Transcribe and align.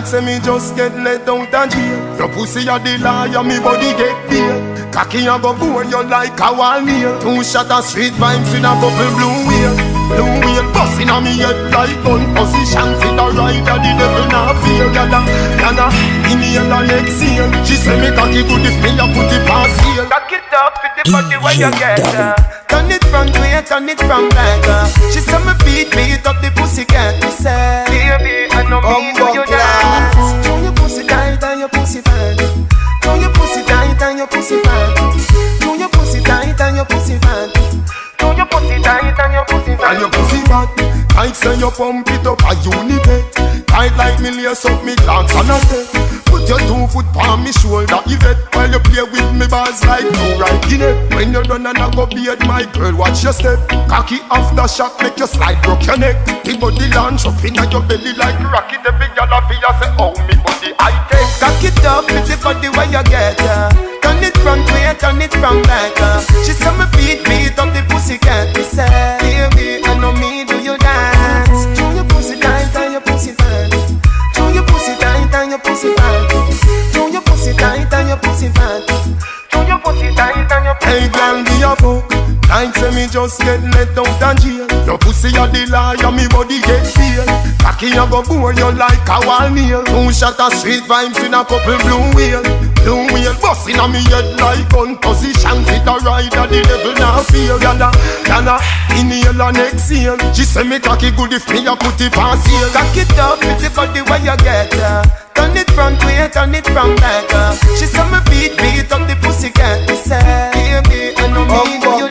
Like 0.00 0.08
say 0.08 0.24
me 0.24 0.40
just 0.40 0.74
get 0.76 0.96
let 0.96 1.28
out 1.28 1.52
of 1.52 1.68
jail. 1.68 2.16
Your 2.16 2.32
pussy 2.32 2.64
a 2.64 2.80
the 2.80 2.96
liar, 3.04 3.44
me 3.44 3.60
body 3.60 3.92
get 4.00 4.16
beer 4.32 4.56
Cocky 4.88 5.28
a 5.28 5.36
go 5.36 5.52
bore 5.52 5.84
you 5.84 6.00
like 6.08 6.40
a 6.40 6.48
wall 6.56 6.80
nail. 6.80 7.20
Two 7.20 7.44
shot 7.44 7.68
of 7.68 7.84
street 7.84 8.16
vibes 8.16 8.48
in 8.56 8.64
a 8.64 8.72
couple 8.80 8.96
blue 8.96 9.44
wheel 9.44 9.72
Blue 10.08 10.32
wheel 10.40 10.64
busting 10.72 11.12
on 11.12 11.20
me 11.20 11.36
head 11.36 11.52
like 11.68 12.00
gun 12.00 12.24
position. 12.32 12.88
Fit 12.96 13.12
a 13.12 13.26
rider, 13.28 13.76
the 13.76 13.92
devil 14.00 14.24
not 14.32 14.56
feel 14.64 14.88
Gada, 14.88 15.20
gada, 15.60 15.92
inhale 16.32 16.72
and 16.80 16.92
exhale. 16.96 17.52
She 17.68 17.76
say 17.76 18.00
me 18.00 18.08
cocky 18.16 18.40
good 18.40 18.64
if 18.64 18.80
me 18.80 18.96
a 18.96 19.04
put 19.04 19.28
it 19.28 19.44
past 19.44 19.76
heel. 19.84 20.08
Cock 20.08 20.32
it 20.32 20.48
up 20.56 20.80
for 20.80 20.90
the 20.96 21.12
body 21.12 21.36
where 21.44 21.56
you 21.60 21.70
get 21.76 22.00
uh. 22.00 22.59
Turn 22.80 22.92
it 22.92 23.04
from 23.12 23.28
way, 23.42 23.60
turn 23.60 23.88
it 23.90 24.00
from 24.00 24.30
back 24.30 24.64
uh. 24.64 24.88
She 25.12 25.20
say 25.20 25.36
me 25.44 25.52
beat, 25.68 25.92
beat 25.92 26.24
up 26.24 26.40
the 26.40 26.48
pussy 26.56 26.86
cat 26.86 27.12
Me 27.20 27.28
say 27.28 27.84
Baby, 27.92 28.48
I 28.56 28.64
know 28.72 28.80
me 28.80 29.12
do 29.12 29.36
you 29.36 29.44
dance. 29.44 30.16
Throw 30.40 30.64
your 30.64 30.72
pussy 30.72 31.04
tight 31.04 31.44
and 31.44 31.60
your 31.60 31.68
pussy 31.68 32.00
fat. 32.00 32.40
Throw 33.04 33.20
your 33.20 33.28
pussy 33.36 33.60
tight 33.68 34.00
and 34.00 34.16
your 34.16 34.26
pussy 34.26 34.56
fat. 34.64 34.96
Throw 35.60 35.74
your 35.76 35.90
pussy 35.92 36.24
tight 36.24 36.56
and 36.56 36.76
your 36.76 36.86
pussy 36.88 37.18
fat. 37.20 37.52
Do 38.16 38.32
your 38.32 38.48
pussy 38.48 38.80
tight 38.80 39.12
and 39.12 39.32
your 39.36 39.44
pussy 39.44 39.76
fat. 39.76 39.92
And 39.92 40.00
your 40.00 40.08
pussy 40.08 40.40
fat. 40.48 40.68
Tight 41.12 41.36
say 41.36 41.60
you 41.60 41.70
pump 41.76 42.08
it 42.08 42.26
up 42.26 42.40
a 42.40 42.56
unipet. 42.64 43.66
Tight 43.66 43.92
like 44.00 44.20
me 44.24 44.30
lace 44.40 44.64
up 44.64 44.82
me 44.86 44.96
clocks 44.96 45.36
on 45.36 45.50
a 45.52 45.60
step. 45.68 46.19
Put 46.40 46.48
your 46.48 46.60
two 46.64 46.86
foot 46.88 47.04
on 47.20 47.44
me 47.44 47.52
shoulder, 47.52 48.00
Yvette 48.08 48.48
While 48.56 48.72
you 48.72 48.80
play 48.80 49.04
with 49.04 49.28
me 49.36 49.46
bars 49.46 49.84
like 49.84 50.08
no 50.08 50.40
right 50.40 50.72
in 50.72 50.80
it 50.80 50.96
When 51.12 51.32
you're 51.32 51.44
done 51.44 51.66
and 51.66 51.76
I 51.76 51.90
go 51.92 52.06
beard, 52.06 52.40
my 52.48 52.64
girl, 52.72 52.96
watch 52.96 53.22
your 53.22 53.32
step. 53.36 53.60
Cocky 53.92 54.24
after 54.32 54.66
shot, 54.66 54.96
make 55.02 55.18
you 55.18 55.26
slide, 55.26 55.60
broke 55.62 55.84
your 55.84 55.98
neck. 55.98 56.16
The 56.44 56.56
body 56.56 56.88
launch 56.96 57.26
up 57.28 57.36
in 57.44 57.54
your 57.54 57.84
belly 57.84 58.16
like 58.16 58.40
rocket 58.40 58.80
Every 58.88 59.08
girl 59.12 59.28
a 59.28 59.38
feel 59.52 59.68
say, 59.84 59.92
oh, 60.00 60.16
me 60.24 60.34
body 60.40 60.72
I 60.80 60.96
take. 61.12 61.28
Cock 61.44 61.60
it 61.60 61.84
up 61.84 62.08
with 62.08 62.24
the 62.24 62.36
body 62.40 62.72
where 62.72 62.88
you 62.88 63.04
get 63.04 63.36
uh. 63.44 63.68
Turn 64.00 64.24
it 64.24 64.36
front 64.40 64.64
way, 64.72 64.96
turn 64.96 65.20
it 65.20 65.32
from 65.36 65.60
back 65.68 65.92
uh. 66.00 66.24
She 66.48 66.56
say 66.56 66.72
me 66.80 66.88
beat, 66.96 67.20
beat 67.28 67.58
up 67.60 67.68
the 67.76 67.84
pussy 67.92 68.16
cat 68.16 68.48
Me 68.56 68.64
say, 68.64 68.88
baby, 69.20 69.84
I 69.84 69.92
know 70.00 70.16
me, 70.16 70.48
do 70.48 70.56
you 70.56 70.80
dance. 70.80 71.68
Do 71.76 71.84
your 71.92 72.08
pussy 72.08 72.40
tight 72.40 72.72
and 72.80 72.96
your 72.96 73.04
pussy 73.04 73.32
fat 73.36 73.68
Do 74.34 74.42
your 74.56 74.64
pussy 74.64 74.96
tight 74.96 75.28
and 75.36 75.50
your 75.52 75.60
pussy 75.60 75.92
fat 75.94 76.19
tight 77.60 77.92
and 77.92 78.08
your 78.08 78.16
pussy 78.16 78.48
fat 78.48 78.86
Do 79.52 79.58
your 79.68 79.78
pussy 79.80 80.14
tight 80.14 80.50
and 80.50 80.64
your 80.64 80.74
pussy 80.76 81.00
Hey 81.00 81.08
girl, 81.12 81.42
me 81.42 81.62
a 81.62 81.76
fuck 81.76 82.29
Like 82.50 82.74
say 82.74 82.90
me 82.90 83.06
just 83.06 83.38
get 83.40 83.62
let 83.70 83.94
out 83.94 84.22
of 84.22 84.42
jail. 84.42 84.66
Your 84.84 84.98
pussy 84.98 85.30
a 85.38 85.46
the 85.46 85.70
liar, 85.70 86.10
me 86.10 86.26
body 86.34 86.58
get 86.66 86.82
feel 86.82 87.22
Cocky 87.62 87.94
a 87.94 88.02
go 88.10 88.26
bore 88.26 88.52
you 88.52 88.70
like 88.74 89.06
a 89.06 89.22
wall 89.22 89.48
nail. 89.54 89.86
Two 89.86 90.10
shot 90.10 90.34
of 90.42 90.52
street 90.52 90.82
vibes 90.90 91.22
in 91.22 91.32
a 91.32 91.46
couple 91.46 91.78
blue 91.86 92.10
wheel. 92.18 92.42
Blue 92.82 93.06
wheel 93.14 93.34
busting 93.38 93.78
on 93.78 93.92
me 93.94 94.02
head 94.10 94.26
like 94.42 94.66
gun 94.68 94.98
position. 94.98 95.62
Fit 95.62 95.86
a 95.86 95.94
rider, 96.02 96.44
the 96.50 96.58
devil 96.66 96.94
now 96.98 97.22
feel 97.30 97.54
Yana, 97.62 97.94
yana, 98.26 98.58
inhale 98.98 99.42
and 99.46 99.58
exhale. 99.70 100.18
She 100.34 100.42
say 100.42 100.64
me 100.66 100.80
cocky 100.80 101.12
good 101.14 101.32
if 101.32 101.46
me 101.54 101.62
a 101.70 101.76
put 101.78 102.00
it 102.02 102.12
past 102.12 102.50
here. 102.50 102.68
Cock 102.74 102.96
it 102.98 103.14
up 103.14 103.38
the 103.38 103.70
body 103.70 104.02
where 104.02 104.18
you 104.26 104.36
get 104.42 104.74
uh. 104.74 105.06
Turn 105.38 105.56
it 105.56 105.70
front 105.70 106.02
way, 106.04 106.28
turn 106.34 106.52
it 106.54 106.66
from 106.66 106.96
back 106.96 107.30
uh. 107.30 107.54
She 107.78 107.86
say 107.86 108.02
me 108.10 108.18
beat, 108.26 108.58
beat 108.58 108.90
up 108.90 109.06
the 109.06 109.14
pussy 109.22 109.50
cat 109.50 109.88
Me 109.88 109.94
say, 109.94 110.18
baby, 110.52 111.14
I 111.16 111.30
know 111.30 111.46
me 111.46 111.78
do 111.78 111.90
you 112.04 112.09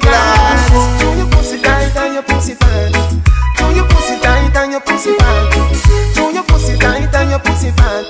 your 4.79 4.85
pussy 4.85 5.13
fat 5.17 6.15
Do 6.15 6.33
your 6.33 6.43
pussy 6.43 6.77
tight 6.77 7.15
and 7.15 7.29
your 7.29 7.39
pussy 7.39 7.71
fat 7.71 8.07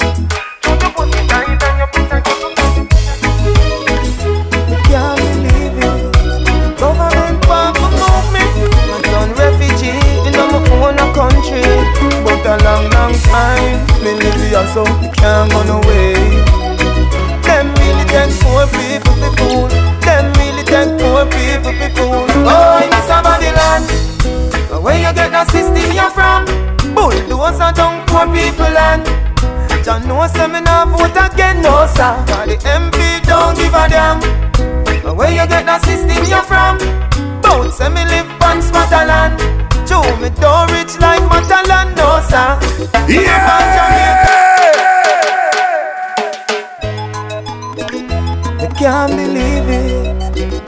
Do 0.62 0.69
your 0.69 0.91
pussy 0.94 1.28
tight 1.28 1.63
and 1.63 1.78
your 1.80 1.88
pussy. 1.88 2.19
Can't 4.85 5.18
believe 5.18 5.78
it 5.78 6.78
Government 6.78 7.47
My 7.47 9.02
son 9.09 9.29
refugee 9.35 10.00
own 10.72 10.97
country. 11.13 11.63
But 12.24 12.46
a 12.46 12.63
long, 12.63 12.90
long 12.91 13.13
time 13.13 13.79
Me 14.03 14.13
live 14.13 14.35
here 14.35 14.68
so 14.74 14.84
can't 15.13 15.52
Them 17.44 17.74
really 17.75 18.06
take 18.06 18.34
poor 18.41 18.68
people 18.68 19.13
for 19.13 19.31
fool 19.38 19.78
Where 24.81 24.95
you 24.97 25.12
get 25.13 25.31
that 25.31 25.47
system 25.51 25.91
you 25.91 26.09
from? 26.16 26.45
Bulldozer 26.95 27.72
down 27.75 28.06
poor 28.07 28.25
people 28.31 28.72
land 28.72 29.03
John 29.84 30.07
know 30.07 30.25
say 30.28 30.47
me 30.47 30.62
nah 30.62 30.85
vote 30.85 31.16
again, 31.19 31.62
no 31.62 31.85
sir 31.85 32.16
Cause 32.28 32.47
the 32.47 32.56
MP 32.63 33.19
don't 33.28 33.56
give 33.59 33.75
a 33.75 33.88
damn 33.91 34.19
But 35.03 35.16
Where 35.16 35.31
you 35.31 35.45
get 35.47 35.66
that 35.67 35.81
system 35.84 36.23
you 36.23 36.41
from? 36.47 36.79
Bout 37.41 37.72
say 37.75 37.90
me 37.90 38.06
live 38.07 38.31
on 38.41 38.62
Scotland 38.63 39.40
Joe 39.88 40.03
me 40.23 40.29
don't 40.40 40.72
rich 40.72 40.96
like 41.03 41.23
Matalon, 41.28 41.96
no 42.00 42.23
sir 42.23 42.56
Me 43.07 43.19
a 43.19 43.35
bad 43.44 43.67
Jamaican. 43.75 44.40
Me 48.57 48.67
can't 48.78 49.11
believe 49.16 49.67
it. 49.67 49.99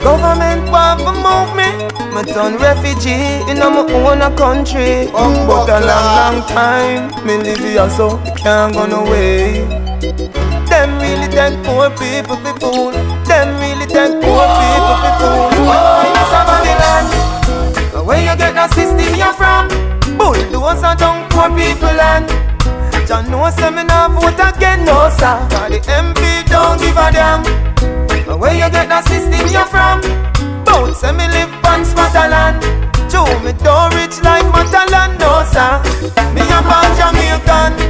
Government 0.02 0.68
want 0.70 1.00
to 1.00 1.12
move 1.14 1.54
me. 1.54 1.68
Me 2.14 2.22
turn 2.32 2.56
refugee 2.58 3.38
in 3.50 3.58
my 3.58 3.70
own 3.70 4.36
country. 4.36 5.06
but 5.12 5.68
a 5.68 5.78
long, 5.80 6.08
long 6.18 6.46
time 6.48 7.26
me 7.26 7.38
live 7.38 7.58
here 7.58 7.88
so 7.88 8.18
can't 8.36 8.74
go 8.74 8.84
no 8.86 9.04
way. 9.04 9.62
Them 10.68 10.98
really 10.98 11.28
take 11.28 11.54
poor 11.64 11.88
people 11.90 12.36
for 12.36 12.54
fool. 12.58 12.90
Them 13.30 13.48
really 13.60 13.86
take 13.86 14.20
poor 14.20 14.44
people 14.58 14.96
for 15.02 15.12
fool. 15.20 15.92
Babylon. 16.50 18.06
Where 18.06 18.18
you 18.18 18.36
get 18.36 18.54
that 18.54 18.70
system 18.72 19.14
you're 19.14 19.32
from? 19.34 19.68
Bulldozer 20.18 20.96
down 20.96 21.30
poor 21.30 21.48
people 21.54 21.94
land. 21.94 22.26
John 23.06 23.30
know 23.30 23.48
say 23.50 23.70
me 23.70 23.84
nah 23.84 24.08
vote 24.08 24.34
again, 24.34 24.84
no 24.84 25.08
sir. 25.10 25.38
Cause 25.50 25.70
the 25.70 25.78
MP 25.86 26.44
don't 26.48 26.80
give 26.80 26.96
a 26.96 27.12
damn. 27.12 27.51
Where 28.42 28.54
you 28.54 28.68
get 28.74 28.88
that 28.90 29.06
system 29.06 29.46
you 29.54 29.62
from? 29.70 30.02
Bout 30.66 30.98
say 30.98 31.14
me 31.14 31.30
live 31.30 31.54
on 31.62 31.86
Scotland. 31.86 32.58
Joe 33.06 33.22
me 33.38 33.54
don't 33.62 33.94
rich 33.94 34.18
like 34.18 34.42
Matalon, 34.50 35.14
no 35.22 35.46
sir. 35.46 35.78
Me 36.34 36.42
a 36.50 36.58
born 36.66 36.90
Jamaican. 36.98 37.81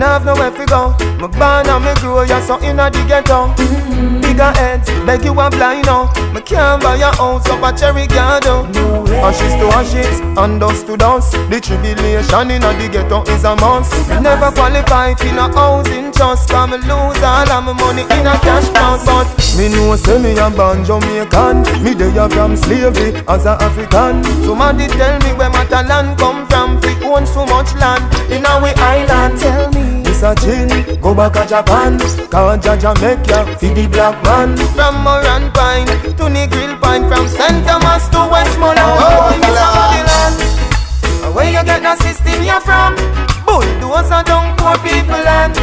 Nah 0.00 0.16
have 0.16 0.24
nowhere 0.24 0.50
fi 0.50 0.64
go. 0.64 0.96
Me 1.20 1.28
born 1.28 1.68
and 1.68 1.84
me 1.84 1.92
grow, 2.00 2.22
ya 2.22 2.40
so 2.40 2.56
inna 2.64 2.88
the 2.90 3.04
ghetto. 3.04 3.52
Mm-hmm. 3.60 4.22
Bigger 4.22 4.50
heads, 4.56 4.88
beg 5.04 5.22
you 5.24 5.38
a 5.38 5.50
blind 5.50 5.84
now. 5.84 6.08
Me 6.32 6.40
can't 6.40 6.82
buy 6.82 6.96
a 6.96 7.12
house 7.20 7.46
up 7.50 7.60
a 7.62 7.70
cherry 7.76 8.06
garden. 8.06 8.72
Ashes 9.20 9.52
to 9.60 9.66
ashes, 9.76 10.20
and 10.40 10.58
dust 10.58 10.86
to 10.86 10.96
dust. 10.96 11.32
The 11.52 11.60
tribulation 11.60 12.50
inna 12.50 12.72
the 12.80 12.88
ghetto 12.88 13.28
is 13.28 13.44
a 13.44 13.54
must. 13.56 13.92
Never 14.24 14.50
qualify 14.56 15.12
for 15.20 15.32
no 15.36 15.52
housing 15.52 16.10
trust. 16.12 16.48
Cause 16.48 16.70
me 16.70 16.78
lose 16.88 17.20
all 17.20 17.50
of 17.52 17.60
my 17.68 17.74
money 17.76 18.02
in 18.16 18.24
a 18.24 18.40
cash 18.40 18.68
box. 18.72 19.04
But 19.04 19.28
me 19.58 19.68
know 19.68 19.96
say 19.96 20.16
me 20.16 20.32
a 20.32 20.48
born 20.48 20.80
Jamaican. 20.82 21.84
Me 21.84 21.92
dey 21.92 22.16
a 22.16 22.24
from 22.30 22.56
slavery 22.56 23.12
as 23.28 23.44
a 23.44 23.60
African. 23.60 24.24
Somebody 24.48 24.88
tell 24.88 25.20
me 25.20 25.36
where 25.36 25.50
Matalon 25.50 26.16
come 26.16 26.48
from. 26.48 26.80
We 26.80 26.96
own 27.04 27.26
so 27.26 27.44
much 27.44 27.74
land 27.74 28.00
in 28.32 28.46
our 28.46 28.72
island. 28.80 29.36
Tell 29.38 29.70
me. 29.72 29.89
A 30.22 30.34
chin, 30.34 30.68
go 31.00 31.14
back 31.14 31.32
to 31.32 31.46
Japan. 31.48 31.98
Cause 31.98 32.60
Jaja 32.60 32.92
make 33.00 33.26
ya 33.26 33.40
feed 33.56 33.74
the 33.74 33.88
black 33.88 34.22
man. 34.22 34.54
From 34.76 35.00
Morant 35.02 35.48
Pine 35.54 35.86
to 35.86 36.24
Negril 36.28 36.78
Pine 36.78 37.08
From 37.08 37.26
St. 37.26 37.64
Thomas 37.64 38.06
to 38.12 38.28
Westmoreland. 38.28 39.00
Oh, 39.00 39.32
Miss 39.40 39.56
Babylon 39.72 41.34
Where 41.34 41.48
you 41.48 41.64
get 41.64 41.80
that 41.80 41.96
system 42.04 42.36
you 42.44 42.60
from? 42.60 43.00
Bulldozer 43.48 44.20
down 44.28 44.52
poor 44.60 44.76
people 44.84 45.16
land. 45.24 45.56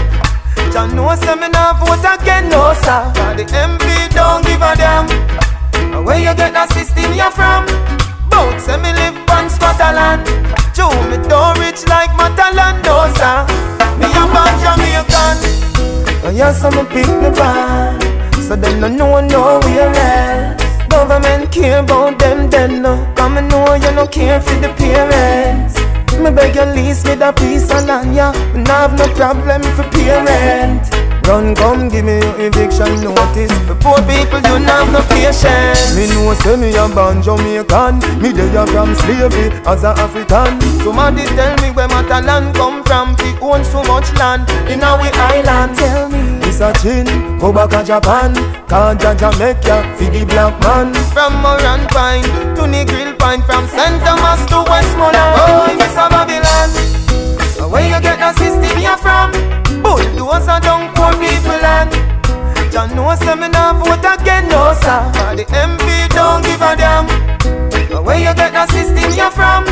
John 0.74 0.95
know 0.95 1.13
say 1.13 1.36
me 1.36 1.50
nah 1.54 1.77
vote 1.77 2.01
again, 2.01 2.50
no 2.50 2.74
sir. 2.81 3.13
Cause 3.13 3.38
the 3.38 3.45
MP 3.45 4.09
don't 4.09 4.42
give 4.42 4.57
a 4.57 4.74
damn. 4.74 5.06
Where 6.04 6.18
you 6.18 6.33
get 6.33 6.57
that 6.57 6.74
system 6.74 7.13
you 7.13 7.30
from? 7.30 7.69
Bout 8.33 8.57
say 8.59 8.81
me 8.81 8.89
live 8.89 9.21
on 9.30 9.51
Scotland 9.51 10.56
Joe 10.77 10.94
me 11.09 11.18
don't 11.27 11.57
rich 11.57 11.88
like 11.88 12.12
Matalon, 12.12 12.77
no 12.85 13.09
sir. 13.18 13.41
Me 13.97 14.06
a 14.13 14.24
born 14.29 14.53
Jamaican. 14.62 15.38
And 16.24 16.38
yes, 16.38 16.63
I'm 16.63 16.77
a 16.77 16.85
pick 16.85 17.07
me 17.07 17.31
band 17.33 18.03
So 18.44 18.56
them 18.56 18.79
no 18.79 18.88
know 18.88 19.19
nowhere 19.19 19.91
else. 19.95 20.62
Government 20.88 21.51
care 21.51 21.79
about 21.79 22.19
them 22.19 22.51
then 22.51 22.83
no. 22.83 23.12
Come 23.15 23.38
and 23.38 23.50
know 23.50 23.74
you 23.74 23.91
no 23.91 24.06
care 24.06 24.39
for 24.39 24.53
the 24.53 24.69
parents. 24.77 25.74
Me 26.21 26.29
beg 26.29 26.53
you 26.53 26.65
lease 26.75 27.03
me 27.06 27.15
the 27.15 27.31
piece 27.31 27.71
of 27.71 27.85
land, 27.85 28.15
yeah 28.15 28.31
Me 28.53 28.63
have 28.68 28.97
no 28.97 29.07
problem 29.15 29.63
for 29.75 29.83
parent 29.89 31.17
Run, 31.27 31.53
come, 31.56 31.89
give 31.89 32.06
me 32.06 32.19
your 32.24 32.39
eviction 32.39 33.03
notice. 33.03 33.51
For 33.68 33.75
poor 33.75 34.00
people, 34.07 34.39
you 34.39 34.56
don't 34.56 34.63
have 34.63 34.88
no 34.91 35.01
patience. 35.12 35.95
Me 35.95 36.07
know, 36.07 36.33
say 36.33 36.56
me 36.56 36.71
a 36.75 36.88
born 36.88 37.21
Jamaican. 37.21 38.00
Me 38.21 38.31
dey 38.31 38.47
a 38.56 38.65
from 38.68 38.95
slavery 38.95 39.51
as 39.68 39.83
a 39.83 39.91
African. 40.00 40.56
Somebody 40.79 41.25
tell 41.35 41.53
me 41.62 41.71
where 41.71 41.89
my 41.89 42.01
talent 42.07 42.56
come 42.56 42.81
from. 42.85 43.15
We 43.19 43.35
own 43.44 43.65
so 43.65 43.83
much 43.83 44.07
land 44.15 44.47
in 44.71 44.81
our 44.83 45.01
island. 45.03 45.75
Tell 45.77 46.07
me. 46.09 46.39
This 46.39 46.62
a 46.62 46.71
chin, 46.79 47.06
go 47.39 47.51
back 47.51 47.69
to 47.71 47.83
Japan 47.83 48.33
Kaja 48.71 49.13
Jamaica, 49.19 49.83
the 50.00 50.23
black 50.25 50.57
man 50.62 50.94
From 51.12 51.33
Morant 51.41 51.89
Pine 51.91 52.23
to 52.56 52.62
Negril 52.63 53.19
Pine 53.19 53.41
From 53.41 53.68
St. 53.68 54.01
Thomas 54.01 54.45
to 54.47 54.63
Westmoreland 54.63 55.35
Oh, 55.44 55.75
this 55.77 55.91
a 55.91 56.07
Babylon 56.07 57.69
Where 57.69 57.83
you 57.83 58.00
get 58.01 58.18
the 58.19 58.31
system 58.39 58.80
you 58.80 58.95
from? 58.97 59.67
Bulldozer 60.27 60.59
down 60.59 60.94
poor 60.94 61.13
people 61.24 61.56
land 61.63 61.89
John 62.69 62.94
know 62.97 63.15
say 63.15 63.35
me 63.35 63.47
nah 63.47 63.71
vote 63.71 64.03
again, 64.03 64.50
no 64.50 64.75
sir 64.75 65.00
For 65.15 65.31
the 65.39 65.45
MP 65.56 65.88
don't 66.12 66.44
give 66.44 66.59
a 66.59 66.75
damn 66.75 67.07
But 67.88 68.03
Where 68.03 68.19
you 68.19 68.35
get 68.35 68.51
the 68.51 68.68
system 68.68 69.07
you 69.15 69.31
from? 69.31 69.63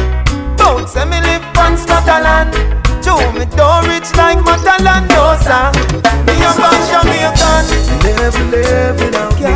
Don't 0.56 0.88
say 0.88 1.04
me 1.04 1.20
live 1.28 1.44
on 1.60 1.76
Scotland 1.76 2.56
Joe, 3.04 3.20
me 3.36 3.44
don't 3.52 3.84
rich 3.92 4.16
like 4.16 4.40
Matalon, 4.48 5.04
no 5.12 5.36
sir. 5.44 5.76
Me 6.24 6.34
a 6.40 6.50
bad 6.56 6.82
Jamaican. 6.88 7.64
Never 8.02 8.46
living 8.50 9.14
out 9.14 9.36
me. 9.38 9.52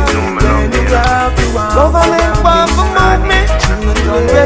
Government 1.74 2.44
want 2.44 2.70
to 2.76 2.84
move 2.94 3.24
me. 3.26 3.40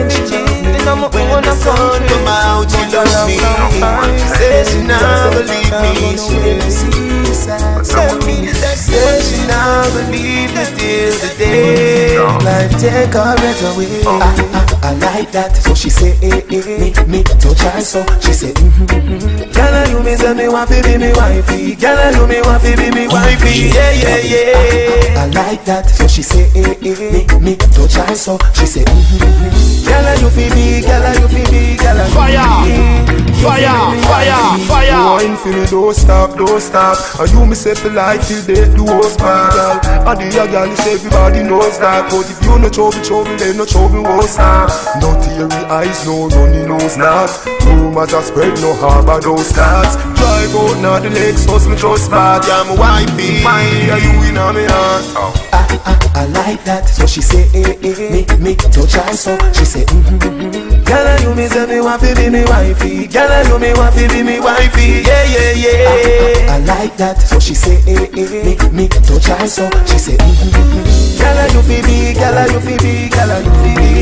Children 0.09 0.44
refugee 0.85 1.23
in 1.23 1.35
my 1.35 1.37
own 1.37 1.43
country. 1.43 2.09
Come 2.09 2.29
out, 2.29 2.71
she 2.71 2.97
love 2.97 3.29
me. 3.29 4.29
Say 4.29 4.65
she 4.65 4.83
not 4.83 5.33
believe 5.33 5.73
me. 5.81 6.17
She 6.17 6.37
really 6.39 6.71
sees 6.71 7.24
Tell 7.35 8.15
me 8.23 8.47
that 8.47 8.79
she 8.79 9.43
not 9.51 9.91
believe 9.91 10.55
that 10.55 10.71
is 10.79 11.19
the 11.19 11.35
day. 11.35 12.15
Life 12.47 12.71
take 12.79 13.11
her 13.11 13.35
breath 13.35 13.75
away. 13.75 14.07
I, 14.07 14.31
I, 14.55 14.91
I 14.91 14.93
like 15.03 15.33
that, 15.33 15.57
so 15.57 15.75
she 15.75 15.91
say, 15.91 16.15
eh, 16.23 16.47
eh, 16.47 16.63
me, 16.79 16.95
me, 17.11 17.23
touch 17.25 17.59
her 17.67 17.81
so 17.83 18.07
she 18.23 18.33
say, 18.33 18.53
mm-hmm. 18.55 19.51
Girl, 19.51 19.75
you 19.91 19.99
me 20.07 20.15
say 20.15 20.33
me 20.33 20.47
want 20.49 20.71
to 20.71 20.79
be 20.87 20.97
me 20.97 21.11
wifey. 21.11 21.75
Girl, 21.75 21.99
you 22.15 22.27
me 22.31 22.39
want 22.41 22.63
to 22.63 22.71
be 22.79 22.91
me 22.95 23.09
wifey. 23.11 23.67
Yeah, 23.75 23.91
yeah, 23.99 24.19
yeah. 24.23 25.19
I, 25.19 25.23
I, 25.23 25.27
I 25.27 25.27
like 25.35 25.65
that, 25.67 25.91
so 25.91 26.07
she 26.07 26.23
say, 26.23 26.47
eh, 26.55 26.79
eh, 26.87 26.95
me, 27.03 27.27
me, 27.43 27.57
touch 27.57 27.99
her 27.99 28.15
so 28.15 28.39
she 28.55 28.67
say, 28.67 28.85
mm-hmm. 28.87 29.91
Girl, 29.91 30.07
you 30.23 30.31
fi 30.31 30.47
be, 30.55 30.87
girl, 30.87 31.03
you 31.19 31.27
fi 31.27 31.43
be, 31.51 31.77
girl, 31.83 31.99
you 31.99 32.15
Fire, 32.15 33.31
fire, 33.45 34.01
fire, 34.01 34.59
fire. 34.65 35.05
Wine 35.21 35.37
for 35.37 35.49
me, 35.49 35.67
don't 35.67 35.95
stop, 35.95 36.35
don't 36.39 36.61
stop. 36.63 36.97
And 37.25 37.33
you 37.33 37.47
me 37.47 37.55
say 37.55 37.75
for 37.75 37.89
life 37.89 38.29
till 38.29 38.43
they 38.43 38.69
do 38.77 38.85
us 38.85 39.17
girl. 39.17 39.81
And 40.05 40.21
the 40.21 40.29
other 40.43 40.53
girl 40.53 40.71
is 40.71 40.87
everybody 40.87 41.43
knows 41.43 41.79
that. 41.79 42.11
But 42.11 42.29
if 42.29 42.37
you 42.45 42.59
no 42.59 42.69
trouble, 42.69 43.01
trouble, 43.01 43.35
then 43.39 43.57
no 43.57 43.65
trouble 43.65 44.03
won't 44.03 44.29
stop. 44.29 44.69
No 45.01 45.17
teary 45.25 45.65
eyes, 45.73 46.05
no 46.05 46.29
runny 46.29 46.67
nose, 46.67 46.99
not. 46.99 47.33
Rumors 47.65 48.13
are 48.13 48.23
spread, 48.23 48.61
no 48.61 48.75
harbor, 48.75 49.25
no 49.25 49.39
starts. 49.39 50.14
Drive 50.25 50.57
out 50.57 50.81
now 50.81 50.99
the 51.01 51.11
legs, 51.11 51.45
so 51.45 51.61
me 51.69 51.77
trust 51.77 52.11
back. 52.11 52.49
Yeah, 52.49 52.65
my 52.65 52.81
wifey, 52.81 53.45
yeah, 53.45 54.01
you 54.01 54.25
in 54.25 54.41
me 54.57 54.65
heart. 54.65 55.05
I, 55.53 55.69
I, 55.85 56.23
I 56.23 56.27
like 56.33 56.65
that, 56.65 56.89
so 56.89 57.05
she 57.05 57.21
say, 57.21 57.45
eh, 57.53 57.77
eh, 57.85 58.09
me, 58.09 58.25
me, 58.41 58.57
touch 58.57 58.97
her, 58.97 59.13
so 59.13 59.37
she 59.53 59.67
say, 59.69 59.85
mm-hmm, 59.85 60.17
mm-hmm. 60.17 60.81
Girl, 60.89 61.21
you 61.21 61.35
me 61.37 61.45
say 61.47 61.67
me 61.69 61.79
want 61.85 62.01
to 62.01 62.15
be 62.17 62.31
me 62.31 62.43
wifey. 62.49 63.07
Girl, 63.07 63.29
I 63.29 63.45
you 63.45 63.59
me 63.61 63.75
want 63.77 63.93
to 64.01 64.09
be 64.09 64.23
me 64.25 64.41
wifey. 64.41 65.05
Yeah, 65.05 65.29
yeah, 65.29 65.53
yeah. 65.61 65.93
I, 65.93 66.57
I, 66.57 66.57
I 66.57 66.59
like 66.65 66.97
that, 66.97 67.21
so 67.21 67.39
she 67.39 67.53
say, 67.53 67.77
eh, 67.85 68.09
eh, 68.17 68.45
me, 68.49 68.57
me, 68.73 68.89
touch 68.89 69.29
her, 69.29 69.45
so 69.47 69.69
she 69.85 69.99
say, 70.01 70.17
mm-hmm, 70.17 70.57
mm-hmm. 70.57 71.21
Girl, 71.21 71.37
you 71.53 71.61
fi 71.69 71.85
be, 71.85 72.17
girl, 72.17 72.39
you 72.49 72.61
fi 72.65 72.75
be, 72.81 73.13
girl, 73.13 73.29
you 73.45 73.53
fi 73.61 73.71
be, 73.77 73.93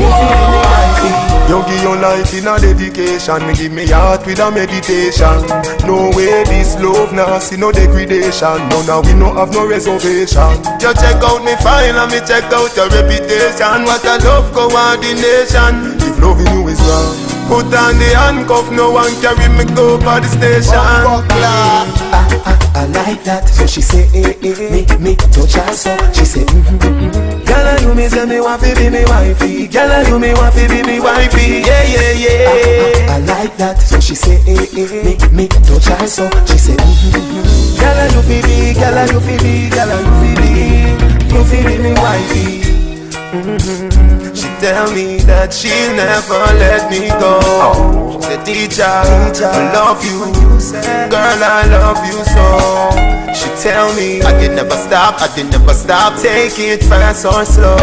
you 0.00 0.08
fi 0.16 0.24
be 0.32 0.40
me 0.48 0.60
wifey. 0.64 1.01
You 1.82 1.88
your 1.88 1.96
life 2.00 2.32
in 2.32 2.46
a 2.46 2.60
dedication. 2.60 3.44
Me 3.46 3.54
give 3.54 3.72
me 3.72 3.86
heart 3.88 4.24
with 4.24 4.38
a 4.38 4.50
meditation. 4.52 5.42
No 5.84 6.14
way 6.14 6.44
this 6.44 6.78
love 6.78 7.12
now 7.12 7.38
see 7.40 7.56
no 7.56 7.72
degradation. 7.72 8.68
No 8.70 8.82
now 8.86 9.02
we 9.02 9.14
no 9.14 9.34
have 9.34 9.50
no 9.50 9.66
reservation. 9.66 10.62
You 10.78 10.94
check 10.94 11.18
out 11.26 11.42
me 11.42 11.56
file 11.56 11.98
and 11.98 12.12
me 12.12 12.20
check 12.22 12.44
out 12.54 12.70
your 12.76 12.88
reputation. 12.88 13.82
What 13.82 14.04
a 14.04 14.22
love 14.22 14.52
coordination. 14.54 15.98
If 15.98 16.22
loving 16.22 16.46
you 16.54 16.68
is 16.68 16.80
wrong 16.82 17.21
Put 17.52 17.68
on 17.76 18.00
the 18.00 18.08
handcuff, 18.16 18.72
no 18.72 18.92
one 18.92 19.12
carry 19.20 19.44
me 19.52 19.68
go 19.76 20.00
for 20.00 20.16
the 20.24 20.28
station 20.32 20.72
I, 20.72 22.24
I, 22.48 22.56
I 22.72 22.84
like 22.96 23.22
that, 23.24 23.44
so 23.46 23.66
she 23.66 23.82
say, 23.82 24.08
eh, 24.16 24.32
eh, 24.40 24.56
me, 24.72 24.88
me, 24.96 25.16
touch 25.16 25.60
her, 25.60 25.68
so 25.76 25.92
she 26.16 26.24
say, 26.24 26.44
mm-hmm, 26.48 26.80
mm-hmm. 26.80 27.44
Girl, 27.44 27.68
you 27.84 27.94
me 27.94 28.08
say 28.08 28.24
me 28.24 28.40
want 28.40 28.62
to 28.62 28.74
be 28.74 28.88
me 28.88 29.04
wifey. 29.04 29.68
Girl, 29.68 29.92
you 30.08 30.18
me 30.18 30.32
want 30.32 30.54
to 30.56 30.64
be 30.66 30.80
me 30.82 30.96
wifey. 30.98 31.60
Yeah, 31.60 31.84
yeah, 31.92 32.12
yeah. 32.24 33.12
I, 33.12 33.12
I, 33.12 33.16
I 33.16 33.18
like 33.20 33.54
that, 33.58 33.76
so 33.84 34.00
she 34.00 34.14
say, 34.14 34.40
eh, 34.48 34.56
eh, 34.72 35.04
me, 35.04 35.20
me, 35.36 35.44
touch 35.48 35.92
her, 35.92 36.06
so 36.08 36.24
she 36.48 36.56
say, 36.56 36.72
mm-hmm, 36.72 37.20
mm-hmm. 37.20 37.76
Girl, 37.76 38.00
you 38.16 38.22
fi 38.24 38.40
be, 38.48 38.72
girl, 38.80 38.96
you 39.12 39.20
fi 39.20 39.36
be, 39.44 39.68
girl, 39.68 39.92
you 39.92 40.12
fi 40.24 40.30
be, 40.40 40.48
you 41.36 41.42
fi 41.44 41.58
be 41.68 41.74
me 41.84 41.92
wifey. 42.00 42.64
Mm-hmm. 43.36 44.21
Tell 44.62 44.94
me 44.94 45.18
that 45.26 45.52
she'll 45.52 45.90
never 45.98 46.38
let 46.54 46.88
me 46.88 47.10
go. 47.18 47.42
She 48.14 48.22
said, 48.22 48.46
teacher, 48.46 48.86
I 48.86 49.74
love 49.74 49.98
you. 50.06 50.30
Girl, 51.10 51.42
I 51.42 51.66
love 51.66 51.98
you 52.06 52.22
so. 52.22 52.46
She 53.34 53.50
tell 53.60 53.92
me 53.96 54.22
I 54.22 54.30
can 54.38 54.54
never 54.54 54.76
stop, 54.76 55.20
I 55.20 55.26
can 55.34 55.50
never 55.50 55.74
stop. 55.74 56.14
Take 56.22 56.56
it 56.60 56.84
fast 56.84 57.26
or 57.26 57.44
slow. 57.44 57.74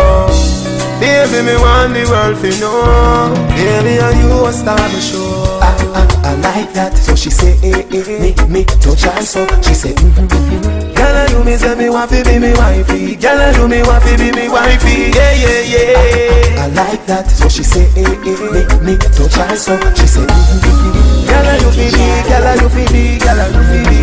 Baby, 1.01 1.43
me 1.51 1.55
want 1.59 1.95
the 1.95 2.07
world 2.07 2.39
to 2.39 2.49
know. 2.63 3.35
Baby, 3.59 3.99
are 3.99 4.15
you 4.15 4.45
a 4.47 4.53
star 4.53 4.77
to 4.77 5.01
show? 5.01 6.18
Like 6.41 6.71
that, 6.73 6.95
so 6.97 7.15
she 7.15 7.29
say, 7.29 7.57
eh, 7.63 7.83
eh, 7.89 8.19
me, 8.19 8.31
me, 8.47 8.61
touch 8.65 9.03
her, 9.03 9.21
so 9.21 9.45
she 9.61 9.73
say, 9.73 9.93
mm-hmm, 9.93 10.27
mm-hmm. 10.27 10.93
Girl, 10.95 11.17
you 11.31 11.43
me 11.43 11.55
say 11.57 11.75
me 11.75 11.89
want 11.89 12.11
to 12.11 12.23
be 12.23 12.39
me 12.39 12.53
wifey. 12.53 13.15
Girl, 13.15 13.39
you 13.55 13.67
me 13.67 13.81
want 13.83 14.03
to 14.03 14.17
be 14.17 14.31
me 14.31 14.47
wifey. 14.49 15.11
Yeah, 15.15 15.33
yeah, 15.35 15.61
yeah. 15.65 16.59
I, 16.59 16.59
I, 16.59 16.63
I 16.63 16.67
like 16.75 17.05
that, 17.07 17.29
so 17.29 17.47
she 17.49 17.63
say, 17.63 17.87
eh, 17.97 18.03
eh, 18.03 18.37
me, 18.53 18.61
me, 18.85 18.93
touch 18.97 19.35
her, 19.35 19.55
so 19.55 19.75
she 19.95 20.07
say, 20.07 20.25
mm-hmm, 20.25 20.63
mm-hmm. 20.63 21.27
Girl, 21.29 21.49
you 21.59 21.69
feel 21.75 21.91
me, 21.97 22.07
girl, 22.27 22.47
you 22.57 22.69
feel 22.69 22.89
me, 22.93 23.03
girl, 23.19 23.39
you 23.49 23.63
feel 23.69 23.85
me, 23.89 23.99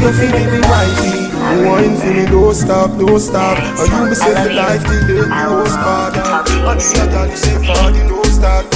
you 0.00 0.10
feel 0.14 0.30
me, 0.32 0.42
me 0.52 0.60
wifey. 0.68 1.28
Wine 1.38 1.96
for 1.96 2.12
me, 2.12 2.26
don't 2.26 2.54
stop, 2.54 2.98
don't 2.98 3.18
stop. 3.18 3.58
And 3.58 3.88
you 3.88 4.10
me 4.10 4.14
say 4.14 4.34
for 4.34 4.52
life 4.52 4.82
till 4.82 5.00
the 5.06 5.26
most 5.28 5.76
part. 5.76 6.16
And 6.16 6.44
the 6.44 7.00
other 7.00 7.08
girl 7.08 7.36
say 7.36 7.56
for 7.56 7.90
the 7.90 8.04
no 8.04 8.22
start. 8.24 8.66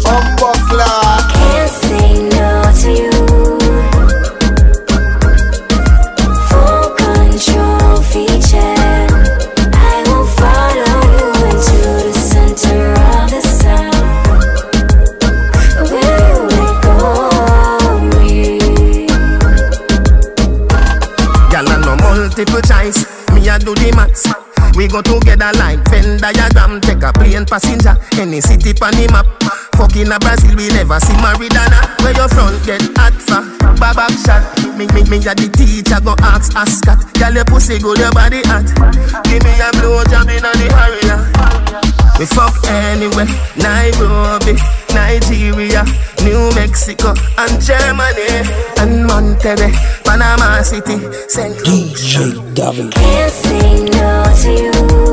Unbuckler. 0.00 0.59
Do 23.70 23.76
the 23.76 23.92
maths. 23.94 24.26
We 24.74 24.88
go 24.88 25.00
together 25.00 25.52
like 25.54 25.78
Venn 25.90 26.18
diagram. 26.18 26.80
Take 26.80 27.04
a 27.04 27.12
plane 27.12 27.46
passenger, 27.46 27.94
any 28.18 28.40
city 28.40 28.74
pan 28.74 28.94
the 28.94 29.06
map. 29.12 29.69
Fucking 29.76 30.12
a 30.12 30.18
Brazil, 30.18 30.56
we 30.56 30.68
never 30.68 31.00
see 31.00 31.14
Maridana. 31.14 31.80
Where 32.02 32.14
your 32.14 32.28
front 32.28 32.58
get 32.66 32.82
hot 32.96 33.14
for 33.16 33.42
babak 33.80 34.12
shot. 34.24 34.42
Me, 34.76 34.86
me, 34.94 35.02
me 35.08 35.18
a 35.26 35.34
the 35.34 35.48
teacher 35.52 36.00
go 36.00 36.14
ask 36.20 36.54
Ascot. 36.56 37.00
Girl, 37.14 37.34
your 37.34 37.44
pussy 37.44 37.78
good, 37.78 37.98
your 37.98 38.12
body 38.12 38.42
hot. 38.44 38.64
Give 39.24 39.42
me 39.42 39.52
a 39.60 39.70
blow 39.80 40.04
job 40.04 40.28
in 40.28 40.42
the 40.42 40.68
area. 40.76 41.16
We 42.18 42.26
fuck 42.26 42.52
anywhere, 42.68 43.24
Nairobi, 43.56 44.52
Nigeria, 44.92 45.84
New 46.22 46.52
Mexico, 46.54 47.14
and 47.38 47.56
Germany, 47.62 48.44
and 48.76 49.08
Monterrey, 49.08 49.72
Panama 50.04 50.60
City, 50.60 50.98
St. 51.28 51.56
DJ 51.64 52.54
David. 52.54 52.92
Can't 52.92 53.32
say 53.32 53.84
no 53.88 54.24
to 54.42 55.04
you. 55.04 55.09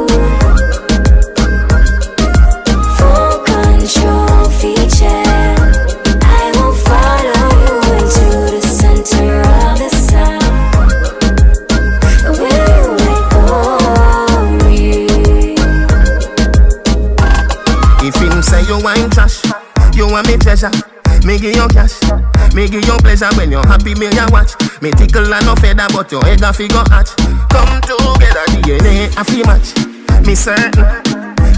You 19.98 20.06
you 20.06 20.14
want 20.14 20.28
me 20.28 20.38
treasure. 20.38 20.70
Me 21.26 21.40
give 21.40 21.56
you 21.56 21.68
cash. 21.70 21.98
Me 22.54 22.70
give 22.70 22.86
you 22.86 22.98
pleasure 23.02 23.30
when 23.36 23.52
you're 23.52 23.66
happy, 23.66 23.96
me 23.96 24.08
ya 24.14 24.28
watch. 24.30 24.54
Me 24.82 24.92
tickle 24.92 25.34
and 25.34 25.46
no 25.46 25.56
feather, 25.56 25.88
but 25.92 26.12
your 26.12 26.24
egg 26.26 26.42
a 26.42 26.54
figure 26.54 26.86
hatch. 26.90 27.10
Come 27.50 27.82
together, 27.82 28.46
DNA 28.54 29.10
a 29.18 29.24
fi 29.26 29.42
match. 29.44 29.74
Me 30.26 30.36
certain. 30.36 30.86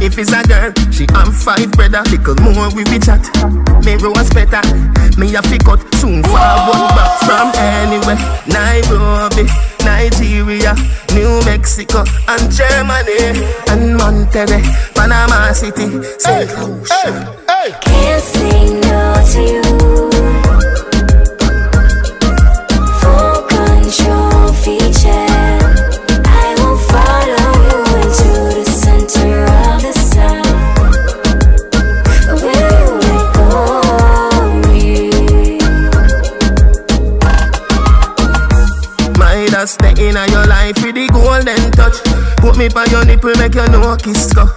If 0.01 0.17
it's 0.17 0.31
a 0.31 0.41
girl, 0.47 0.71
she 0.91 1.05
am 1.13 1.31
five 1.31 1.69
brother. 1.73 2.01
Little 2.07 2.35
more 2.39 2.71
we 2.71 2.83
be 2.85 2.99
chat. 2.99 3.27
Me 3.83 3.95
rose 3.99 4.29
better. 4.31 4.63
Me 5.19 5.35
a 5.35 5.41
fi 5.43 5.57
cut 5.59 5.83
soon 5.95 6.23
forward 6.23 6.87
back 6.95 7.19
from 7.27 7.51
anywhere. 7.59 8.19
Nairobi, 8.47 9.43
Nigeria, 9.83 10.73
New 11.13 11.43
Mexico, 11.43 12.05
and 12.29 12.47
Germany, 12.49 13.43
and 13.67 13.99
Monterrey, 13.99 14.63
Panama 14.95 15.51
City, 15.51 16.01
St. 16.17 16.49
Lucia. 16.63 17.48
Can't 17.61 18.23
say 18.23 18.73
no 18.73 19.13
to 19.31 19.41
you. 19.43 19.61
Full 23.01 23.37
control 23.51 24.53
feature. 24.53 25.27
I 26.23 26.55
will 26.57 26.77
follow 26.87 27.51
you 27.67 27.79
into 27.99 28.31
the 28.55 28.65
center 28.65 29.43
of 29.43 29.81
the 29.83 29.91
sun. 29.91 30.41
Where 32.39 32.71
you 32.79 32.91
let 33.03 33.25
go 33.35 33.47
of 33.99 34.51
me? 34.65 35.59
My 39.19 39.35
dad 39.51 39.65
stay 39.67 39.91
in 40.07 40.15
your 40.31 40.45
life 40.47 40.81
with 40.81 40.95
the 40.95 41.09
golden 41.11 41.71
touch. 41.73 41.97
Put 42.37 42.57
me 42.57 42.69
by 42.69 42.85
your 42.85 43.03
nipple, 43.03 43.35
make 43.35 43.53
you 43.55 43.67
know 43.67 43.97
kiss 43.97 44.31
go. 44.31 44.47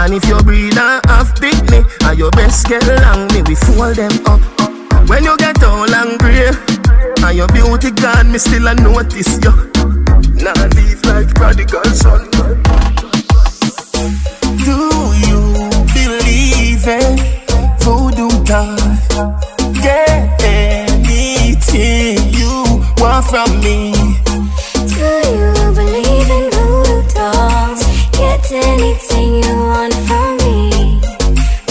And 0.00 0.14
if 0.14 0.26
you 0.28 0.38
breathe 0.42 0.78
and 0.78 1.04
have 1.06 1.34
picnic, 1.40 1.84
and 2.04 2.18
your 2.18 2.30
best 2.30 2.68
get 2.68 2.86
long, 3.02 3.26
me 3.34 3.42
we 3.42 3.56
fold 3.56 3.96
them 3.96 4.12
up. 4.26 4.40
When 5.08 5.24
you 5.24 5.36
get 5.38 5.62
all 5.64 5.92
angry, 5.92 6.54
and 7.26 7.36
your 7.36 7.48
beauty 7.48 7.90
gone, 7.90 8.30
me 8.30 8.38
still 8.38 8.68
a 8.68 8.74
notice 8.76 9.42
you. 9.42 9.50
Nah, 10.38 10.54
leave 10.76 11.04
like 11.04 11.34
prodigal 11.34 11.84
son. 11.90 12.30
Do 14.62 14.78
you 15.26 15.40
believe 15.92 16.86
in 16.86 17.18
voodoo 17.80 18.44
God? 18.44 19.47
You 29.48 29.56
want 29.56 29.94
from 30.06 30.36
me. 30.44 31.00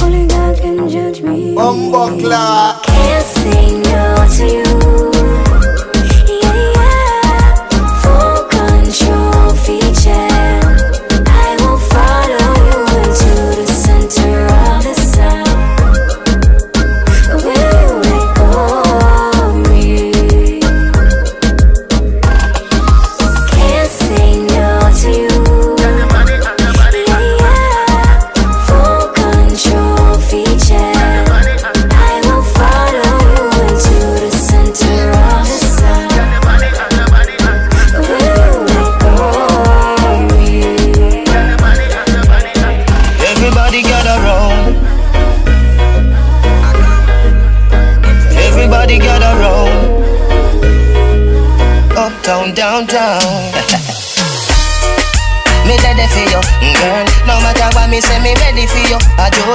Only 0.02 0.28
God 0.28 0.58
can 0.62 0.90
judge 0.90 1.22
me. 1.22 1.56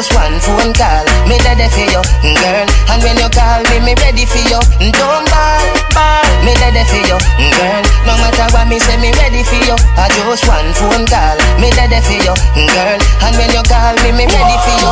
Just 0.02 0.18
one 0.18 0.34
phone 0.42 0.74
call. 0.74 1.06
Me 1.30 1.38
ready 1.46 1.70
for 1.70 1.86
you, 1.86 2.02
girl. 2.42 2.66
And 2.90 2.98
when 3.06 3.14
you 3.22 3.30
call 3.30 3.62
me, 3.70 3.78
me 3.86 3.94
ready 4.02 4.26
for 4.26 4.42
you. 4.50 4.58
Don't 4.90 5.26
ball, 5.30 5.62
ball. 5.94 6.26
Me 6.42 6.50
ready 6.58 6.82
for 6.90 6.98
you, 6.98 7.18
girl. 7.38 7.82
No 8.02 8.18
matter 8.18 8.50
what 8.50 8.66
me 8.66 8.82
say, 8.82 8.98
me 8.98 9.14
ready 9.14 9.46
for 9.46 9.62
you. 9.62 9.78
I 9.94 10.10
just 10.10 10.42
one 10.50 10.74
phone 10.74 11.06
call. 11.06 11.38
Me 11.62 11.70
ready 11.78 12.02
for 12.02 12.18
you, 12.18 12.34
girl. 12.34 12.98
And 13.22 13.34
when 13.38 13.50
you 13.54 13.62
call 13.70 13.94
me, 14.02 14.10
me 14.10 14.26
ready 14.26 14.56
for 14.66 14.74
you. 14.82 14.90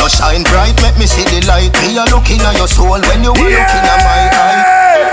You 0.00 0.08
shine 0.08 0.44
bright, 0.48 0.80
make 0.80 0.96
me 0.96 1.04
see 1.04 1.28
the 1.28 1.44
light. 1.44 1.76
Me 1.84 1.92
a 2.00 2.08
looking 2.08 2.40
at 2.40 2.56
your 2.56 2.68
soul 2.68 2.96
when 2.96 3.20
you 3.20 3.36
were 3.36 3.52
looking 3.52 3.84
at 3.92 4.00
my 4.08 4.24
eye. 4.32 4.88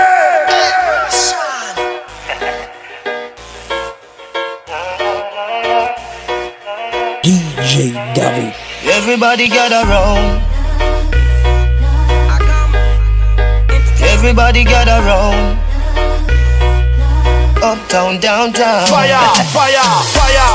DJ 7.22 7.92
David. 8.14 8.69
Everybody 8.90 9.48
gather 9.48 9.86
round. 9.88 10.42
Everybody 14.02 14.64
gather 14.64 14.98
round. 15.06 15.58
Uptown, 17.62 18.18
downtown. 18.20 18.86
Fire, 18.88 19.20
fire, 19.54 19.86
fire. 20.16 20.50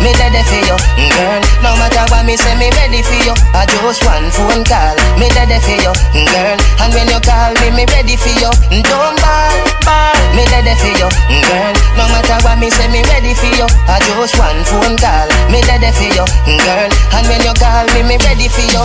Me 0.00 0.14
ready 0.16 0.40
for 0.48 0.56
you, 0.64 0.76
mm, 0.96 1.10
girl. 1.12 1.40
No 1.60 1.76
matter 1.76 2.04
what 2.08 2.24
me 2.24 2.36
say, 2.36 2.56
me 2.56 2.70
ready 2.80 3.02
for 3.02 3.18
you. 3.28 3.34
I 3.52 3.66
just 3.68 4.00
one 4.08 4.30
phone 4.32 4.64
call. 4.64 4.96
Me 5.20 5.28
ready 5.36 5.60
for 5.60 5.76
you, 5.76 5.92
mm, 6.16 6.26
girl. 6.32 6.56
And 6.80 6.90
when 6.94 7.06
you 7.12 7.20
call 7.20 7.52
me, 7.60 7.68
me 7.76 7.84
ready 7.92 8.16
for 8.16 8.32
you. 8.40 8.50
Mm, 8.72 8.82
don't 8.88 9.16
ball, 9.20 9.52
ball. 9.84 10.19
Me 10.40 10.48
ready 10.48 10.72
for 10.80 10.88
you, 10.88 11.08
mm. 11.28 11.44
girl. 11.52 11.74
No 12.00 12.08
matter 12.08 12.40
what 12.40 12.56
me 12.56 12.72
say, 12.72 12.88
me 12.88 13.04
ready 13.12 13.36
for 13.36 13.52
you. 13.60 13.68
I 13.84 14.00
just 14.00 14.40
one 14.40 14.64
phone 14.64 14.96
call. 14.96 15.28
Me 15.52 15.60
ready 15.68 15.92
for 15.92 16.08
you, 16.08 16.24
mm. 16.48 16.56
girl. 16.64 16.88
And 17.12 17.28
when 17.28 17.44
you 17.44 17.52
call 17.60 17.84
me, 17.92 18.00
me 18.08 18.16
ready 18.24 18.48
for 18.48 18.64
you. 18.72 18.80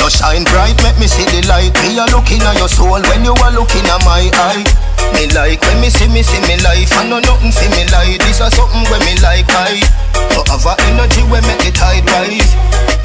You 0.00 0.08
shine 0.08 0.48
bright, 0.48 0.80
make 0.80 0.96
me 0.96 1.12
see 1.12 1.28
the 1.28 1.44
light. 1.44 1.76
Me 1.84 1.92
a 2.00 2.08
looking 2.08 2.40
at 2.48 2.56
your 2.56 2.72
soul 2.72 3.04
when 3.12 3.20
you 3.20 3.36
are 3.36 3.52
looking 3.52 3.84
at 3.84 4.00
my 4.08 4.32
eye. 4.32 4.64
Me 5.12 5.28
like 5.36 5.60
when 5.68 5.76
me 5.84 5.92
see 5.92 6.08
me 6.08 6.24
see 6.24 6.40
me 6.48 6.56
life. 6.64 6.88
I 6.96 7.04
know 7.04 7.20
nothing 7.20 7.52
for 7.52 7.68
me 7.76 7.84
like 7.92 8.16
this 8.24 8.40
or 8.40 8.48
something 8.48 8.88
when 8.88 9.04
me 9.04 9.20
like 9.20 9.44
I. 9.52 9.76
You 10.32 10.40
have 10.48 10.64
a 10.64 10.72
energy 10.88 11.20
when 11.28 11.44
make 11.44 11.60
the 11.68 11.72
tide 11.76 12.08
rise. 12.16 12.56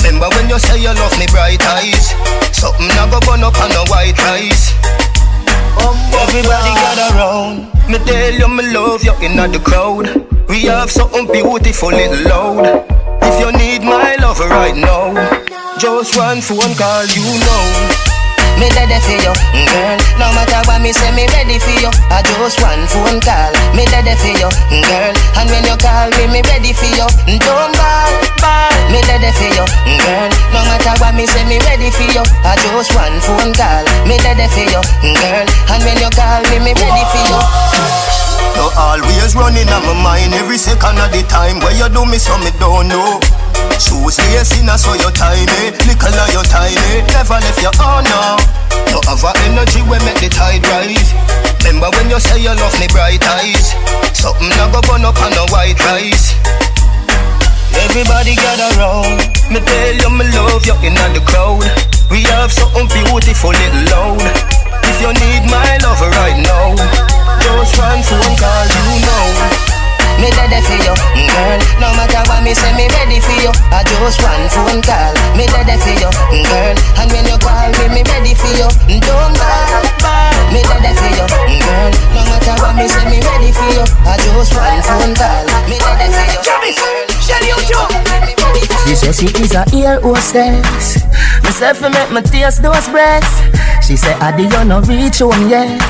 Remember 0.07 0.31
when 0.39 0.47
you 0.47 0.55
say 0.55 0.79
you 0.79 0.95
love 0.95 1.11
me 1.19 1.27
bright 1.35 1.59
eyes. 1.67 2.15
Something 2.55 2.87
I 2.95 3.11
go 3.11 3.19
burn 3.27 3.43
up 3.43 3.59
on 3.59 3.75
a 3.75 3.83
white 3.91 4.15
rice. 4.23 4.71
Everybody 6.23 6.71
gather 6.81 7.15
round. 7.17 7.57
Me 7.89 7.97
tell 7.99 8.33
you 8.33 8.47
me 8.47 8.73
love 8.73 9.03
you 9.03 9.13
in 9.21 9.37
the 9.37 9.59
crowd. 9.59 10.07
We 10.49 10.63
have 10.63 10.89
something 10.89 11.27
beautiful 11.31 11.89
little 11.89 12.23
loud. 12.29 12.85
If 13.21 13.39
you 13.39 13.51
need 13.51 13.83
my 13.83 14.15
love 14.15 14.39
right 14.39 14.75
now, 14.75 15.13
just 15.77 16.17
one 16.17 16.41
phone 16.41 16.75
call, 16.75 17.05
you 17.05 17.25
know. 17.39 18.14
Me 18.55 18.71
ready 18.71 18.97
for 19.03 19.15
you, 19.19 19.33
mm, 19.51 19.67
girl. 19.67 19.97
No 20.17 20.31
matter 20.31 20.61
what 20.67 20.79
me 20.81 20.91
say, 20.95 21.11
me 21.11 21.27
ready 21.35 21.59
for 21.59 21.75
you. 21.83 21.91
I 22.07 22.23
just 22.23 22.57
one 22.63 22.87
phone 22.87 23.19
call. 23.19 23.51
Me 23.75 23.83
ready 23.91 24.15
for 24.15 24.31
you, 24.31 24.49
mm, 24.71 24.83
girl. 24.87 25.13
And 25.35 25.47
when 25.51 25.63
you 25.67 25.75
call 25.75 26.07
me, 26.15 26.25
me 26.31 26.39
ready 26.47 26.71
for 26.71 26.87
you. 26.95 27.07
Mm, 27.27 27.39
don't 27.43 27.73
ball, 27.75 28.11
ball. 28.39 28.71
Me 28.91 29.03
ready 29.11 29.31
for 29.35 29.49
you, 29.51 29.65
girl. 29.99 30.29
No 30.55 30.63
matter 30.71 30.95
what 31.03 31.13
me 31.19 31.27
say, 31.27 31.43
me 31.45 31.59
ready 31.67 31.91
for 31.91 32.07
you. 32.15 32.23
I 32.47 32.55
just 32.55 32.95
one 32.95 33.19
phone 33.27 33.51
call. 33.51 33.83
Me 34.07 34.15
ready 34.23 34.47
for 34.47 34.63
you, 34.63 34.81
girl. 35.03 35.45
And 35.75 35.81
when 35.83 35.97
you 35.99 36.09
call 36.15 36.41
me, 36.47 36.57
me 36.63 36.71
ready 36.71 37.03
for 37.11 37.23
you. 37.27 37.39
You 38.55 38.71
always 38.79 39.35
running 39.35 39.67
on 39.67 39.83
my 39.83 39.95
mind 39.99 40.31
every 40.33 40.57
second 40.57 40.95
of 40.95 41.11
the 41.11 41.27
time. 41.27 41.59
Where 41.59 41.75
you 41.75 41.91
do 41.91 42.05
me 42.07 42.15
so 42.17 42.37
me 42.39 42.55
don't 42.55 42.87
know. 42.87 43.19
Shoes 43.75 44.15
lacing 44.31 44.71
so 44.79 44.95
you 44.95 45.11
tiny, 45.11 45.75
little 45.83 46.15
of 46.15 46.31
you 46.31 46.43
tiny. 46.47 47.03
Never 47.11 47.35
left 47.43 47.59
your 47.59 47.75
oh 47.83 47.99
Something 54.25 54.57
I 54.57 54.73
go 54.73 54.81
burn 54.89 55.05
up 55.05 55.21
on 55.21 55.37
a 55.37 55.45
white 55.53 55.77
rice. 55.85 56.33
Everybody 57.77 58.33
gather 58.33 58.73
round. 58.81 59.21
Me 59.53 59.61
tell 59.61 59.93
you 60.01 60.09
me 60.09 60.25
love 60.33 60.65
you 60.65 60.73
in 60.81 60.97
the 61.13 61.21
crowd. 61.29 61.61
We 62.09 62.25
have 62.33 62.49
something 62.49 62.89
beautiful 62.89 63.53
little 63.53 63.85
loud. 63.85 64.25
If 64.81 64.97
you 64.97 65.13
need 65.13 65.45
my 65.45 65.77
love 65.85 66.01
right 66.17 66.41
now, 66.41 66.73
just 67.37 67.77
one 67.77 68.01
phone 68.01 68.33
call, 68.41 68.65
you 68.65 68.97
know. 69.05 69.29
me 70.17 70.33
ready 70.33 70.57
for 70.57 70.73
you, 70.73 70.95
girl. 71.29 71.59
No 71.77 71.93
matter 71.93 72.25
what 72.25 72.41
me 72.41 72.57
say, 72.57 72.73
me 72.73 72.89
ready 72.97 73.21
for 73.21 73.37
you. 73.45 73.53
I 73.69 73.85
just 73.85 74.25
one 74.25 74.49
phone 74.49 74.81
call, 74.81 75.13
me 75.37 75.45
ready 75.53 75.77
for 75.77 75.93
you, 76.01 76.09
girl. 76.49 76.73
And 76.97 77.13
when 77.13 77.29
you 77.29 77.37
call 77.37 77.69
me, 77.77 77.93
me 77.93 78.01
ready 78.09 78.33
for 78.33 78.49
you. 78.57 78.73
Don't 79.05 79.37
ball, 79.37 79.85
me 80.53 80.61
ready 80.67 80.91
for 80.93 81.09
you, 81.09 81.25
girl. 81.63 81.91
No 82.13 82.21
matter 82.29 82.55
what 82.61 82.73
me 82.75 82.85
say, 82.87 83.05
me 83.09 83.19
ready 83.21 83.51
for 83.51 83.67
you. 83.73 83.83
I 84.05 84.17
just 84.19 84.53
one 84.53 84.81
phone 84.85 85.13
call, 85.15 85.45
me 85.69 85.77
ready 85.79 86.07
for 86.11 86.25
you, 86.25 86.39
girl. 86.43 87.65
She 88.85 88.93
said 88.95 89.15
she 89.15 89.27
is 89.41 89.53
a 89.55 89.65
ear 89.75 89.99
hostess. 90.01 91.03
Me 91.43 91.51
say 91.51 91.73
fi 91.73 91.89
make 91.89 92.11
me 92.11 92.21
taste 92.21 92.61
those 92.61 92.87
breasts. 92.89 93.41
She 93.85 93.95
said, 93.95 94.17
Adi, 94.21 94.43
you 94.43 94.63
no 94.65 94.81
reach 94.81 95.19
home 95.19 95.49
yet. 95.49 95.81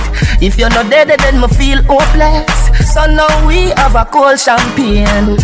If 0.41 0.57
you're 0.57 0.69
not 0.69 0.89
dead, 0.89 1.07
then 1.07 1.39
me 1.39 1.47
feel 1.47 1.81
hopeless. 1.83 2.71
So 2.93 3.05
now 3.05 3.47
we 3.47 3.71
have 3.75 3.95
a 3.95 4.05
cold 4.05 4.39
champagne. 4.39 5.37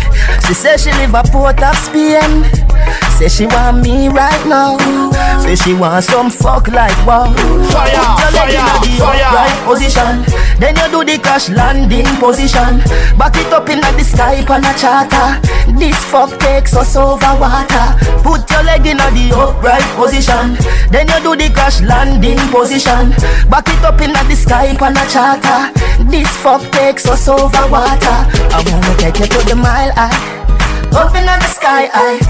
She 0.46 0.54
said 0.54 0.80
she 0.80 0.90
live 0.92 1.14
a 1.14 1.22
port 1.22 1.62
of 1.62 1.76
Spain. 1.76 2.44
Say 3.18 3.28
she 3.28 3.46
want 3.46 3.82
me 3.82 4.08
right 4.08 4.44
now. 4.46 4.76
Say 5.40 5.54
she 5.54 5.74
want 5.74 6.04
some 6.04 6.30
fuck 6.30 6.68
like 6.68 6.96
wow. 7.06 7.30
Fire, 7.70 7.94
Put 8.18 8.18
your 8.18 8.32
leg 8.32 8.50
fire, 8.50 8.58
inna 8.58 8.74
the 8.82 8.92
fire. 8.98 9.24
upright 9.30 9.58
position. 9.66 10.14
Then 10.58 10.74
you 10.76 10.88
do 10.90 11.04
the 11.04 11.18
crash 11.22 11.48
landing 11.50 12.06
position. 12.18 12.82
Back 13.18 13.36
it 13.36 13.52
up 13.52 13.68
in 13.68 13.80
the 13.80 14.02
sky 14.04 14.42
on 14.50 14.64
a 14.64 14.72
charter. 14.74 15.38
This 15.78 15.96
fuck 16.10 16.30
takes 16.40 16.74
us 16.76 16.96
over 16.96 17.34
water. 17.38 17.86
Put 18.22 18.50
your 18.50 18.62
leg 18.64 18.86
in 18.86 18.96
the 18.98 19.30
upright 19.38 19.86
position. 19.94 20.58
Then 20.90 21.06
you 21.08 21.20
do 21.22 21.36
the 21.36 21.50
crash 21.54 21.80
landing 21.80 22.38
position. 22.50 23.10
Back 23.48 23.68
it 23.68 23.84
up 23.84 24.00
in 24.00 24.12
the 24.12 24.34
sky 24.34 24.74
on 24.82 24.96
a 24.98 25.04
charter. 25.06 25.70
This 26.10 26.28
fuck 26.42 26.62
takes 26.72 27.06
us 27.06 27.28
over 27.28 27.66
water. 27.70 28.18
I 28.50 28.62
wanna 28.66 28.96
take 28.98 29.18
you 29.20 29.26
to 29.26 29.38
the 29.48 29.54
mile 29.54 29.92
high. 29.94 30.41
Open 30.92 31.24
up 31.24 31.40
in 31.40 31.40
the 31.40 31.48
sky 31.48 31.88
high. 31.92 32.20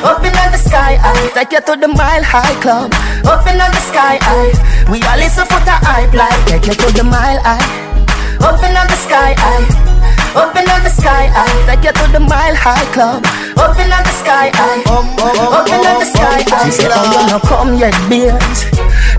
Up 0.00 0.24
in 0.24 0.32
the 0.32 0.56
sky 0.56 0.96
high, 0.96 1.28
take 1.34 1.52
you 1.52 1.60
to 1.60 1.74
the 1.76 1.88
mile 1.88 2.22
high 2.22 2.54
club. 2.62 2.94
Open 3.28 3.60
up 3.60 3.68
in 3.68 3.74
the 3.76 3.82
sky 3.84 4.16
high, 4.22 4.52
we 4.90 5.02
all 5.04 5.18
listen 5.18 5.44
for 5.44 5.60
the 5.68 5.76
hype 5.84 6.14
like 6.14 6.38
take 6.46 6.66
you 6.66 6.74
to 6.74 6.88
the 6.96 7.04
mile 7.04 7.40
high. 7.44 7.60
Up 8.40 8.62
in 8.64 8.72
the 8.72 8.96
sky 8.96 9.34
high, 9.36 9.66
up 10.38 10.56
in 10.56 10.64
the 10.64 10.88
sky 10.88 11.26
high, 11.34 11.56
take 11.66 11.84
you 11.84 11.92
to 11.92 12.06
the 12.12 12.20
mile 12.20 12.54
high 12.54 12.86
club. 12.94 13.26
Open 13.58 13.90
up 13.92 14.04
the 14.06 14.14
sky 14.14 14.54
high, 14.54 14.80
up 14.88 15.68
in 15.68 15.82
the 15.82 16.04
sky 16.06 16.46
high. 16.48 16.64
She 16.64 16.72
said, 16.72 16.92
"Oh, 16.94 17.04
you 17.12 17.22
no 17.28 17.38
come 17.44 17.74
yet, 17.76 17.92
beers." 18.08 18.64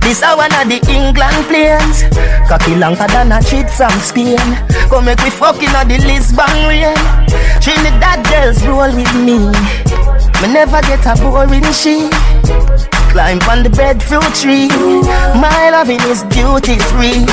This 0.02 0.22
a 0.22 0.36
one 0.36 0.54
of 0.54 0.68
the 0.68 0.80
England 0.90 1.46
planes 1.48 2.04
Cocky 2.48 2.76
longer 2.76 3.08
than 3.08 3.32
a 3.32 3.42
treat 3.42 3.70
from 3.70 3.92
Spain. 4.00 4.40
Come 4.90 5.06
make 5.06 5.22
we 5.24 5.30
fuck 5.30 5.62
in 5.62 5.72
the 5.72 5.98
Lisbon 6.08 6.68
rain. 6.68 6.98
Trinidad 7.62 8.26
girls 8.26 8.66
roll 8.66 8.90
with 8.96 9.14
me. 9.16 9.52
Me 10.42 10.54
never 10.54 10.82
get 10.82 11.06
a 11.06 11.16
boring 11.22 11.72
she 11.72 12.10
Climb 13.10 13.42
on 13.50 13.64
the 13.64 13.70
breadfruit 13.70 14.34
tree. 14.38 14.70
My 15.34 15.70
loving 15.72 16.02
is 16.06 16.22
duty 16.30 16.78
free 16.78 17.26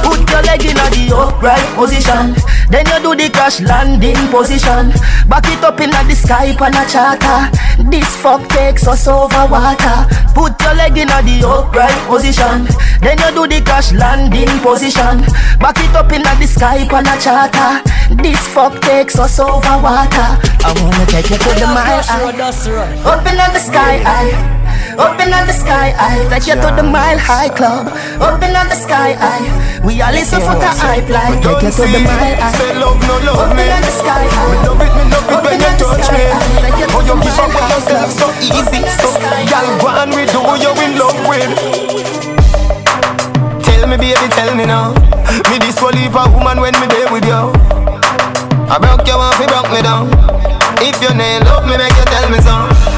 Put 0.00 0.24
your 0.24 0.42
leg 0.48 0.64
in 0.64 0.76
the 0.76 1.12
upright 1.12 1.68
position. 1.76 2.32
Then 2.72 2.88
you 2.88 2.98
do 3.04 3.12
the 3.14 3.28
crash 3.28 3.60
landing 3.60 4.16
position. 4.32 4.92
Back 5.28 5.44
it 5.52 5.62
up 5.64 5.80
in 5.80 5.90
the 5.90 6.14
sky 6.16 6.56
on 6.56 6.72
a 6.72 6.84
charter. 6.88 7.52
This 7.90 8.08
fuck 8.16 8.48
takes 8.48 8.88
us 8.88 9.06
over 9.06 9.44
water. 9.52 10.08
Put 10.34 10.56
your 10.60 10.74
leg 10.74 10.96
in 10.96 11.08
the 11.08 11.44
upright 11.44 11.96
position. 12.08 12.64
Then 13.00 13.20
you 13.20 13.30
do 13.36 13.44
the 13.46 13.60
crash 13.64 13.92
landing 13.92 14.52
position. 14.64 15.28
Back 15.60 15.76
it 15.76 15.94
up 15.94 16.12
in 16.12 16.22
the 16.22 16.46
sky 16.46 16.88
on 16.88 17.04
a 17.04 17.16
charter. 17.20 17.84
This 18.16 18.40
fuck 18.48 18.80
takes 18.80 19.18
us 19.18 19.38
over 19.38 19.76
water. 19.84 20.28
I 20.64 20.72
wanna 20.80 21.04
take 21.06 21.28
you 21.28 21.36
to 21.36 21.50
the 21.52 21.66
mile 21.68 22.00
Up 23.04 23.26
in 23.26 23.36
the 23.36 23.58
sky 23.60 24.57
high 24.78 25.32
up 25.32 25.46
the 25.46 25.52
sky 25.52 25.90
high, 25.96 26.28
take 26.30 26.46
you 26.48 26.54
to 26.54 26.68
the 26.74 26.82
mile 26.82 27.18
high 27.18 27.48
club. 27.48 27.88
Open 28.22 28.54
Up 28.56 28.66
the 28.68 28.74
sky 28.74 29.14
high, 29.14 29.44
we 29.84 30.00
all 30.02 30.12
listen 30.12 30.40
for 30.40 30.56
the 30.58 30.66
hype 30.66 31.08
like 31.08 31.42
take 31.42 31.62
you 31.62 31.70
to 31.70 31.84
the 31.86 32.00
mile 32.02 32.36
high. 32.38 32.52
Say 32.58 32.74
love, 32.78 32.98
no 33.06 33.14
love 33.26 33.50
Up 33.50 33.56
me. 33.56 33.62
in 33.68 33.82
the 33.82 33.92
sky 33.92 34.24
high. 34.26 34.50
Me 34.50 34.56
love 34.66 34.80
it, 34.82 34.92
me 34.96 35.02
love 35.12 35.26
it 35.28 35.34
Up 35.34 35.44
when 35.44 35.60
you 35.60 35.72
touch 35.78 36.08
me. 36.10 36.22
high, 36.26 36.78
you 36.78 36.86
to 36.86 36.96
Oh, 36.98 37.02
you 37.04 37.16
give 37.22 37.38
up 37.38 37.54
on 37.54 37.64
yourself 37.70 38.10
so 38.10 38.26
easy. 38.42 38.80
So, 38.88 39.02
the 39.02 39.08
sky 39.14 39.42
girl, 39.46 39.66
high. 39.66 39.78
go 39.82 39.88
on 39.88 40.10
with 40.14 40.30
who 40.34 40.42
you 40.58 40.72
in 40.82 40.92
love 40.98 41.18
with. 41.28 41.50
Tell 43.62 43.82
me, 43.86 43.96
baby, 43.96 44.26
tell 44.34 44.52
me 44.56 44.64
now. 44.66 44.94
Me 45.50 45.58
this 45.62 45.78
will 45.80 45.92
leave 45.94 46.14
a 46.16 46.24
woman 46.32 46.60
when 46.60 46.74
me 46.80 46.86
there 46.90 47.10
with 47.12 47.24
you. 47.24 47.52
I 48.68 48.76
broke 48.80 49.06
your 49.06 49.18
off, 49.20 49.38
you 49.38 49.46
broke 49.46 49.70
me 49.70 49.80
down. 49.82 50.08
If 50.82 50.98
you 51.02 51.10
ain't 51.14 51.44
love 51.46 51.64
me, 51.68 51.76
make 51.76 51.94
you 51.94 52.04
tell 52.10 52.26
me 52.30 52.38
so. 52.42 52.97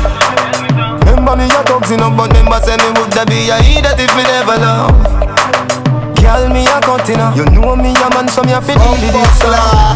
Remember 1.30 1.46
me 1.46 1.54
a 1.54 1.62
thugsing 1.62 2.02
up, 2.02 2.18
but 2.18 2.26
remember 2.34 2.58
say 2.58 2.74
me 2.74 2.90
woulda 2.98 3.22
be 3.22 3.54
a 3.54 3.62
idiot 3.62 3.94
if 4.02 4.10
me 4.18 4.26
never 4.26 4.58
love. 4.58 4.90
Uh. 4.98 5.30
Girl, 6.18 6.50
me 6.50 6.66
a 6.66 6.82
up. 6.82 7.06
You 7.38 7.46
know 7.54 7.78
me 7.78 7.94
a 7.94 8.10
man, 8.10 8.26
so 8.26 8.42
me 8.42 8.50
a 8.50 8.58
fi 8.58 8.74
deal 8.74 8.98
with 8.98 9.14
this 9.14 9.30
stuff. 9.38 9.94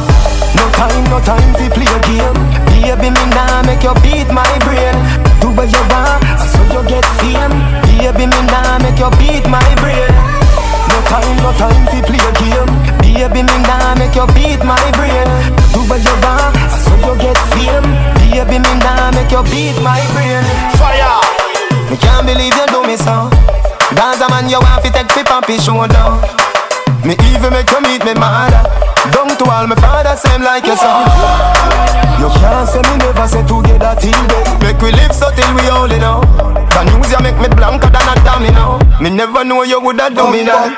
No 0.55 0.63
time, 0.79 1.03
no 1.11 1.19
time 1.27 1.51
fi 1.59 1.67
play 1.75 1.91
a 1.91 1.99
game. 2.07 2.39
Baby, 2.71 3.11
me 3.11 3.25
nah 3.35 3.67
make 3.67 3.83
you 3.83 3.91
beat 3.99 4.31
my 4.31 4.47
brain. 4.63 4.95
Do 5.43 5.51
what 5.51 5.67
you 5.75 5.83
want, 5.91 6.23
so 6.39 6.63
you 6.71 6.87
get 6.87 7.03
fame. 7.19 7.51
Baby, 7.83 8.31
me 8.31 8.41
nah 8.55 8.79
make 8.79 9.03
you 9.03 9.11
beat 9.19 9.43
my 9.51 9.67
brain. 9.83 10.15
No 10.87 10.99
time, 11.11 11.35
no 11.43 11.51
time 11.59 11.83
fi 11.91 11.99
play 12.07 12.23
a 12.23 12.31
game. 12.39 12.71
Baby, 13.03 13.43
me 13.43 13.57
nah 13.67 13.99
make 13.99 14.15
you 14.15 14.27
beat 14.39 14.63
my 14.63 14.79
brain. 14.95 15.27
Do 15.75 15.83
what 15.91 15.99
you 15.99 16.15
want, 16.23 16.55
so 16.71 16.95
you 17.03 17.19
get 17.19 17.35
fame. 17.51 18.24
Baby, 18.35 18.59
me 18.59 18.73
nah 18.83 19.15
make 19.15 19.31
you 19.31 19.47
beat 19.47 19.79
my 19.79 20.03
brain. 20.11 20.43
Fire. 20.75 21.23
Me 21.87 21.95
can't 21.97 22.27
believe 22.27 22.51
you 22.51 22.67
do 22.67 22.83
me 22.83 22.99
so. 22.99 23.31
Dance 23.95 24.19
a 24.19 24.27
man 24.27 24.51
you 24.51 24.59
want 24.59 24.83
fi 24.83 24.91
take 24.91 25.07
fi 25.15 25.23
papi 25.23 25.55
shoulder. 25.63 26.19
Me 27.07 27.15
even 27.31 27.55
make 27.55 27.71
you 27.71 27.79
meet 27.87 28.03
me 28.03 28.11
mother. 28.19 28.59
Down 29.15 29.31
to 29.39 29.45
all 29.47 29.71
my 29.71 29.79
father 29.79 30.19
same 30.19 30.43
like 30.43 30.67
your 30.67 30.75
son. 30.75 31.07
You 32.19 32.27
can't 32.43 32.67
say 32.67 32.83
me 32.83 32.99
never 33.07 33.23
say 33.31 33.47
together 33.47 33.95
till 34.03 34.19
day. 34.27 34.45
Make 34.67 34.83
we 34.83 34.91
live 34.91 35.15
so 35.15 35.31
till 35.31 35.55
we 35.55 35.71
only 35.71 36.03
know. 36.03 36.27
The 36.75 36.91
news 36.91 37.15
you 37.15 37.23
make 37.23 37.39
me 37.39 37.47
blanker 37.55 37.87
than 37.87 38.03
a 38.03 38.15
domino. 38.27 38.83
Me 38.99 39.15
never 39.15 39.45
know 39.45 39.63
you 39.63 39.79
woulda 39.79 40.11
do 40.11 40.27
me 40.27 40.43
that. 40.43 40.75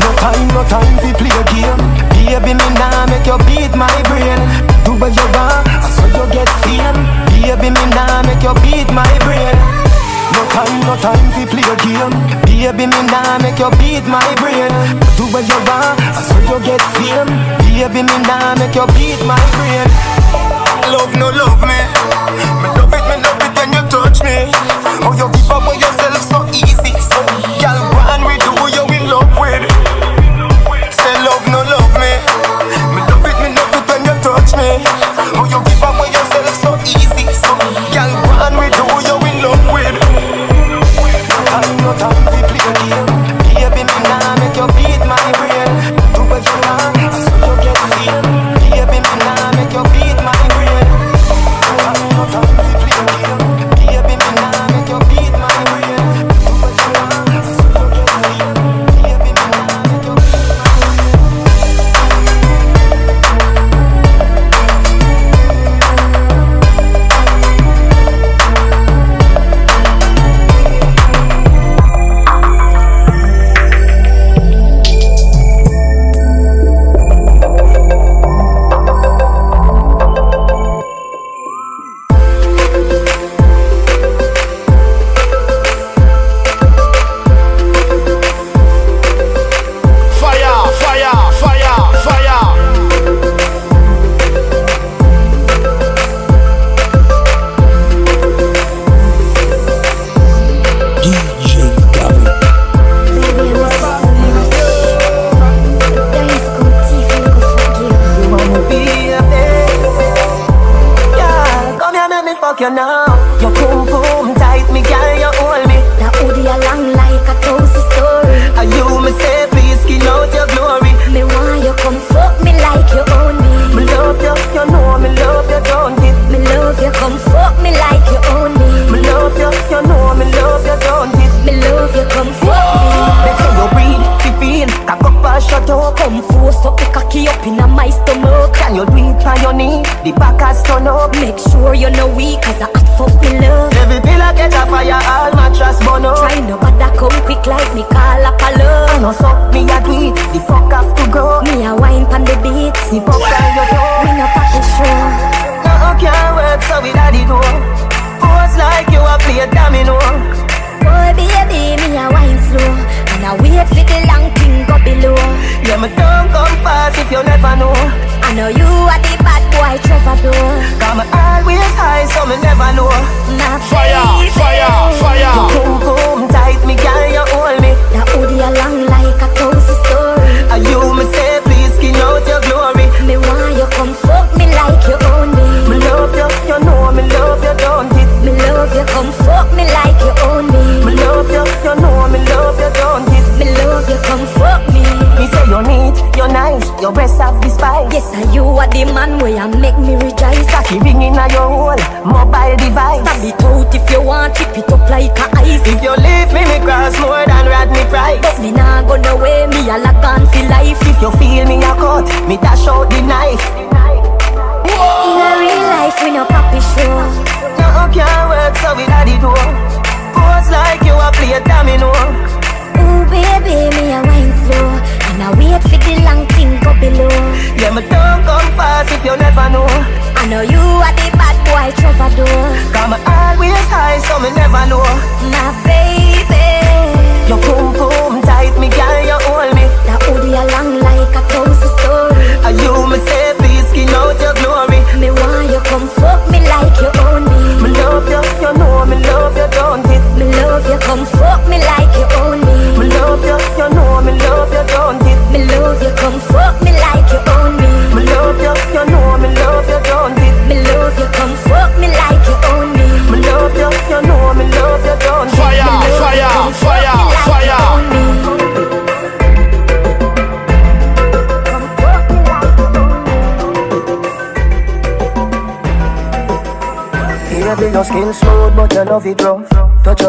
No 0.00 0.08
time, 0.16 0.48
no 0.56 0.64
time 0.64 0.96
fi 1.04 1.12
play 1.12 1.28
a 1.28 1.44
game. 1.52 2.08
Baby, 2.16 2.56
me 2.56 2.68
nah 2.80 3.04
make 3.04 3.28
you 3.28 3.36
beat 3.44 3.72
my 3.76 3.92
brain. 4.08 4.40
Do 4.84 4.96
what 4.96 5.12
you 5.12 5.28
want, 5.36 5.68
so 5.98 6.06
you 6.06 6.24
get 6.32 6.48
fame. 6.62 6.98
Baby, 7.34 7.70
me 7.74 7.84
nah 7.94 8.22
make 8.22 8.42
you 8.42 8.54
beat 8.62 8.88
my 8.94 9.08
brain. 9.26 9.56
No 10.34 10.40
time, 10.54 10.80
no 10.86 10.94
time 11.02 11.26
fi 11.34 11.42
play 11.48 11.64
a 11.66 11.74
game. 11.82 12.14
Baby, 12.46 12.86
me 12.86 13.00
nah 13.10 13.38
make 13.42 13.58
you 13.58 13.70
beat 13.80 14.04
my 14.06 14.24
brain. 14.40 14.70
Do 15.16 15.26
what 15.32 15.44
you 15.48 15.58
want, 15.68 15.98
so 16.14 16.36
you 16.48 16.58
get 16.64 16.82
fame. 16.96 17.30
Baby, 17.64 18.02
me 18.06 18.16
nah 18.28 18.54
make 18.56 18.74
you 18.74 18.86
beat 18.96 19.20
my 19.26 19.38
brain. 19.56 19.86
Love 20.92 21.12
no 21.20 21.28
love 21.30 21.60
me. 21.64 21.78
Me 22.62 22.68
love 22.76 22.92
it, 22.92 23.04
me 23.08 23.16
love 23.20 23.42
it 23.44 23.52
when 23.56 23.72
you 23.76 23.82
touch 23.92 24.20
me. 24.24 24.48
Oh, 25.04 25.12
you 25.16 25.28
give 25.32 25.50
up 25.52 25.67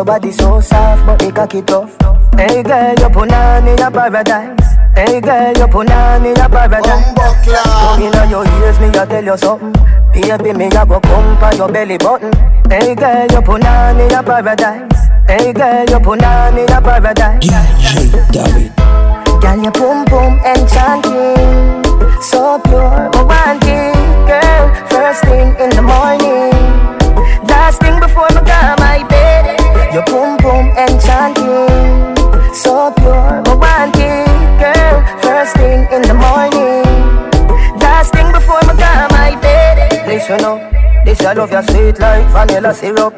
body 0.10 0.32
so 0.32 0.60
soft, 0.60 1.06
but 1.06 1.22
me 1.22 1.32
cocky 1.32 1.62
tough. 1.62 1.96
Hey 2.34 2.64
girl, 2.64 2.96
your 2.98 3.12
punani 3.12 3.78
a 3.78 3.92
paradise. 3.92 4.70
Hey 4.98 5.22
girl, 5.22 5.54
your 5.56 5.68
punani 5.68 6.34
a 6.34 6.50
paradise. 6.50 7.14
Come 7.46 8.02
inna 8.02 8.26
your 8.28 8.44
ears, 8.58 8.80
me 8.80 8.88
a 8.88 9.06
tell 9.06 9.24
you 9.24 9.38
something. 9.38 9.72
Baby, 10.14 10.54
me 10.58 10.66
a 10.66 10.84
go 10.84 11.00
come 11.00 11.38
pa 11.38 11.52
your 11.56 11.72
belly 11.72 12.00
button. 12.00 12.34
Hey 12.72 12.96
girl, 12.96 13.28
your 13.30 13.44
punani 13.44 14.10
a 14.18 14.24
paradise. 14.24 15.02
Hey 15.28 15.54
girl, 15.54 15.86
your 15.92 16.00
punani 16.00 16.64
a 16.76 16.82
paradise. 16.82 17.46
DJ 17.46 18.16
David. 18.34 18.72
Girl, 19.42 19.62
your 19.62 19.72
boom 19.78 20.06
boom 20.06 20.34
enchanting, 20.42 21.86
so 22.20 22.60
pure, 22.66 23.12
romantic. 23.14 23.94
Girl, 24.26 24.64
first 24.90 25.22
thing 25.30 25.50
in 25.64 25.70
the 25.78 25.84
morning, 25.84 26.50
last 27.46 27.80
thing 27.80 28.00
before 28.00 28.28
me 28.34 28.42
come. 28.50 28.79
Your 30.00 30.06
boom 30.06 30.38
boom 30.38 30.68
enchanting, 30.78 32.16
so 32.56 32.90
pure, 32.96 33.44
romantic, 33.44 34.32
girl. 34.56 35.04
First 35.20 35.58
thing 35.58 35.92
in 35.92 36.04
the 36.04 36.14
morning, 36.14 36.88
last 37.82 38.14
thing 38.14 38.32
before 38.32 38.64
I 38.64 38.78
got 38.80 39.12
my 39.12 39.36
bed. 39.42 40.08
Listen 40.08 40.46
up, 40.46 41.04
this 41.04 41.20
I 41.20 41.34
love 41.34 41.52
your 41.52 41.64
sweet 41.64 42.00
like 42.00 42.26
vanilla 42.32 42.74
syrup. 42.74 43.14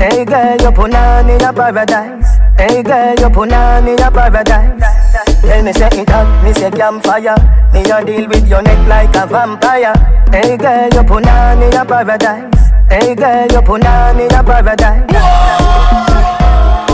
Hey 0.00 0.24
girl, 0.24 0.56
you 0.56 0.72
put 0.72 0.94
on 0.94 1.28
in 1.28 1.42
a 1.42 1.52
paradise. 1.52 2.38
Hey 2.56 2.82
girl, 2.82 3.14
you 3.14 3.28
put 3.28 3.52
on 3.52 3.86
in 3.86 4.00
a 4.00 4.10
paradise. 4.10 4.80
Tell 5.42 5.62
me 5.62 5.72
say 5.74 5.90
it 5.92 6.08
hot, 6.08 6.42
me 6.42 6.54
say 6.54 6.70
campfire. 6.70 7.36
Me 7.74 7.82
a 7.90 8.02
deal 8.06 8.26
with 8.26 8.48
your 8.48 8.62
neck 8.62 8.88
like 8.88 9.14
a 9.16 9.26
vampire. 9.26 9.92
Hey 10.32 10.56
girl, 10.56 10.88
you 10.94 11.04
put 11.04 11.26
on 11.26 11.62
in 11.62 11.74
a 11.74 11.84
paradise. 11.84 12.72
Hey 12.88 13.14
girl, 13.14 13.46
you 13.52 13.60
put 13.60 13.84
on 13.84 14.18
in 14.18 14.32
a 14.32 14.42
paradise. 14.42 15.12
Whoa! 15.12 16.21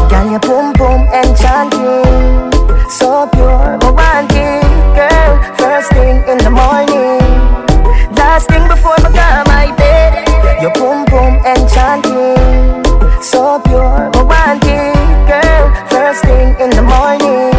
Girl, 0.09 0.31
your 0.31 0.41
boom 0.41 0.73
boom 0.75 1.03
enchanting, 1.13 2.51
so 2.91 3.29
pure, 3.33 3.79
romantic. 3.83 4.63
Girl, 4.97 5.33
first 5.57 5.91
thing 5.93 6.17
in 6.31 6.39
the 6.39 6.51
morning, 6.51 7.21
last 8.17 8.49
thing 8.49 8.67
before 8.69 8.97
I 8.99 9.11
go 9.13 9.29
my 9.53 9.75
bed. 9.77 10.27
Your 10.63 10.73
boom 10.73 11.05
boom 11.07 11.35
enchanting, 11.45 12.83
so 13.23 13.61
pure, 13.67 14.11
romantic. 14.15 14.95
Girl, 15.29 15.65
first 15.89 16.25
thing 16.25 16.49
in 16.61 16.71
the 16.71 16.83
morning, 16.83 17.53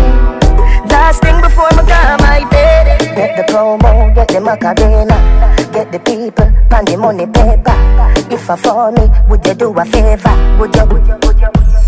last 0.90 1.22
thing 1.22 1.40
before 1.42 1.70
I 1.72 1.84
go 1.86 2.24
my 2.26 2.50
bed. 2.50 3.00
Get 3.16 3.38
the 3.38 3.44
promo, 3.52 4.14
get 4.16 4.28
the 4.30 4.42
macarena 4.42 5.40
get 5.72 5.92
the 5.92 6.00
people 6.00 6.52
pan 6.70 6.84
the 6.86 6.98
money 6.98 7.26
paper. 7.28 7.76
If 8.34 8.50
I 8.50 8.56
for 8.56 8.92
me, 8.92 9.06
would 9.30 9.46
you 9.46 9.54
do 9.54 9.72
a 9.78 9.86
favor? 9.86 10.58
Would 10.60 10.76
you? 10.76 10.86
Would 10.86 11.08
you, 11.08 11.18
would 11.24 11.40
you, 11.40 11.50
would 11.56 11.72
you? 11.74 11.79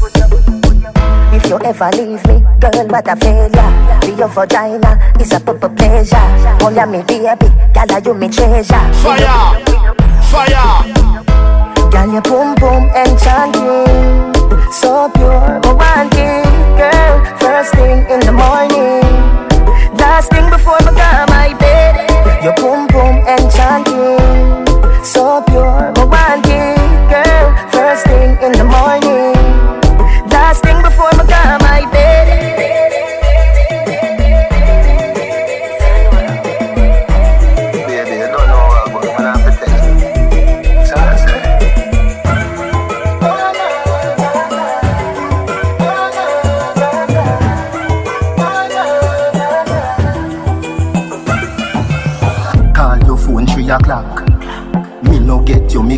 you 1.52 1.60
ever 1.66 1.90
leave 1.98 2.26
me, 2.28 2.40
girl, 2.62 2.88
what 2.88 3.08
a 3.12 3.16
failure. 3.18 4.00
Be 4.00 4.16
your 4.16 4.30
vagina 4.30 4.96
is 5.20 5.34
a 5.34 5.40
proper 5.42 5.68
pleasure. 5.68 6.16
All 6.64 6.72
ya 6.72 6.86
me 6.86 7.04
baby, 7.04 7.48
gala 7.74 8.00
you 8.06 8.14
me 8.14 8.30
treasure. 8.30 8.86
Fire, 9.04 9.60
fire. 10.32 10.88
Girl, 11.92 12.14
you 12.14 12.22
boom 12.22 12.56
boom 12.56 12.84
enchanting, 12.96 14.32
so 14.72 15.12
pure, 15.14 15.60
romantic, 15.68 16.48
girl. 16.80 17.20
First 17.38 17.76
thing 17.76 18.00
in 18.10 18.22
the 18.22 18.32
morning, 18.32 19.04
last 20.00 20.32
thing 20.32 20.50
before 20.50 20.80
I 20.80 20.86
go 20.88 21.34
my 21.34 21.54
bed. 21.60 22.08
You 22.46 22.54
boom 22.56 22.88
boom 22.88 23.28
enchanting, 23.28 25.04
so 25.04 25.44
pure. 25.50 26.01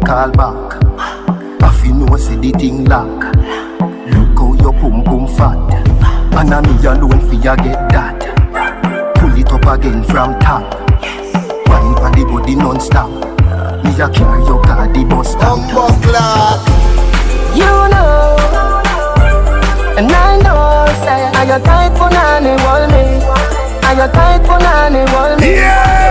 Call 0.05 0.31
back. 0.31 0.83
I 1.63 1.71
feel 1.81 1.95
no 1.95 2.17
see 2.17 2.35
the 2.35 2.51
thing 2.57 2.85
lock. 2.85 3.23
Look 4.11 4.37
how 4.37 4.53
your 4.61 4.73
pum 4.73 5.03
pum 5.03 5.27
fat. 5.27 5.57
And 6.37 6.53
I 6.53 6.61
me 6.61 6.85
alone 6.85 7.21
for 7.27 7.35
ya 7.35 7.55
get 7.55 7.89
that. 7.93 8.19
Pull 9.15 9.37
it 9.37 9.51
up 9.51 9.65
again 9.65 10.03
from 10.03 10.39
top. 10.39 10.63
Wine 11.67 11.95
on 12.03 12.11
the 12.11 12.25
body 12.25 12.55
non-stop. 12.55 13.09
Me 13.83 13.91
a 14.01 14.09
carry 14.09 14.43
your 14.45 14.61
car 14.63 14.87
the 14.91 15.03
bus 15.05 15.31
stop. 15.31 15.59
You 17.55 17.65
know, 17.65 18.35
and 19.97 20.11
I 20.11 20.37
know, 20.43 20.85
say, 21.03 21.21
I 21.39 21.45
got 21.45 21.63
tight 21.63 21.97
for 21.97 22.09
nanny, 22.09 22.55
wall 22.63 22.87
me. 22.87 23.23
I 23.85 23.95
got 23.95 24.13
tight 24.13 24.41
for 24.45 24.59
nanny, 24.59 25.03
wall 25.13 25.35
me. 25.37 25.41
Baby, 25.41 26.02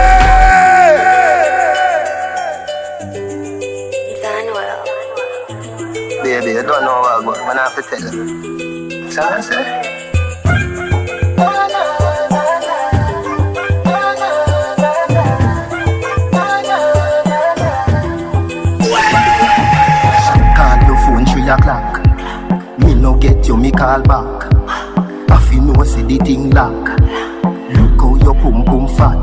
you 6.62 6.68
don't 6.68 6.84
know 6.84 7.00
what 7.00 7.18
I'm 7.18 7.24
going 7.24 7.56
to 7.56 7.62
have 7.62 7.74
to 7.74 7.82
tell 7.82 8.14
you. 8.14 9.10
So 9.10 9.22
I 9.22 9.40
say. 9.40 9.62
Call 20.54 20.78
your 20.86 20.98
phone 21.04 21.26
three 21.26 21.48
o'clock. 21.48 22.78
Me 22.78 22.94
no 22.94 23.16
get 23.16 23.48
you, 23.48 23.56
me 23.56 23.72
call 23.72 24.02
back. 24.02 24.52
I 25.30 25.44
feel 25.50 25.62
no 25.62 25.82
see 25.82 26.02
the 26.02 26.18
thing 26.18 26.50
lock. 26.50 27.00
Look 27.74 28.00
how 28.00 28.14
your 28.22 28.34
pum 28.34 28.64
pum 28.64 28.86
fat. 28.96 29.18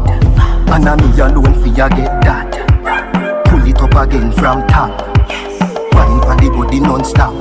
And 0.74 0.90
I 0.90 0.96
me 0.98 1.22
alone 1.22 1.54
for 1.62 1.68
ya 1.68 1.88
get 1.88 2.22
that. 2.24 3.46
Pull 3.46 3.66
it 3.66 3.82
up 3.82 3.96
again 3.96 4.34
from 4.34 4.68
top. 4.68 5.09
Wine 6.30 6.38
the 6.46 6.50
body 6.52 6.80
non-stop. 6.80 7.34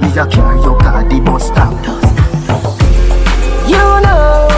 Me 0.00 0.08
a 0.16 0.24
carry 0.26 0.56
your 0.62 0.80
car 0.80 1.04
the 1.06 1.20
bus 1.20 1.48
stop. 1.48 1.74
You 3.68 3.84
know, 4.00 4.48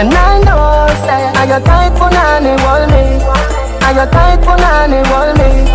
and 0.00 0.08
I 0.08 0.40
know, 0.40 0.88
say, 1.04 1.28
I 1.36 1.44
got 1.46 1.62
tight 1.66 1.92
for 1.98 2.08
nanny, 2.08 2.56
wall 2.64 2.86
me. 2.88 3.20
I 3.84 3.92
got 3.92 4.10
tight 4.10 4.40
for 4.40 4.56
nanny, 4.56 5.04
wall 5.12 5.28
me. 5.36 5.68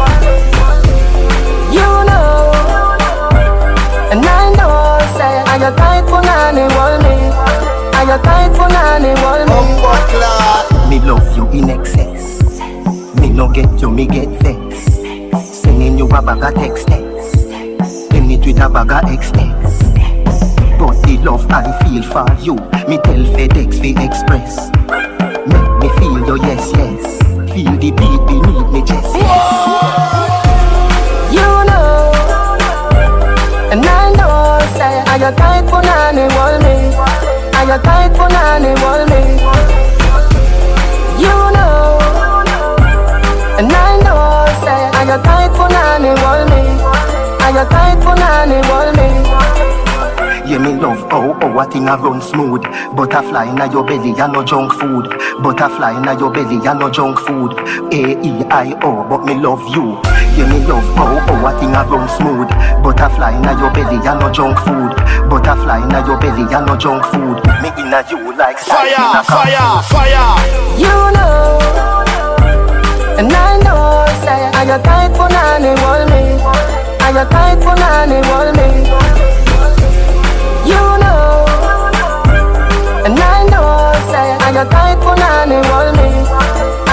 You 1.78 1.90
know, 2.10 2.50
and 4.10 4.26
I 4.26 4.50
know, 4.58 4.98
say, 5.14 5.44
I 5.46 5.60
got 5.60 5.78
tight 5.78 6.10
for 6.10 6.22
nanny, 6.26 6.66
wall 6.74 6.98
me. 7.06 7.30
I 7.94 8.04
got 8.04 8.24
tight 8.24 8.50
for 8.58 8.68
nanny, 8.68 9.14
wall 9.22 9.46
me. 9.46 9.62
Me 10.90 11.06
love 11.06 11.38
you 11.38 11.48
in 11.52 11.70
excess. 11.70 12.42
Me 13.20 13.30
no 13.30 13.48
get 13.48 13.80
you, 13.80 13.92
me 13.92 14.08
get 14.08 14.30
vex. 14.42 15.01
Sending 15.82 15.98
you 15.98 16.06
a 16.16 16.22
bag 16.22 16.44
of 16.44 16.54
text. 16.54 16.88
Send 18.12 18.32
it 18.32 18.46
with 18.46 18.62
a 18.62 18.70
bag 18.70 18.92
of 18.92 19.12
express. 19.12 19.82
But 20.78 21.02
the 21.02 21.18
love 21.26 21.50
I 21.50 21.74
feel 21.82 22.04
for 22.04 22.28
you, 22.40 22.54
me 22.88 23.00
tell 23.02 23.26
FedEx 23.34 23.82
fi 23.82 23.90
express. 24.06 24.70
Make 25.50 25.74
me 25.82 25.90
feel 25.98 26.20
your 26.28 26.38
yes 26.38 26.72
yes. 26.76 27.18
Feel 27.52 27.74
the 27.82 27.90
beat 27.98 28.22
beneath 28.30 28.70
me 28.72 28.82
chest. 28.86 29.16
Yes. 29.16 29.48
You 31.34 31.50
know, 31.66 32.14
and 33.74 33.84
I 33.84 34.14
know, 34.14 34.62
say, 34.78 35.02
I 35.10 35.18
got 35.18 35.36
tight 35.36 35.68
for 35.68 35.82
nanny, 35.82 36.30
wall 36.36 36.60
me. 36.62 36.94
I 37.58 37.66
got 37.66 37.84
tight 37.84 38.16
for 38.16 38.30
nanny, 38.30 38.80
wall 38.84 39.04
me. 39.10 39.22
You 41.18 41.36
know, 41.58 41.98
and 43.58 43.74
I 43.74 43.98
know, 44.04 44.46
say, 44.64 44.82
I 44.94 45.06
got 45.08 45.26
tight 45.26 45.41
for 46.02 46.08
nanny, 46.08 46.22
wall 46.22 46.46
me. 46.46 46.62
I 47.42 47.52
got 47.54 47.70
tight 47.72 48.02
for 48.04 48.16
nanny, 48.16 48.62
wall 48.68 48.92
me. 48.94 49.22
Yeah, 50.50 50.58
me 50.58 50.74
love 50.74 51.00
how 51.10 51.34
how 51.40 51.60
a 51.60 51.66
thing 51.72 51.88
a 51.88 51.96
run 51.96 52.22
smooth. 52.22 52.64
Butterfly 52.96 53.46
inna 53.50 53.72
your 53.72 53.86
belly, 53.86 54.12
ya 54.18 54.28
no 54.28 54.44
junk 54.44 54.74
food. 54.74 55.08
Butterfly 55.42 55.98
inna 55.98 56.18
your 56.20 56.32
belly, 56.32 56.58
ya 56.64 56.74
no 56.74 56.90
junk 56.90 57.20
food. 57.20 57.54
A 57.94 58.18
E 58.20 58.44
I 58.50 58.74
O, 58.84 59.04
but 59.08 59.24
me 59.26 59.36
love 59.36 59.62
you. 59.74 60.00
Yeah, 60.36 60.50
me 60.50 60.60
love 60.68 60.84
how 60.96 61.20
how 61.20 61.48
a 61.48 61.60
thing 61.60 61.74
a 61.76 61.84
run 61.86 62.10
smooth. 62.10 62.50
Butterfly 62.84 63.38
inna 63.38 63.54
your 63.60 63.72
belly, 63.72 64.04
ya 64.04 64.16
no 64.20 64.30
junk 64.32 64.58
food. 64.60 64.96
Butterfly 65.30 65.84
inna 65.84 66.06
your 66.06 66.20
belly, 66.20 66.44
ya 66.52 66.60
no 66.66 66.76
junk 66.76 67.06
food. 67.06 67.38
Me 67.62 67.70
inna 67.80 68.04
you 68.10 68.36
like 68.36 68.58
salt 68.60 68.80
Fire, 68.80 69.24
fire, 69.24 69.84
fire. 69.88 70.36
You 70.78 70.98
know, 71.16 71.60
and 73.20 73.32
I 73.32 73.58
know, 73.64 74.06
say, 74.26 74.51
I 74.62 74.64
got 74.64 74.84
tight 74.84 75.10
for 75.18 75.28
nanny, 75.28 75.74
wall 75.82 76.06
me. 76.06 76.38
I 77.02 77.12
got 77.12 77.32
tight 77.32 77.58
for 77.64 77.74
nanny, 77.82 78.22
wall 78.30 78.54
me. 78.54 78.86
You 80.70 80.84
know, 81.02 81.50
and 83.02 83.18
I 83.18 83.42
know, 83.50 83.92
say, 84.12 84.38
I 84.38 84.54
got 84.54 84.70
tight 84.70 85.02
for 85.02 85.16
nanny, 85.18 85.68
wall 85.68 85.92
me. 85.98 86.10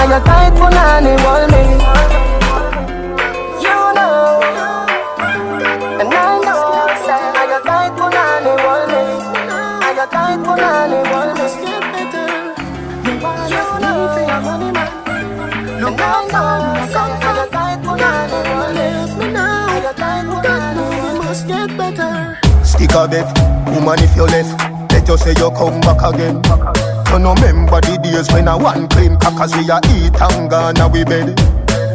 I 0.01 0.07
got 0.09 0.25
tight 0.25 0.57
for 0.57 0.71
nanny, 0.71 1.13
wall 1.21 1.45
me. 1.45 2.28
Better. 22.89 23.09
Stick 23.09 23.37
a 23.37 23.71
woman 23.71 23.99
if 23.99 24.15
you're 24.15 24.27
left 24.27 24.57
Let 24.91 25.07
you 25.07 25.17
say 25.17 25.33
you 25.37 25.49
come 25.51 25.79
back 25.81 26.01
again. 26.01 26.41
You 27.09 27.19
no 27.19 27.33
remember 27.33 27.81
the 27.81 27.97
days 28.01 28.31
when 28.33 28.47
I 28.47 28.55
one 28.55 28.87
clean 28.89 29.17
Cause 29.17 29.55
we 29.55 29.69
a 29.69 29.79
eat 29.93 30.13
and 30.19 30.49
gone 30.49 30.77
a 30.77 30.87
we 30.87 31.03
bed. 31.03 31.37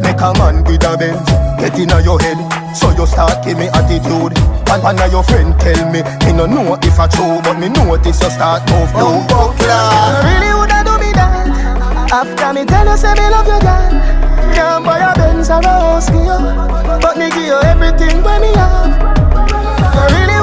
Make 0.02 0.20
a 0.20 0.32
man 0.38 0.64
with 0.64 0.84
a 0.84 0.96
Benz 0.96 1.22
Get 1.60 1.78
in 1.78 1.90
your 2.04 2.18
head. 2.20 2.38
So 2.74 2.90
you 2.90 3.06
start 3.06 3.44
give 3.44 3.58
me 3.58 3.68
attitude 3.70 4.34
And 4.70 4.82
one 4.82 4.98
of 4.98 5.10
your 5.12 5.22
friend 5.22 5.54
tell 5.60 5.90
me 5.90 6.02
Me 6.26 6.32
no 6.34 6.46
know 6.46 6.74
if 6.82 6.98
I 6.98 7.06
true 7.06 7.38
But 7.42 7.58
me 7.58 7.68
notice 7.68 8.20
you 8.20 8.30
start 8.30 8.66
move 8.70 8.90
low 8.94 9.22
You 9.22 10.18
really 10.26 10.50
woulda 10.54 10.82
do 10.82 10.94
me 10.98 11.10
that. 11.14 12.10
After 12.10 12.52
me 12.52 12.64
tell 12.66 12.86
you 12.86 12.96
say 12.98 13.14
me 13.14 13.26
love 13.30 13.46
you 13.46 13.58
girl. 13.62 13.90
Can't 14.54 14.84
buy 14.84 14.98
a 14.98 15.14
Benz 15.14 15.50
or 15.50 15.58
a 15.58 15.70
house 15.70 16.10
for 16.10 16.42
But 16.98 17.16
me 17.18 17.30
give 17.30 17.46
you 17.46 17.58
everything 17.62 18.22
when 18.22 18.40
me 18.42 18.50
have. 18.58 18.90
You 19.94 20.02
really 20.10 20.38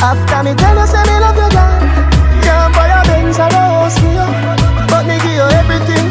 After 0.00 0.42
me 0.44 0.54
tell 0.54 0.78
you 0.78 0.86
say 0.86 1.02
me 1.04 1.18
love 1.18 1.36
you 1.36 1.48
girl. 1.50 1.80
Can't 2.42 2.72
buy 2.74 2.88
a 2.88 3.02
Benz 3.04 3.38
or 3.38 3.50
a 3.50 3.50
house 3.50 3.98
for 3.98 4.06
you 4.06 4.26
But 4.88 5.06
me 5.06 5.18
give 5.18 5.34
you 5.34 5.48
everything 5.58 6.07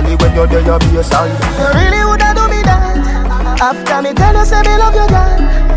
valley 0.00 0.16
When 0.16 0.34
you 0.34 0.46
there 0.46 0.74
a 0.74 0.78
be 0.78 0.96
a 0.96 1.02
side. 1.02 1.30
You 1.58 1.66
really 1.78 2.04
woulda 2.04 2.34
do 2.34 2.48
me 2.48 2.62
that. 2.62 3.60
After 3.60 4.02
me 4.02 4.14
tell 4.14 4.34
you 4.34 4.44
say 4.44 4.62
me 4.62 4.76
love 4.78 4.94
you 4.94 5.08
girl 5.08 5.69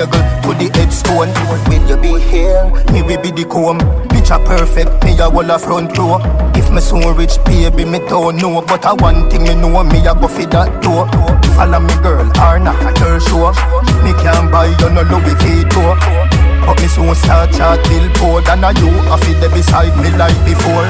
the 0.00 0.06
cradle 0.06 0.42
to 0.42 0.58
the 0.58 0.78
headstone. 0.78 1.28
Will 1.68 1.88
you 1.88 1.96
be 1.96 2.20
here? 2.20 2.64
Me 2.92 3.02
will 3.02 3.20
be 3.20 3.30
the 3.30 3.44
comb. 3.44 3.78
Picture 4.08 4.38
perfect, 4.44 5.04
me 5.04 5.18
a 5.18 5.28
wall 5.28 5.50
a 5.50 5.58
front 5.58 5.96
row. 5.98 6.20
If 6.54 6.70
me 6.70 6.80
so 6.80 6.96
rich, 7.12 7.36
baby, 7.44 7.84
me 7.84 7.98
don't 8.08 8.36
know. 8.36 8.62
But 8.62 8.84
I 8.84 8.92
one 8.94 9.28
thing 9.28 9.42
me 9.44 9.54
know, 9.54 9.82
me 9.84 9.98
a 10.06 10.14
go 10.14 10.28
for 10.28 10.46
that 10.46 10.82
door. 10.82 11.08
Follow 11.56 11.80
me, 11.80 11.94
girl, 12.02 12.26
or 12.40 12.58
not 12.58 12.80
a 12.80 12.90
your 13.00 13.20
show. 13.20 13.52
Me 14.04 14.12
can 14.22 14.50
buy 14.50 14.66
you 14.66 14.90
no 14.90 15.02
Louis 15.02 15.36
Vuitton. 15.40 15.96
But 16.66 16.80
me 16.80 16.88
soon 16.88 17.14
start 17.14 17.52
chat 17.52 17.84
till 17.84 18.08
poor 18.16 18.40
than 18.42 18.64
a 18.64 18.72
you. 18.80 18.90
I 19.10 19.18
feel 19.20 19.38
there 19.40 19.50
beside 19.50 19.94
me 20.00 20.10
like 20.16 20.36
before. 20.44 20.86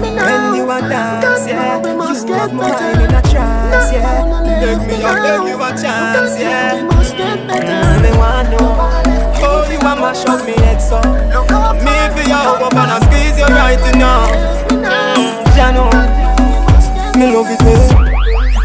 When 0.00 0.54
you 0.54 0.70
a 0.70 0.80
dance, 0.80 1.46
yeah 1.46 1.93
You 2.14 2.32
have 2.32 2.52
my 2.54 2.70
mind 2.70 3.02
in 3.02 3.10
a 3.10 3.20
trance, 3.22 3.92
yeah. 3.92 4.22
Beg 4.62 4.86
me 4.86 5.02
up, 5.02 5.16
beg 5.18 5.48
you 5.50 5.58
a 5.58 5.68
chance, 5.74 6.38
yeah. 6.38 6.78
Girl, 6.78 8.00
me 8.00 8.16
want 8.16 8.50
know. 8.52 8.70
How 9.42 9.68
you 9.68 9.78
a 9.78 9.92
mash 9.98 10.24
up 10.24 10.46
me 10.46 10.52
head 10.52 10.78
oh. 10.78 10.94
so 10.94 11.84
Me 11.84 11.90
for 12.14 12.28
you 12.28 12.38
up 12.38 12.70
and 12.70 12.78
I 12.78 13.00
squeeze 13.02 13.36
you 13.36 13.46
right 13.50 13.82
now. 13.98 14.30
Mm, 14.70 15.42
Jano 15.58 15.90
Me 17.18 17.34
love 17.34 17.50
it, 17.50 17.58
babe. 17.58 18.14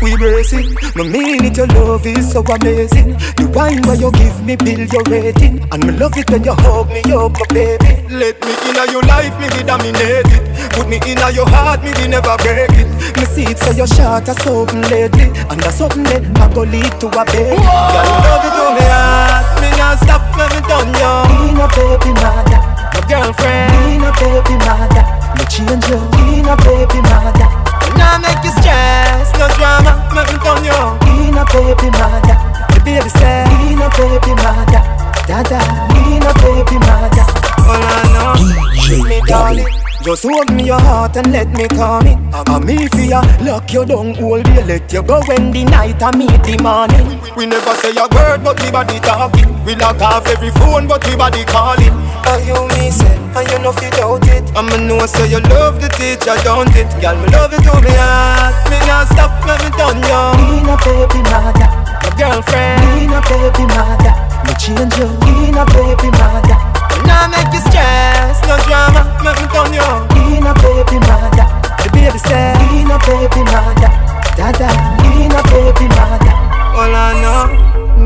We 0.02 0.16
brace 0.16 0.54
it. 0.54 0.96
No 0.96 1.04
mean 1.04 1.44
it, 1.44 1.58
your 1.58 1.68
love 1.68 2.06
is 2.06 2.32
so 2.32 2.42
amazing. 2.42 3.18
The 3.36 3.52
wine 3.54 3.82
where 3.84 3.96
you 3.98 4.12
give 4.12 4.46
me, 4.46 4.56
build 4.56 4.94
your 4.94 5.04
rating. 5.10 5.60
And 5.74 5.86
me 5.86 5.92
love 5.98 6.16
it 6.16 6.30
when 6.30 6.44
you 6.44 6.54
hug 6.54 6.88
me 6.88 7.02
up, 7.12 7.34
my 7.34 7.46
baby. 7.50 8.00
Let 8.14 8.40
me 8.40 8.54
in 8.70 8.92
your 8.94 9.04
life, 9.04 9.36
me 9.42 9.50
be 9.58 9.64
dominate 9.66 10.30
it. 10.32 10.72
Put 10.72 10.88
me 10.88 10.98
in 11.04 11.20
your 11.36 11.50
heart, 11.50 11.84
me 11.84 11.92
be 12.00 12.08
never 12.08 12.38
break. 12.38 12.69
Me 13.18 13.26
see 13.26 13.46
it 13.48 13.60
so 13.60 13.72
your 13.72 13.88
shot 13.88 14.28
a 14.28 14.34
something 14.42 14.82
lately. 14.92 15.32
And 15.50 15.60
that's 15.60 15.78
something 15.78 16.04
that 16.10 16.24
I 16.40 16.46
go 16.54 16.64
lead 16.64 16.94
to 17.02 17.08
a 17.08 17.24
baby. 17.26 17.58
Girl, 17.58 18.06
you 18.06 18.18
love 18.26 18.46
it 18.46 18.54
to 18.56 18.66
me 18.76 18.86
heart. 18.88 19.44
Me 19.62 19.70
not 19.80 19.98
stop 20.04 20.24
when 20.36 20.50
me 20.54 20.62
done 20.68 20.92
you. 20.94 21.14
Be 21.30 21.56
no 21.56 21.66
baby 21.74 22.12
mother. 22.20 22.60
My 22.94 23.02
girlfriend. 23.08 23.72
Be 23.88 23.98
no 24.00 24.12
baby 24.20 24.56
mother. 24.68 25.04
Me 25.38 25.44
change 25.48 25.86
you. 25.90 26.00
Be 26.16 26.42
no 26.44 26.56
baby 26.64 27.00
mother. 27.08 27.50
Now 27.98 28.18
make 28.20 28.44
you 28.44 28.52
stress, 28.52 29.34
no 29.40 29.48
drama, 29.58 29.92
make 30.14 30.32
me 30.32 30.38
turn 30.40 30.64
you 30.64 30.78
Be 31.04 31.32
no 31.36 31.44
baby 31.52 31.90
mother, 31.98 32.38
the 32.72 32.80
baby 32.86 33.10
say 33.10 33.44
Be 33.50 33.76
no 33.76 33.90
baby 33.98 34.36
mother, 34.40 34.80
dada 35.28 35.60
Be 35.92 36.20
no 36.22 36.32
baby 36.40 36.78
mother, 36.80 37.26
all 37.66 37.82
I 37.82 38.00
know 38.14 38.34
DJ 38.78 39.04
me 39.10 39.22
darling 39.28 39.79
just 40.04 40.24
hold 40.24 40.52
me 40.54 40.66
your 40.66 40.80
heart 40.80 41.16
and 41.18 41.32
let 41.32 41.48
me 41.50 41.68
come 41.68 42.08
in. 42.08 42.18
I'm 42.34 42.66
me 42.66 42.88
for 42.88 43.02
ya, 43.02 43.22
lock 43.42 43.72
you 43.74 43.86
down, 43.86 44.14
hold 44.16 44.48
you, 44.48 44.62
let 44.64 44.92
you 44.94 45.04
go 45.04 45.20
when 45.28 45.52
the 45.52 45.66
night 45.66 46.02
I 46.02 46.16
meet 46.16 46.40
the 46.44 46.58
morning. 46.64 47.20
We 47.36 47.46
never 47.46 47.76
say 47.76 47.92
a 47.92 48.08
word, 48.16 48.44
but 48.44 48.60
we 48.64 48.72
body 48.72 49.00
talking. 49.00 49.50
We 49.66 49.76
lock 49.76 50.02
off 50.02 50.26
every 50.28 50.52
phone, 50.52 50.88
but 50.88 51.06
we 51.06 51.16
body 51.16 51.44
calling. 51.46 51.94
And 52.26 52.42
you 52.48 52.58
me 52.80 52.90
say, 52.92 53.12
and 53.36 53.46
you 53.52 53.60
know 53.60 53.72
fit 53.76 53.94
doubt 53.94 54.24
it. 54.28 54.44
I'ma 54.56 54.78
know 54.78 55.06
say 55.06 55.28
you 55.30 55.40
love 55.52 55.82
the 55.82 55.90
teacher, 55.94 56.36
don't 56.48 56.72
it? 56.74 56.88
Girl, 57.04 57.16
me 57.20 57.28
love 57.36 57.52
you 57.52 57.60
to 57.60 57.74
me 57.84 57.92
heart. 57.94 58.56
Me 58.72 58.80
not 58.88 59.08
stop 59.12 59.36
when 59.44 59.60
me 59.62 59.70
done 59.76 60.00
you. 60.00 60.24
Be 60.40 60.64
no 60.64 60.76
baby 60.80 61.22
mother, 61.28 61.70
my 62.02 62.10
girlfriend. 62.16 62.80
Be 62.96 63.04
no 63.12 63.20
baby 63.28 63.66
mother, 63.68 64.14
me 64.48 64.54
change 64.56 64.96
you. 64.96 65.08
Be 65.28 65.52
no 65.52 65.66
baby 65.76 66.10
mother. 66.16 66.69
Now 67.10 67.26
make 67.28 67.50
you 67.52 67.62
stress, 67.66 68.38
no 68.46 68.56
drama, 68.70 69.02
make 69.26 69.38
me 69.42 69.48
turn 69.50 69.74
you 69.74 69.88
Be 70.14 70.38
no 70.40 70.54
baby 70.62 70.98
mother, 71.10 71.46
the 71.82 71.90
baby 71.92 72.20
say 72.22 72.54
Be 72.70 72.86
no 72.86 72.98
baby 73.10 73.42
mother, 73.50 73.90
dada 74.38 74.70
Be 75.02 75.26
no 75.28 75.42
baby 75.50 75.88
mother, 75.98 76.34
all 76.78 76.94
I 76.94 77.18
know, 77.22 77.46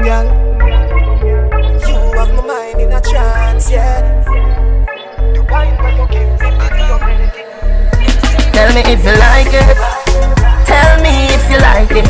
girl 0.01 0.27
You 1.83 1.99
have 2.17 2.31
my 2.33 2.43
mind 2.47 2.79
in 2.81 2.91
a 2.91 3.01
trance, 3.01 3.69
yeah. 3.69 4.23
The 5.35 5.41
wine 5.51 5.75
that 5.83 5.93
you 5.99 6.07
give 6.07 6.31
me, 6.39 6.49
baby, 6.57 6.81
you're 6.87 6.99
ready 7.03 7.43
Tell 8.53 8.69
me 8.73 8.81
if 8.85 9.03
you 9.03 9.15
like 9.17 9.51
it. 9.51 9.77
Tell 10.65 11.01
me 11.01 11.25
if 11.33 11.43
you 11.49 11.57
like 11.57 11.91
it. 11.91 12.07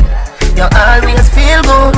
You 0.57 0.67
always 0.75 1.27
feel 1.33 1.61
good 1.63 1.95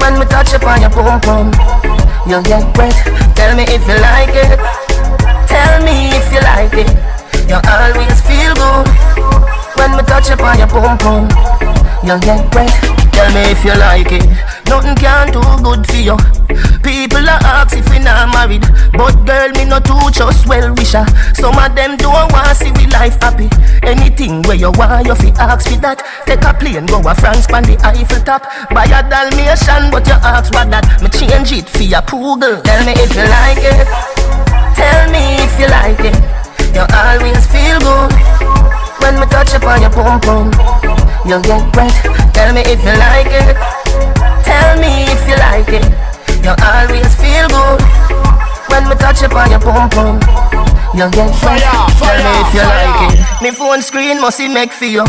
when 0.00 0.18
we 0.18 0.24
touch 0.26 0.52
upon 0.54 0.80
your 0.80 0.90
pum 0.90 1.20
pum. 1.20 1.87
You 2.28 2.42
get 2.42 2.76
wet. 2.76 2.92
Tell 3.34 3.56
me 3.56 3.64
if 3.64 3.80
you 3.88 3.96
like 4.04 4.36
it. 4.36 4.60
Tell 5.48 5.80
me 5.82 6.12
if 6.12 6.28
you 6.30 6.40
like 6.44 6.76
it. 6.76 6.92
You 7.48 7.56
always 7.64 8.20
feel 8.20 8.52
good 8.52 8.86
when 9.80 9.96
we 9.96 10.02
touch 10.04 10.28
upon 10.28 10.58
your 10.58 10.68
pum 10.68 10.98
pum. 10.98 11.24
You'll 12.04 12.20
get 12.20 12.54
wet. 12.54 12.68
Tell 13.12 13.32
me 13.32 13.50
if 13.50 13.64
you 13.64 13.72
like 13.80 14.12
it. 14.12 14.57
Nothing 14.68 14.96
can 14.96 15.32
do 15.32 15.40
good 15.64 15.86
for 15.88 15.96
you. 15.96 16.16
People 16.84 17.24
are 17.24 17.40
ask 17.64 17.76
if 17.76 17.88
we 17.90 17.98
not 17.98 18.28
married, 18.32 18.64
but 18.92 19.16
girl 19.24 19.50
me 19.56 19.64
no 19.64 19.80
too 19.80 19.98
just 20.12 20.46
well 20.46 20.72
wisher. 20.74 21.04
Some 21.34 21.56
of 21.56 21.74
them 21.74 21.96
don't 21.96 22.30
want 22.32 22.56
see 22.56 22.70
we 22.72 22.86
life 22.92 23.20
happy. 23.20 23.48
Anything 23.82 24.42
where 24.42 24.56
you 24.56 24.70
want, 24.72 25.06
you 25.06 25.14
fi 25.14 25.32
ask 25.40 25.68
for 25.68 25.80
that. 25.80 26.04
Take 26.26 26.44
a 26.44 26.52
plane, 26.52 26.86
go 26.86 27.00
a 27.00 27.14
France, 27.14 27.46
pan 27.46 27.64
the 27.64 27.80
Eiffel 27.80 28.20
top. 28.22 28.44
Buy 28.70 28.84
a 28.84 29.00
Dalmatian, 29.08 29.90
but 29.90 30.06
you 30.06 30.16
ask 30.20 30.52
what 30.52 30.70
that. 30.70 30.84
Me 31.00 31.08
change 31.08 31.52
it 31.52 31.68
for 31.68 31.82
your 31.82 32.02
poodle. 32.02 32.60
Tell 32.62 32.84
me 32.84 32.92
if 32.92 33.12
you 33.16 33.24
like 33.24 33.64
it. 33.64 33.88
Tell 34.76 35.02
me 35.08 35.40
if 35.40 35.52
you 35.56 35.68
like 35.68 36.04
it. 36.04 36.16
You 36.76 36.84
always 36.92 37.40
feel 37.48 37.80
good 37.80 38.12
when 39.00 39.16
me 39.18 39.26
touch 39.32 39.54
upon 39.54 39.80
your 39.80 39.90
pum 39.90 40.20
pum. 40.20 40.52
You 41.24 41.40
get 41.42 41.64
wet. 41.76 41.94
Tell 42.34 42.52
me 42.52 42.60
if 42.68 42.80
you 42.84 42.94
like 42.96 43.32
it. 43.32 43.77
Tell 44.48 44.80
me 44.80 45.04
if 45.12 45.22
you 45.28 45.36
like 45.36 45.68
it. 45.68 45.84
You 46.44 46.54
always 46.64 47.12
feel 47.20 47.46
good 47.52 47.80
when 48.72 48.88
me 48.88 48.94
touch 48.96 49.22
upon 49.22 49.50
your 49.50 49.60
pum 49.60 49.88
pum. 49.90 50.16
You 50.96 51.06
get 51.12 51.30
Fire, 51.36 51.60
Tell 52.00 52.16
me 52.16 52.32
if 52.42 52.54
you 52.54 52.60
fire. 52.64 52.88
like 52.88 53.12
it. 53.12 53.42
Me 53.42 53.50
phone 53.50 53.82
screen 53.82 54.20
must 54.20 54.40
it 54.40 54.48
make 54.50 54.72
for 54.72 54.86
you. 54.86 55.04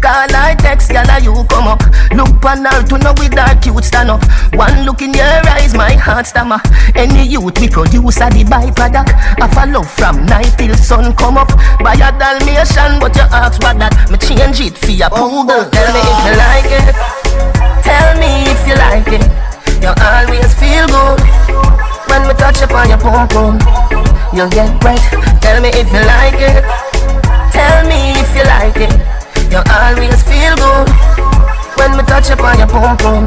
Call 0.00 0.32
I 0.32 0.56
text, 0.58 0.90
gal, 0.90 1.04
you 1.22 1.44
come 1.52 1.68
up. 1.68 1.82
Look 2.16 2.42
on 2.44 2.64
her 2.64 2.82
to 2.88 2.96
know 2.98 3.12
with 3.20 3.36
that 3.36 3.60
cute 3.62 3.84
stand 3.84 4.10
up. 4.10 4.24
One 4.56 4.86
look 4.86 5.02
in 5.02 5.12
your 5.12 5.28
eyes, 5.52 5.74
my 5.74 5.92
heart 5.92 6.26
stammer. 6.26 6.58
Any 6.96 7.28
youth 7.28 7.60
we 7.60 7.68
produce 7.68 8.20
are 8.22 8.30
the 8.30 8.42
byproduct. 8.44 9.12
I 9.12 9.46
follow 9.52 9.82
from 9.82 10.24
night 10.24 10.56
till 10.56 10.74
sun 10.74 11.14
come 11.14 11.36
up. 11.36 11.52
Buy 11.84 11.94
a 12.00 12.10
Dalmatian, 12.16 12.98
but 12.98 13.14
you 13.14 13.28
ask 13.28 13.60
what 13.62 13.78
that. 13.78 13.92
Me 14.10 14.16
change 14.16 14.60
it 14.64 14.78
for 14.78 14.90
your 14.90 15.08
oh, 15.12 15.44
poodle. 15.44 15.68
Oh, 15.68 15.70
tell 15.70 15.92
me 15.92 16.00
if 16.00 16.18
you 16.24 16.34
like 16.40 16.72
it. 16.80 17.19
Tell 17.82 18.08
me 18.18 18.44
if 18.48 18.60
you 18.66 18.76
like 18.76 19.08
it. 19.08 19.24
You 19.82 19.92
always 19.96 20.52
feel 20.54 20.86
good 20.86 21.20
when 22.10 22.26
we 22.28 22.34
touch 22.34 22.60
upon 22.62 22.88
your 22.88 22.98
pum 22.98 23.28
pum. 23.28 23.54
You 24.32 24.48
get 24.50 24.70
wet. 24.84 25.00
Tell 25.40 25.60
me 25.60 25.70
if 25.74 25.88
you 25.92 26.02
like 26.04 26.40
it. 26.40 26.62
Tell 27.52 27.86
me 27.88 28.12
if 28.20 28.30
you 28.36 28.44
like 28.44 28.76
it. 28.76 28.92
You 29.50 29.62
always 29.66 30.22
feel 30.22 30.54
good 30.56 30.88
when 31.78 31.96
we 31.96 32.02
touch 32.04 32.30
upon 32.30 32.58
your 32.58 32.68
pum 32.68 32.96
pum. 32.98 33.24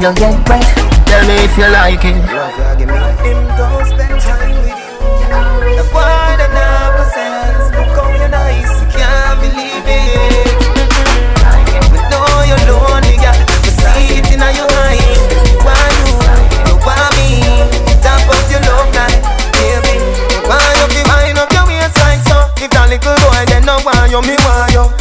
You 0.00 0.12
get 0.14 0.36
wet. 0.48 0.66
Tell 1.06 1.22
me 1.28 1.34
if 1.44 1.56
you 1.56 1.68
like 1.70 2.04
it. 2.04 2.16
Him 3.22 3.46
don't 3.56 3.86
spend 3.86 4.20
time 4.20 4.45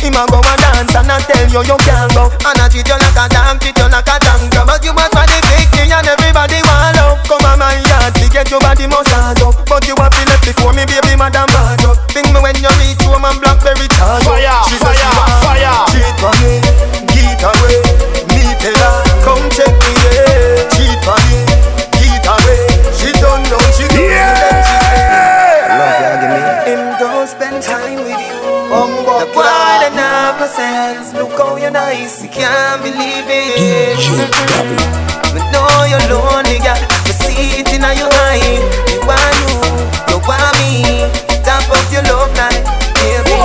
Him 0.06 0.14
a 0.14 0.24
go 0.30 0.38
and 0.38 0.62
dance 0.62 0.94
and 0.94 1.10
I 1.10 1.18
tell 1.26 1.50
you 1.50 1.66
you 1.66 1.78
can't 1.82 2.14
go. 2.14 2.30
And 2.46 2.62
I 2.62 2.70
treat 2.70 2.86
you 2.86 2.94
like 2.94 3.18
a 3.18 3.26
dog, 3.26 3.58
treat 3.58 3.74
you 3.74 3.90
like 3.90 4.06
a 4.06 4.16
tanker 4.22 4.62
But 4.62 4.86
you 4.86 4.94
must 4.94 5.18
find 5.18 5.26
the 5.26 5.42
victory 5.50 5.90
and 5.90 6.06
everybody 6.06 6.62
want 6.62 6.94
love. 6.94 7.26
Come 7.26 7.42
on 7.42 7.58
my 7.58 7.74
yard, 7.74 8.14
to 8.14 8.26
get 8.30 8.54
your 8.54 8.62
body 8.62 8.86
hard 8.86 9.42
up. 9.42 9.66
But 9.66 9.82
you 9.90 9.98
have 9.98 10.14
to 10.14 10.22
left 10.30 10.46
before 10.46 10.78
me 10.78 10.86
baby 10.86 11.18
madam 11.18 11.50
bad 11.50 11.82
up. 11.90 11.98
Think 12.14 12.30
me 12.30 12.38
when 12.38 12.54
you 12.62 12.70
reach 12.86 13.02
home 13.02 13.26
and 13.26 13.42
blackberry 13.42 13.90
charge 13.98 14.22
Fire, 14.30 14.62
She 14.70 14.78
fire, 14.78 14.94
want 14.94 15.42
fire. 15.42 15.74
Cheat 15.90 16.22
on 16.22 16.38
me, 16.38 16.62
eyes, 31.96 32.24
you 32.24 32.30
can't 32.30 32.84
believe 32.84 33.28
it. 33.28 34.00
Me 35.34 35.42
know 35.52 35.68
you're 35.88 36.06
lonely, 36.12 36.60
girl. 36.60 36.80
Me 37.06 37.12
see 37.24 37.60
it 37.60 37.72
in 37.72 37.86
your 37.96 38.12
eyes. 38.28 38.64
Me 38.88 38.96
want 39.08 39.36
you, 39.40 39.56
you 40.12 40.18
want 40.28 40.52
me. 40.60 41.08
Top 41.44 41.64
up 41.72 41.86
your 41.92 42.04
love 42.12 42.32
line, 42.36 42.64
baby. 43.00 43.36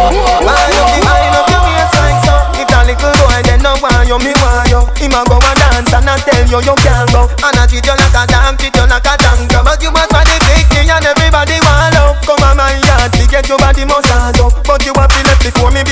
Why 0.43 0.59
you 0.75 0.83
be 0.91 0.99
eye, 1.07 1.31
love 1.35 1.51
your 1.51 1.63
waistline, 1.63 2.19
so 2.25 2.35
if 2.59 2.67
that 2.71 2.89
little 2.89 3.13
boy 3.21 3.39
then 3.45 3.61
no 3.63 3.77
want 3.83 4.09
you, 4.09 4.19
me 4.19 4.33
want 4.43 4.71
you. 4.71 4.81
Him 4.99 5.15
a 5.15 5.21
go 5.29 5.37
a 5.39 5.51
dance 5.55 5.93
and 5.93 6.09
I 6.09 6.17
tell 6.19 6.45
you 6.49 6.61
you 6.65 6.77
can't 6.83 7.09
go. 7.13 7.29
And 7.29 7.57
I 7.57 7.67
treat 7.69 7.87
you 7.87 7.95
like 7.95 8.17
a 8.17 8.23
dog, 8.27 8.59
treat 8.59 8.75
you 8.75 8.87
like 8.89 9.05
a 9.05 9.15
dog. 9.15 9.65
But 9.65 9.83
you 9.83 9.93
must 9.93 10.11
find 10.11 10.27
the 10.27 10.39
and 10.91 11.05
everybody 11.07 11.59
want 11.61 11.95
love. 11.95 12.19
Come 12.25 12.43
on 12.43 12.57
my 12.57 12.73
yard, 12.73 13.13
me 13.21 13.27
get 13.29 13.47
your 13.49 13.59
body 13.59 13.85
massage 13.85 14.41
up, 14.41 14.53
oh. 14.53 14.63
but 14.67 14.83
you 14.85 14.93
have 14.97 15.13
to 15.13 15.21
left 15.29 15.45
before 15.45 15.71
me. 15.71 15.90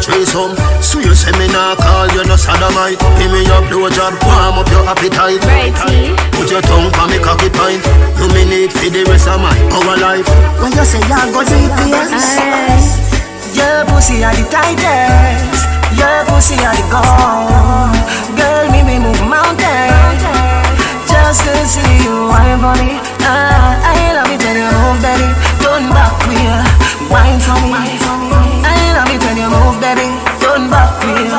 threesome 0.00 0.56
So 0.80 0.98
you 0.98 1.14
say 1.14 1.32
me 1.38 1.46
nah 1.52 1.76
call 1.76 2.08
you 2.16 2.24
no 2.24 2.36
sodomite. 2.36 2.98
Give 3.20 3.30
me 3.30 3.44
your 3.44 3.62
blowjob, 3.68 4.16
warm 4.24 4.58
up 4.60 4.68
your 4.72 4.84
appetite. 4.88 5.40
Righty. 5.44 6.16
Put 6.34 6.50
your 6.50 6.62
tongue 6.64 6.90
for 6.96 7.06
me 7.06 7.20
cocky 7.20 7.50
pint. 7.52 7.84
You 8.18 8.26
me 8.32 8.42
need 8.48 8.72
for 8.72 8.88
the 8.88 9.04
rest 9.06 9.28
of 9.28 9.40
my 9.40 9.52
our 9.76 9.96
life. 10.00 10.26
When 10.60 10.72
you 10.72 10.84
say 10.84 11.00
y'all 11.06 11.28
go 11.32 11.44
GPS 11.44 12.84
Your 13.52 13.84
pussy 13.92 14.24
are 14.24 14.32
the 14.34 14.44
tightest. 14.48 15.68
Your 15.98 16.24
pussy 16.26 16.54
are 16.64 16.74
the 16.74 16.86
gold 16.88 17.92
Girl, 18.38 18.70
me 18.70 18.80
me 18.86 19.02
move 19.02 19.20
mountains 19.26 20.22
Just 21.10 21.42
to 21.44 21.52
see 21.66 22.04
you 22.06 22.30
wine 22.30 22.62
for 22.62 22.74
me. 22.78 23.02
Ah, 23.26 23.74
I 23.90 24.14
love 24.14 24.30
it 24.30 24.38
when 24.38 24.54
you 24.54 24.70
move, 24.70 25.02
baby 25.02 25.28
Turn 25.58 25.90
back, 25.90 26.14
we 26.30 26.38
wine 27.10 27.40
for 27.42 27.58
me 27.66 28.49
feel 28.90 29.02
me 29.06 29.16
when 29.22 29.36
you 29.38 29.46
move, 29.46 29.78
baby. 29.78 30.10
Turn 30.42 30.66
back 30.66 30.90
feel. 30.98 31.30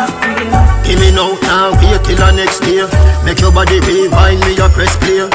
Give 0.87 0.99
me 0.99 1.11
no 1.11 1.35
time, 1.43 1.75
wait 1.83 1.99
till 2.03 2.15
the 2.15 2.31
next 2.31 2.63
year. 2.63 2.87
Make 3.23 3.39
your 3.39 3.51
body 3.51 3.79
rewind 3.83 4.39
me, 4.47 4.55
your 4.55 4.69
press 4.71 4.95
clear. 5.03 5.27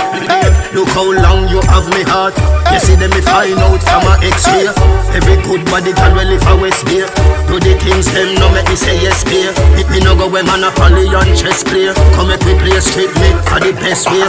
Look 0.72 0.88
how 0.96 1.08
long 1.08 1.48
you 1.48 1.60
have 1.72 1.88
me 1.92 2.02
heart. 2.04 2.36
You 2.72 2.80
see 2.80 2.96
them 2.96 3.12
me 3.12 3.20
find 3.20 3.56
out 3.60 3.80
from 3.80 4.02
my 4.04 4.18
x 4.20 4.44
here 4.44 4.74
Every 5.14 5.38
good 5.46 5.64
body 5.70 5.92
can 5.94 6.12
really 6.16 6.36
for 6.40 6.56
West 6.56 6.88
here. 6.88 7.08
Do 7.48 7.60
the 7.60 7.76
things 7.80 8.08
them 8.12 8.34
no 8.36 8.52
make 8.52 8.68
me 8.68 8.76
say 8.76 8.96
yes 9.00 9.24
dear. 9.24 9.52
Me 9.92 10.00
no 10.00 10.16
go 10.16 10.28
where 10.28 10.44
man 10.44 10.64
a 10.64 10.70
poly 10.72 11.08
on 11.12 11.28
chest 11.36 11.66
clear. 11.66 11.94
Come 12.16 12.28
make 12.28 12.44
me 12.44 12.56
play 12.58 12.80
straight 12.80 13.12
me 13.20 13.28
for 13.48 13.60
the 13.60 13.72
best 13.80 14.08
way. 14.10 14.28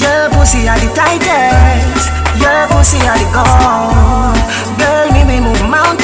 Your 0.00 0.30
pussy 0.32 0.68
are 0.68 0.80
the 0.80 0.88
tightest. 0.96 2.08
Your 2.40 2.64
pussy 2.72 3.00
are 3.04 3.18
the 3.18 3.28
gold. 3.32 4.40
Girl, 4.80 5.06
me 5.12 5.22
me 5.28 5.40
move 5.40 5.68
mountain. 5.68 6.01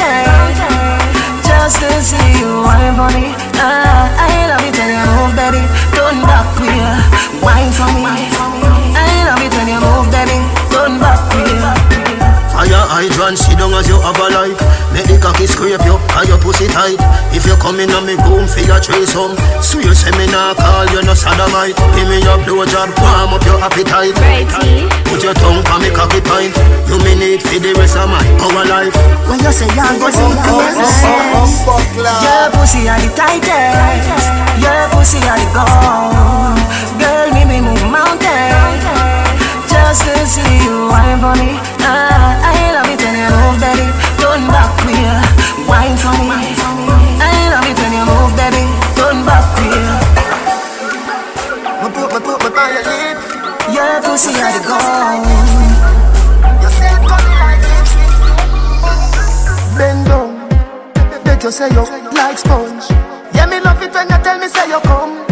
Scrape 15.59 15.83
you 15.83 15.99
and 15.99 16.29
your 16.31 16.39
pussy 16.39 16.71
tight. 16.71 16.95
If 17.35 17.43
you 17.43 17.59
come 17.59 17.83
in 17.83 17.91
on 17.91 18.07
me 18.07 18.15
room 18.23 18.47
for 18.47 18.63
your 18.63 18.79
threesome, 18.79 19.35
swear 19.59 19.91
say 19.91 20.15
me 20.15 20.31
nah 20.31 20.55
call 20.55 20.87
you 20.95 21.03
no 21.03 21.19
sodomite. 21.19 21.75
Give 21.99 22.07
me 22.07 22.23
your 22.23 22.39
blowjob, 22.47 22.95
warm 23.03 23.35
up 23.35 23.43
your 23.43 23.59
appetite. 23.59 24.15
Righty. 24.23 24.87
Put 25.11 25.27
your 25.27 25.35
tongue 25.35 25.67
on 25.75 25.83
me 25.83 25.91
cocky 25.91 26.23
pint. 26.23 26.55
You 26.87 27.03
me 27.03 27.19
need 27.19 27.43
for 27.43 27.59
the 27.59 27.75
rest 27.75 27.99
of 27.99 28.07
my 28.07 28.23
our 28.39 28.63
life. 28.71 28.95
When 29.27 29.43
you 29.43 29.51
say 29.51 29.67
young, 29.75 29.99
go 29.99 30.07
see 30.15 30.31
Your 32.23 32.45
pussy 32.55 32.87
are 32.87 33.03
the 33.03 33.11
tightest. 33.19 34.31
Your 34.63 34.87
pussy 34.95 35.19
are 35.27 35.43
the 35.43 35.49
gold. 35.51 36.63
Girl, 37.03 37.27
me 37.35 37.43
me 37.51 37.59
move 37.67 37.83
mountains 37.91 38.87
just 39.67 40.07
to 40.07 40.15
see 40.27 40.63
you 40.63 40.87
wine 40.87 41.19
for 41.19 41.35
me. 41.35 41.59
Ah, 41.83 42.47
I 42.47 42.79
love 42.79 42.91
it 42.95 43.01
when 43.03 43.15
you 43.19 43.27
move, 43.27 43.59
baby. 43.59 43.87
Turn 44.23 44.43
back 44.53 44.71
queer, 44.83 45.15
wine 45.69 45.97
for 45.97 46.17
me. 46.27 46.57
I 47.21 47.53
love 47.53 47.69
it 47.69 47.77
when 47.79 47.93
you 47.93 48.05
move, 48.09 48.33
baby. 48.37 48.65
Turn 48.97 49.19
back 49.25 49.45
queer. 49.55 49.87
Me 51.83 51.89
put, 51.95 52.09
me 52.13 52.21
put, 52.25 52.39
me 52.43 52.51
by 52.57 52.67
your 52.75 52.85
lip. 52.89 53.19
Your 53.71 54.01
pussy 54.03 54.33
are 54.33 54.53
the 54.57 54.61
gold. 54.67 55.25
You 56.63 56.71
say 56.71 56.89
it 56.91 57.03
coming 57.07 57.39
like 57.39 57.63
lipstick. 57.69 58.13
Bend 59.79 60.07
down, 60.09 60.31
bet 61.25 61.43
you 61.45 61.51
say 61.53 61.69
you 61.71 61.85
like 62.13 62.39
sponge. 62.39 62.85
Yeah, 63.35 63.47
me 63.47 63.61
love 63.61 63.81
it 63.83 63.93
when 63.95 64.09
you 64.09 64.19
tell 64.25 64.39
me 64.39 64.49
say 64.49 64.67
you 64.69 64.81
come. 64.81 65.25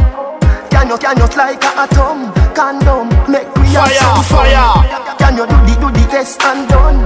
Can 0.71 0.89
you, 0.89 0.99
can 0.99 1.17
you 1.17 1.27
like 1.37 1.65
a 1.65 1.71
atom? 1.83 2.33
Condom, 2.55 3.09
make 3.31 3.49
we 3.57 3.67
have 3.75 3.89
Fire, 3.91 4.23
some 4.23 4.23
fun. 4.25 4.47
fire. 4.47 5.17
Can 5.19 5.37
you 5.37 5.47
do 5.47 5.57
the, 5.67 5.75
do 5.81 5.89
the 5.91 6.07
test 6.11 6.41
and 6.43 6.69
done? 6.69 6.99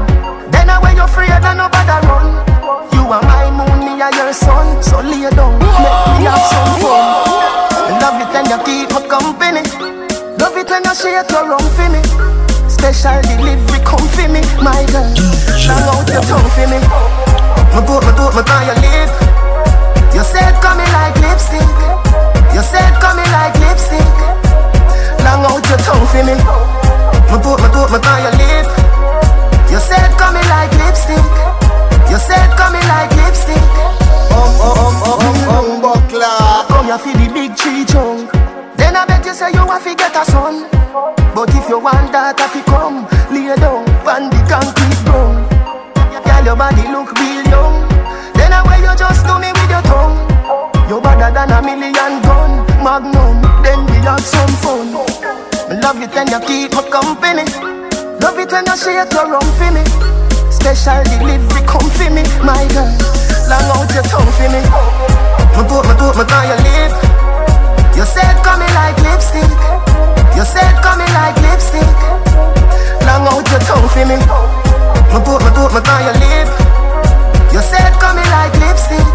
Then 0.50 0.68
I 0.68 0.78
when 0.82 0.96
you 0.96 1.02
afraid 1.04 1.30
and 1.30 1.56
nobody 1.58 2.06
run. 2.06 2.49
You 2.94 3.02
are 3.10 3.22
my 3.22 3.50
moon, 3.50 3.78
me 3.82 4.02
are 4.02 4.14
your 4.14 4.32
sun. 4.32 4.82
So 4.82 5.00
lay 5.02 5.26
down, 5.34 5.58
make 5.58 6.00
we 6.14 6.24
have 6.30 6.38
some 6.38 6.72
fun. 6.78 7.02
Love 7.98 8.22
it 8.22 8.30
when 8.30 8.46
you 8.46 8.58
keep 8.62 8.88
me 8.94 9.00
company. 9.10 9.64
Love 10.38 10.56
it 10.56 10.70
when 10.70 10.82
you 10.86 10.94
shake 10.94 11.30
your 11.34 11.50
rum 11.50 11.66
for 11.74 11.88
me. 11.90 12.00
Special 12.70 13.18
delivery 13.26 13.80
come 13.82 14.06
for 14.14 14.28
me, 14.30 14.40
my 14.62 14.86
girl. 14.94 15.10
Long 15.66 15.86
out 15.90 16.06
your 16.08 16.22
tongue 16.22 16.50
for 16.54 16.66
me. 16.70 16.78
Me 17.74 17.80
put, 17.82 18.02
me 18.06 18.12
put, 18.14 18.32
me 18.38 18.42
on 18.46 18.62
your 18.66 18.78
lip. 18.78 19.10
You 20.14 20.22
said 20.22 20.54
coming 20.62 20.90
like 20.94 21.18
lipstick. 21.18 21.66
You 22.54 22.62
said 22.62 22.94
coming 23.02 23.26
like 23.34 23.54
lipstick. 23.58 24.14
Long 25.26 25.42
out 25.44 25.66
your 25.66 25.78
tongue 25.82 26.06
for 26.06 26.22
me. 26.22 26.34
Me 26.38 27.36
put, 27.42 27.58
me 27.62 27.68
put, 27.74 27.90
me 27.90 27.98
on 27.98 28.18
your 28.22 28.34
lip. 28.38 28.66
You 29.70 29.78
said 29.82 30.10
coming 30.18 30.46
like 30.48 30.72
lipstick. 30.78 31.22
You 32.10 32.18
said 32.18 32.50
coming 32.58 32.82
like 32.90 33.10
lipstick. 33.14 33.62
Um, 34.34 34.50
um, 34.60 34.78
um, 34.82 35.20
um, 35.22 35.38
um, 35.54 35.68
buckler. 35.82 36.66
Come 36.68 36.86
here 36.86 36.98
for 36.98 37.14
the 37.14 37.30
big 37.32 37.56
tree 37.56 37.84
trunk. 37.86 38.30
Then 38.76 38.96
I 38.96 39.06
bet 39.06 39.24
you 39.24 39.34
say 39.34 39.52
you 39.52 39.64
want 39.64 39.84
to 39.84 39.94
get 39.94 40.14
a 40.16 40.24
son. 40.26 40.66
But 41.34 41.54
if 41.54 41.68
you 41.68 41.78
want 41.78 42.10
that, 42.12 42.34
if 42.42 42.54
you 42.54 42.62
come, 42.66 43.06
lay 43.30 43.54
down 43.54 43.86
on 44.02 44.26
the 44.28 44.40
concrete 44.50 45.00
ground. 45.06 45.46
Girl, 46.26 46.44
your 46.44 46.56
body 46.58 46.82
look 46.90 47.14
real 47.14 47.46
young. 47.46 47.86
Then 48.34 48.50
I 48.52 48.60
way 48.66 48.82
you 48.82 48.92
just 48.98 49.22
do 49.22 49.38
me 49.38 49.54
with 49.54 49.70
your 49.70 49.84
tongue. 49.86 50.18
You 50.90 50.98
better 51.00 51.30
than 51.30 51.54
a 51.54 51.62
million 51.62 51.94
gun, 52.26 52.66
magnum. 52.82 53.38
Then 53.62 53.86
we 53.86 54.02
have 54.02 54.26
some 54.26 54.50
fun. 54.58 54.92
Love 55.78 56.02
it 56.02 56.10
when 56.10 56.26
you 56.26 56.40
keep 56.42 56.74
me 56.74 56.82
company. 56.90 57.46
Love 58.18 58.38
it 58.42 58.50
when 58.50 58.66
you 58.66 58.76
shake 58.76 59.14
your 59.14 59.30
rum 59.30 59.46
for 59.54 59.70
me. 59.70 60.19
Special 60.60 61.02
delivery 61.08 61.64
come 61.64 61.88
for 61.88 62.10
me, 62.12 62.22
my 62.44 62.68
girl. 62.76 62.84
Long 63.48 63.68
out 63.74 63.88
your 63.96 64.04
tongue 64.04 64.28
for 64.36 64.48
me. 64.52 64.60
Me 64.60 65.62
put, 65.64 65.88
me 65.88 65.94
put, 65.96 66.14
me 66.14 66.24
on 66.28 66.44
your 66.52 66.60
lip. 66.60 66.92
You 67.96 68.04
said 68.04 68.36
coming 68.44 68.68
like 68.76 68.94
lipstick. 69.00 69.48
You 70.36 70.44
said 70.44 70.76
coming 70.84 71.08
like 71.16 71.40
lipstick. 71.40 71.96
Long 73.08 73.24
out 73.32 73.48
your 73.48 73.60
tongue 73.64 73.88
for 73.88 74.04
me. 74.04 74.20
Me 74.20 75.18
put, 75.24 75.40
me 75.40 75.50
put, 75.56 75.72
me 75.72 75.80
on 75.80 76.00
your 76.04 76.16
lip. 76.20 76.48
You 77.56 77.62
said 77.64 77.96
coming 77.96 78.28
like 78.28 78.52
lipstick. 78.60 79.08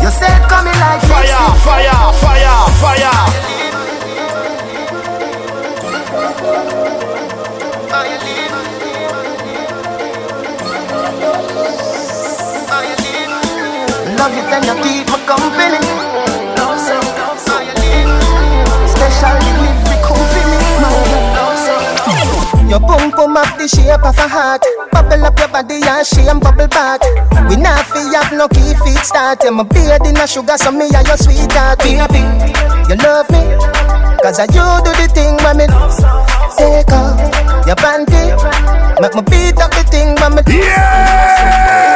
You 0.00 0.10
said 0.14 0.40
coming 0.48 0.78
like 0.78 1.02
Fire, 1.02 1.26
lipstick. 1.26 1.66
fire, 1.66 2.14
fire, 2.22 2.70
fire. 2.78 3.50
On 6.42 6.89
Love 14.20 14.36
it 14.36 14.44
when 14.52 14.62
you 14.68 14.76
keep 14.84 15.08
me 15.08 15.18
company. 15.24 15.80
On 16.60 17.64
your 17.64 17.72
lip. 17.80 18.04
Special 18.84 19.32
delivery 19.40 19.96
come 20.04 20.24
for 20.28 20.44
me. 20.44 20.60
My. 20.84 20.92
Your 22.68 22.80
pum 22.80 23.10
pum 23.12 23.36
up 23.36 23.56
the 23.56 23.66
shape 23.66 24.04
of 24.04 24.18
a 24.18 24.28
heart. 24.28 24.62
Bubble 24.92 25.24
up 25.24 25.38
your 25.38 25.48
body 25.48 25.80
and 25.82 26.06
shame 26.06 26.38
bubble 26.38 26.68
back. 26.68 27.00
We 27.48 27.56
not 27.56 27.86
fi 27.86 28.12
have 28.12 28.32
no 28.36 28.46
key 28.48 28.74
feet 28.84 29.02
start. 29.02 29.42
Yeah, 29.42 29.50
my 29.50 29.64
beard 29.64 30.04
in 30.06 30.18
a 30.18 30.26
sugar, 30.26 30.58
so 30.58 30.70
me 30.70 30.84
are 30.92 31.02
your 31.02 31.16
sweetheart. 31.16 31.78
Baby, 31.80 32.20
you 32.92 32.96
love 33.00 33.24
me. 33.32 33.40
Cause 34.20 34.38
I 34.38 34.44
you 34.52 34.68
do 34.84 34.92
the 35.00 35.08
thing 35.16 35.34
when 35.40 35.56
me 35.56 35.66
take 36.60 36.92
off 36.92 37.16
your 37.66 37.76
panty. 37.80 38.36
Make 39.00 39.14
me 39.16 39.22
beat 39.32 39.58
up 39.58 39.72
the 39.72 39.82
thing 39.90 40.14
when 40.20 40.36
me 40.36 40.42
DJ 40.42 41.89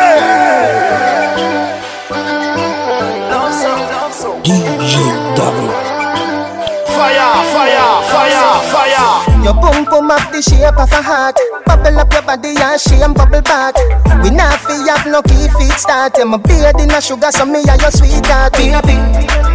Your 9.44 9.52
pum 9.52 9.84
pum 9.84 10.10
up 10.10 10.32
the 10.32 10.40
shape 10.40 10.72
of 10.80 10.88
a 10.88 11.02
heart. 11.04 11.36
Bubble 11.66 12.00
up 12.00 12.10
your 12.12 12.22
body 12.24 12.56
and 12.56 12.80
shame 12.80 13.12
bubble 13.12 13.44
back. 13.44 13.76
We 14.24 14.32
not 14.32 14.56
fi 14.64 14.72
have 14.88 15.04
no 15.04 15.20
key 15.20 15.52
feet 15.60 15.76
start. 15.76 16.16
Yeah, 16.16 16.24
my 16.24 16.38
beard 16.40 16.80
in 16.80 16.90
a 16.90 17.00
sugar, 17.00 17.28
so 17.30 17.44
me 17.44 17.60
are 17.68 17.76
your 17.76 17.92
sweetheart. 17.92 18.56
Baby, 18.56 18.96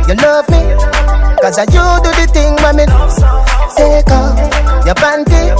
you 0.05 0.13
love 0.21 0.45
me. 0.53 0.61
Cause 1.41 1.57
I 1.57 1.65
you 1.73 1.81
do 2.05 2.11
the 2.13 2.29
thing 2.29 2.53
when 2.61 2.77
me 2.77 2.85
take 3.73 4.13
off 4.13 4.37
your 4.85 4.93
panty. 4.93 5.57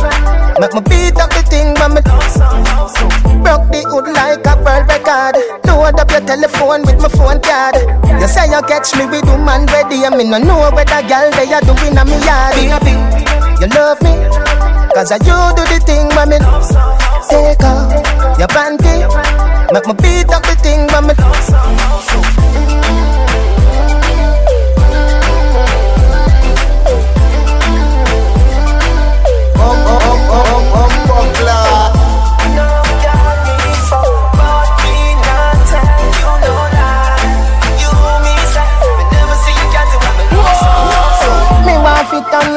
Make 0.62 0.78
me 0.78 0.82
beat 0.86 1.18
up 1.18 1.34
the 1.34 1.42
thing 1.50 1.74
when 1.82 1.98
me 1.98 2.02
broke 3.42 3.66
the 3.74 3.82
hood 3.90 4.14
like 4.14 4.46
a 4.46 4.54
world 4.62 4.86
record. 4.94 5.42
Load 5.66 5.98
up 5.98 6.12
your 6.12 6.22
telephone 6.22 6.86
with 6.86 7.02
my 7.02 7.10
phone 7.18 7.42
card. 7.42 7.82
You 8.22 8.28
say 8.30 8.46
you 8.46 8.62
catch 8.70 8.94
me 8.94 9.10
with 9.10 9.26
woman 9.26 9.66
ready, 9.74 10.06
I 10.06 10.14
mean 10.14 10.30
I 10.34 10.38
know 10.38 10.70
where 10.70 10.86
the 10.86 11.02
girl 11.10 11.34
they 11.34 11.50
are 11.50 11.66
doing 11.66 11.98
on 11.98 12.06
me 12.06 12.20
yard. 12.22 12.54
Baby, 12.60 12.94
you 13.60 13.68
love 13.76 14.02
me, 14.02 14.14
cause 14.94 15.12
I 15.12 15.18
you 15.28 15.36
do 15.56 15.64
the 15.68 15.80
thing 15.86 16.08
when 16.16 16.30
me 16.30 16.38
take 17.30 17.64
off 17.64 17.92
your 18.40 18.48
panty. 18.48 19.04
Make 19.72 19.86
me 19.86 19.94
beat 20.02 20.30
up 20.34 20.44
the 20.44 20.56
thing 20.64 20.88
when 20.88 21.08
me 21.08 22.49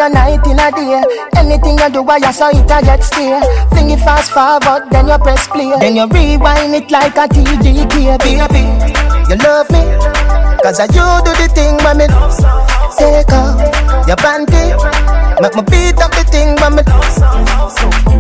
your 0.03 0.11
night 0.11 0.43
in 0.47 0.59
a 0.59 0.69
day. 0.75 0.99
Anything 1.39 1.79
you 1.79 1.89
do, 1.91 2.03
I 2.09 2.31
saw 2.33 2.51
it, 2.51 2.71
I 2.71 2.83
get 2.83 3.05
stay. 3.05 3.39
Fling 3.71 3.91
it 3.91 4.01
fast 4.03 4.33
forward, 4.33 4.91
then 4.91 5.07
you 5.07 5.19
press 5.19 5.47
play. 5.47 5.71
Then 5.79 5.95
you 5.97 6.07
rewind 6.11 6.75
it 6.75 6.91
like 6.91 7.15
a 7.17 7.29
TDK, 7.31 8.19
baby. 8.19 8.63
You 9.31 9.37
love 9.39 9.71
me, 9.71 9.83
cause 10.63 10.81
I 10.83 10.91
you 10.91 11.07
do 11.23 11.33
the 11.39 11.47
thing 11.55 11.79
when 11.87 11.99
me 12.03 12.07
take 12.99 13.31
off 13.31 13.63
your 14.09 14.19
panty. 14.19 14.75
Make 15.41 15.55
me 15.55 15.63
beat 15.71 16.03
up 16.03 16.11
the 16.11 16.25
thing 16.27 16.59
when 16.59 16.75
me. 16.77 16.83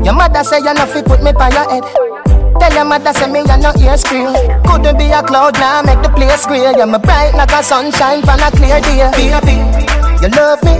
Your 0.07 0.15
mother 0.15 0.45
say 0.45 0.59
you 0.59 0.75
not 0.75 0.89
fit 0.89 1.05
put 1.05 1.23
me 1.23 1.33
by 1.33 1.51
your 1.51 1.67
head. 1.67 1.83
Tell 2.61 2.73
your 2.75 2.85
mother 2.85 3.13
say 3.13 3.27
me 3.27 3.41
you 3.41 3.59
no 3.59 3.75
ear 3.83 3.99
scream. 3.99 4.31
Couldn't 4.65 4.99
be 4.99 5.11
a 5.11 5.23
cloud 5.23 5.59
now, 5.59 5.83
make 5.83 6.01
the 6.03 6.11
place 6.15 6.47
grey. 6.47 6.63
You're 6.79 6.87
my 6.87 6.99
bright 6.99 7.35
like 7.35 7.51
a 7.51 7.63
sunshine 7.63 8.23
from 8.23 8.39
a 8.39 8.51
clear 8.55 8.79
day. 8.81 9.11
Baby, 9.19 9.59
you 10.23 10.29
love 10.31 10.63
me, 10.63 10.79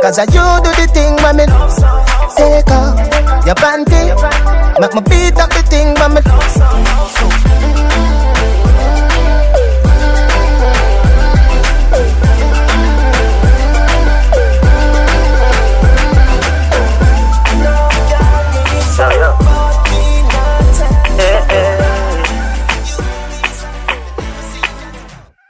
cause 0.00 0.18
I 0.18 0.24
you 0.24 0.46
do 0.62 0.70
the 0.78 0.86
thing 0.92 1.14
me 1.36 1.44
take 2.36 2.70
off 2.70 2.98
your 3.46 3.54
panty. 3.56 4.14
Make 4.80 4.94
me 4.94 5.00
beat 5.10 5.38
up 5.38 5.50
the 5.50 5.62
thing 5.66 5.94
when 5.98 6.14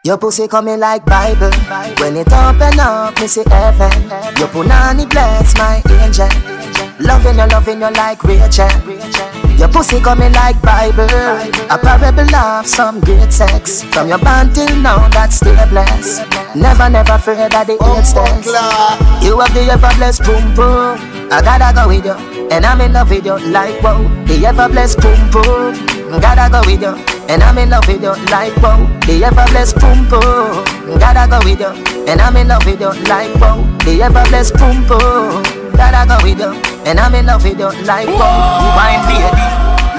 Your 0.04 0.16
pussy 0.16 0.46
coming 0.46 0.78
like 0.78 1.04
Bible. 1.04 1.50
When 1.98 2.16
it 2.16 2.32
open 2.32 2.78
up, 2.78 3.18
me 3.20 3.26
see 3.26 3.42
heaven. 3.48 3.90
Your 4.38 4.46
punani 4.48 5.10
bless 5.10 5.58
my 5.58 5.82
angel. 6.00 6.28
Loving 7.00 7.36
you, 7.36 7.46
loving 7.48 7.80
you 7.80 7.90
like 7.90 8.22
Rachel. 8.22 8.70
Your 9.58 9.66
pussy 9.68 9.98
coming 10.00 10.32
like 10.34 10.62
Bible. 10.62 11.02
A 11.68 11.76
parable 11.76 12.34
of 12.34 12.64
some 12.64 13.00
great 13.00 13.32
sex. 13.32 13.82
From 13.82 14.08
your 14.08 14.18
band 14.18 14.54
till 14.54 14.74
now, 14.76 15.08
that's 15.08 15.36
still 15.36 15.66
blessed. 15.68 16.22
Never, 16.54 16.88
never 16.88 17.14
afraid 17.14 17.52
of 17.52 17.66
the 17.66 17.76
oh, 17.80 17.98
AIDS 17.98 18.12
test. 18.12 18.46
You 19.24 19.40
have 19.40 19.52
the 19.52 19.68
ever 19.72 19.90
blessed 19.96 20.22
boom 20.22 20.54
boom. 20.54 21.28
I 21.32 21.42
gotta 21.42 21.74
go 21.74 21.88
with 21.88 22.06
you, 22.06 22.48
and 22.50 22.64
I'm 22.64 22.80
in 22.80 22.92
love 22.92 23.10
with 23.10 23.26
you 23.26 23.36
like 23.50 23.82
wow. 23.82 24.00
The 24.26 24.46
ever 24.46 24.68
blessed 24.68 25.00
boom 25.00 25.30
boom. 25.32 25.97
Gotta 26.08 26.48
go 26.50 26.60
with 26.64 26.80
you, 26.80 26.96
and 27.28 27.42
I'm 27.42 27.58
in 27.58 27.70
love 27.70 27.86
with 27.86 28.02
you 28.02 28.16
like 28.32 28.56
wow. 28.64 28.80
The 29.04 29.22
ever 29.24 29.44
blessed 29.52 29.76
boom 29.76 30.08
boom. 30.08 30.64
Gotta 30.98 31.28
go 31.28 31.38
with 31.44 31.60
you, 31.60 31.68
and 32.08 32.20
I'm 32.20 32.36
in 32.36 32.48
love 32.48 32.64
with 32.64 32.80
you 32.80 32.92
like 33.04 33.34
wow. 33.36 33.60
The 33.84 34.02
ever 34.02 34.24
blessed 34.28 34.56
boom 34.56 34.88
boom. 34.88 35.44
Gotta 35.76 36.08
go 36.08 36.16
with 36.24 36.40
you, 36.40 36.56
and 36.88 36.98
I'm 36.98 37.14
in 37.14 37.26
love 37.26 37.44
with 37.44 37.60
you 37.60 37.70
like 37.84 38.08
wow. 38.08 38.72
Wine 38.74 39.04
baby, 39.04 39.44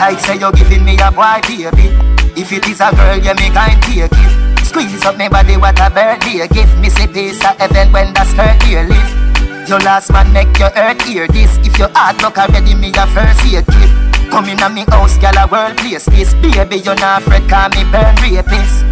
like 0.02 0.20
say 0.20 0.38
you're 0.38 0.52
giving 0.52 0.84
me 0.84 0.98
a 0.98 1.12
boy 1.12 1.40
baby. 1.46 1.94
If 2.36 2.52
it 2.52 2.68
is 2.68 2.82
a 2.82 2.90
girl, 2.90 3.18
you 3.18 3.34
me 3.36 3.54
kind 3.54 3.82
take 3.84 4.10
it. 4.10 4.66
Squeeze 4.66 5.06
up 5.06 5.18
my 5.18 5.30
body, 5.30 5.58
what 5.58 5.80
a 5.80 5.90
birthday 5.90 6.48
gift. 6.48 6.78
Me 6.80 6.90
say 6.90 7.06
this 7.06 7.40
a 7.42 7.54
heaven 7.58 7.94
when 7.94 8.14
the 8.14 8.26
skirt 8.26 8.62
here 8.64 8.84
lift. 8.84 9.70
Your 9.70 9.80
last 9.80 10.12
man 10.12 10.34
make 10.34 10.58
your 10.58 10.72
earth 10.76 11.02
hear 11.06 11.28
this. 11.28 11.58
If 11.60 11.78
your 11.78 11.90
heart 11.94 12.22
look 12.22 12.38
already, 12.38 12.74
me 12.74 12.90
a 12.98 13.06
first 13.08 13.46
aid 13.46 13.66
kit. 13.66 14.19
Come 14.32 14.46
in 14.50 14.60
a 14.62 14.70
me 14.70 14.86
house, 14.90 15.18
gal 15.18 15.36
a 15.38 15.48
world 15.48 15.78
place 15.78 16.06
this. 16.06 16.34
Baby, 16.36 16.78
you 16.78 16.96
not 16.96 17.22
afraid, 17.22 17.50
call 17.50 17.70
me 17.70 17.84
burn 17.92 18.16
rapist. 18.22 18.86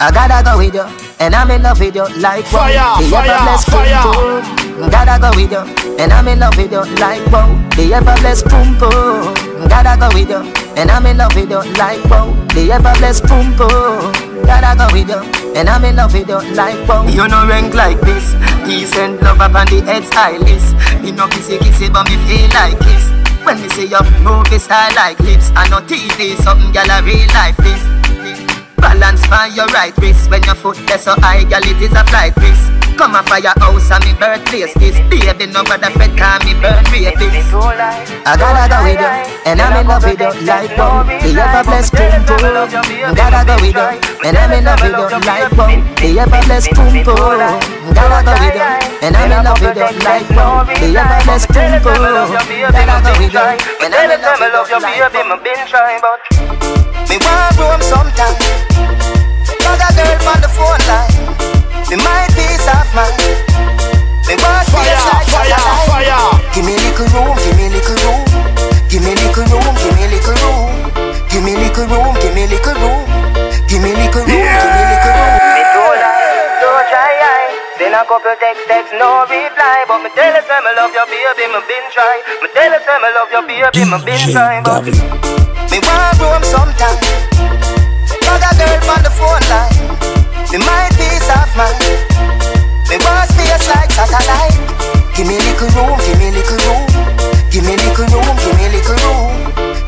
I 0.00 0.10
gotta 0.10 0.42
go 0.42 0.58
with 0.58 0.74
you, 0.74 0.86
and 1.20 1.34
I'm 1.34 1.50
in 1.50 1.62
love 1.62 1.78
with 1.78 1.94
you 1.94 2.06
like 2.18 2.44
wow. 2.52 2.66
Fire, 2.66 3.02
The 3.02 3.10
fire, 3.10 3.30
ever 3.30 3.44
blessed 3.44 3.70
fire. 3.70 4.02
boom 4.02 4.42
boom. 4.82 4.90
Gotta 4.90 5.20
go 5.20 5.30
with 5.36 5.52
you, 5.52 5.62
and 6.00 6.12
I'm 6.12 6.26
in 6.26 6.40
love 6.40 6.56
with 6.56 6.72
you 6.72 6.82
like 6.98 7.22
wow. 7.30 7.46
The 7.76 7.94
ever 7.94 8.16
blessed 8.20 8.48
boom 8.50 8.78
boom. 8.80 9.68
Gotta 9.68 9.94
go 10.00 10.08
with 10.16 10.30
you, 10.30 10.42
and 10.74 10.90
I'm 10.90 11.06
in 11.06 11.18
love 11.18 11.34
with 11.36 11.50
you 11.50 11.62
like 11.78 12.02
wow. 12.10 12.32
The 12.54 12.72
ever 12.72 12.94
blessed 12.98 13.28
boom 13.28 13.54
boom. 13.54 14.10
Gotta 14.42 14.74
go 14.74 14.86
with 14.90 15.08
you, 15.08 15.22
and 15.54 15.68
I'm 15.68 15.84
in 15.84 15.96
love 15.96 16.12
with 16.14 16.28
you 16.28 16.40
like 16.56 16.80
wow. 16.88 17.06
You 17.06 17.28
no 17.28 17.46
rank 17.46 17.74
like 17.74 18.00
this. 18.00 18.34
Decent 18.66 19.22
love 19.22 19.40
up 19.40 19.54
on 19.54 19.66
the 19.68 19.82
head's 19.86 20.10
high 20.12 20.38
list. 20.38 20.74
Me 21.02 21.12
no 21.12 21.28
kissy 21.28 21.58
kissy, 21.58 21.92
but 21.92 22.08
me 22.10 22.16
feel 22.26 22.48
like 22.58 22.78
this. 22.80 23.21
When 23.44 23.60
me 23.60 23.68
say 23.68 23.86
your 23.86 24.04
movie 24.20 24.58
style 24.58 24.94
like 24.94 25.18
lips, 25.20 25.50
I 25.56 25.68
know 25.68 25.80
TV 25.80 26.36
something 26.36 26.72
gal 26.72 26.88
a 26.90 27.02
real 27.02 27.26
life 27.34 27.56
this. 27.58 27.82
Balance 28.76 29.26
by 29.28 29.46
your 29.46 29.66
right 29.66 29.96
wrist 29.98 30.30
when 30.30 30.42
your 30.44 30.54
foot 30.54 30.76
there 30.86 30.98
so 30.98 31.14
high, 31.18 31.44
gal 31.44 31.62
it 31.62 31.82
is 31.82 31.92
a 31.92 32.04
flight 32.04 32.36
risk. 32.36 32.81
Come 32.96 33.14
a 33.14 33.22
firehouse 33.22 33.90
and 33.90 34.04
me 34.04 34.12
birthplace 34.14 34.74
this. 34.74 34.96
Baby, 35.08 35.46
no 35.52 35.64
brother 35.64 35.90
Fred 35.90 36.16
call 36.16 36.38
me 36.44 36.54
burn 36.60 36.84
rapist. 36.92 37.52
I 37.52 38.36
gotta 38.36 38.68
go 38.68 38.78
with 38.84 39.00
you, 39.00 39.12
and 39.46 39.60
I'm 39.60 39.76
in 39.80 39.86
love 39.88 40.04
with 40.04 40.20
you 40.20 40.32
like 40.46 40.76
wow. 40.76 41.02
The 41.02 41.30
ever 41.34 41.64
blessed 41.64 41.92
boom 41.96 42.22
boom. 42.24 43.14
Gotta 43.14 43.42
go 43.48 43.54
with 43.60 43.74
you, 43.74 43.88
and 44.22 44.36
I'm 44.36 44.52
in 44.52 44.64
love 44.64 44.80
with 44.82 44.92
you 44.92 45.08
like 45.24 45.50
wow. 45.56 45.74
The 45.98 46.08
ever 46.20 46.40
blessed 46.46 46.70
boom 46.76 46.94
boom. 47.02 47.38
Gotta 47.96 48.20
go 48.22 48.32
with 48.38 48.54
you, 48.54 48.68
and 49.02 49.16
I'm 49.16 49.32
in 49.32 49.44
love 49.44 49.60
with 49.60 49.76
you 49.76 49.90
like 50.04 50.28
wow. 50.30 50.64
The 50.64 50.88
ever 50.92 51.18
blessed 51.24 51.48
boom 51.52 51.72
boom. 51.82 52.02
Gotta 52.72 52.96
go 53.02 53.12
with 53.18 53.32
you, 53.32 53.46
and 53.82 53.92
I'm 53.92 54.12
in 54.12 54.20
love 54.22 54.38
with 54.38 54.68
you 54.68 54.80
like 54.80 55.00
wow. 55.00 55.42
me 57.08 57.16
want 57.20 57.56
room 57.58 57.82
sometime. 57.82 58.36
Got 59.60 59.80
a 59.80 59.88
girl 59.96 60.28
on 60.28 60.40
the 60.40 60.48
phone 60.48 60.82
line. 60.88 61.12
Me 61.90 61.96
my 61.96 62.26
peace 62.32 62.41
little 67.02 67.26
room, 67.26 67.36
give 67.42 67.56
me 67.58 67.66
little 67.68 67.98
room. 68.06 68.22
Give 68.86 69.02
me 69.02 69.10
little 69.14 69.42
room, 69.50 69.74
give 69.74 69.94
me 69.98 70.06
little 70.06 70.34
room. 70.38 70.70
Give 71.30 71.42
me 71.42 71.52
little 71.58 71.86
room, 71.90 72.14
give 72.22 72.34
me 72.34 72.46
little 72.46 72.78
room. 72.78 73.02
Give 73.66 73.82
me 73.82 73.90
little 73.90 74.22
room, 74.22 74.30
give 74.30 74.70
me 74.70 74.82
little 74.86 75.14
room. 75.18 75.34
Me 75.50 75.62
too 75.74 75.90
lie, 75.98 76.46
too 76.62 76.78
try 76.92 77.14
I. 77.18 77.58
Then 77.78 77.94
a 77.98 78.06
couple 78.06 78.36
text, 78.38 78.62
text, 78.68 78.92
no 78.94 79.26
reply. 79.26 79.82
But 79.88 79.98
me 80.06 80.10
tell 80.14 80.30
her 80.30 80.44
say 80.46 80.60
me 80.62 80.70
love 80.78 80.94
your 80.94 81.06
baby, 81.10 81.44
me 81.50 81.60
been 81.66 81.86
try. 81.90 82.22
Me 82.38 82.48
tell 82.54 82.70
her 82.70 82.78
say 82.78 82.96
me 83.02 83.08
love 83.18 83.30
your 83.34 83.44
baby, 83.50 83.82
me 83.82 83.98
been 84.06 84.22
try. 84.30 84.62
But 84.62 84.86
Me 85.72 85.78
want 85.82 86.20
room 86.22 86.42
sometime. 86.46 86.98
Got 88.22 88.46
a 88.46 88.50
girl 88.54 88.90
on 88.94 89.02
the 89.02 89.10
phone 89.10 89.44
line. 89.50 89.74
Me 90.54 90.58
my 90.62 90.86
peace 90.94 91.26
of 91.34 91.50
mind. 91.58 91.82
Me 92.86 92.96
want 93.02 93.26
space 93.32 93.66
like 93.72 93.90
satellite. 93.90 94.71
Give 95.14 95.26
me 95.26 95.36
little 95.38 95.68
room, 95.76 95.98
give 96.00 96.18
me 96.18 96.30
little 96.30 96.56
room. 96.66 96.86
Give 97.50 97.64
me 97.64 97.76
little 97.76 98.06
room, 98.08 98.36
give 98.40 98.56
me 98.56 98.66
little 98.72 98.96
room. 99.04 99.32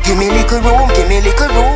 Give 0.05 0.17
me 0.17 0.29
little 0.29 0.61
room, 0.61 0.87
give 0.93 1.09
me 1.09 1.21
little 1.21 1.49
room. 1.49 1.75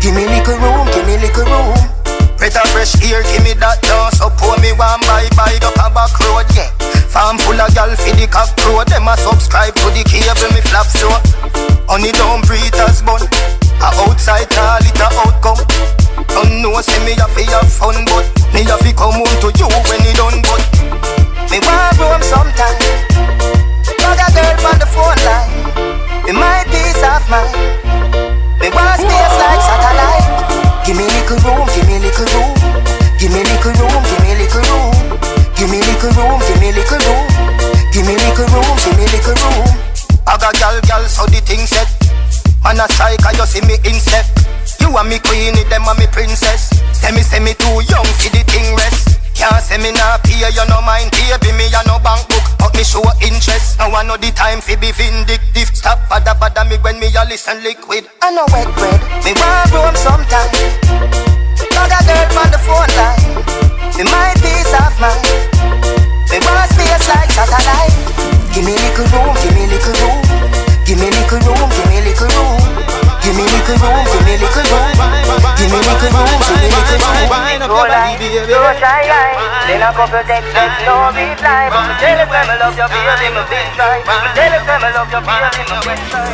Give 0.00 0.14
me 0.14 0.24
little 0.28 0.58
room, 0.58 0.86
give 0.92 1.06
me 1.06 1.16
little 1.16 1.44
room. 1.44 1.94
Breath 2.36 2.60
of 2.60 2.68
fresh 2.76 2.92
air, 3.08 3.24
give 3.32 3.40
me 3.40 3.56
that 3.56 3.80
dance 3.80 4.20
So 4.20 4.28
pour 4.36 4.52
me 4.60 4.76
one 4.76 5.00
bye 5.08 5.56
up 5.64 5.80
a 5.80 5.88
back 5.88 6.12
road, 6.20 6.44
yeah 6.52 6.68
Farm 7.08 7.40
full 7.40 7.56
of 7.56 7.72
gal 7.72 7.88
for 7.96 8.12
the 8.20 8.28
cock 8.28 8.52
road 8.68 8.84
Them 8.92 9.08
a 9.08 9.16
subscribe 9.16 9.72
to 9.72 9.88
the 9.96 10.04
cable, 10.04 10.52
me 10.52 10.60
flap 10.60 10.84
so 10.84 11.08
Honey 11.88 12.12
don't 12.12 12.44
breathe 12.44 12.76
as 12.84 13.00
bun 13.00 13.24
A 13.80 13.88
outside 14.04 14.52
call 14.52 14.84
it 14.84 15.00
a 15.00 15.08
outcome 15.24 15.62
Don't 16.36 16.60
know 16.60 16.76
see 16.84 17.00
me 17.08 17.16
a 17.16 17.24
fi 17.32 17.48
have 17.48 17.72
fun 17.72 17.96
But 18.12 18.28
me 18.52 18.60
a 18.68 18.76
fi 18.76 18.92
come 18.92 19.24
home 19.24 19.36
to 19.40 19.48
you 19.56 19.70
when 19.70 20.04
it 20.04 20.12
done 20.20 20.44
But 20.44 21.23
Me 21.50 21.58
want 21.60 21.98
room 21.98 22.22
sometime. 22.22 22.78
Got 23.98 24.20
a 24.20 24.26
girl 24.32 24.66
on 24.68 24.76
the 24.78 24.88
phone 24.88 25.20
line. 25.26 25.52
Me 26.24 26.32
my 26.32 26.64
peace 26.70 27.02
of 27.04 27.24
mind. 27.28 27.52
Me 28.60 28.68
want 28.70 29.00
space 29.00 29.36
like 29.40 29.62
satellite. 29.64 30.28
Give 30.86 30.96
me 30.96 31.04
little 31.04 31.38
room, 31.44 31.66
give 31.74 31.86
me 31.88 31.98
little 31.98 32.28
room. 32.32 32.52
Give 33.18 33.32
me 33.32 33.40
little 33.44 33.72
room, 33.76 34.02
give 34.04 34.20
me 34.24 34.32
little 34.36 34.62
room. 34.64 34.92
Give 35.56 35.70
me 35.70 35.78
little 35.80 36.12
room, 36.16 36.40
give 36.44 36.60
me 36.60 36.72
little 36.72 36.98
room. 37.04 37.24
Give 37.92 38.04
me 38.06 38.14
little 38.16 38.46
room, 38.52 38.76
give 38.84 38.96
me 38.98 39.04
little 39.08 39.34
room. 39.34 39.84
I 40.26 40.38
got 40.38 40.54
gal 40.56 40.80
gal 40.82 41.04
so 41.06 41.26
the 41.26 41.40
thing 41.44 41.66
set 41.66 41.86
Man 42.64 42.80
a 42.80 42.88
strike 42.92 43.20
you 43.36 43.46
see 43.46 43.60
me 43.68 43.76
insect 43.84 44.32
You 44.80 44.96
are 44.96 45.04
me 45.04 45.18
queenie, 45.18 45.64
them 45.68 45.84
are 45.84 45.94
me 45.94 46.06
princess 46.10 46.72
Say 46.96 47.12
me 47.12 47.20
say 47.20 47.40
me 47.40 47.52
too 47.54 47.84
young 47.92 48.08
for 48.18 48.30
the 48.32 48.42
thing 48.48 48.74
rest 48.74 49.13
Can't 49.34 49.60
say 49.60 49.78
me 49.78 49.90
nah 49.92 50.18
pay 50.22 50.38
you 50.38 50.64
no 50.70 50.80
mind 50.80 51.10
Baby 51.10 51.52
me 51.58 51.66
a 51.68 51.82
no 51.86 51.98
bank 51.98 52.24
book 52.30 52.42
But 52.58 52.72
me 52.78 52.82
show 52.82 53.02
interest 53.20 53.76
I 53.80 53.90
know 54.02 54.16
the 54.16 54.30
time 54.32 54.60
fi 54.62 54.76
be 54.76 54.90
vindictive 54.92 55.74
Stop 55.74 55.98
bada 56.08 56.32
bada 56.38 56.62
me 56.68 56.78
when 56.78 56.98
me 56.98 57.10
a 57.12 57.24
listen 57.28 57.62
liquid 57.62 58.08
I 58.24 58.30
know 58.32 58.46
wet 58.56 58.64
bread. 58.72 59.00
Me 59.20 59.36
want 59.36 59.68
room 59.68 59.94
sometime. 60.00 60.48
Got 61.76 61.92
a 61.92 62.00
girl 62.08 62.40
on 62.40 62.48
the 62.48 62.60
phone 62.64 62.88
line. 62.96 63.36
Me 64.00 64.04
my 64.08 64.32
peace 64.40 64.72
of 64.72 64.96
mind. 64.96 65.20
Me 66.32 66.40
want 66.40 66.72
space 66.72 67.04
like 67.04 67.28
satellite. 67.36 67.92
Give 68.56 68.64
me 68.64 68.72
little 68.80 69.04
room, 69.12 69.36
give 69.44 69.52
me 69.52 69.68
little 69.68 69.92
room. 70.00 70.24
Give 70.88 70.96
me 70.96 71.12
little 71.12 71.40
room, 71.44 71.68
give 71.68 71.88
me 71.92 72.00
little 72.00 72.28
room. 72.32 72.43
Give 73.24 73.32
me 73.36 73.42
little 73.48 73.76
room, 73.80 74.04
give 74.04 74.24
me 74.28 74.36
little 74.36 74.64
room. 74.68 74.92
Give 75.56 75.70
me 75.72 75.78
little 75.80 76.12
room, 76.12 76.40
give 76.44 76.60
me 76.60 76.68
little 76.68 76.98
room. 77.00 77.44
Go 77.64 77.80
lie, 77.88 78.20
don't 78.20 78.76
try 78.76 79.08
lie 79.08 79.40
Then 79.64 79.80
a 79.80 79.88
couple 79.96 80.20
text, 80.28 80.52
text, 80.52 80.84
no 80.84 81.08
reply 81.08 81.72
But 81.72 81.88
me 81.88 81.94
tell 81.96 82.20
her 82.20 82.28
say 82.28 82.44
me 82.44 82.54
love 82.60 82.76
your 82.76 82.88
baby, 82.92 83.32
me 83.32 83.42
been 83.48 83.68
try 83.72 84.04
Me 84.04 84.28
tell 84.36 84.52
her 84.52 84.60
say 84.68 84.76
me 84.84 84.88
love 84.92 85.08
your 85.08 85.24
baby, 85.24 85.64
me 85.64 85.78
been 85.80 86.00
try 86.12 86.28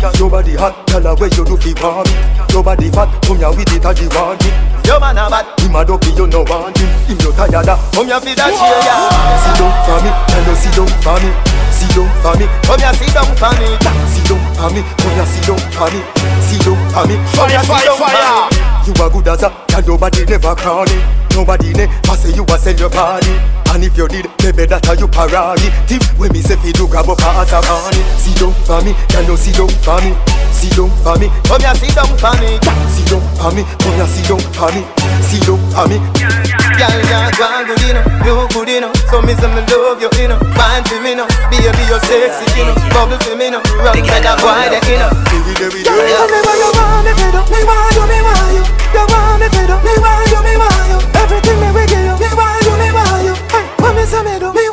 Girl, 0.00 0.12
your 0.16 0.30
body 0.32 0.54
hot, 0.56 0.74
tell 0.88 1.04
her 1.04 1.14
where 1.14 1.28
you 1.28 1.44
do 1.44 1.56
fi 1.60 1.72
want. 1.80 2.08
Your 2.52 2.64
body 2.64 2.88
fat, 2.90 3.08
come 3.24 3.38
here 3.38 3.52
with 3.52 3.72
it 3.72 3.84
as 3.84 4.00
you 4.00 4.08
want 4.12 4.40
it. 4.40 4.52
Your 4.88 5.00
man 5.00 5.16
a 5.16 5.28
bad, 5.28 5.48
him 5.60 5.76
a 5.76 5.84
dopey, 5.84 6.12
you 6.16 6.26
no 6.26 6.44
want 6.44 6.76
him. 6.76 6.88
Him 7.08 7.18
no 7.24 7.32
tired 7.32 7.68
of, 7.68 7.80
come 7.92 8.08
here 8.08 8.20
fi 8.20 8.32
that 8.36 8.52
chair, 8.52 8.80
yeah. 8.84 9.08
Sit 9.44 9.56
down 9.60 9.72
for 9.84 9.98
me, 10.04 10.10
tell 10.28 10.44
her 10.44 10.56
sit 10.56 10.72
down 10.76 10.92
for 11.00 11.16
me. 11.20 11.30
Sit 11.72 11.88
down 11.96 12.08
for 12.20 12.34
me, 12.36 12.46
come 12.68 12.80
here 12.80 12.92
sit 13.00 13.12
down 13.16 13.32
for 13.36 13.52
me. 13.56 13.68
Sit 14.12 14.24
down 14.28 14.43
for 14.54 14.70
me, 14.70 14.80
come 14.98 15.14
here 15.14 15.26
sit 15.26 15.44
down 15.46 15.58
for 15.74 15.88
me. 15.90 16.00
Sit 16.40 16.62
down 16.64 16.78
for 16.90 17.04
me, 17.06 17.14
here 17.50 17.60
Fire, 17.66 17.94
fire. 17.98 18.48
You 18.86 18.92
a 18.94 19.10
good 19.10 19.28
as 19.28 19.42
a, 19.42 19.48
and 19.74 19.86
nobody 19.86 20.24
never 20.26 20.54
crawling. 20.54 21.02
Nobody 21.34 21.72
ne, 21.72 21.88
I 22.08 22.14
say 22.14 22.30
you 22.34 22.44
a 22.44 22.56
sell 22.58 22.76
your 22.76 22.90
body. 22.90 23.34
And 23.74 23.82
if 23.82 23.96
you 23.96 24.06
did, 24.06 24.30
maybe 24.44 24.66
that 24.66 24.86
are 24.86 24.94
you 24.94 25.08
parody. 25.08 25.66
Tip 25.90 26.02
when 26.14 26.30
me 26.32 26.40
say 26.40 26.54
fi 26.54 26.70
do 26.70 26.86
grab 26.86 27.08
up 27.08 27.18
a 27.18 27.28
as 27.42 27.50
a 27.50 27.58
money. 27.66 28.02
Sit 28.14 28.38
down 28.38 28.54
for 28.62 28.78
me, 28.86 28.94
can 29.10 29.26
you 29.26 29.36
sit 29.36 29.56
down 29.58 29.72
for 29.82 29.98
me? 29.98 30.14
Sit 30.54 30.76
down 30.78 30.90
for 31.02 31.18
me, 31.18 31.26
come 31.42 31.58
here 31.58 31.74
sit 31.74 31.90
down 31.90 32.12
for 32.14 32.34
me. 32.38 32.54
Sit 32.86 33.10
down 33.10 33.24
for 33.34 33.50
me, 33.50 33.62
come 33.82 33.94
here 33.98 34.06
sit 34.06 34.28
down 34.30 34.42
for 34.54 34.70
me. 34.70 34.82
Sit 35.26 35.42
down 35.42 35.58
for 35.74 35.88
me. 35.90 36.53
Girl 36.84 37.00
can't 37.08 37.64
go 37.66 37.74
good 37.74 37.96
know. 37.96 38.04
you 38.28 38.36
good 38.52 38.68
enough 38.68 38.96
So 39.08 39.22
me 39.22 39.32
say 39.34 39.48
me 39.48 39.62
love 39.72 40.00
you 40.02 40.10
enough, 40.20 40.42
Fine, 40.56 40.84
for 40.84 41.00
me 41.00 41.14
now 41.14 41.28
Baby 41.48 41.84
you 41.88 41.98
sexy 42.04 42.44
enough, 42.60 42.76
bubble 42.92 43.18
for 43.24 43.36
me 43.36 43.48
now 43.50 43.62
Rock 43.80 43.96
like 43.96 44.26
a 44.28 44.34
boy 44.40 44.68
that 44.68 44.84
enough 44.84 45.14
Girl 45.24 45.40
tell 45.48 46.28
me 46.28 46.38
why 46.44 46.54
you 46.60 46.70
want, 46.76 47.04
me 47.08 47.12
baby. 47.16 47.36
up, 47.40 47.48
me 47.48 47.60
want 47.64 47.92
you, 47.96 48.04
me 48.04 48.18
why 48.20 48.36
you 48.52 48.64
You 48.92 49.04
want 49.08 49.40
me 49.40 49.46
baby? 49.48 49.72
up, 49.72 49.80
me 49.80 49.94
want 49.96 50.28
you, 50.28 50.40
me 50.44 50.54
want 50.60 50.84
you 50.92 50.98
Everything 51.24 51.58
me 51.60 51.68
we 51.72 51.82
give 51.88 52.04
you, 52.04 52.14
me 52.20 52.28
want 52.36 52.60
you, 52.68 52.74
me 52.76 52.88
why 52.92 53.08
you 53.24 53.34
Hey, 53.48 53.64
what 53.80 53.92
me 53.96 54.04
say 54.04 54.20
me 54.22 54.34
do, 54.38 54.52
me 54.52 54.63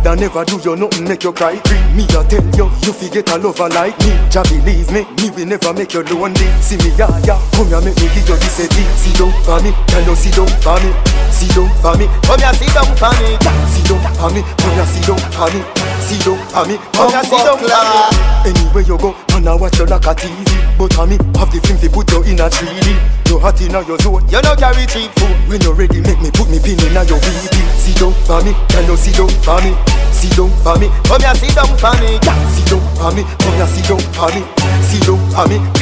Coulda 0.00 0.16
never 0.16 0.44
do 0.44 0.58
you 0.64 0.76
nothing 0.76 1.04
make 1.08 1.24
you 1.24 1.32
cry. 1.32 1.60
Me 1.94 2.04
a 2.04 2.24
tell 2.24 2.44
you, 2.56 2.70
you 2.82 2.92
fi 2.92 3.08
get 3.08 3.30
a 3.30 3.36
lover 3.38 3.68
like 3.68 3.98
me. 4.00 4.16
Jah 4.30 4.42
believe 4.44 4.90
me, 4.90 5.04
me 5.20 5.30
will 5.30 5.46
never 5.46 5.72
make 5.74 5.92
you 5.92 6.02
lonely. 6.02 6.48
See 6.60 6.76
me 6.78 6.90
ya 6.96 7.06
ya, 7.26 7.36
come 7.52 7.68
here 7.68 7.80
make 7.80 7.96
me 8.00 8.08
give 8.14 8.28
you 8.28 8.36
this 8.36 8.60
a. 8.60 8.82
Sit 8.96 9.18
down 9.18 9.32
for 9.44 9.60
me, 9.60 9.72
can 9.88 10.04
you 10.08 10.16
down 10.34 10.48
for 10.64 10.80
me? 10.80 10.90
Sit 11.30 11.52
down 11.54 11.68
for 11.82 11.96
me, 11.98 12.06
Come 12.24 12.40
here, 12.40 12.54
sit 12.54 12.72
down 12.72 12.96
for 12.96 13.12
me. 13.20 13.36
sit 13.68 13.84
down 13.88 14.00
for 14.16 14.30
me, 14.32 14.40
come 14.56 14.72
here 14.72 14.86
sit 14.86 15.04
down 15.06 15.20
for 15.32 15.50
me. 15.52 15.89
Sit 16.10 16.26
down 16.26 16.42
for 16.50 16.66
me, 16.66 16.74
Come 16.90 17.14
here, 17.14 17.22
sit 17.22 17.38
down 17.38 17.54
for 17.54 17.70
me. 17.70 18.50
Anywhere 18.50 18.82
you 18.82 18.98
go, 18.98 19.14
man 19.30 19.46
I 19.46 19.54
watch 19.54 19.78
you 19.78 19.86
like 19.86 20.02
a 20.02 20.10
TV. 20.10 20.42
But 20.74 20.98
a 20.98 21.06
me 21.06 21.14
have 21.38 21.54
the 21.54 21.62
film 21.62 21.78
fi 21.78 21.86
put 21.86 22.10
you 22.10 22.26
in 22.26 22.42
a 22.42 22.50
3D. 22.50 23.30
You 23.30 23.38
hot 23.38 23.62
inna 23.62 23.86
your 23.86 23.94
zone. 24.02 24.26
You 24.26 24.42
no 24.42 24.58
carry 24.58 24.90
cheap 24.90 25.14
food. 25.14 25.30
When 25.46 25.62
you 25.62 25.70
ready, 25.70 26.02
make 26.02 26.18
me 26.18 26.34
put 26.34 26.50
me 26.50 26.58
pin 26.58 26.82
inna 26.82 27.06
your 27.06 27.14
weed. 27.22 27.54
Sit 27.78 27.94
down 28.02 28.10
for 28.26 28.42
me, 28.42 28.58
can 28.74 28.90
you 28.90 28.98
sit 28.98 29.14
down 29.14 29.30
for 29.38 29.62
me? 29.62 29.70
Sit 30.10 30.34
down 30.34 30.50
for 30.66 30.74
me, 30.82 30.90
Come 31.06 31.22
here, 31.22 31.34
sit 31.38 31.54
down 31.54 31.70
for 31.78 31.94
me. 32.02 32.18
sit 32.18 32.66
down 32.66 32.82
for 32.98 33.14
me, 33.14 33.22
come 33.38 33.54
here 33.54 33.70
sit 33.70 33.86
down 33.86 34.02
for 34.10 34.34
me. 34.34 34.42
Sit 34.82 35.06
down 35.06 35.22
for 35.30 35.46
me. 35.46 35.79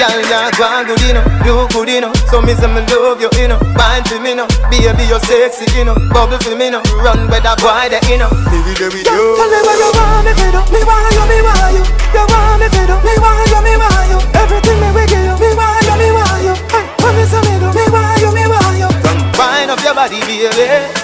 Girl, 0.00 0.16
you 0.16 0.48
go 0.56 0.64
on 0.64 0.88
good 0.88 1.04
enough, 1.12 1.28
you 1.44 1.52
good 1.76 1.92
enough. 1.92 2.16
So 2.32 2.40
me 2.40 2.56
say 2.56 2.72
me 2.72 2.80
love 2.88 3.20
you, 3.20 3.28
you 3.36 3.52
know. 3.52 3.60
Wine 3.76 4.00
for 4.08 4.16
me, 4.16 4.32
no. 4.32 4.48
Baby, 4.72 5.04
you 5.04 5.20
sexy, 5.20 5.68
you 5.76 5.84
know. 5.84 5.92
Bubble 6.08 6.40
for 6.40 6.56
me, 6.56 6.72
no. 6.72 6.80
Run 7.04 7.28
with 7.28 7.44
that 7.44 7.60
boy, 7.60 7.92
that 7.92 8.00
you 8.08 8.16
know. 8.16 8.32
Me 8.48 8.64
with 8.64 8.80
you, 8.80 8.88
with 8.88 9.04
Tell 9.04 9.44
me 9.44 9.60
what 9.60 9.76
you 9.76 9.92
want 9.92 10.24
me 10.24 10.32
for 10.32 10.48
do. 10.56 10.60
Me 10.72 10.80
want 10.88 11.04
you, 11.12 11.24
me 11.28 11.38
want 11.44 11.76
you. 11.76 11.84
You 12.16 12.24
want 12.32 12.64
me 12.64 12.66
for 12.72 12.84
do. 12.88 12.96
Me 13.04 13.12
want 13.20 13.44
you, 13.52 13.60
me 13.60 13.74
want 13.76 14.08
you. 14.08 14.18
Everything 14.40 14.80
me 14.80 14.88
we 14.96 15.04
give 15.04 15.20
you. 15.20 15.36
Me 15.36 15.52
want 15.52 15.84
you, 15.84 15.92
me 16.00 16.08
want 16.16 16.48
you. 16.48 16.54
Hey, 16.72 16.84
what 17.04 17.12
me 17.12 17.24
say 17.28 17.44
me 17.44 17.60
do? 17.60 17.68
Me 17.68 17.84
want 17.92 18.16
you, 18.24 18.30
me 18.32 18.44
want 18.48 18.80
you. 18.80 18.88
Come 19.04 19.20
wind 19.36 19.68
up 19.68 19.84
your 19.84 19.92
body, 19.92 20.16
baby. 20.24 20.48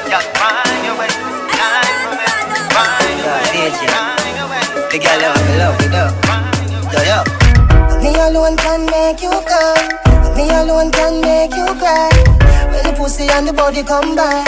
Just 0.08 0.24
wind 0.40 0.88
your 0.88 0.96
way. 0.96 1.12
Wind 1.52 2.00
your 2.00 2.16
way. 2.16 2.32
Wind 2.72 3.12
your 3.20 3.28
way. 3.28 3.60
Wind 3.60 4.36
your 4.40 4.48
way. 4.48 4.64
The 4.88 4.96
girl 4.96 5.20
love 5.20 5.36
me, 5.44 5.52
love 5.60 5.76
me, 5.84 5.86
though. 5.92 6.16
Yo, 6.96 7.02
yo 7.04 7.45
alone 8.18 8.56
can 8.56 8.86
make 8.86 9.22
you 9.22 9.30
come. 9.30 9.88
Me 10.36 10.48
alone 10.50 10.90
can 10.90 11.20
make 11.20 11.54
you 11.54 11.66
cry. 11.80 12.10
When 12.70 12.82
the 12.84 12.92
pussy 12.96 13.28
and 13.28 13.46
the 13.48 13.52
body 13.52 13.82
combine, 13.82 14.44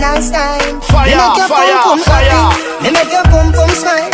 nice 0.00 0.30
time. 0.30 0.80
Fire, 0.82 1.16
make 1.16 1.36
your 1.38 1.48
fire, 1.48 1.76
pum 1.82 1.98
pum 1.98 2.04
fire. 2.04 2.28
Happy. 2.30 2.84
Me 2.84 2.90
make 2.92 3.12
your 3.12 3.24
pum 3.32 3.52
pum 3.52 3.70
smile. 3.70 4.10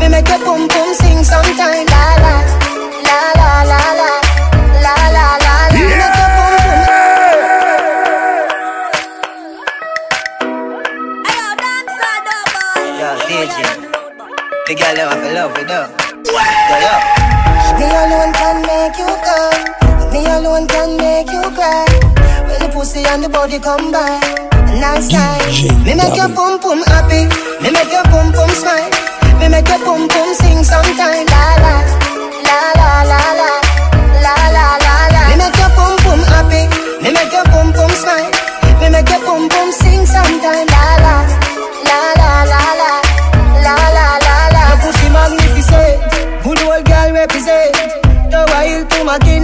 Me 0.00 0.08
make 0.08 0.28
your 0.28 0.38
pum 0.44 0.68
pum 0.68 0.94
sing 0.94 1.22
sometime. 1.24 1.86
La 1.92 2.16
la, 2.24 2.34
la 3.06 3.18
la 3.36 3.50
la 3.70 3.80
la, 4.00 4.10
la 4.84 4.94
la 5.16 5.26
la 5.44 5.54
la. 5.70 5.76
Yeah. 5.76 5.88
Make 5.88 6.00
your 6.00 6.12
pum 6.16 6.30
pum. 6.36 7.82
Yo, 13.00 13.08
DJ, 13.26 13.56
the 14.66 14.74
girl 14.74 14.98
I 14.98 15.32
love, 15.34 15.52
love 15.52 15.58
it 15.58 15.70
up. 15.70 15.88
Go 16.24 16.36
up. 16.38 17.21
Me 17.78 17.86
alone 17.88 18.32
can 18.34 18.56
make 18.62 18.96
you 18.98 19.10
come. 19.26 19.62
Me 20.12 20.20
alone 20.26 20.66
can 20.68 20.96
make 20.96 21.30
you 21.30 21.42
cry. 21.56 21.86
When 22.46 22.58
the 22.60 22.68
pussy 22.72 23.02
and 23.04 23.22
the 23.24 23.28
body 23.28 23.58
combine. 23.58 24.20
Nice 24.80 25.08
time. 25.08 25.84
Me 25.84 25.94
make 25.94 26.16
your 26.16 26.28
pum 26.36 26.58
pum 26.60 26.82
happy. 26.92 27.26
Me 27.62 27.70
make 27.70 27.92
your 27.92 28.04
pum 28.12 28.32
pum 28.32 28.50
smile. 28.50 28.90
Me 29.40 29.48
make 29.48 29.68
your 29.68 29.80
pum 29.84 30.08
pum 30.08 30.28
sing 30.34 30.62
sometime. 30.64 31.26
La 31.32 31.44
la 31.64 31.74
la 32.46 32.58
la 32.78 32.90
la 33.10 33.20
la 33.40 33.54
la 34.24 34.34
la 34.56 34.66
la 34.84 34.96
la. 35.14 35.22
Me 35.30 35.36
make 35.42 35.56
your 35.60 35.70
pum 35.76 35.92
pum 36.04 36.20
happy. 36.32 36.62
Me 37.02 37.10
make 37.12 37.32
your 37.32 37.44
pum 37.52 37.72
pum 37.72 37.90
smile. 38.02 38.30
Me 38.80 38.88
make 38.90 39.08
your 39.08 39.20
pum 39.26 39.48
pum 39.48 39.68
sing 39.72 40.04
sometime. 40.06 40.66
La 40.74 40.84
la 41.04 41.16
la 41.86 41.96
la 42.16 42.20
la 42.20 42.32
la 42.42 42.44
la 42.52 42.61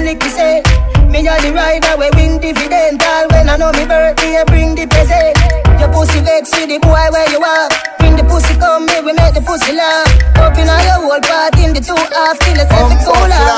licky 0.08 0.30
say 0.32 0.64
Me 1.12 1.20
a 1.28 1.36
the 1.44 1.52
rider 1.52 1.94
we 2.00 2.08
win 2.16 2.40
dividend. 2.40 3.00
All 3.04 3.28
when 3.32 3.48
I 3.52 3.56
know 3.60 3.72
me 3.76 3.84
birthday 3.84 4.40
bring 4.48 4.72
the 4.72 4.88
present. 4.88 5.36
Your 5.80 5.92
pussy 5.92 6.20
vex 6.24 6.48
with 6.56 6.68
the 6.72 6.78
boy 6.80 7.04
where 7.12 7.28
you 7.28 7.40
are. 7.40 7.68
Bring 8.00 8.16
the 8.16 8.24
pussy 8.24 8.56
come 8.56 8.88
me 8.88 8.96
we 9.04 9.12
make 9.12 9.34
the 9.36 9.44
pussy 9.44 9.72
laugh. 9.76 10.08
Open 10.40 10.68
all 10.68 10.80
your 10.88 11.00
whole 11.04 11.22
part 11.28 11.56
in 11.60 11.76
the 11.76 11.80
two 11.84 11.96
half 11.96 12.36
Till 12.40 12.56
it's 12.56 12.72
every 12.72 12.96
cooler 13.04 13.48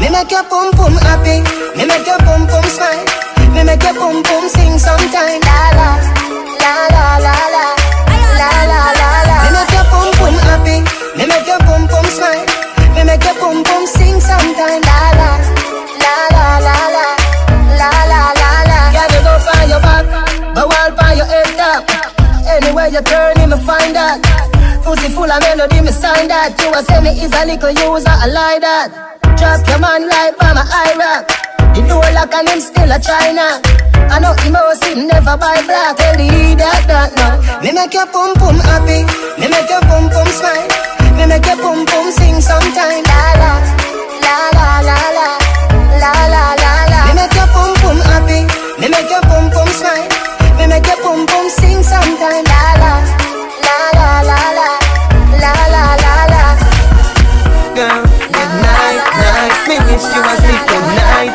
Me 0.00 0.08
make 0.12 0.28
your 0.28 0.44
pum 0.44 0.68
pum 0.76 0.92
happy. 1.08 1.40
Me 1.76 1.88
make 1.88 2.04
your 2.04 2.20
pum 2.28 2.44
pum 2.52 2.64
smile. 2.68 3.04
Me 3.56 3.64
make 3.64 3.80
your 3.80 3.96
pum 3.96 4.20
pum 4.20 4.44
sing 4.48 4.76
sometime. 4.76 5.40
La 5.40 5.72
la 5.78 5.88
la 6.60 6.74
la 6.92 7.04
la 7.24 7.36
la. 7.54 7.66
La 8.40 8.50
la 8.68 8.82
la 9.00 9.10
la. 9.28 9.36
Me 9.44 9.48
make 9.56 9.72
your 9.72 9.86
pum 9.88 10.08
pum 10.20 10.36
happy. 10.48 10.76
Me 11.16 11.24
make 11.24 11.48
your 11.48 11.60
pum 11.64 11.88
pum 11.88 12.06
smile. 12.12 12.44
Me 12.92 13.02
make 13.08 13.24
your 13.24 13.36
pum 13.40 13.64
pum 13.64 13.86
sing 13.88 14.03
you 22.94 23.02
turn, 23.02 23.34
me 23.50 23.58
find 23.66 23.90
that. 23.98 24.22
Pussy 24.86 25.10
full 25.10 25.26
of 25.26 25.42
melody, 25.42 25.82
me 25.82 25.90
sign 25.90 26.30
that. 26.30 26.54
You 26.62 26.70
a 26.70 26.78
say 26.86 27.02
me 27.02 27.10
is 27.18 27.34
a 27.34 27.42
little 27.42 27.74
user, 27.74 28.06
I 28.06 28.30
like 28.30 28.62
that. 28.62 29.18
Drop 29.34 29.66
your 29.66 29.82
man 29.82 30.06
like 30.06 30.38
from 30.38 30.54
a 30.54 30.62
Iraq. 30.62 31.26
The 31.74 31.82
door 31.90 32.06
lock 32.14 32.30
and 32.30 32.46
him 32.46 32.62
still 32.62 32.86
a 32.86 32.98
China. 33.02 33.58
I 34.14 34.22
know 34.22 34.38
him 34.46 34.54
house 34.54 34.78
him 34.86 35.10
never 35.10 35.34
buy 35.34 35.58
black. 35.66 35.98
Tell 35.98 36.14
the 36.14 36.22
idiot 36.22 36.86
that 36.86 37.10
now. 37.18 37.42
Me 37.66 37.74
make 37.74 37.90
your 37.90 38.06
pum 38.14 38.30
pum 38.38 38.62
happy. 38.62 39.02
Me 39.42 39.50
make 39.50 39.66
your 39.66 39.82
pum 39.90 40.06
pum 40.06 40.28
smile. 40.30 40.70
Me 41.18 41.26
make 41.26 41.42
your 41.42 41.58
pum 41.58 41.82
pum 41.82 42.06
sing 42.14 42.38
sometime. 42.38 43.02
La 43.10 43.22
la 43.42 43.52
la 44.22 44.36
la 44.54 44.70
la 44.78 44.98
la 45.18 45.30
la 45.98 46.12
la 46.30 46.44
la 46.62 46.72
la. 46.94 47.00
Me 47.10 47.12
make 47.18 47.34
your 47.34 47.50
pum 47.50 47.74
pum 47.82 47.98
happy. 48.06 48.46
Me 48.78 48.86
make 48.86 49.10
your 49.10 49.24
pum 49.26 49.50
pum 49.50 49.66
smile. 49.74 50.23
Me 50.58 50.66
make 50.66 50.86
your 50.86 50.98
boom 51.02 51.26
boom 51.26 51.48
sing 51.50 51.82
sometime. 51.82 52.44
La 52.44 52.62
la, 52.82 52.92
la 53.64 53.76
la 53.98 54.08
la 54.28 54.40
la, 54.58 54.68
la 55.42 55.52
la 55.74 55.84
la 56.02 56.14
la. 56.32 56.42
Girl, 57.74 58.02
good 58.34 58.52
night. 58.62 59.02
Me 59.68 59.76
wish 59.88 60.06
you 60.14 60.22
was 60.22 60.38
sleep 60.38 60.62
good 60.70 60.86
night. 60.98 61.32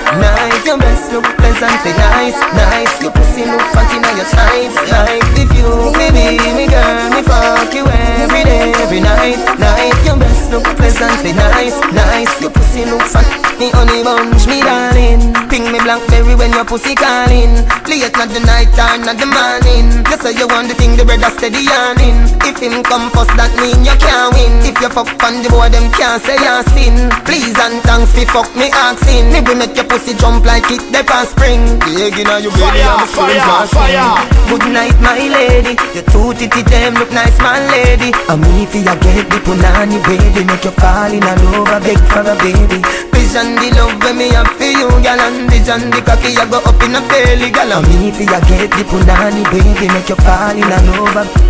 Your 0.65 0.78
best 0.78 1.11
look 1.11 1.26
pleasant 1.38 1.86
and 1.86 1.97
nice, 1.97 2.39
nice. 2.53 3.01
Your 3.01 3.11
pussy 3.11 3.43
look 3.45 3.61
fat 3.74 3.89
in 3.95 4.03
your 4.15 4.26
sides, 4.26 4.76
like 4.91 5.24
if 5.34 5.49
you 5.57 5.67
baby, 5.97 6.38
me 6.53 6.67
girl, 6.67 7.09
me 7.09 7.22
fuck 7.24 7.74
you 7.74 7.86
every 8.22 8.43
day, 8.43 8.72
every 8.84 8.99
night, 9.01 9.39
night. 9.57 9.97
Your 10.05 10.17
best 10.17 10.51
look 10.51 10.63
pleasant 10.78 11.26
and 11.26 11.38
nice, 11.38 11.80
nice. 11.91 12.41
Your 12.41 12.51
pussy 12.51 12.86
look 12.86 13.01
fancy, 13.01 13.34
me 13.57 13.70
honey 13.72 14.03
bunch, 14.03 14.45
me 14.47 14.61
darling. 14.61 15.49
Ping 15.60 15.76
me 15.76 15.80
blackberry 15.84 16.39
when 16.39 16.55
your 16.55 16.64
pussy 16.64 16.95
calling. 16.95 17.51
Late 17.84 18.16
not 18.16 18.32
the 18.32 18.39
night 18.47 18.72
or 18.80 18.95
not 19.03 19.20
the 19.20 19.28
morning. 19.28 19.91
You 20.07 20.16
say 20.16 20.32
you 20.32 20.47
want 20.47 20.72
the 20.72 20.76
thing, 20.80 20.95
the 20.95 21.03
bread 21.03 21.20
a 21.20 21.28
steady 21.36 21.68
yarning. 21.68 22.16
If 22.47 22.64
him 22.64 22.80
come 22.80 23.12
first, 23.12 23.36
that 23.36 23.51
mean 23.60 23.84
you 23.84 23.91
can't 23.99 24.32
win. 24.32 24.64
If 24.64 24.80
you 24.80 24.88
fuck 24.88 25.12
on 25.20 25.43
the 25.43 25.51
boy, 25.51 25.68
them 25.68 25.91
can't 25.99 26.24
say 26.24 26.39
you 26.39 26.64
sin. 26.72 27.12
Please 27.28 27.60
and 27.60 27.84
thanks 27.84 28.16
fi 28.16 28.24
fuck 28.24 28.47
me 28.55 28.72
asking. 28.72 29.36
Me 29.36 29.43
will 29.43 29.60
make 29.60 29.76
your 29.76 29.84
pussy 29.84 30.16
jump 30.16 30.47
like 30.47 30.64
it 30.72 30.80
the 30.95 31.03
past 31.03 31.36
spring. 31.36 31.60
The 31.84 32.07
egg 32.07 32.16
inna 32.16 32.39
your 32.39 32.55
belly 32.55 32.80
Fire, 32.80 32.95
and 32.95 33.03
the 33.03 33.07
spoons 33.12 33.43
fire, 33.43 33.68
fire. 33.68 34.16
Good 34.47 34.64
night, 34.72 34.95
my 35.03 35.20
lady. 35.20 35.76
Your 35.91 36.07
two 36.07 36.39
titty 36.39 36.64
them 36.72 36.95
look 36.95 37.12
nice, 37.12 37.36
my 37.43 37.60
lady. 37.68 38.16
And 38.32 38.39
me 38.39 38.64
fi 38.64 38.80
ya 38.88 38.95
get 38.95 39.28
the 39.28 39.43
punani 39.43 39.99
baby, 40.07 40.47
make 40.47 40.64
you 40.64 40.72
fall 40.80 41.12
in 41.12 41.20
love, 41.20 41.68
I 41.68 41.84
beg 41.84 41.99
for 42.07 42.24
a 42.24 42.32
baby. 42.39 42.80
Vision 43.12 43.60
the 43.60 43.76
love 43.76 43.99
when 44.07 44.16
me 44.16 44.32
have 44.32 44.47
for 44.55 44.64
you, 44.64 44.88
gal, 45.03 45.20
and 45.20 45.49
vision 45.50 45.89
the 45.91 46.02
cocky 46.06 46.34
ya 46.34 46.45
go 46.45 46.62
up 46.64 46.82
in 46.86 46.95
a 46.95 47.02
belly, 47.10 47.50
gal. 47.52 47.74
And 47.74 47.88
me 47.89 48.12
fi 48.14 48.24
ya 48.24 48.39
get 48.47 48.72
the 48.72 48.84
punani 48.88 49.43
baby, 49.50 49.88
make 49.89 50.10
you 50.10 50.18
fall 50.22 50.56
in 50.56 50.66
love. 50.70 51.18
I 51.18 51.50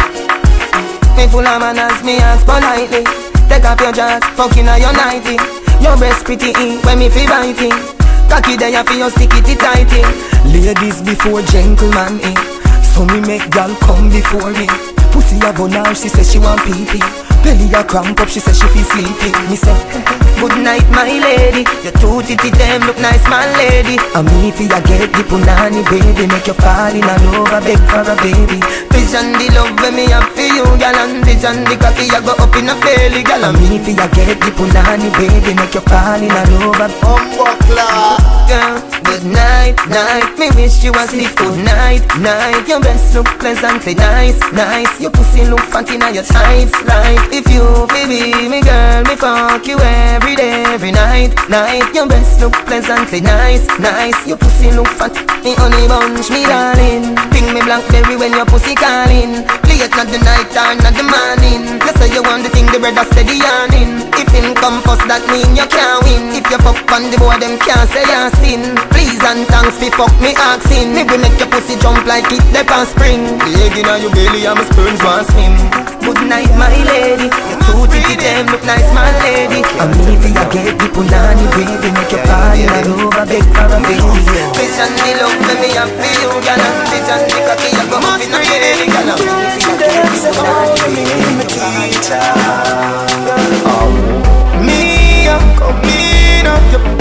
me 1.19 1.27
full 1.27 1.43
of 1.43 1.59
manners, 1.59 1.99
me 2.03 2.15
ask 2.23 2.47
politely 2.47 3.03
Take 3.51 3.67
off 3.67 3.81
your 3.83 3.91
jacket, 3.91 4.23
fucking 4.39 4.71
on 4.71 4.79
your 4.79 4.93
nighty 4.95 5.35
Your 5.83 5.99
breast 5.99 6.23
pretty 6.23 6.55
in, 6.55 6.79
when 6.87 6.99
me 6.99 7.09
feel 7.11 7.27
biting 7.27 7.75
Cocky 8.31 8.55
there 8.55 8.71
you 8.71 8.83
feel 8.87 9.09
stick 9.11 9.35
it 9.35 9.59
tighty 9.59 9.99
Ladies 10.47 11.03
before 11.03 11.43
gentlemen 11.43 12.23
eh. 12.23 12.37
So 12.87 13.03
me 13.03 13.19
make 13.19 13.51
gal 13.51 13.75
come 13.83 14.07
before 14.07 14.47
me 14.55 14.71
Pussy 15.11 15.43
a 15.43 15.51
now, 15.67 15.91
she 15.91 16.07
say 16.07 16.23
she 16.23 16.39
want 16.39 16.63
pee 16.63 16.87
pee 16.87 17.03
Belly 17.43 17.71
a 17.73 17.83
cramp 17.83 18.19
up, 18.19 18.27
she 18.27 18.39
say 18.39 18.53
she 18.53 18.67
feel 18.69 18.83
sleepy 18.83 19.31
Me 19.49 19.55
say, 19.55 19.73
good 20.39 20.55
night 20.59 20.85
my 20.91 21.07
lady 21.07 21.63
Your 21.83 21.95
two 21.97 22.21
titty 22.21 22.51
them 22.51 22.81
look 22.83 22.99
nice 22.99 23.23
my 23.29 23.47
lady 23.57 23.97
me 24.19 24.51
fi 24.51 24.67
ya 24.67 24.79
get 24.83 25.07
the 25.15 25.23
punani 25.23 25.81
baby 25.89 26.27
Make 26.27 26.47
you 26.47 26.53
fall 26.59 26.91
in 26.91 27.01
love, 27.07 27.47
I 27.55 27.59
beg 27.63 27.79
for 27.87 28.03
a 28.03 28.15
baby 28.19 28.59
Vision 28.91 29.31
the 29.39 29.47
love 29.55 29.73
when 29.79 29.95
me 29.95 30.11
have 30.11 30.27
for 30.35 30.43
you 30.43 30.67
gal 30.77 30.95
And 30.99 31.23
vision 31.23 31.63
the 31.63 31.75
cocky 31.79 32.11
ya 32.11 32.19
go 32.19 32.35
up 32.35 32.53
in 32.59 32.67
a 32.67 32.75
belly 32.83 33.23
gal 33.23 33.47
me 33.55 33.79
fi 33.79 33.95
ya 33.95 34.07
get 34.11 34.37
the 34.39 34.51
punani 34.51 35.07
baby 35.15 35.55
Make 35.55 35.73
you 35.73 35.81
fall 35.81 36.19
in 36.21 36.27
love, 36.29 36.75
I 36.81 36.89
Humbuckler. 37.01 38.19
Girl, 38.49 38.75
good 39.03 39.25
night, 39.25 39.77
night. 39.89 40.37
Me 40.37 40.49
wish 40.55 40.83
you 40.83 40.91
a 40.91 41.07
sleep 41.07 41.35
good 41.37 41.57
night, 41.63 42.03
night. 42.19 42.67
Your 42.67 42.79
best 42.81 43.15
look 43.15 43.27
pleasantly 43.39 43.95
nice, 43.95 44.39
nice. 44.51 44.99
Your 44.99 45.11
pussy 45.11 45.45
look 45.45 45.61
fat 45.61 45.89
inna 45.89 46.11
your 46.11 46.23
tights, 46.23 46.75
like 46.83 47.28
if 47.31 47.45
you 47.49 47.63
baby 47.87 48.47
me 48.49 48.61
girl, 48.61 49.03
me 49.03 49.15
fuck 49.15 49.65
you 49.67 49.77
every 49.79 50.35
day, 50.35 50.63
every 50.73 50.91
night, 50.91 51.33
night. 51.49 51.85
Your 51.93 52.07
best 52.07 52.39
look 52.41 52.53
pleasantly 52.65 53.21
nice, 53.21 53.67
nice. 53.79 54.27
Your 54.27 54.37
pussy 54.37 54.71
look 54.71 54.87
fat, 54.87 55.13
me 55.43 55.53
honey 55.55 55.87
bunch, 55.87 56.29
me 56.29 56.43
darling. 56.45 57.15
Ping 57.31 57.53
me 57.53 57.61
blackberry 57.61 58.15
when 58.15 58.33
your 58.33 58.45
pussy 58.45 58.75
calling. 58.75 59.45
Late 59.69 59.91
not 59.95 60.07
the 60.11 60.19
night 60.19 60.51
or 60.53 60.75
not 60.83 60.93
the 60.93 61.05
morning. 61.05 61.79
You 61.81 61.93
say 61.97 62.11
you 62.13 62.23
want 62.23 62.43
the 62.43 62.49
thing, 62.49 62.67
the 62.67 62.79
brother 62.79 63.05
steady 63.11 63.39
yarning. 63.39 64.09
If 64.19 64.29
him 64.35 64.55
come 64.55 64.83
that 65.09 65.25
mean 65.33 65.57
you 65.57 65.65
can't 65.65 66.05
win. 66.05 66.29
If 66.37 66.45
you 66.53 66.59
fuck 66.61 66.77
on 66.93 67.09
the 67.09 67.17
boy, 67.17 67.33
them 67.41 67.57
can't 67.57 67.89
say 67.89 68.05
you 68.05 68.29
sin. 68.37 68.61
Please 68.93 69.17
and 69.25 69.49
thanks, 69.49 69.81
me 69.81 69.89
fuck 69.89 70.13
me 70.21 70.37
asking. 70.37 70.93
Me 70.93 71.01
will 71.01 71.17
make 71.17 71.35
your 71.41 71.49
pussy 71.49 71.73
jump 71.81 72.05
like 72.05 72.29
it 72.29 72.45
the 72.53 72.61
past 72.69 72.93
spring. 72.93 73.25
The 73.41 73.51
egg 73.65 73.77
inna 73.81 73.97
your 73.97 74.13
belly, 74.13 74.45
and 74.45 74.53
my 74.53 74.63
sperms 74.69 75.01
want 75.01 75.25
swim. 75.33 75.98
Good 76.09 76.25
night, 76.25 76.49
my 76.57 76.73
lady. 76.89 77.29
Your 77.29 77.61
two 77.69 77.85
titty 77.85 78.17
them 78.17 78.47
look 78.47 78.65
nice, 78.65 78.89
my 78.97 79.05
lady. 79.21 79.61
I'm 79.77 79.93
leaving 80.09 80.33
I 80.33 80.49
get 80.49 80.73
the 80.81 80.89
punani, 80.89 81.45
baby. 81.53 81.93
Make 81.93 82.09
your 82.09 82.25
party 82.25 82.65
all 82.65 83.05
over, 83.05 83.29
beg 83.29 83.45
for 83.53 83.69
a 83.69 83.77
baby. 83.77 84.01
And 84.81 84.95
the 84.97 85.21
love, 85.21 85.37
let 85.45 85.61
me 85.61 85.69
have 85.77 85.93
for 85.93 86.09
you. 86.09 86.33
Bitch 86.89 87.13
and 87.13 87.29
the 87.29 87.37
cocky, 87.45 87.69
you 87.77 87.85
come 87.93 88.09
up 88.09 88.17
in 88.25 88.33
a 88.33 88.41
belly, 88.41 88.89
gal. 88.89 89.05
Me, 94.65 95.29
I 95.29 95.37
come 95.59 95.77
in 95.85 96.47
up 96.47 96.65
your 96.71 96.98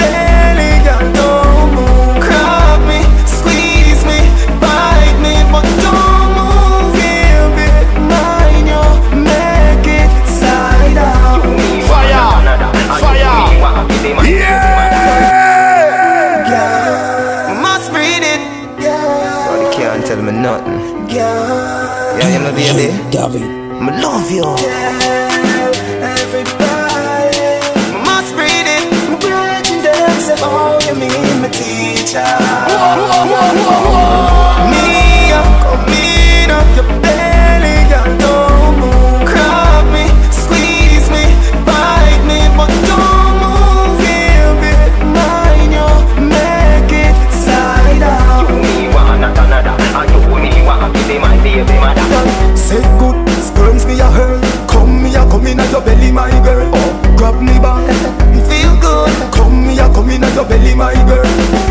Girl, 22.69 22.77
yeah, 22.79 22.93
you 23.11 23.19
know, 23.19 23.29
baby. 23.33 23.45
I 23.81 24.01
love 24.03 24.31
you. 24.31 24.45
Everybody 26.05 27.65
must 28.05 28.35
breathe 28.37 28.69
it. 28.69 28.85
Breathing 29.25 29.81
them 29.83 30.21
say, 30.21 30.37
oh, 30.45 30.77
you 30.87 30.95
mean 30.95 31.41
my 31.41 31.49
teacher. 31.49 32.21
Me, 34.69 35.33
I 35.33 35.41
come 35.65 35.89
in 35.97 36.51
up 36.51 36.69
your 36.77 36.85
belly, 37.01 37.89
girl, 37.89 38.05
don't 38.21 38.77
move. 38.81 39.25
Grab 39.25 39.89
me, 39.89 40.05
squeeze 40.31 41.09
me, 41.09 41.25
bite 41.65 42.21
me, 42.29 42.53
but 42.53 42.69
don't 42.85 43.33
move, 43.41 43.97
baby. 44.05 44.77
Mind 45.17 45.73
you, 45.73 45.89
make 46.21 46.93
it 46.93 47.17
side 47.33 48.03
out. 48.03 48.39
Say 52.69 52.85
good, 53.01 53.17
sperms 53.41 53.87
me 53.87 53.99
a 54.01 54.11
hurl. 54.13 54.41
Come 54.69 55.03
me 55.03 55.15
a 55.17 55.25
come 55.31 55.47
in 55.47 55.59
at 55.61 55.71
your 55.73 55.81
belly, 55.81 56.13
my 56.13 56.29
girl. 56.45 56.69
Oh, 56.75 56.91
grab 57.17 57.41
me 57.41 57.57
back. 57.65 57.81
Feel 58.49 58.77
good, 58.77 59.09
Come 59.33 59.67
me 59.67 59.79
a 59.79 59.89
come 59.89 60.11
in 60.11 60.23
at 60.23 60.35
your 60.35 60.45
belly, 60.45 60.75
my 60.75 60.93
girl. 61.09 61.25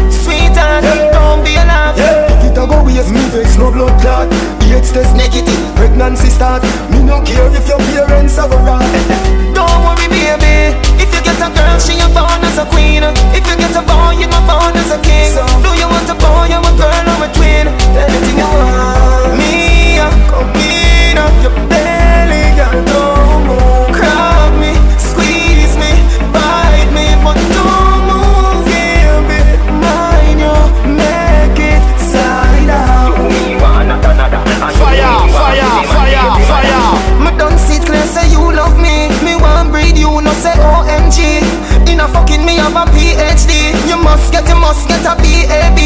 sweetheart, 0.09 0.81
don't 1.13 1.43
be 1.45 1.53
alarmed. 1.53 1.97
Yeah, 2.01 2.33
if 2.33 2.49
it 2.49 2.57
a 2.57 2.65
go 2.65 2.81
waste 2.83 3.11
me 3.13 3.21
face, 3.29 3.57
no 3.57 3.69
blood 3.71 3.93
clot. 4.01 4.27
AIDS 4.73 4.91
test 4.91 5.15
negative, 5.15 5.57
pregnancy 5.75 6.29
start. 6.29 6.61
Me 6.89 7.01
no 7.03 7.21
care 7.21 7.45
if 7.53 7.67
your 7.67 7.77
parents 7.77 8.37
are 8.37 8.49
go 8.49 8.57
wrong. 8.65 8.81
Don't 9.53 9.69
worry, 9.85 10.07
baby. 10.09 10.73
If 10.97 11.13
you 11.13 11.21
get 11.21 11.37
a 11.41 11.49
girl, 11.53 11.77
she 11.79 11.93
a 12.01 12.09
born 12.09 12.41
as 12.41 12.57
a 12.57 12.65
queen. 12.73 13.03
If 13.37 13.45
you 13.45 13.55
get 13.57 13.73
a 13.77 13.81
boy, 13.85 14.17
you 14.17 14.25
a 14.25 14.39
born 14.49 14.73
as 14.81 14.89
a 14.91 14.97
king. 15.05 15.29
so, 15.29 15.45
Do 15.61 15.71
you 15.77 15.85
want 15.89 16.09
a 16.09 16.15
boy, 16.17 16.49
or 16.57 16.61
a 16.65 16.73
girl, 16.73 17.05
or 17.13 17.25
a 17.25 17.29
twin? 17.37 17.69
Anything 17.93 18.37
you 18.37 18.49
want. 18.49 19.37
Me, 19.37 19.97
I 19.97 20.09
come 20.29 20.51
in 20.61 20.86
up 21.17 21.33
your 21.43 21.55
belly, 21.69 22.43
girl. 22.57 22.77
Don't 22.85 23.47
move. 23.47 23.89
Grab 23.97 24.53
me, 24.61 24.73
squeeze 24.97 25.75
me, 25.81 25.91
bite 26.31 26.91
me, 26.93 27.07
but 27.23 27.37
don't 27.53 28.01
move. 28.09 28.69
Mind 29.81 30.39
you, 30.39 30.57
make 30.93 31.59
it 31.59 31.81
out. 32.69 33.15
Fire, 34.77 35.17
fire, 35.35 35.73
fire, 35.93 36.29
fire. 36.49 36.85
Me 37.23 37.29
done 37.37 37.57
sit 37.57 37.81
clear, 37.85 38.05
say 38.05 38.27
you 38.31 38.43
love 38.53 38.77
me. 38.79 39.09
Me 39.25 39.35
want 39.35 39.71
breed 39.71 39.97
you, 39.97 40.21
no 40.21 40.31
say 40.33 40.53
OMG. 40.53 41.41
A 42.07 42.09
fucking 42.15 42.45
me 42.45 42.55
have 42.55 42.71
a 42.71 42.87
PhD. 42.95 43.75
You 43.83 43.97
must 43.99 44.31
get, 44.31 44.47
you 44.47 44.55
must 44.55 44.87
get 44.87 45.03
a 45.03 45.11
BAB. 45.19 45.79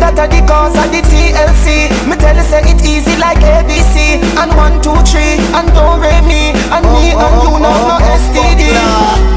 That 0.00 0.16
are 0.16 0.24
the 0.24 0.40
cause 0.48 0.72
of 0.72 0.88
the 0.88 1.04
TLC. 1.04 1.92
Me 2.08 2.16
tell 2.16 2.32
you 2.32 2.44
say 2.48 2.64
it 2.64 2.80
easy 2.80 3.12
like 3.20 3.44
ABC. 3.44 4.24
And 4.40 4.56
one, 4.56 4.80
two, 4.80 4.96
three, 5.04 5.36
and 5.52 5.68
don't 5.76 6.00
rate 6.00 6.24
me. 6.24 6.56
And 6.72 6.84
me 6.96 7.12
and 7.12 7.34
you 7.44 7.52
no 7.60 7.72
no 7.92 7.96
STD. 8.08 8.72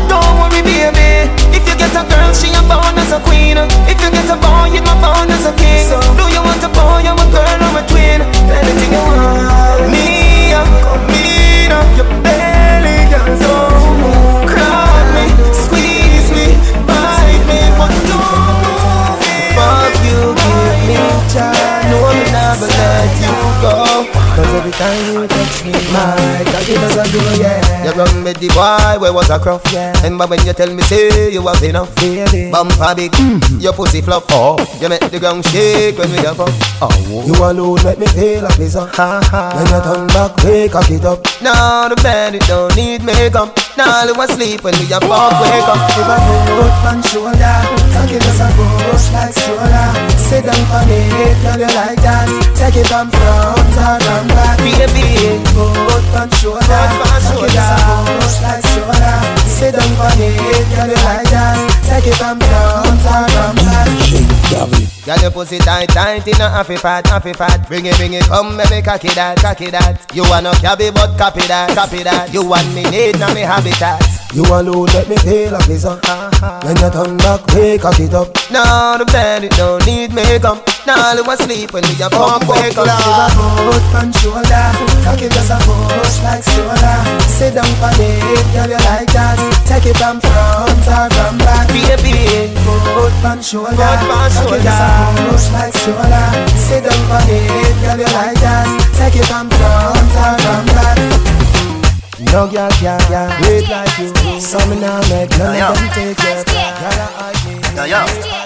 Don't 0.08 0.24
worry, 0.40 0.64
baby. 0.64 1.28
If 1.52 1.68
you 1.68 1.76
get 1.76 1.92
a 1.92 2.08
girl, 2.08 2.32
she 2.32 2.56
a 2.56 2.64
born 2.72 2.96
as 2.96 3.12
a 3.12 3.20
queen. 3.28 3.60
If 3.92 4.00
you 4.00 4.08
get 4.08 4.32
a 4.32 4.40
boy, 4.40 4.72
you 4.72 4.80
a 4.80 4.94
born 5.04 5.28
as 5.28 5.44
a 5.44 5.52
king. 5.60 5.92
Do 6.16 6.23
where 29.04 29.12
was 29.14 29.30
a 29.30 29.38
cruff, 29.38 29.62
yeah. 29.74 29.92
Remember 30.02 30.28
when 30.28 30.46
you 30.46 30.54
tell 30.54 30.74
me, 30.74 30.82
say 30.84 31.32
you 31.32 31.42
have 31.46 31.62
enough, 31.62 31.94
baby. 31.98 32.50
Bumper 32.52 32.96
big, 32.96 33.12
mm-hmm. 33.12 33.60
your 33.60 33.74
pussy 33.74 34.02
fluff, 34.02 34.26
oh. 34.32 34.56
You 34.80 34.88
make 34.88 35.02
the 35.12 35.20
ground 35.20 35.46
shake 35.46 35.98
when 35.98 36.10
we 36.12 36.18
have 36.24 36.40
up. 36.40 36.50
Oh, 36.82 37.24
You 37.28 37.36
alone 37.44 37.84
make 37.84 38.00
me 38.00 38.08
feel 38.08 38.44
like 38.44 38.56
pleasure. 38.56 38.88
ha 38.96 39.20
ha. 39.24 39.52
When 39.56 39.68
you 39.68 39.82
turn 39.84 40.08
back, 40.08 40.38
wake 40.44 40.72
cock 40.72 40.90
it 40.90 41.04
up. 41.06 41.20
Now 41.44 41.90
the 41.90 42.00
bed, 42.00 42.36
it 42.36 42.48
don't 42.48 42.74
need 42.74 43.04
makeup. 43.04 43.52
Now 43.76 44.08
you 44.08 44.16
asleep 44.16 44.64
when 44.64 44.72
we 44.80 44.88
a 44.88 45.00
fuck, 45.04 45.36
wake 45.44 45.68
up. 45.68 45.92
If 45.92 46.08
I 46.08 46.16
put 46.48 46.72
one 46.88 47.04
shoulder, 47.04 47.58
cocky 47.92 48.16
just 48.16 48.40
a 48.40 48.48
push 48.56 49.12
like 49.12 49.36
stroller. 49.36 49.92
Sit 50.16 50.48
down 50.48 50.56
on 50.72 50.88
it, 50.88 51.36
girl 51.44 51.60
you 51.60 51.72
like 51.76 52.00
that. 52.00 52.32
Take 52.56 52.80
it 52.80 52.88
from 52.88 53.12
front 53.12 53.76
from 53.76 54.28
back. 54.32 54.56
Baby, 54.64 55.44
Put 55.52 56.08
one 56.16 56.32
shoulder, 56.40 56.64
cocky 56.64 57.52
just 57.52 57.76
a 57.76 57.92
push 58.08 58.40
like 58.40 58.64
stroller. 58.64 59.20
Sit 59.44 59.76
down 59.76 59.92
on 60.00 60.16
it, 60.24 60.40
girl 60.72 60.88
you 60.88 61.00
like 61.04 61.28
that. 61.28 61.73
Take 61.86 62.08
it 62.08 62.16
from 62.16 62.40
front 62.40 63.04
or 63.06 63.24
from 63.30 63.56
back. 63.58 64.34
Girl, 65.04 65.20
your 65.20 65.32
pussy 65.32 65.58
tight, 65.58 65.90
tight 65.90 66.26
in 66.28 66.40
a 66.40 66.50
happy 66.50 66.78
fat, 66.78 67.06
happy 67.08 67.34
fat. 67.34 67.68
Bring 67.68 67.86
it, 67.88 67.98
bring 67.98 68.14
it, 68.14 68.24
come, 68.24 68.56
baby, 68.56 68.82
cocky 68.82 69.10
that, 69.20 69.38
cocky 69.40 69.70
that. 69.70 70.00
You 70.16 70.24
want 70.24 70.46
no 70.46 70.54
cabby, 70.54 70.92
but 70.92 71.18
copy 71.18 71.42
that, 71.52 71.76
copy 71.76 72.04
that. 72.04 72.32
You 72.34 72.48
want 72.48 72.72
me 72.74 72.84
need, 72.88 73.20
now 73.20 73.34
me 73.34 73.42
habitat. 73.42 74.00
You 74.32 74.48
alone 74.48 74.88
let 74.96 75.10
me 75.10 75.18
feel 75.18 75.52
like 75.52 75.68
pleasure. 75.68 76.00
When 76.64 76.80
you 76.80 76.90
turn 76.90 77.18
back, 77.20 77.44
wake 77.52 77.82
cock 77.82 78.00
it 78.00 78.16
up. 78.16 78.32
Now 78.48 78.96
the 78.96 79.06
bed, 79.06 79.44
it 79.44 79.52
don't 79.60 79.84
need 79.86 80.16
makeup. 80.16 80.64
Now 80.88 81.14
you 81.14 81.28
asleep 81.28 81.74
when 81.74 81.84
we 81.84 82.00
a 82.00 82.08
fuck, 82.08 82.48
wake 82.48 82.78
up. 82.80 82.88
If 82.88 83.04
I 83.04 83.28
put 83.36 83.84
one 83.92 84.12
shoulder, 84.16 84.68
cocky 85.04 85.28
just 85.28 85.52
a 85.52 85.60
push 85.68 86.24
like 86.24 86.48
stroller. 86.48 86.98
Sit 87.28 87.60
down 87.60 87.68
for 87.82 87.92
it, 87.92 88.46
girl 88.56 88.72
you 88.72 88.80
like 88.88 89.12
that. 89.12 89.36
Take 89.68 89.92
it 89.92 89.98
from 90.00 90.24
front 90.24 90.88
or 90.88 91.12
from 91.12 91.38
back. 91.44 91.73
Baby, 91.74 92.54
Put 92.94 93.14
one 93.24 93.42
shoulder, 93.42 93.74
Put 93.74 94.06
one 94.06 94.30
cocky 94.30 94.62
just 94.62 95.50
a 95.50 95.58
like 95.58 95.74
stroller. 95.74 96.30
Sit 96.54 96.84
down 96.86 97.12
on 97.12 97.26
it, 97.26 97.50
girl 97.82 97.98
you 97.98 98.06
like 98.14 98.38
that. 98.46 98.70
Take 98.94 99.18
it 99.18 99.26
from 99.26 99.50
front 99.50 100.14
or 100.22 100.38
from 100.38 100.66
back. 100.78 100.98
no 102.32 102.46
girl 102.46 102.70
can, 102.78 103.00
can 103.10 103.42
wait 103.42 103.68
like 103.70 103.98
you. 103.98 104.40
Some 104.40 104.80
now 104.80 105.02
make 105.10 105.34
none 105.40 105.58
of 105.62 105.74
them 105.74 105.90
take 105.96 106.22
your 106.22 106.44
girl. 106.46 106.74
Girl 106.78 106.94
I 106.94 107.34
hide 107.34 107.42
me. 107.50 107.90
Yo, 107.90 108.38
yo. 108.38 108.43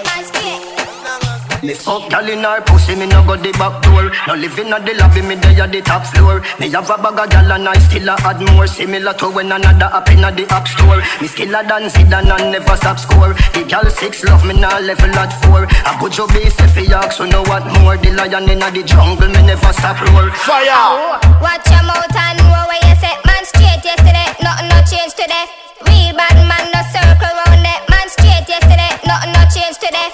Me 1.62 1.74
fuck 1.74 2.08
gal 2.08 2.28
in 2.28 2.44
her 2.46 2.60
pussy, 2.62 2.94
me 2.94 3.06
no 3.06 3.24
go 3.26 3.34
the 3.36 3.50
back 3.58 3.82
door. 3.82 4.10
No 4.28 4.34
living 4.34 4.70
at 4.70 4.86
the 4.86 4.94
lobby, 4.94 5.22
me 5.22 5.34
dey 5.34 5.58
at 5.58 5.72
the 5.72 5.82
top 5.82 6.06
floor. 6.06 6.40
Me 6.60 6.70
have 6.70 6.86
a 6.86 6.96
bag 6.96 7.18
of 7.18 7.30
gal 7.30 7.50
and 7.50 7.68
I 7.68 7.74
still 7.90 8.08
a 8.08 8.14
add 8.22 8.38
more. 8.54 8.66
Similar 8.66 9.14
to 9.18 9.26
when 9.30 9.50
another 9.50 9.90
up 9.90 10.08
in 10.10 10.22
the 10.22 10.46
app 10.54 10.68
store. 10.68 11.02
Me 11.18 11.26
skiller 11.26 11.66
than 11.66 11.90
Zidane 11.90 12.30
and 12.30 12.52
never 12.54 12.76
stop 12.78 12.98
score. 12.98 13.34
The 13.58 13.66
gal 13.66 13.84
six 13.90 14.22
love 14.24 14.46
me 14.46 14.54
now 14.54 14.78
level 14.78 15.10
at 15.18 15.34
four. 15.42 15.66
A 15.66 15.92
good 15.98 16.12
job 16.12 16.30
is 16.38 16.54
if 16.62 16.76
he 16.78 16.86
ask, 16.94 17.18
so 17.18 17.26
know 17.26 17.42
what 17.50 17.66
more. 17.82 17.98
The 17.98 18.14
lion 18.14 18.46
in 18.48 18.62
the 18.62 18.82
jungle, 18.86 19.26
me 19.28 19.42
never 19.42 19.72
stop 19.74 19.98
roar. 20.14 20.30
Fire! 20.46 20.70
Oh, 20.70 21.18
watch 21.42 21.66
your 21.66 21.82
mouth 21.82 22.06
and 22.06 22.38
know 22.38 22.64
where 22.70 22.82
you 22.86 22.94
set 23.02 23.18
man 23.26 23.42
straight 23.42 23.82
yesterday. 23.82 24.30
Nothing 24.46 24.70
no 24.70 24.78
change 24.86 25.12
today. 25.18 25.44
Real 25.90 26.14
bad 26.14 26.38
man 26.46 26.70
no 26.70 26.80
circle 26.94 27.34
round 27.34 27.66
it. 27.66 27.80
Man 27.90 28.06
straight 28.06 28.46
yesterday. 28.46 28.94
Nothing 29.02 29.34
no 29.34 29.42
change 29.50 29.74
today. 29.82 30.06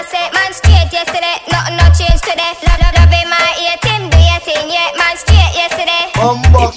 I 0.00 0.02
say 0.08 0.32
man 0.32 0.48
straight 0.56 0.88
yesterday. 0.88 1.36
Nothing 1.52 1.76
no 1.76 1.84
change 1.92 2.24
today. 2.24 2.56
Love 2.64 2.80
love 2.80 2.96
love 2.96 3.12
in 3.12 3.28
my 3.28 3.36
ear. 3.60 3.76
Tim 3.84 4.08
do 4.08 4.16
your 4.16 4.40
thing 4.40 4.72
yeah. 4.72 4.88
Man 4.96 5.12
straight 5.12 5.52
yesterday. 5.52 6.08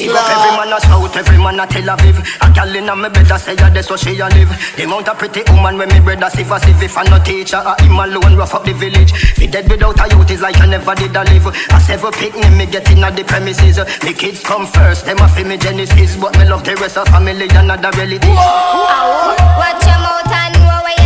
It 0.03 0.11
up 0.11 0.27
every 0.27 0.51
man 0.59 0.75
a 0.75 0.79
south, 0.83 1.15
every 1.15 1.37
man 1.39 1.59
a 1.59 1.65
Tel 1.67 1.87
Aviv 1.87 2.19
A 2.41 2.51
gal 2.51 2.75
inna 2.75 2.95
me 2.95 3.07
bed 3.07 3.31
a 3.31 3.39
say 3.39 3.53
a 3.53 3.69
that's 3.71 3.87
so 3.87 3.95
she 3.95 4.19
a 4.19 4.27
live 4.27 4.51
The 4.75 4.83
amount 4.83 5.07
of 5.07 5.17
pretty 5.19 5.43
woman 5.51 5.77
when 5.77 5.87
me 5.89 5.99
brother 6.01 6.29
sieve 6.29 6.51
a 6.51 6.59
sieve 6.59 6.83
If 6.83 6.97
I 6.97 7.03
no 7.03 7.19
teacher, 7.23 7.61
a 7.63 7.79
him 7.81 7.95
alone 7.95 8.35
rough 8.35 8.55
up 8.55 8.65
the 8.65 8.73
village 8.73 9.11
Fi 9.11 9.47
dead 9.47 9.69
without 9.69 9.99
a 10.03 10.09
youth 10.15 10.31
is 10.31 10.41
like 10.41 10.59
I 10.59 10.65
never 10.65 10.95
did 10.95 11.15
a 11.15 11.23
live 11.23 11.47
A 11.47 11.79
several 11.79 12.11
picnic 12.11 12.51
me 12.51 12.65
get 12.65 12.89
inna 12.91 13.11
the 13.11 13.23
premises 13.23 13.79
Me 14.03 14.11
kids 14.13 14.43
come 14.43 14.67
first, 14.67 15.05
them 15.05 15.19
a 15.19 15.27
fi 15.29 15.43
me 15.43 15.57
genesis 15.57 16.17
But 16.17 16.35
me 16.37 16.43
love 16.49 16.63
the 16.65 16.75
rest 16.75 16.97
of 16.97 17.07
family 17.07 17.47
and 17.47 17.71
other 17.71 17.91
relatives 17.95 18.27
Watch 18.27 19.85
your 19.87 19.99
mouth 20.03 20.31
and 20.31 20.55
know 20.59 20.81
where 20.83 21.02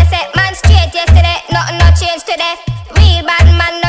Today. 2.28 2.56
Real 2.98 3.24
bad 3.24 3.48
man 3.58 3.87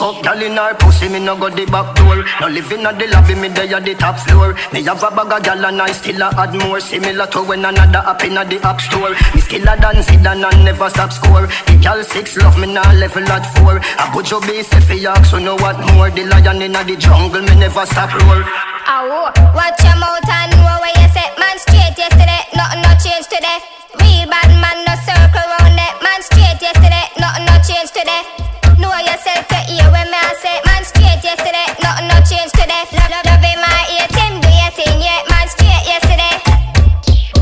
Fuck 0.00 0.22
gal 0.22 0.40
in 0.40 0.56
her 0.56 0.74
pussy, 0.80 1.10
me 1.10 1.20
no 1.20 1.36
go 1.36 1.50
the 1.50 1.66
back 1.66 1.94
door. 1.94 2.24
No 2.40 2.48
living 2.48 2.86
at 2.88 2.98
the 2.98 3.06
lobby, 3.08 3.34
me 3.34 3.50
dey 3.52 3.68
at 3.68 3.84
the 3.84 3.94
top 3.94 4.16
floor. 4.24 4.56
Me 4.72 4.82
have 4.84 5.02
a 5.04 5.10
bag 5.12 5.30
of 5.30 5.42
gal 5.44 5.62
and 5.66 5.82
I 5.82 5.92
still 5.92 6.22
a 6.22 6.32
add 6.40 6.54
more. 6.64 6.80
Similar 6.80 7.26
to 7.26 7.42
when 7.42 7.66
another 7.66 7.98
up 7.98 8.24
in 8.24 8.32
the 8.32 8.58
app 8.64 8.80
store. 8.80 9.10
Me 9.36 9.44
skiller 9.44 9.76
than 9.76 10.00
Zidane 10.00 10.40
and 10.40 10.44
I 10.46 10.64
never 10.64 10.88
stop 10.88 11.12
score. 11.12 11.46
The 11.68 11.78
gal 11.82 12.02
six 12.02 12.38
love 12.38 12.58
me 12.58 12.72
now 12.72 12.90
level 12.94 13.28
at 13.28 13.44
four. 13.58 13.76
A 13.76 14.04
good 14.14 14.24
job 14.24 14.44
is 14.48 14.72
if 14.72 14.88
he 14.88 15.04
so 15.28 15.38
know 15.38 15.56
what 15.56 15.76
more. 15.92 16.08
The 16.10 16.24
lion 16.24 16.62
in 16.62 16.72
the 16.72 16.96
jungle, 16.96 17.42
me 17.42 17.54
never 17.60 17.84
stop 17.84 18.08
roar. 18.24 18.69
Ow, 18.90 19.30
watch 19.54 19.78
your 19.86 19.96
mouth 20.02 20.26
and 20.26 20.50
know 20.58 20.76
where 20.82 20.90
you 20.98 21.08
set 21.14 21.30
man 21.38 21.56
straight 21.62 21.94
yesterday. 21.94 22.42
Nothing 22.58 22.82
no 22.82 22.90
change 22.98 23.26
today. 23.30 23.58
Real 24.02 24.26
bad 24.26 24.50
man 24.58 24.82
no 24.82 24.94
circle 25.06 25.46
round 25.46 25.78
it. 25.78 25.94
Man 26.02 26.18
straight 26.26 26.58
yesterday. 26.58 27.06
Nothing 27.22 27.46
no 27.46 27.54
change 27.62 27.94
today. 27.94 28.22
Know 28.82 28.90
yourself 28.98 29.46
to 29.46 29.58
hear 29.70 29.86
when 29.94 30.10
me 30.10 30.18
I 30.18 30.34
say 30.42 30.58
man 30.66 30.82
straight 30.82 31.22
yesterday. 31.22 31.70
Nothing 31.78 32.08
no 32.10 32.18
change 32.26 32.50
today. 32.58 32.82
Love 32.98 33.10
love 33.14 33.26
love 33.30 33.44
in 33.46 33.58
my 33.62 33.78
ear. 33.94 34.06
Tim 34.10 34.42
do 34.42 34.50
your 34.50 34.72
thing 34.74 34.98
yeah. 34.98 35.22
Man 35.30 35.46
straight 35.46 35.84
yesterday. 35.86 36.34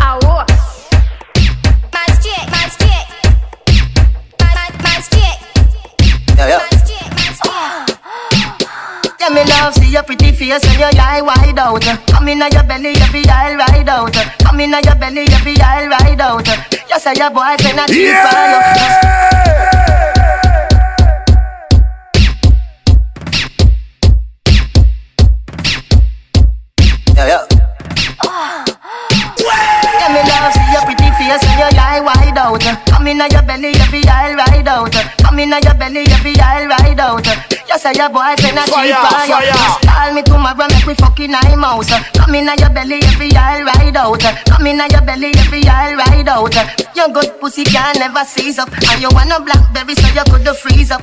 Ow, 0.05 0.21
man 1.97 2.11
straight, 2.21 2.45
man 2.53 2.69
straight, 2.69 3.07
man 4.37 4.53
man, 4.53 4.71
man 4.85 5.01
straight, 5.01 5.39
Yeah, 6.37 6.45
yeah. 6.45 6.61
man 6.61 6.77
straight, 6.77 7.09
man 7.17 7.33
straight. 7.35 7.97
Yeah, 9.21 9.31
me 9.35 9.43
love 9.49 9.75
see 9.75 9.91
your 9.91 10.05
pretty 10.05 10.28
face 10.39 10.65
and 10.65 10.79
your 10.79 10.91
eye 11.03 11.21
wide 11.21 11.59
out. 11.59 11.83
Come 12.07 12.29
inna 12.29 12.49
your 12.51 12.63
belly, 12.63 12.95
every 13.03 13.27
eye 13.27 13.55
ride 13.57 13.89
out. 13.89 14.15
Come 14.39 14.61
inna 14.61 14.81
your 14.85 14.95
belly, 14.95 15.27
every 15.33 15.57
eye 15.61 15.87
ride 15.87 16.21
out. 16.21 16.47
You 16.47 16.99
say 16.99 17.15
your 17.17 17.31
boyfriend 17.31 17.81
a 17.81 17.87
cheat 17.89 18.15
for 18.23 18.39
you. 18.53 19.69
Yeah, 27.17 27.27
yeah. 27.27 27.47
Yeah, 27.51 27.58
face 31.29 31.45
and 31.45 31.59
your 31.61 31.73
eye 31.77 32.01
wide 32.01 32.39
out. 32.39 32.65
Come 32.89 33.07
inna 33.07 33.29
your 33.29 33.43
belly, 33.43 33.73
every 33.85 34.03
eye 34.09 34.33
ride 34.35 34.69
out. 34.69 34.93
Come 35.21 35.39
inna 35.39 35.61
your 35.63 35.75
belly, 35.75 36.05
every 36.09 36.35
eye 36.41 36.65
ride 36.65 37.01
out. 37.01 37.27
You 37.69 37.79
say 37.79 37.93
your 37.95 38.09
boyfriend 38.09 38.57
a 38.57 38.65
cheat 38.65 38.97
Fire, 38.97 39.45
you. 39.45 39.61
Call 39.85 40.13
me 40.15 40.23
tomorrow, 40.23 40.67
make 40.73 40.87
we 40.87 40.95
fucking 40.95 41.35
eye 41.35 41.57
mouse. 41.57 41.93
Come 42.17 42.35
inna 42.35 42.57
your 42.59 42.71
belly, 42.71 43.01
every 43.05 43.31
eye 43.37 43.63
ride 43.63 43.97
out. 43.97 44.21
Come 44.49 44.67
inna 44.67 44.89
your 44.91 45.03
belly, 45.03 45.33
every 45.37 45.63
eye 45.69 45.95
ride 45.95 46.29
out. 46.29 46.55
Your 46.97 47.09
good 47.09 47.41
pussy 47.41 47.65
can 47.65 47.99
never 47.99 48.25
seize 48.25 48.59
up, 48.59 48.73
and 48.73 49.01
you 49.03 49.09
want 49.13 49.33
a 49.33 49.41
blackberry 49.41 49.95
so 49.95 50.09
you 50.17 50.25
could 50.33 50.49
freeze 50.57 50.91
up. 50.91 51.03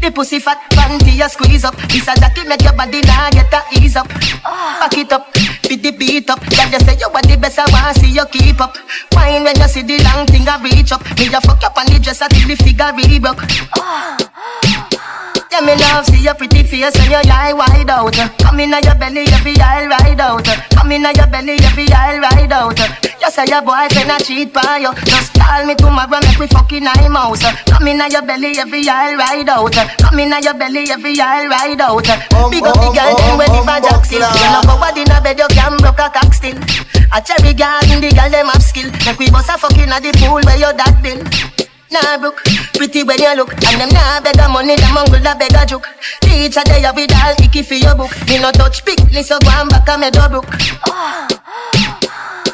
The 0.00 0.10
pussy 0.10 0.38
fat 0.40 0.58
panty 0.70 1.12
you 1.16 1.28
squeeze 1.28 1.64
up. 1.64 1.76
This 1.88 2.08
a 2.08 2.14
jacket 2.16 2.48
make 2.48 2.62
your 2.62 2.72
body 2.72 3.00
now 3.02 3.28
get 3.30 3.52
a 3.52 3.60
ease 3.78 3.96
up. 3.96 4.08
Back 4.08 4.96
it 4.96 5.12
up, 5.12 5.28
fit 5.36 5.82
the 5.82 5.92
beat 5.92 6.30
up. 6.30 6.40
Girl, 6.40 6.68
you 6.72 6.78
say 6.80 6.96
your 6.98 7.10
body 7.10 7.36
best, 7.36 7.58
I 7.58 7.68
want 7.70 7.96
see 7.96 8.08
you 8.08 8.24
keep 8.26 8.60
up. 8.60 8.76
Wine 9.12 9.44
when 9.44 9.56
you 9.56 9.68
see 9.68 9.82
the 9.82 10.02
long 10.04 10.26
thing 10.26 10.48
I 10.48 10.60
reach 10.62 10.92
up. 10.92 11.04
Me 11.18 11.26
you 11.26 11.40
fuck 11.40 11.62
up 11.62 11.76
on 11.76 11.86
the 11.86 11.98
dresser 12.00 12.28
till 12.28 12.48
the 12.48 12.56
figure 12.56 12.92
re-broke. 12.96 13.44
Yeah, 15.50 15.66
me 15.66 15.74
love 15.76 16.06
see 16.06 16.22
your 16.22 16.34
pretty 16.34 16.62
face 16.62 16.94
and 16.94 17.10
your 17.10 17.22
eye 17.26 17.52
wide 17.52 17.90
out. 17.90 18.14
Come 18.38 18.60
inna 18.60 18.78
your 18.86 18.94
belly, 18.94 19.26
every 19.34 19.58
eye 19.58 19.86
ride 19.86 20.20
out. 20.20 20.46
Come 20.70 20.92
inna 20.92 21.10
your 21.16 21.26
belly, 21.26 21.58
every 21.66 21.90
eye 21.90 22.18
ride 22.22 22.52
out. 22.52 22.78
You 22.78 23.30
say 23.30 23.44
your 23.50 23.60
boyfriend 23.62 24.14
a 24.14 24.22
cheat 24.22 24.54
for 24.54 24.78
you. 24.78 24.94
Just 25.04 25.34
call 25.34 25.66
me 25.66 25.74
tomorrow, 25.74 26.22
make 26.22 26.38
we 26.38 26.46
fucking 26.46 26.86
eye 26.86 27.08
mouse. 27.08 27.42
Come 27.66 27.88
inna 27.88 28.06
your 28.08 28.22
belly, 28.22 28.58
every 28.62 28.86
eye 28.88 29.14
ride 29.18 29.48
out. 29.48 29.74
Come 29.74 30.20
inna 30.20 30.38
your 30.40 30.54
belly, 30.54 30.86
every 30.90 31.18
eye 31.20 31.46
ride 31.50 31.80
out. 31.82 32.06
Big 32.54 32.62
up 32.62 32.78
the 32.78 32.88
girl, 32.94 33.10
them 33.18 33.38
ready 33.42 33.60
for 33.66 33.78
Jackson. 33.82 34.22
You 34.22 34.48
know 34.54 34.62
go 34.62 34.78
body 34.78 35.02
in 35.02 35.10
a 35.10 35.20
bed, 35.20 35.38
you 35.38 35.48
can 35.50 35.76
broke 35.78 35.98
a 35.98 36.10
cock 36.14 36.32
still. 36.32 36.56
A 37.10 37.18
cherry 37.20 37.54
garden, 37.58 37.98
the 38.00 38.14
girl 38.14 38.30
them 38.30 38.46
have 38.54 38.62
skill. 38.62 38.86
Make 39.04 39.18
we 39.18 39.26
bust 39.30 39.50
a 39.50 39.58
fucking 39.58 39.90
at 39.90 39.98
the 39.98 40.14
pool 40.14 40.38
where 40.46 40.56
your 40.56 40.72
dad 40.72 41.02
build. 41.02 41.26
Nah, 41.90 42.18
brook, 42.18 42.38
pretty 42.78 43.02
when 43.02 43.18
you 43.18 43.34
look. 43.34 43.50
And 43.66 43.82
them 43.82 43.90
nah 43.90 44.22
beg 44.22 44.38
a 44.38 44.46
money, 44.48 44.76
them 44.76 44.96
uncle 44.96 45.18
da 45.18 45.34
beg 45.34 45.50
a 45.58 45.66
joke. 45.66 45.90
Teacher 46.22 46.62
they 46.70 46.86
have 46.86 46.96
it 46.96 47.10
all, 47.10 47.34
icky 47.42 47.62
for 47.66 47.74
your 47.74 47.96
book. 47.98 48.14
Me 48.30 48.38
no 48.38 48.52
touch 48.52 48.84
pick, 48.84 49.02
so 49.26 49.34
go 49.42 49.50
and 49.50 49.68
back 49.68 49.90
a 49.90 49.98
me 49.98 50.06
brook 50.14 50.46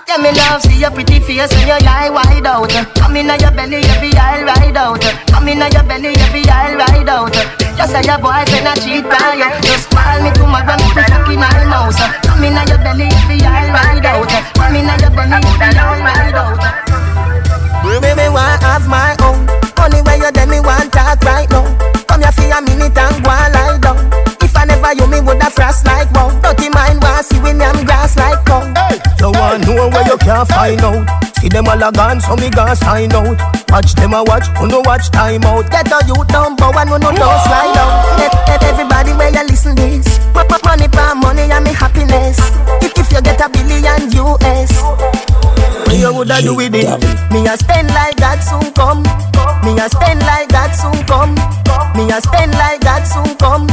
Yeah, 0.09 0.17
me 0.25 0.33
love 0.33 0.63
see 0.65 0.81
your 0.81 0.91
pretty 0.91 1.21
face 1.21 1.53
and 1.53 1.69
your 1.69 1.77
eye 1.85 2.09
wide 2.09 2.49
out. 2.49 2.73
Come 2.97 3.17
inna 3.17 3.37
your 3.37 3.53
belly, 3.53 3.85
every 3.93 4.17
eye 4.17 4.41
ride 4.41 4.77
out. 4.77 5.05
Come 5.29 5.49
inna 5.53 5.69
your 5.69 5.85
belly, 5.85 6.17
every 6.17 6.49
eye 6.49 6.73
ride 6.73 7.09
out. 7.13 7.37
You 7.37 7.87
say 7.93 8.09
your 8.09 8.17
boyfriend 8.17 8.73
a 8.73 8.75
cheat 8.81 9.05
by 9.05 9.37
you 9.37 9.53
Just 9.61 9.93
call 9.93 10.17
me 10.25 10.33
tomorrow, 10.33 10.81
we 10.81 10.97
fucking 10.97 11.45
eye 11.45 11.69
mouse. 11.69 12.01
Come 12.25 12.41
inna 12.41 12.65
your 12.73 12.81
belly, 12.81 13.05
every 13.13 13.45
eye 13.45 13.69
ride 13.69 14.07
out. 14.09 14.33
Come 14.57 14.77
inna 14.81 14.97
your 14.97 15.13
belly, 15.13 15.45
every 15.45 15.77
eye 15.77 16.01
ride 16.01 16.41
out 16.41 17.16
Me 17.87 18.15
me 18.15 18.29
want 18.29 18.63
have 18.63 18.89
my 18.89 19.17
own. 19.23 19.47
Only 19.79 20.03
way 20.03 20.19
you 20.19 20.31
them 20.33 20.51
me 20.51 20.61
want 20.61 20.93
talk 20.93 21.23
right 21.23 21.49
now. 21.51 21.65
Come 22.07 22.21
here 22.23 22.33
for 22.33 22.45
a 22.47 22.61
minute 22.63 22.97
and 22.97 23.25
go 23.25 23.31
and 23.31 23.55
lie 23.55 23.79
down. 23.79 23.99
If 24.43 24.57
I 24.57 24.65
never 24.65 24.93
you 24.95 25.07
me 25.07 25.21
woulda 25.21 25.51
frost 25.51 25.87
like 25.87 26.11
wow. 26.13 26.31
Dirty 26.41 26.69
mind 26.71 27.03
want 27.03 27.25
see 27.27 27.41
when 27.41 27.63
I'm 27.63 27.85
grass 27.85 28.17
like 28.17 28.45
cow. 28.45 28.63
You 29.21 29.31
want 29.33 29.67
know 29.67 29.89
where 29.89 30.07
you 30.07 30.19
can't 30.19 30.49
find 30.49 30.81
out. 30.83 31.26
See 31.47 31.51
them 31.51 31.69
all 31.69 31.81
a 31.81 31.93
gone, 31.93 32.21
so 32.21 32.35
me 32.35 32.51
gonna 32.51 32.75
sign 32.75 33.13
out. 33.13 33.39
Watch 33.71 33.95
them 33.95 34.15
a 34.15 34.25
watch, 34.25 34.49
who 34.59 34.67
no 34.67 34.81
watch 34.81 35.11
time 35.13 35.45
out. 35.45 35.71
Get 35.71 35.87
a 35.87 36.03
you 36.05 36.19
down, 36.27 36.57
but 36.57 36.75
one 36.75 36.89
no 36.89 36.97
no 36.97 37.11
no 37.13 37.29
slide 37.47 37.79
out. 37.79 38.19
Let, 38.19 38.35
let 38.49 38.65
everybody 38.65 39.13
where 39.13 39.31
you 39.31 39.47
listen 39.47 39.77
this. 39.77 40.19
Money 40.35 40.89
pa 40.89 41.15
money 41.15 41.43
and 41.43 41.65
me 41.65 41.73
happiness. 41.73 42.41
If, 42.83 42.99
if 42.99 43.13
you 43.13 43.23
get 43.23 43.41
a 43.41 43.49
billion 43.49 44.11
US. 44.27 44.75
what 45.87 45.95
you 45.95 46.13
woulda 46.13 46.43
do 46.43 46.57
with 46.57 46.75
it. 46.75 47.31
Me 47.31 47.47
a 47.47 47.57
spend 47.57 47.95
like 47.95 48.17
that 48.17 48.43
soon 48.43 48.75
come. 48.75 49.05
Me 49.67 49.75
a 49.83 49.91
spend 49.91 50.21
like 50.21 50.49
that 50.55 50.79
soon 50.79 50.95
come. 51.11 51.35
Me 51.99 52.07
a 52.15 52.23
spend 52.23 52.55
like 52.55 52.81
that 52.87 53.03
soon 53.03 53.35
come. 53.35 53.67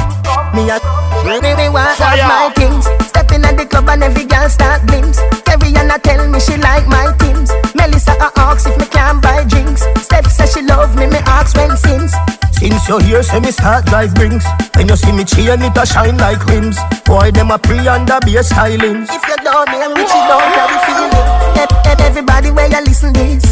Me 0.58 0.66
a 0.66 0.82
me 1.22 1.70
want 1.70 1.94
have 2.02 2.18
my 2.26 2.50
things. 2.58 2.90
Step 3.06 3.32
in 3.32 3.46
at 3.46 3.58
the 3.62 3.66
club 3.70 3.88
and 3.90 4.02
every 4.02 4.26
girl 4.26 4.50
start 4.50 4.82
glimpse. 4.88 5.22
Carrie 5.46 5.70
Anna 5.78 6.00
tell 6.00 6.28
me 6.28 6.40
she 6.40 6.58
like 6.58 6.88
my 6.88 7.14
things. 7.22 7.54
Melissa 7.76 8.18
a 8.18 8.34
ask 8.42 8.66
if 8.66 8.76
me 8.80 8.88
can 8.88 9.22
buy 9.22 9.44
drinks. 9.46 9.86
Steph 10.02 10.26
say 10.34 10.48
she 10.48 10.66
love 10.66 10.98
me. 10.98 11.06
Me 11.06 11.22
ask 11.30 11.56
when 11.56 11.78
since. 11.78 12.18
Since 12.64 12.88
you 12.88 12.98
here, 13.00 13.24
say 13.24 13.42
me 13.42 13.52
start 13.52 13.84
drive 13.88 14.16
brings. 14.16 14.46
When 14.80 14.88
you 14.88 14.96
see 14.96 15.12
me 15.12 15.26
chain, 15.26 15.60
it 15.60 15.76
a 15.76 15.86
shine 15.86 16.16
like 16.16 16.40
rims. 16.48 16.80
Boy, 17.04 17.30
them 17.30 17.52
a 17.52 17.60
pre 17.60 17.76
under 17.92 18.24
bass 18.24 18.56
stylings. 18.56 19.12
If 19.12 19.20
you 19.20 19.36
don't 19.44 19.68
me, 19.68 19.84
I'm 19.84 19.92
rich, 19.92 20.08
you 20.08 20.24
don't 20.32 20.48
carry 20.56 20.80
feeling. 20.88 21.12
Let, 21.60 21.68
let 21.84 22.00
everybody 22.00 22.52
where 22.52 22.72
you 22.72 22.80
listen 22.88 23.12
this. 23.12 23.44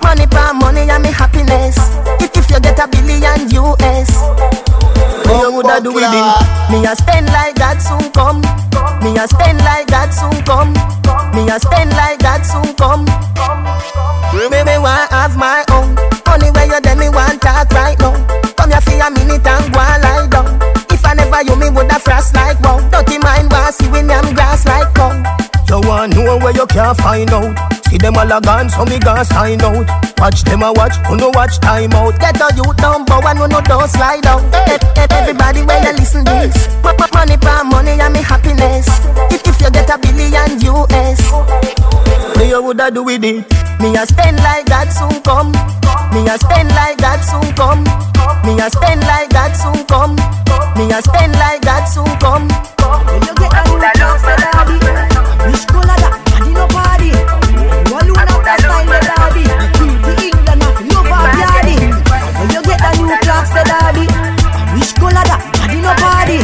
Money 0.00 0.26
pa 0.26 0.56
money 0.56 0.88
and 0.88 1.02
me 1.02 1.12
happiness. 1.12 1.76
If, 2.24 2.32
if 2.32 2.48
you 2.48 2.58
get 2.60 2.80
a 2.80 2.88
billion 2.88 3.52
US. 3.52 4.08
Me 5.28 5.36
a 5.44 5.50
woulda 5.52 5.84
do 5.84 5.92
with 5.92 6.08
it. 6.08 6.26
Me 6.72 6.88
a 6.88 6.96
spend 6.96 7.28
like 7.36 7.56
God 7.56 7.76
soon 7.84 8.08
come. 8.16 8.40
Me 9.04 9.12
a 9.20 9.28
spend 9.28 9.60
like 9.60 9.88
God 9.88 10.08
soon 10.08 10.40
come. 10.48 10.72
Me 11.36 11.52
a 11.52 11.60
spend 11.60 11.92
like 12.00 12.18
God 12.20 12.40
soon 12.40 12.72
come. 12.80 13.04
Me 14.32 14.48
me 14.48 14.78
want 14.80 15.12
have 15.12 15.36
my 15.36 15.64
own. 15.68 15.92
Only 16.32 16.50
way 16.56 16.64
you 16.72 16.80
them 16.80 16.98
me 16.98 17.10
want 17.10 17.42
talk 17.42 17.68
right 17.72 17.98
now. 18.00 18.43
Come 18.56 18.70
here 18.70 18.80
for 18.80 18.94
a 18.94 19.10
minute 19.10 19.46
and 19.46 19.72
go 19.72 19.80
and 19.80 20.02
lie 20.02 20.26
down. 20.30 20.58
If 20.90 21.04
I 21.04 21.14
never 21.14 21.42
you 21.42 21.56
me 21.56 21.70
woulda 21.70 21.98
frost 21.98 22.34
like 22.34 22.60
wow. 22.60 22.80
Dirty 22.90 23.18
mind 23.18 23.50
want 23.50 23.74
see 23.74 23.88
when 23.88 24.10
I'm 24.10 24.34
grass 24.34 24.66
like 24.66 24.94
cow. 24.94 25.12
You 25.68 25.80
want 25.88 26.14
know 26.14 26.38
where 26.38 26.54
you 26.54 26.66
can't 26.66 26.96
find 26.98 27.30
out. 27.32 27.56
See 27.86 27.98
them 27.98 28.16
all 28.16 28.30
a 28.30 28.40
gone, 28.40 28.68
so 28.68 28.84
me 28.84 28.98
gon' 28.98 29.24
sign 29.24 29.62
out. 29.62 29.86
Watch 30.18 30.42
them 30.44 30.62
a 30.62 30.72
watch, 30.72 30.96
who 31.06 31.16
no 31.16 31.30
watch 31.30 31.58
time 31.60 31.92
out. 31.92 32.18
Get 32.20 32.40
a 32.40 32.54
youth 32.54 32.76
down, 32.76 33.04
bow 33.04 33.20
and 33.26 33.38
who 33.38 33.48
no 33.48 33.60
don't 33.60 33.88
slide 33.88 34.26
out. 34.26 34.42
Hey, 34.66 34.78
hey, 34.94 35.06
everybody 35.10 35.62
when 35.62 35.82
you 35.82 35.92
listen 35.92 36.24
this, 36.24 36.66
put 36.82 36.96
put 36.98 37.12
money 37.14 37.36
for 37.36 37.64
money 37.64 37.98
and 38.00 38.12
me 38.12 38.20
happiness. 38.22 38.86
If, 39.30 39.46
if 39.46 39.60
you 39.60 39.70
get 39.70 39.90
a 39.90 39.98
billion 39.98 40.60
US, 40.74 41.20
me 42.38 42.48
you 42.48 42.62
woulda 42.62 42.90
do 42.90 43.02
with 43.02 43.24
it. 43.24 43.46
Me 43.80 43.96
a 43.96 44.06
spend 44.06 44.38
like 44.38 44.66
that 44.66 44.92
soon 44.92 45.22
come. 45.22 45.52
Me 46.12 46.28
a 46.28 46.38
spend 46.38 46.68
like 46.70 46.98
that 46.98 47.20
soon 47.24 47.54
come. 47.54 48.13
Me 48.44 48.60
a 48.60 48.68
stand 48.68 49.00
like 49.08 49.30
God 49.30 49.52
soon 49.56 49.86
come. 49.86 50.16
Me 50.76 50.92
a 50.92 51.00
stand 51.00 51.32
like 51.40 51.62
God 51.62 51.84
soon 51.88 52.04
come. 52.20 52.44
When 53.08 53.22
you 53.24 53.34
get 53.40 53.52
a 53.56 53.62
new 53.64 53.80
Clarks, 53.80 54.20
say 54.20 54.36
daddy. 54.36 54.76
Which 55.48 55.64
color 55.64 55.96
that? 55.96 56.20
Daddy 56.28 56.52
no 56.52 56.68
party. 56.68 57.08
You 57.88 57.96
alone 57.96 58.28
have 58.28 58.44
the 58.44 58.54
style, 58.60 58.84
the 58.84 59.00
daddy. 59.00 59.44
The 59.48 59.68
queen 59.80 59.96
for 60.04 60.14
England 60.20 60.60
have 60.60 60.76
love 60.92 61.08
of 61.08 61.28
daddy. 61.40 61.76
When 62.36 62.48
you 62.52 62.60
get 62.68 62.84
a 62.84 62.90
new 63.00 63.16
Clarks, 63.24 63.50
say 63.56 63.64
daddy. 63.64 64.06
Which 64.76 64.92
color 65.00 65.24
that? 65.24 65.40
Daddy 65.56 65.80
no 65.80 65.92
party. 66.04 66.40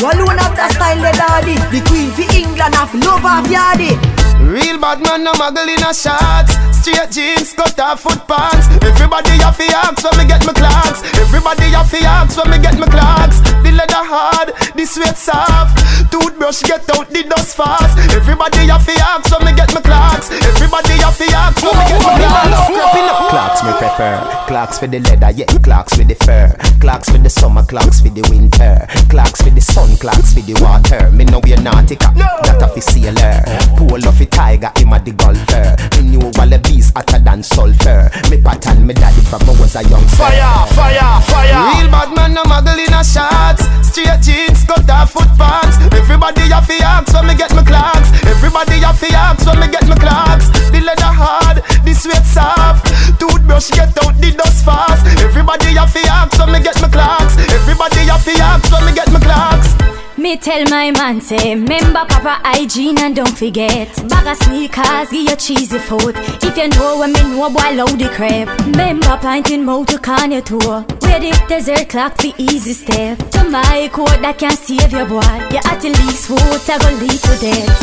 You 0.00 0.08
alone 0.08 0.40
have 0.40 0.56
the 0.56 0.66
style, 0.72 0.96
the 0.96 1.12
daddy. 1.12 1.60
The 1.68 1.80
queen 1.84 2.08
for 2.16 2.24
England 2.32 2.72
have 2.72 2.94
love 2.96 3.20
of 3.20 3.44
daddy. 3.52 4.00
Real 4.40 4.77
bad 4.88 5.02
man, 5.02 5.24
no 5.24 5.32
muggle 5.32 5.68
in 5.68 5.84
a 5.84 5.92
shots. 5.92 6.56
Straight 6.80 7.10
jeans, 7.12 7.52
cut 7.52 7.78
off 7.80 8.00
foot 8.00 8.24
pants. 8.24 8.72
Everybody 8.80 9.36
have 9.44 9.58
to 9.58 9.66
ask 9.68 10.00
when 10.00 10.16
me 10.16 10.24
get 10.24 10.46
my 10.46 10.52
Clarks. 10.52 11.04
Everybody 11.20 11.68
have 11.76 11.90
to 11.90 12.00
ask 12.00 12.36
when 12.38 12.50
me 12.50 12.58
get 12.58 12.78
my 12.78 12.88
Clarks. 12.88 13.40
The 13.60 13.70
leather 13.76 14.04
hard, 14.08 14.48
the 14.72 14.84
sweat 14.86 15.18
soft. 15.18 15.76
Toothbrush 16.08 16.62
get 16.62 16.88
out 16.96 17.10
the 17.10 17.22
dust 17.24 17.56
fast. 17.56 17.98
Everybody 18.16 18.64
have 18.72 18.86
to 18.86 18.94
ask 18.96 19.28
when 19.28 19.44
me 19.44 19.52
get 19.52 19.74
my 19.74 19.82
Clarks. 19.84 20.32
Everybody 20.56 20.96
have 21.04 21.18
to 21.20 21.26
ask 21.36 21.60
when 21.60 21.76
me 21.76 21.84
get 21.84 22.00
my 22.00 22.16
Clarks. 22.16 23.28
Clarks 23.28 23.60
me 23.64 23.72
prefer. 23.76 24.16
Clarks 24.48 24.78
for 24.78 24.86
the 24.86 25.00
leather, 25.00 25.30
yeah. 25.36 25.52
Clarks 25.60 25.98
with 25.98 26.08
the 26.08 26.16
fur. 26.24 26.48
Clarks 26.80 27.10
for 27.10 27.18
the 27.18 27.28
summer, 27.28 27.64
Clarks 27.64 28.00
for 28.00 28.08
the 28.08 28.24
winter. 28.30 28.86
Clarks 29.10 29.42
for 29.42 29.50
the 29.50 29.60
sun, 29.60 29.96
Clarks 30.00 30.32
for 30.32 30.40
the 30.40 30.56
water. 30.64 31.10
Me 31.10 31.24
know 31.26 31.40
we're 31.44 31.60
nautica, 31.60 32.08
that 32.16 32.62
a 32.62 32.68
fi 32.68 32.80
sailor. 32.80 33.44
Pull 33.76 34.00
off 34.08 34.20
a 34.20 34.26
tiger, 34.26 34.72
him 34.78 34.92
a 34.92 34.98
the 35.02 35.12
golfer. 35.12 35.74
Me 35.98 36.10
knew 36.10 36.30
Wallabees 36.38 36.92
hotter 36.94 37.18
than 37.18 37.42
sulfur. 37.42 38.10
Me 38.30 38.40
pattern 38.40 38.86
me 38.86 38.94
daddy 38.94 39.20
from 39.26 39.42
I 39.42 39.52
was 39.58 39.74
a 39.74 39.82
young 39.84 40.06
Fire, 40.14 40.66
fire, 40.74 41.20
fire. 41.26 41.60
Real 41.74 41.90
bad 41.90 42.10
man, 42.14 42.34
no 42.34 42.44
muggle 42.44 42.78
in 42.78 42.94
a 42.94 43.02
shots. 43.02 43.66
Straight 43.82 44.20
jeans, 44.22 44.64
cut 44.64 44.88
off 44.90 45.12
foot 45.12 45.28
pants. 45.36 45.78
Everybody 45.94 46.48
have 46.52 46.66
to 46.66 46.76
ask 46.82 47.12
when 47.14 47.26
me 47.26 47.34
get 47.34 47.54
my 47.54 47.64
Clarks. 47.64 48.10
Everybody 48.24 48.78
have 48.84 49.00
to 49.00 49.08
ask 49.12 49.46
when 49.46 49.60
me 49.60 49.68
get 49.68 49.86
my 49.88 49.96
Clarks. 49.96 50.48
The 50.70 50.80
leather 50.80 51.12
hard, 51.12 51.62
the 51.84 51.92
sweat 51.94 52.24
soft. 52.24 52.86
Toothbrush 53.18 53.70
get 53.70 53.96
out 54.04 54.14
the 54.20 54.30
dust 54.36 54.64
fast. 54.64 55.06
Everybody 55.24 55.74
have 55.74 55.92
to 55.92 56.02
ask 56.06 56.38
when 56.38 56.52
me 56.52 56.60
get 56.60 56.80
my 56.80 56.88
Clarks. 56.88 57.36
Everybody 57.38 58.06
have 58.06 58.24
to 58.24 58.34
ask 58.38 58.72
when 58.72 58.84
me 58.86 58.92
get 58.94 59.10
my 59.10 59.20
Clarks. 59.20 60.07
Me 60.18 60.36
tell 60.36 60.64
my 60.64 60.90
man 60.90 61.20
say, 61.20 61.54
remember 61.54 62.04
proper 62.10 62.42
hygiene 62.42 62.98
and 62.98 63.14
don't 63.14 63.38
forget. 63.38 63.86
Bag 64.10 64.26
of 64.26 64.36
sneakers, 64.36 65.14
give 65.14 65.30
you 65.30 65.36
cheesy 65.36 65.78
food. 65.78 66.18
If 66.42 66.58
you 66.58 66.66
know 66.74 66.98
when 66.98 67.12
me 67.12 67.22
know, 67.22 67.48
boy, 67.48 67.70
load 67.78 67.94
the 68.02 68.10
crap. 68.10 68.50
Remember 68.66 69.16
planting 69.22 69.64
mouth 69.64 69.86
to 69.94 69.98
can 69.98 70.32
your 70.32 70.42
tour. 70.42 70.82
Where 71.06 71.22
the 71.22 71.30
desert 71.46 71.88
clock 71.88 72.16
the 72.18 72.34
easy 72.36 72.74
step. 72.74 73.18
To 73.30 73.46
my 73.48 73.88
coat 73.94 74.18
that 74.18 74.42
can 74.42 74.58
save 74.58 74.90
your 74.90 75.06
boy. 75.06 75.22
You 75.54 75.62
at 75.62 75.78
the 75.78 75.94
least 76.02 76.26
foot, 76.26 76.66
I 76.66 76.82
go 76.82 76.90
lead 76.98 77.14
to 77.14 77.34
death. 77.38 77.78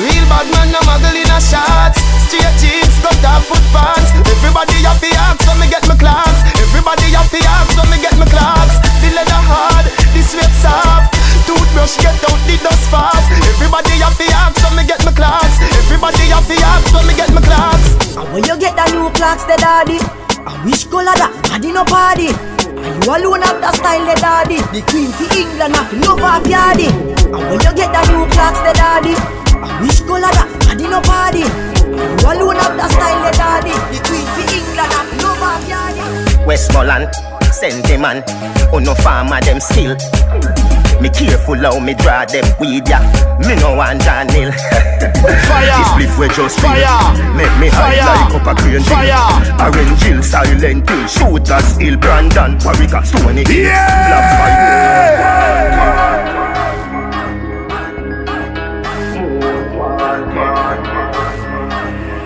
Real 0.00 0.24
bad 0.32 0.48
man, 0.48 0.72
no 0.72 0.80
muggle 0.88 1.12
in 1.12 1.28
a 1.28 1.38
shots. 1.44 2.00
Straight 2.24 2.56
jeans, 2.56 2.96
cut 3.04 3.20
off 3.36 3.44
foot 3.44 3.60
pants. 3.76 4.16
Everybody 4.16 4.80
have 4.88 4.96
to 4.96 5.12
ask 5.12 5.44
when 5.44 5.60
me 5.60 5.68
get 5.68 5.84
my 5.84 5.92
Clarks. 6.00 6.40
Everybody 6.56 7.12
have 7.12 7.28
to 7.28 7.40
ask 7.44 7.76
when 7.76 7.92
me 7.92 8.00
get 8.00 8.16
my 8.16 8.24
Clarks. 8.32 8.80
The 9.04 9.12
leather 9.12 9.44
hard, 9.44 9.84
the 10.16 10.24
sweat 10.24 10.56
soft. 10.56 11.19
Toothbrush 11.50 11.98
get 11.98 12.14
out 12.30 12.38
the 12.46 12.54
dust 12.62 12.86
fast. 12.94 13.26
Everybody 13.58 13.98
have 13.98 14.14
to 14.14 14.26
ask 14.38 14.54
when 14.62 14.78
me 14.78 14.86
get 14.86 15.02
my 15.02 15.10
Clarks. 15.10 15.58
Everybody 15.82 16.30
have 16.30 16.46
to 16.46 16.54
ask 16.54 16.86
when 16.94 17.02
me 17.10 17.14
get 17.18 17.34
my 17.34 17.42
Clarks. 17.42 18.14
And 18.14 18.30
when 18.30 18.46
you 18.46 18.54
get 18.54 18.78
the 18.78 18.86
new 18.94 19.10
Clarks, 19.18 19.42
the 19.50 19.58
daddy. 19.58 19.98
And 20.46 20.62
which 20.62 20.86
color 20.86 21.10
that? 21.18 21.34
Daddy 21.50 21.74
no 21.74 21.82
party. 21.82 22.30
And 22.30 23.02
you 23.02 23.10
alone 23.10 23.42
have 23.42 23.58
the 23.58 23.70
style, 23.74 24.06
the 24.06 24.14
daddy. 24.22 24.62
The 24.70 24.78
queen 24.86 25.10
for 25.10 25.26
England 25.34 25.74
have 25.74 25.90
love 25.98 26.22
of 26.22 26.46
yardy. 26.46 26.86
And 27.18 27.42
when 27.50 27.58
you 27.58 27.72
get 27.74 27.90
the 27.90 28.02
new 28.14 28.30
Clarks, 28.30 28.62
the 28.62 28.70
daddy. 28.78 29.14
And 29.50 29.74
which 29.82 30.06
color 30.06 30.30
that? 30.30 30.46
Daddy 30.70 30.86
no 30.86 31.02
party. 31.02 31.42
And 31.82 32.14
you 32.14 32.30
alone 32.30 32.62
have 32.62 32.78
the 32.78 32.86
style, 32.94 33.26
the 33.26 33.34
daddy. 33.34 33.74
The 33.90 33.98
queen 34.06 34.26
for 34.38 34.46
England 34.54 34.86
have 34.86 35.10
love 35.18 35.42
of 35.42 35.62
yardy. 35.66 36.46
Westmoreland, 36.46 37.10
sentiment, 37.50 38.22
oh 38.70 38.78
no 38.78 38.94
farmer 39.02 39.42
them 39.42 39.58
still. 39.58 39.98
Me 41.00 41.08
careful 41.08 41.56
how 41.56 41.78
me 41.80 41.94
draw 41.94 42.24
them 42.26 42.44
weed 42.60 42.86
ya. 42.88 43.00
Me 43.40 43.56
no 43.56 43.74
want 43.74 44.02
John 44.02 44.28
Hill. 44.28 44.52
Fire. 45.48 45.64
This 45.64 45.88
spliff 45.88 46.18
we 46.18 46.28
just 46.28 46.60
feel. 46.60 46.68
Fire. 46.68 47.36
Make 47.36 47.56
me 47.58 47.68
high 47.68 47.96
Fire. 47.96 48.04
like 48.04 48.34
up 48.36 48.46
a 48.46 48.54
crane 48.60 48.72
hill. 48.72 48.84
Fire. 48.84 49.40
Orange 49.64 50.02
Hill, 50.02 50.22
Silent 50.22 50.88
Hill, 50.88 51.06
Shooters 51.06 51.76
Hill, 51.78 51.96
Brandon, 51.96 52.58
Warwick, 52.64 52.92
Stony 53.04 53.44
Hill. 53.48 53.72
Black 53.72 54.26
Fire. 54.36 55.60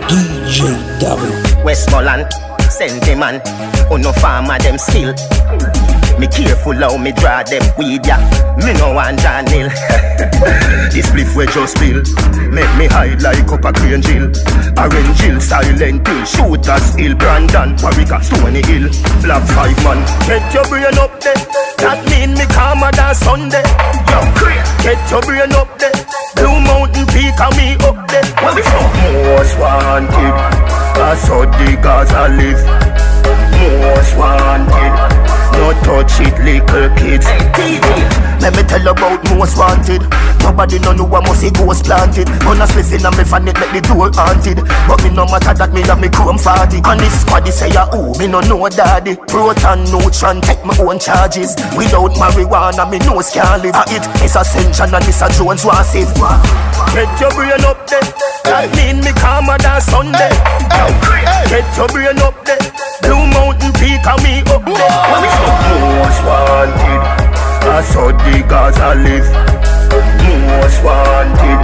DJ 0.09 1.01
Double. 1.01 1.65
Westmoreland, 1.65 2.27
sentiment, 2.71 3.43
oh 3.91 3.97
no 3.97 4.13
farmer 4.13 4.59
them 4.59 4.79
still. 4.79 5.15
Me 6.19 6.29
careful 6.29 6.75
how 6.75 6.97
me 6.97 7.13
draw 7.13 7.43
them 7.43 7.63
weed 7.77 8.07
ya. 8.07 8.17
Me 8.63 8.73
no 8.79 8.95
want 8.95 9.21
Hill. 9.51 9.69
this 10.95 11.11
spliff 11.11 11.35
we 11.35 11.47
just 11.51 11.75
spill. 11.77 11.99
Make 12.55 12.71
me 12.79 12.87
high 12.87 13.19
like 13.19 13.51
up 13.51 13.65
a 13.65 13.73
crane 13.73 14.03
hill. 14.03 14.31
Orange 14.79 15.21
Hill, 15.21 15.41
Silent 15.41 16.07
Hill, 16.07 16.25
Shooters 16.25 16.95
Hill, 16.95 17.17
Brandon, 17.17 17.75
Warwick, 17.83 18.15
Stony 18.23 18.63
Hill. 18.63 18.87
Black 19.27 19.43
five 19.51 19.75
man, 19.83 19.99
get 20.31 20.47
your 20.55 20.65
brain 20.71 20.95
up 21.03 21.19
there. 21.19 21.35
That 21.83 22.07
mean 22.07 22.39
me 22.39 22.47
calmer 22.47 22.95
than 22.95 23.15
Sunday. 23.15 23.67
Yo, 24.07 24.23
get 24.87 25.03
your 25.11 25.23
brain 25.27 25.51
up 25.59 25.71
there. 25.83 25.99
Blue 26.39 26.63
Mountain 26.63 27.07
Peak 27.11 27.35
and 27.43 27.55
me 27.59 27.75
up 27.83 27.99
there. 28.07 28.27
Where 28.39 28.55
we 28.55 28.63
from? 28.63 28.87
Most 29.35 29.59
wanted. 29.59 30.35
That's 30.95 31.27
how 31.27 31.43
the 31.43 31.75
Gaza 31.83 32.31
live. 32.39 32.63
Most 33.83 34.15
wanted. 34.17 35.24
No 35.55 35.73
touch 35.87 36.21
it, 36.21 36.35
little 36.43 36.89
kids. 36.99 37.27
Let 38.43 38.53
me 38.57 38.63
tell 38.69 38.83
you 38.83 38.91
about 38.91 39.23
most 39.31 39.57
wanted. 39.57 40.03
Nobody 40.45 40.79
no 40.81 40.93
know 40.93 41.05
what 41.09 41.25
must 41.25 41.41
see 41.41 41.51
ghost 41.51 41.85
planted. 41.89 42.29
On 42.45 42.61
a 42.61 42.67
spliff 42.69 42.93
in 42.93 43.07
a 43.07 43.11
me 43.17 43.25
fan 43.25 43.49
it 43.49 43.57
make 43.57 43.73
the 43.73 43.81
door 43.81 44.13
haunted. 44.13 44.61
But 44.85 45.01
me 45.01 45.09
no 45.09 45.25
matter 45.25 45.55
that 45.57 45.73
me 45.73 45.81
have 45.89 45.97
me 46.01 46.13
chrome 46.13 46.37
40. 46.37 46.85
And 46.85 47.01
if 47.01 47.17
squaddy 47.25 47.49
say 47.49 47.73
ya 47.73 47.89
ooh, 47.97 48.13
me 48.21 48.29
no 48.29 48.45
know 48.45 48.69
daddy. 48.69 49.17
Proton, 49.17 49.89
neutron, 49.89 50.45
take 50.45 50.61
my 50.69 50.77
own 50.85 50.99
charges. 51.01 51.57
Without 51.73 52.13
marijuana, 52.21 52.85
me 52.85 53.01
no 53.09 53.25
can't 53.25 53.65
live. 53.65 53.73
Ah, 53.73 53.89
It 53.89 54.05
is 54.21 54.37
Ascension 54.37 54.93
and 54.93 55.05
Mr. 55.09 55.33
Jones 55.33 55.65
want 55.65 55.87
save. 55.89 56.13
Get 56.93 57.09
your 57.17 57.33
brain 57.33 57.65
up 57.65 57.81
there. 57.89 58.05
That 58.45 58.69
mean 58.77 59.01
me 59.01 59.17
calmer 59.17 59.57
than 59.57 59.81
Sunday. 59.81 60.29
Get 61.49 61.65
your 61.81 61.89
brain 61.89 62.21
up 62.21 62.37
there. 62.45 62.61
Blue 63.01 63.24
Peak 63.85 64.01
and 64.07 64.23
me 64.23 64.41
up 64.49 64.65
there. 64.65 65.05
We 65.13 65.29
most 65.93 66.25
wanted. 66.25 67.03
That's 67.61 67.93
how 67.93 68.13
the 68.17 68.41
Gaza 68.49 68.95
live. 68.97 69.29
Most 70.49 70.83
wanted. 70.83 71.61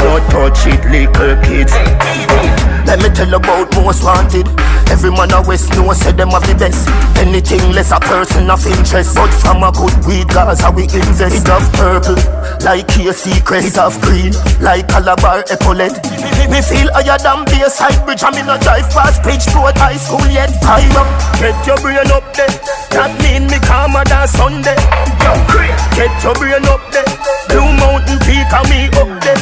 No 0.00 0.18
touch 0.28 0.66
it, 0.66 0.84
little 0.92 1.40
kids. 1.42 1.72
Let 2.94 3.02
me 3.02 3.10
tell 3.10 3.34
about 3.34 3.74
most 3.74 4.06
wanted. 4.06 4.46
Every 4.86 5.10
man 5.10 5.34
a 5.34 5.42
west 5.42 5.74
know 5.74 5.90
say 5.98 6.14
them 6.14 6.30
have 6.30 6.46
the 6.46 6.54
best. 6.54 6.86
Anything 7.18 7.74
less 7.74 7.90
a 7.90 7.98
person 7.98 8.46
of 8.46 8.62
interest. 8.70 9.18
But 9.18 9.34
from 9.34 9.66
a 9.66 9.74
good 9.74 9.98
weed, 10.06 10.30
Gaza 10.30 10.70
we 10.70 10.86
invest. 10.86 11.42
It 11.42 11.50
have 11.50 11.66
purple, 11.74 12.14
like 12.62 12.86
KC 12.86 13.42
crest. 13.42 13.74
It 13.74 13.82
have 13.82 13.98
green, 13.98 14.30
like 14.62 14.86
Calabar 14.86 15.42
epaulet. 15.50 15.90
Me 16.46 16.62
feel 16.62 16.86
higher 16.94 17.18
than 17.18 17.42
Bayside 17.50 17.98
Bridge. 18.06 18.22
I'm 18.22 18.38
in 18.38 18.46
a 18.46 18.54
drive 18.62 18.86
past 18.94 19.26
Bridgeport 19.26 19.74
High 19.74 19.98
School 19.98 20.22
yet. 20.30 20.54
High 20.62 20.86
up, 20.94 21.10
get 21.42 21.58
your 21.66 21.78
brain 21.82 21.98
up 22.14 22.30
there. 22.38 22.54
That 22.94 23.10
mean 23.26 23.50
me 23.50 23.58
calmer 23.58 24.06
than 24.06 24.22
Sunday. 24.30 24.78
Get 25.98 26.14
your 26.22 26.38
brain 26.38 26.62
up 26.70 26.78
there. 26.94 27.10
Blue 27.50 27.74
Mountain 27.74 28.22
Peak 28.22 28.46
and 28.54 28.70
me 28.70 28.86
up 28.94 29.10
there. 29.18 29.40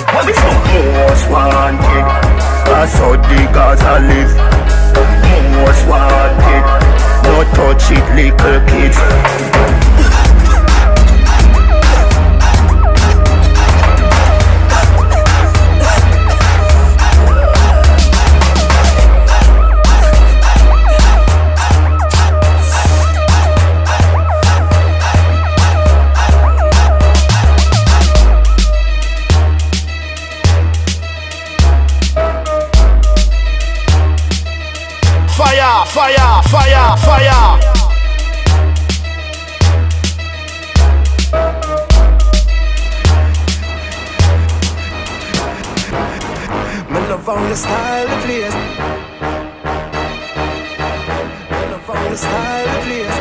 Most 1.05 1.29
wanted, 1.29 2.09
cause 2.65 2.95
how 2.95 3.17
the 3.17 3.41
Gaza 3.53 4.01
live. 4.09 4.33
Most 5.57 5.87
wanted, 5.89 6.65
no 7.25 7.45
touch 7.55 7.91
it, 7.91 8.05
little 8.15 8.61
kids. 8.69 9.92
fire, 36.97 37.33
fire. 37.33 37.83
love 47.09 47.29
on 47.29 47.47
your 47.47 47.57
style 47.57 48.09
of 48.09 48.25
place. 48.25 48.55
love 51.71 51.91
on 51.91 52.05
your 52.07 52.17
style 52.17 52.69
of 52.69 52.85
place. 52.85 53.12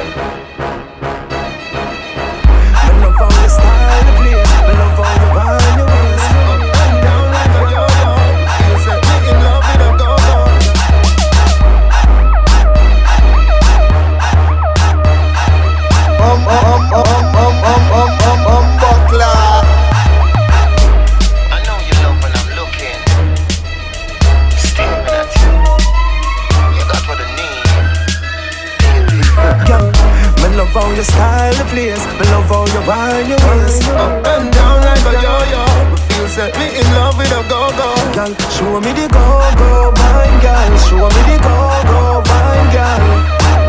Place. 31.71 32.03
Me 32.19 32.25
love 32.31 32.51
how 32.51 32.67
you 32.67 32.81
wind 32.83 33.27
your 33.31 33.39
waist 33.47 33.87
up 33.95 34.27
and 34.27 34.51
down 34.51 34.83
like 34.83 35.05
a 35.07 35.13
yo-yo. 35.23 35.63
Me 35.91 35.97
feel 36.11 36.27
set 36.27 36.51
me 36.59 36.67
in 36.75 36.85
love 36.99 37.15
with 37.17 37.31
a 37.31 37.41
go-go. 37.47 37.89
Girl, 38.11 38.31
show 38.51 38.75
me 38.83 38.91
the 38.91 39.07
go-go 39.07 39.95
wine, 39.95 40.37
girl. 40.43 40.71
Show 40.85 41.07
me 41.15 41.21
the 41.31 41.37
go-go 41.39 42.19
wine, 42.27 42.67
girl. 42.75 43.01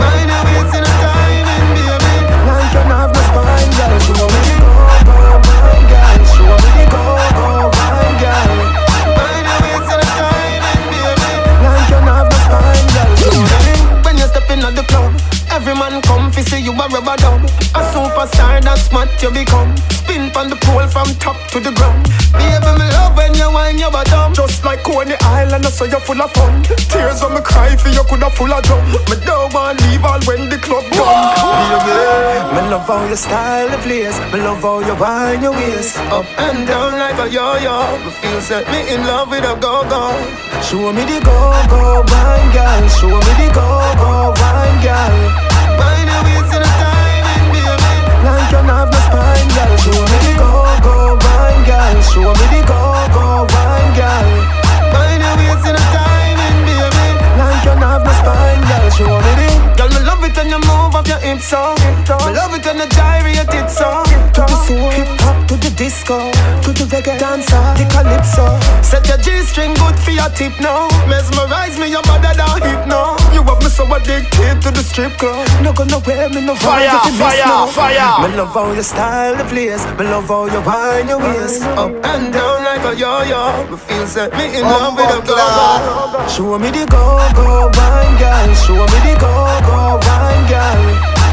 Mind 0.03 0.31
your 0.35 0.43
waist 0.51 0.75
in 0.75 0.83
a 0.83 0.93
timing, 0.99 1.67
baby. 1.79 2.15
Like 2.47 2.75
you 2.75 2.83
have 2.91 3.11
no 3.15 3.21
spine, 3.31 3.71
girl. 3.79 3.95
Show 4.03 4.27
me 4.35 4.41
the 4.51 4.57
go-go 4.63 5.19
wine, 5.47 5.87
girl. 5.87 6.19
Show 6.35 6.55
me 6.59 6.71
the 6.75 6.85
go-go 6.91 7.47
wine, 7.71 8.17
girl. 8.19 8.51
Mind 9.15 9.47
your 9.47 9.59
waist 9.63 9.91
in 9.95 10.01
a 10.03 10.09
timing, 10.19 10.83
baby. 10.91 11.33
Like 11.63 11.87
you 11.87 12.01
have 12.03 12.27
no 12.27 12.39
spine, 12.51 12.87
girl. 12.95 13.11
Show 13.23 13.39
me 13.47 13.73
When 14.03 14.15
you 14.19 14.27
step 14.27 14.51
in 14.51 14.67
at 14.67 14.75
the 14.75 14.83
club, 14.91 15.15
every 15.53 15.75
man 15.75 16.01
come 16.03 16.33
fi 16.33 16.41
see 16.41 16.61
you 16.61 16.73
a 16.73 16.87
rubber 16.89 17.17
dub. 17.21 17.45
A 17.77 17.81
superstar 17.93 18.61
that's 18.65 18.91
what 18.91 19.09
you 19.23 19.31
become. 19.31 19.77
Spin 19.93 20.31
from 20.33 20.49
the 20.49 20.57
pole 20.57 20.89
from 20.89 21.07
top 21.21 21.37
to 21.53 21.61
the 21.61 21.73
ground. 21.73 22.09
Baby, 22.33 22.71
me 22.81 22.87
love 22.97 23.17
when 23.17 23.35
you 23.35 23.51
wind 23.53 23.79
your 23.79 23.91
bottom. 23.91 24.33
Just 24.35 24.65
like 24.65 24.83
Coney 24.83 25.17
Island, 25.21 25.67
I 25.67 25.71
saw 25.71 25.85
you 25.85 26.01
full 26.01 26.21
of 26.21 26.33
fun. 26.33 26.63
Tears 26.91 27.23
when 27.23 27.35
me 27.35 27.41
cry 27.41 27.77
for 27.77 27.91
you 27.91 28.03
coulda 28.09 28.31
full 28.31 28.53
of 28.53 28.63
drum. 28.65 28.83
Me 29.11 29.17
don't 29.25 29.53
want 29.53 29.81
leave 29.85 30.05
all 30.05 30.21
when 30.25 30.49
the 30.49 30.59
club 30.59 30.85
done. 30.91 31.21
Baby, 31.85 32.57
me 32.57 32.61
love 32.73 32.87
how 32.89 33.05
you 33.05 33.17
style 33.17 33.69
the 33.69 33.79
place. 33.85 34.19
Me 34.33 34.41
love 34.41 34.63
how 34.63 34.81
you 34.81 34.97
wind 34.97 35.43
your 35.43 35.53
waist 35.53 35.99
up 36.17 36.27
and 36.39 36.67
down 36.67 36.99
like 36.99 37.19
a 37.21 37.29
yo-yo. 37.29 37.99
Me 38.05 38.11
feel 38.11 38.41
set 38.41 38.65
me 38.73 38.81
in 38.93 39.05
love 39.07 39.29
with 39.29 39.45
a 39.45 39.55
go-go. 39.61 40.17
Show 40.65 40.93
me 40.93 41.05
the 41.05 41.21
go-go 41.21 42.03
wine, 42.09 42.49
girl. 42.57 42.89
Show 42.89 43.13
me 43.13 43.33
the 43.41 43.49
go-go 43.53 44.33
wine, 44.41 44.79
girl. 44.83 45.52
Wind 46.23 46.39
your 46.39 46.47
waist 46.47 46.55
in 46.55 46.63
a 46.63 46.71
baby. 46.79 47.63
Like 48.23 48.51
you 48.51 48.63
have 48.63 48.91
no 48.91 48.99
spine, 49.07 49.49
girl. 49.55 49.73
Show 49.83 50.03
me 50.07 50.19
the 50.23 50.33
go-go 50.39 51.19
wine, 51.19 51.63
girl. 51.67 51.97
Show 52.03 52.31
me 52.31 52.47
the 52.55 52.61
go-go 52.67 53.47
wine, 53.51 53.93
girl. 53.99 54.29
Waist 54.95 55.67
in 55.67 55.75
a 55.75 55.85
timing, 55.91 56.59
baby. 56.67 57.07
Like 57.39 57.65
you 57.65 57.75
have 57.75 58.03
no 58.05 58.13
spine, 58.13 58.63
girl. 58.71 58.87
Show 58.91 59.11
me 59.11 59.33
the. 59.39 59.51
Girl, 59.77 59.89
me 59.89 60.01
love 60.07 60.23
it 60.23 60.37
when 60.37 60.49
you 60.51 60.61
move 60.61 60.95
up 60.95 61.07
your 61.09 61.19
hips 61.19 61.47
so. 61.49 61.75
Me 61.81 62.33
love 62.37 62.55
it 62.55 62.65
when 62.65 62.79
you 62.79 62.89
gyrate 62.89 63.55
it 63.55 63.71
so. 63.71 63.89
Oh. 63.89 64.05
To 64.33 64.41
the 64.41 64.57
soul, 64.65 64.91
hip 64.91 65.09
hop 65.21 65.49
to 65.49 65.57
the 65.57 65.71
disco, 65.77 66.31
to 66.63 66.71
the 66.73 66.85
reggae 66.89 67.19
dancer, 67.19 67.61
the 67.77 67.85
calypso. 67.93 68.47
Set 68.83 69.07
your 69.09 69.19
G-string 69.19 69.75
good 69.75 69.99
for 69.99 70.11
your 70.11 70.29
tip 70.31 70.53
now. 70.61 70.89
Mesmerize 71.09 71.79
me, 71.79 71.91
your 71.91 72.05
mother 72.07 72.33
down 72.33 72.63
hip 72.63 72.87
now. 72.87 73.17
You 73.33 73.43
have 73.43 73.61
me 73.61 73.62
so 73.62 73.62
addicted 73.62 73.62
to 74.63 74.71
the 74.71 74.83
strip 74.83 75.13
club. 75.19 75.47
No 75.63 75.73
go 75.73 75.85
nowhere, 75.85 76.29
me 76.31 76.41
no 76.47 76.55
Fire, 76.55 76.87
vibe 76.87 76.95
if 76.95 77.05
you 77.07 77.19
miss 77.19 77.41
fire, 77.43 77.67
fire. 77.67 78.29
Me 78.29 78.37
love 78.37 78.55
how 78.55 78.71
you 78.73 78.83
style 78.83 79.35
the 79.37 79.45
place. 79.45 79.85
Me 79.99 80.05
love 80.07 80.29
how 80.29 80.47
you 80.47 80.61
wind 80.63 81.09
your 81.09 81.19
waist 81.19 81.63
Up 81.75 81.91
and 81.91 82.33
down 82.33 82.63
like 82.65 82.85
a 82.87 82.93
yo-yo. 82.95 83.67
Me 83.71 83.77
feel 83.77 84.07
set 84.07 84.31
me 84.39 84.45
in 84.57 84.63
love 84.63 84.95
with 84.95 85.11
a 85.11 85.21
go-go. 85.27 86.29
Show 86.29 86.59
me 86.59 86.71
the 86.71 86.87
go-go 86.87 87.71
wine, 87.75 88.15
girl. 88.23 88.51
Show 88.63 88.83
me 88.87 88.99
the 89.03 89.15
go-go 89.19 89.99
wine, 90.07 90.45
girl. 90.47 90.83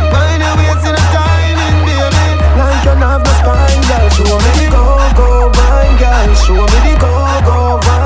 Mind 0.09 0.41
your 0.41 0.55
waist 0.57 0.85
in 0.89 0.95
a 0.97 1.03
timing, 1.13 1.77
baby. 1.85 2.25
Like 2.57 2.81
you 2.81 2.95
have 2.97 3.21
no 3.21 3.31
spine, 3.37 3.81
girl. 3.89 4.07
Show 4.17 4.35
me 4.41 4.51
the 4.57 4.67
go-go 4.73 5.27
wine, 5.53 5.95
girl. 6.01 6.29
Show 6.33 6.61
me 6.65 6.79
the 6.81 6.93
go-go 6.97 7.77
wine, 7.85 7.98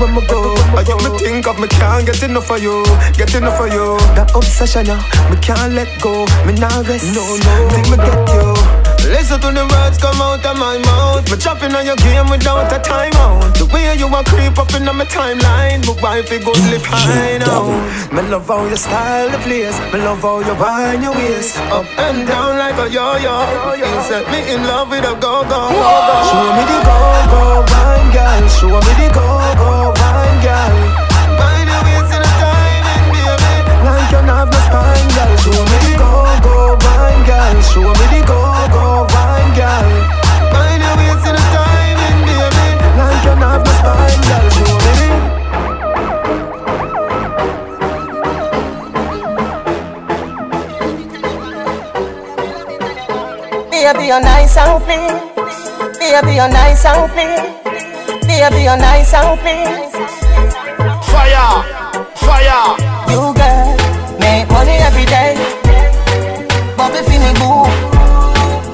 Everywhere 0.00 0.22
me 0.22 0.28
go, 0.28 0.54
I 0.78 0.82
get 0.82 0.96
me 0.96 1.18
think 1.18 1.46
of 1.46 1.60
me 1.60 1.68
can't 1.68 2.06
get 2.06 2.22
enough 2.22 2.50
of 2.50 2.62
you, 2.62 2.82
get 3.18 3.34
enough 3.34 3.60
of 3.60 3.70
you. 3.70 3.98
That 4.16 4.32
obsession, 4.34 4.86
yeah, 4.86 4.96
me 5.28 5.36
can't 5.42 5.74
let 5.74 6.00
go. 6.00 6.24
Me 6.46 6.54
not 6.54 6.88
rest. 6.88 7.14
No, 7.14 7.36
no. 7.36 7.68
Till 7.68 7.90
me 7.90 7.96
get 7.98 8.28
you. 8.32 8.79
Listen 9.10 9.40
to 9.42 9.50
the 9.50 9.66
words 9.66 9.98
come 9.98 10.22
out 10.22 10.46
of 10.46 10.56
my 10.56 10.78
mouth. 10.78 11.26
Me 11.30 11.36
jumping 11.36 11.74
on 11.74 11.84
your 11.84 11.98
game 11.98 12.30
without 12.30 12.70
a 12.70 12.78
timeout. 12.78 13.58
The 13.58 13.66
way 13.74 13.98
you 13.98 14.06
a 14.06 14.22
creep 14.22 14.54
up 14.56 14.70
in 14.70 14.86
my 14.86 15.04
timeline, 15.04 15.82
my 15.82 15.94
wife 16.00 16.30
it 16.30 16.44
good 16.46 16.62
live 16.70 16.86
high 16.86 17.38
now. 17.42 17.74
Me 18.14 18.22
love 18.30 18.46
how 18.46 18.64
you 18.70 18.76
style 18.76 19.28
the 19.28 19.38
place. 19.42 19.74
Me 19.90 19.98
love 19.98 20.22
how 20.22 20.38
you 20.38 20.54
wind 20.54 21.02
your 21.02 21.14
waist 21.14 21.58
Up 21.74 21.86
and 21.98 22.22
down 22.26 22.54
like 22.56 22.78
a 22.78 22.86
yo-yo. 22.86 23.74
You 23.74 23.90
set 24.06 24.30
me 24.30 24.46
in 24.46 24.62
love 24.62 24.90
with 24.90 25.02
a 25.02 25.18
go-go. 25.18 25.60
Show 26.30 26.46
me 26.54 26.62
the 26.70 26.78
go-go 26.86 27.66
wine, 27.66 28.08
girl. 28.14 28.42
Show 28.46 28.78
me 28.78 28.92
the 28.94 29.08
go-go 29.10 29.90
wine, 29.90 30.38
girl. 30.38 30.74
Mind 31.34 31.66
your 31.66 31.82
waist 31.82 32.14
in 32.14 32.22
a 32.22 32.30
timing, 32.38 33.04
baby. 33.10 33.54
Like 33.82 34.06
you 34.14 34.22
have 34.22 34.46
no 34.54 34.58
spine, 34.70 35.08
girl. 35.18 35.34
Show 35.42 35.58
me 35.66 35.69
the 36.70 36.76
wine, 36.86 37.22
girl. 37.26 37.60
Show 37.62 37.90
me 37.98 38.06
the 38.14 38.20
go-go 38.26 39.06
wine, 39.10 39.52
girl. 39.58 39.86
Mind 40.52 40.82
your 40.82 40.94
waist 40.98 41.26
in 41.26 41.34
a 41.34 41.42
timing, 41.54 42.20
baby. 42.26 42.66
Like 42.98 43.24
you 43.24 43.34
have 43.42 43.62
no 43.64 43.72
spine, 43.78 44.22
girl. 44.28 44.46
Show 44.54 44.74
me 44.84 44.92
the. 45.00 45.08
Baby, 53.70 54.04
you're 54.06 54.20
nice 54.20 54.56
and 54.56 54.82
clean. 54.84 55.14
Baby, 55.98 56.32
you're 56.38 56.48
nice 56.48 56.84
and 56.84 57.10
clean. 57.12 57.42
Baby, 58.28 58.62
you're 58.62 58.76
nice 58.76 59.14
and 59.14 59.40
clean. 59.40 59.90
Fire, 61.10 61.50
fire. 62.14 62.76
You 63.10 63.22
girl, 63.34 63.76
make 64.20 64.48
money 64.50 64.78
every 64.78 65.06
day. 65.06 65.59
For 67.06 67.18
me 67.18 67.30
boo. 67.40 67.64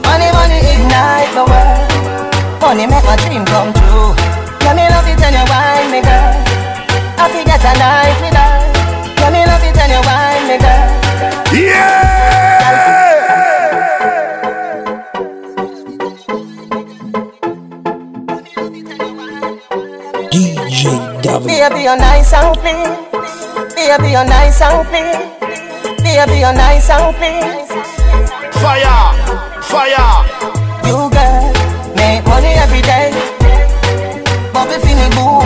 Money, 0.06 0.28
money 0.36 0.58
ignite 0.74 1.30
the 1.36 1.44
world. 1.46 2.60
Money 2.60 2.86
make 2.86 3.04
my 3.04 3.16
dream 3.22 3.44
come 3.46 3.72
true. 3.72 4.10
Yeah, 4.64 4.74
me 4.74 4.84
love 4.90 5.06
it 5.06 5.18
when 5.20 5.34
you 5.34 5.44
wine 5.50 5.88
me, 5.92 6.00
girl. 6.02 6.34
I 7.18 7.24
forget 7.30 7.62
a 7.62 7.72
night 7.78 8.18
with 8.22 8.34
her. 8.34 8.52
Yeah, 9.20 9.30
me 9.30 9.40
love 9.46 9.62
it 9.62 9.76
when 9.76 9.90
you 9.94 10.02
wine 10.08 10.44
me, 10.48 10.56
girl. 10.58 10.86
Yeah. 11.54 13.06
DJ 20.30 20.90
Davin. 21.22 21.46
Baby, 21.46 21.82
you're 21.84 21.96
nice 21.96 22.32
and 22.32 22.56
clean. 22.58 22.90
Baby, 23.74 24.10
you're 24.12 24.24
nice 24.24 24.60
and 24.62 24.86
clean. 24.88 25.35
Baby, 26.06 26.38
you're 26.38 26.54
nice 26.54 26.88
and 26.88 27.14
clean. 27.18 27.66
Fire, 28.62 29.10
fire. 29.60 30.22
You 30.86 31.10
girl, 31.10 31.50
make 31.98 32.22
money 32.30 32.54
every 32.62 32.80
day. 32.80 33.10
For 34.54 34.64
me 34.70 35.06
boo. 35.18 35.42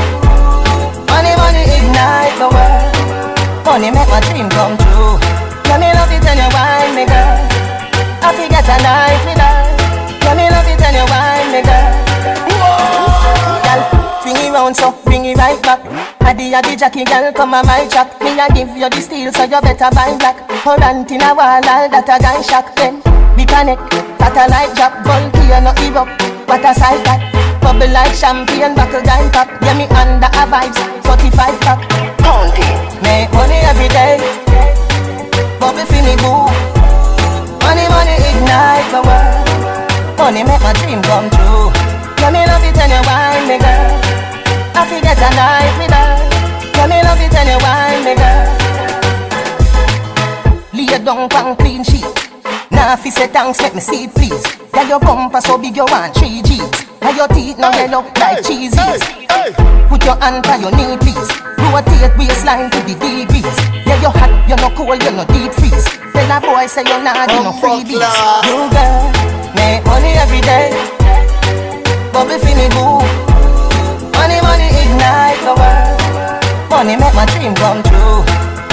Money, 1.08 1.32
money 1.40 1.64
ignite 1.64 2.36
the 2.36 2.48
world. 2.52 3.64
Money 3.64 3.90
make 3.90 4.08
my 4.12 4.20
dream 4.28 4.48
come 4.50 4.76
true. 4.76 5.16
Let 5.64 5.80
me 5.80 5.88
love 5.96 6.12
it 6.12 6.22
when 6.28 6.36
you 6.36 6.48
wine 6.52 6.94
me, 6.94 7.04
girl. 7.08 7.40
I 8.20 8.28
forget 8.36 8.68
a 8.68 8.76
night 8.84 9.20
with 9.24 9.40
her. 9.40 9.56
Let 10.28 10.36
me 10.36 10.44
love 10.44 10.68
it 10.68 10.78
when 10.78 10.94
you 10.94 11.06
wine 11.08 11.50
me, 11.56 11.60
girl. 11.64 11.88
Girl, 13.64 13.80
swing 14.22 14.36
it 14.36 14.52
round 14.52 14.76
so 14.76 14.92
bring 15.10 15.26
it 15.26 15.36
right 15.36 15.60
back. 15.66 15.82
Addy 16.22 16.54
addy 16.54 16.76
Jackie 16.76 17.04
girl 17.04 17.32
come 17.32 17.54
on 17.54 17.66
my 17.66 17.82
track. 17.90 18.14
Me 18.22 18.38
a 18.38 18.46
give 18.54 18.70
you 18.78 18.86
the 18.86 19.00
steel 19.02 19.34
so 19.34 19.42
you 19.42 19.60
better 19.60 19.90
buy 19.90 20.14
black. 20.22 20.38
Current 20.62 21.10
in 21.10 21.26
a 21.26 21.34
wall 21.34 21.50
all 21.50 21.90
that 21.90 22.06
a 22.06 22.16
gun 22.22 22.38
shock. 22.46 22.70
Then 22.78 23.02
we 23.34 23.42
connect, 23.42 23.82
satellite 24.22 24.70
drop, 24.78 24.94
volcano 25.02 25.74
erupt. 25.82 26.14
What 26.46 26.62
a 26.62 26.70
sight 26.70 27.02
that. 27.10 27.26
Bubble 27.58 27.90
like 27.90 28.14
champagne, 28.14 28.78
buckle 28.78 29.02
gun 29.02 29.26
pop. 29.34 29.50
Yeah 29.66 29.74
me 29.74 29.90
under 29.98 30.30
a 30.30 30.46
vibes, 30.46 30.78
45 31.02 31.58
pack. 31.66 31.82
County, 32.22 32.70
make 33.02 33.34
money 33.34 33.58
every 33.66 33.90
day. 33.90 34.22
Bubble 35.58 35.82
me 36.06 36.14
boo. 36.22 36.46
Money, 37.66 37.84
money 37.90 38.14
ignite 38.30 38.86
the 38.94 39.02
world. 39.02 39.50
Money 40.16 40.46
make 40.46 40.62
my 40.62 40.72
dream 40.78 41.02
come 41.02 41.26
true. 41.34 41.66
Yeah, 42.22 42.30
me 42.30 42.46
love 42.46 42.62
it 42.62 42.76
when 42.78 42.90
you 42.94 43.02
wine 43.06 43.48
me, 43.48 43.58
girl. 43.58 44.09
I 44.74 44.82
forget 44.88 45.18
a 45.18 45.30
night 45.34 45.74
with 45.78 45.92
her. 45.92 46.10
Yeah, 46.76 46.86
me 46.86 46.98
love 47.02 47.20
it 47.20 47.32
when 47.32 47.46
you 47.48 47.58
wine 47.60 48.02
me, 48.04 48.14
girl. 48.16 48.46
Lay 50.72 51.04
down 51.04 51.28
pan 51.28 51.56
clean 51.56 51.84
sheet. 51.84 52.06
Now 52.70 52.94
if 52.94 53.04
you 53.04 53.10
say 53.10 53.26
thanks, 53.28 53.60
let 53.60 53.74
me 53.74 53.80
see 53.80 54.04
it, 54.04 54.14
please. 54.14 54.42
Yeah, 54.74 54.88
your 54.88 55.00
bumper 55.00 55.40
so 55.40 55.58
big 55.58 55.76
you 55.76 55.84
want 55.84 56.14
three 56.14 56.42
G's. 56.42 56.86
Now 57.02 57.10
your 57.10 57.28
teeth 57.28 57.58
now 57.58 57.70
yellow 57.72 58.02
like 58.20 58.40
cheesies. 58.44 59.02
Put 59.88 60.04
your 60.04 60.16
hand 60.16 60.46
on 60.46 60.60
your 60.60 60.70
knee, 60.72 60.96
please. 61.00 61.30
Rotate 61.70 62.16
waistline 62.18 62.70
to 62.70 62.78
the 62.82 62.94
degrees. 62.98 63.58
Yeah, 63.86 64.00
you 64.00 64.10
hot, 64.10 64.30
you 64.48 64.56
no 64.56 64.70
cold, 64.74 65.02
you 65.02 65.10
no 65.12 65.24
deep 65.26 65.52
freeze. 65.54 65.86
Then 66.12 66.30
a 66.30 66.40
boy 66.40 66.66
say 66.66 66.82
you're 66.86 67.02
not, 67.02 67.30
you 67.30 67.42
no 67.42 67.52
freebies. 67.52 68.00
You 68.46 68.68
girl, 68.70 69.10
make 69.54 69.84
money 69.86 70.12
every 70.18 70.40
day. 70.40 70.72
Bubble 72.12 72.38
me 72.42 72.68
boo. 72.74 73.29
Money, 75.00 75.36
money 75.36 75.36
ignite 75.40 75.40
the 75.44 75.54
world. 75.56 76.70
Money 76.70 76.94
make 76.96 77.14
my 77.14 77.24
dream 77.32 77.54
come 77.56 77.80
true. 77.82 78.20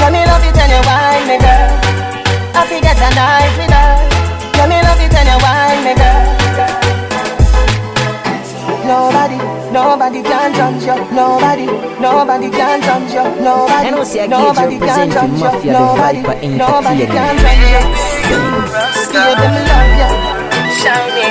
Let 0.03 0.11
me 0.11 0.21
love 0.27 0.43
it 0.43 0.55
when 0.55 0.69
you 0.69 0.81
wine 0.87 1.25
me, 1.27 1.37
girl. 1.39 1.71
I 2.55 2.61
forget 2.67 2.97
a 2.99 3.09
night 3.15 3.53
with 3.57 3.71
her. 3.71 3.91
Let 4.57 4.67
me 4.69 4.77
love 4.83 4.99
it 5.01 5.11
when 5.13 5.27
you 5.27 5.37
wine 5.43 5.81
me, 5.87 5.93
girl. 5.95 6.25
Nobody, 8.87 9.35
nobody 9.71 10.21
can 10.23 10.53
judge 10.55 10.83
you. 10.87 10.95
Nobody, 11.11 11.65
nobody 11.99 12.49
can 12.49 12.79
judge 12.81 13.11
you. 13.11 13.23
Nobody, 13.43 13.87
I 13.87 13.89
know 13.91 14.03
say 14.03 14.23
I 14.23 14.27
nobody 14.27 14.79
Gage 14.79 14.87
can 14.87 15.09
representing 15.09 15.39
judge 15.39 15.53
Mafia, 15.53 15.67
you. 15.67 15.73
the 15.73 15.79
Nobody, 15.79 16.21
Viper 16.23 16.47
nobody 16.55 17.05
can 17.05 17.35
Entertainment. 17.35 17.67
judge 17.67 18.31
you. 18.31 18.39
Baby, 19.11 19.47
me 19.51 19.61
love 19.67 19.95
you. 19.99 20.09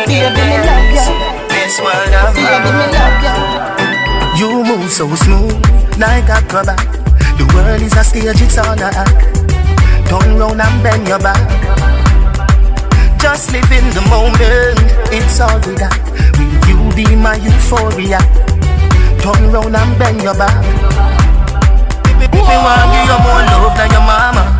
Baby, 0.06 0.36
me 0.36 0.58
love 0.68 0.92
you. 0.92 1.06
Baby, 2.36 2.70
me 2.76 2.86
love 2.92 3.24
you. 3.24 3.75
Move 4.66 4.90
so 4.90 5.06
smooth, 5.14 5.54
like 5.96 6.26
acrobat. 6.26 6.74
The 7.38 7.46
world 7.54 7.82
is 7.82 7.94
a 7.94 8.02
stage, 8.02 8.42
it's 8.42 8.58
all 8.58 8.74
a 8.74 8.90
act. 8.90 9.38
Turn 10.10 10.34
round 10.34 10.60
and 10.60 10.82
bend 10.82 11.06
your 11.06 11.20
back. 11.22 11.38
Just 13.22 13.52
live 13.52 13.70
in 13.70 13.86
the 13.94 14.02
moment, 14.10 14.82
it's 15.14 15.38
all 15.38 15.54
we 15.62 15.78
got. 15.78 15.94
Will 16.34 16.50
you 16.66 16.78
be 16.98 17.06
my 17.14 17.38
euphoria? 17.38 18.18
Turn 19.22 19.54
round 19.54 19.76
and 19.76 19.98
bend 20.02 20.22
your 20.22 20.34
back. 20.34 20.58
Me 22.18 22.56
want 22.58 22.90
give 22.90 23.06
you 23.06 23.18
more 23.22 23.46
love 23.46 23.70
than 23.78 23.90
your 23.94 24.02
mama. 24.02 24.50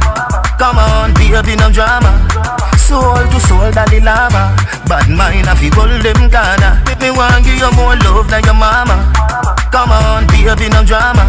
Come 0.55 0.79
on, 0.79 1.15
baby, 1.19 1.59
no 1.59 1.67
drama. 1.75 2.15
Soul 2.79 3.27
to 3.27 3.41
soul, 3.43 3.73
Dalai 3.75 3.99
Lama. 3.99 4.55
Bad 4.87 5.11
mind, 5.11 5.51
I 5.51 5.55
feel 5.59 5.75
them 5.75 6.31
corner. 6.31 6.79
Me 7.03 7.11
want 7.11 7.43
give 7.45 7.59
you 7.59 7.73
more 7.75 7.99
love 8.07 8.31
than 8.31 8.45
your 8.45 8.55
mama. 8.55 9.36
Come 9.71 9.91
on, 9.91 10.27
baby, 10.29 10.69
no 10.71 10.85
drama. 10.85 11.25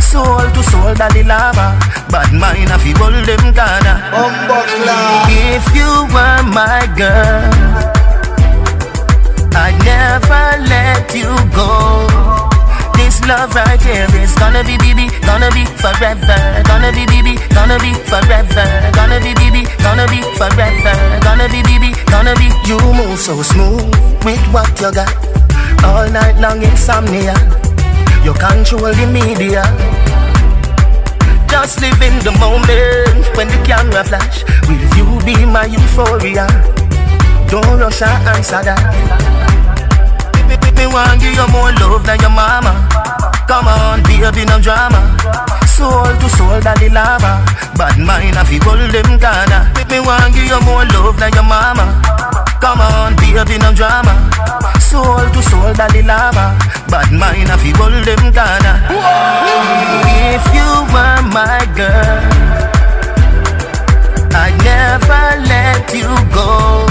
Soul 0.00 0.48
to 0.54 0.62
soul, 0.62 0.94
Dalai 0.94 1.22
Lama. 1.22 1.78
Bad 2.10 2.32
mind, 2.32 2.70
I 2.70 2.78
feel 2.78 2.96
hold 2.96 3.26
them 3.26 3.52
corner. 3.52 3.96
If 5.28 5.74
you 5.74 6.06
were 6.14 6.42
my 6.54 6.86
girl, 6.96 7.50
I'd 9.54 9.76
never 9.84 10.46
let 10.70 11.14
you 11.14 11.34
go. 11.52 12.06
This 12.94 13.20
love 13.26 13.54
right 13.54 13.80
here 13.82 14.08
is 14.22 14.34
gonna 14.34 14.64
be 14.64 14.78
baby, 14.78 15.10
gonna 15.26 15.50
be 15.50 15.64
forever, 15.82 16.38
gonna 16.64 16.90
be 16.92 17.04
baby, 17.06 17.36
gonna 17.54 17.78
be 17.78 17.92
forever, 18.06 18.66
gonna 18.94 19.20
be 19.20 19.34
baby, 19.34 19.66
gonna 19.82 20.06
be 20.08 20.22
forever, 20.38 20.94
gonna 21.22 21.48
be 21.48 21.62
baby, 21.62 21.92
gonna 22.06 22.34
be. 22.36 22.48
You 22.66 22.78
move 22.94 23.18
so 23.18 23.42
smooth 23.42 23.84
with 24.24 24.40
what 24.52 24.70
you 24.80 24.92
got, 24.92 25.12
all 25.84 26.08
night 26.10 26.38
long 26.40 26.62
insomnia. 26.62 27.34
You 28.26 28.34
control 28.34 28.90
the 28.90 29.06
media. 29.06 29.62
Just 31.46 31.78
live 31.80 32.02
in 32.02 32.18
the 32.26 32.34
moment 32.42 33.22
when 33.38 33.46
the 33.46 33.54
camera 33.62 34.02
flash. 34.02 34.42
Will 34.66 34.82
you 34.98 35.06
be 35.22 35.46
my 35.46 35.66
euphoria? 35.66 36.42
Don't 37.46 37.78
rush 37.78 38.02
and 38.02 38.26
answer 38.34 38.66
that. 38.66 38.82
Me, 40.50 40.58
me, 40.58 40.90
want 40.90 41.22
give 41.22 41.38
you 41.38 41.46
more 41.54 41.70
love 41.78 42.02
than 42.02 42.18
your 42.18 42.34
mama. 42.34 42.74
Come 43.46 43.70
on, 43.70 44.02
baby, 44.02 44.42
no 44.42 44.58
drama. 44.58 45.06
Soul 45.70 46.10
to 46.18 46.28
soul, 46.34 46.58
Dalai 46.58 46.90
Lama. 46.90 47.46
Bad 47.78 47.94
mind, 47.94 48.34
I 48.34 48.42
feel 48.42 48.58
them 48.58 49.22
corner. 49.22 49.70
Me, 49.78 49.86
me 49.86 49.98
want 50.02 50.34
give 50.34 50.50
you 50.50 50.60
more 50.66 50.82
love 50.98 51.14
than 51.22 51.30
your 51.30 51.46
mama. 51.46 52.35
Come 52.66 52.80
on, 52.80 53.14
baby, 53.14 53.62
no 53.62 53.70
drama. 53.72 54.10
Soul 54.82 55.22
to 55.30 55.40
soul, 55.54 55.70
Dalai 55.78 56.02
Lama. 56.02 56.58
Bad 56.90 57.14
mind, 57.14 57.46
I 57.46 57.54
feel 57.62 57.78
hold 57.78 57.94
them 58.02 58.34
corner. 58.34 58.74
If 60.34 60.42
you 60.50 60.66
were 60.90 61.22
my 61.30 61.62
girl, 61.78 62.26
I'd 64.34 64.58
never 64.66 65.46
let 65.46 65.94
you 65.94 66.10
go. 66.34 66.82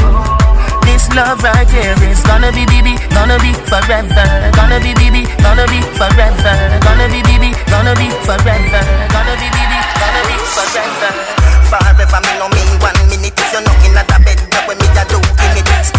This 0.88 1.12
love 1.12 1.44
right 1.44 1.68
here 1.68 2.00
is 2.08 2.24
gonna 2.24 2.56
be 2.56 2.64
baby, 2.72 2.96
gonna 3.12 3.36
be 3.44 3.52
forever, 3.68 4.28
gonna 4.56 4.80
be 4.80 4.96
baby, 4.96 5.28
gonna 5.44 5.68
be 5.68 5.84
forever, 6.00 6.56
gonna 6.88 7.12
be 7.12 7.20
baby, 7.28 7.52
gonna 7.68 7.92
be 8.00 8.08
forever, 8.24 8.80
gonna 9.12 9.36
be 9.44 9.48
baby, 9.52 9.80
gonna 10.00 10.24
be 10.24 10.40
forever. 10.56 11.12
Forever 11.68 12.20
me 12.24 12.32
no 12.40 12.48
mean 12.56 12.80
one 12.80 12.96
minute 13.12 13.36
if 13.36 13.52
you're 13.52 13.60
bed, 13.60 13.85
that 14.56 14.68
when 14.68 14.78
me 14.78 14.88
a 14.96 15.04
do 15.12 15.18
in 15.18 15.58
it. 15.58 15.95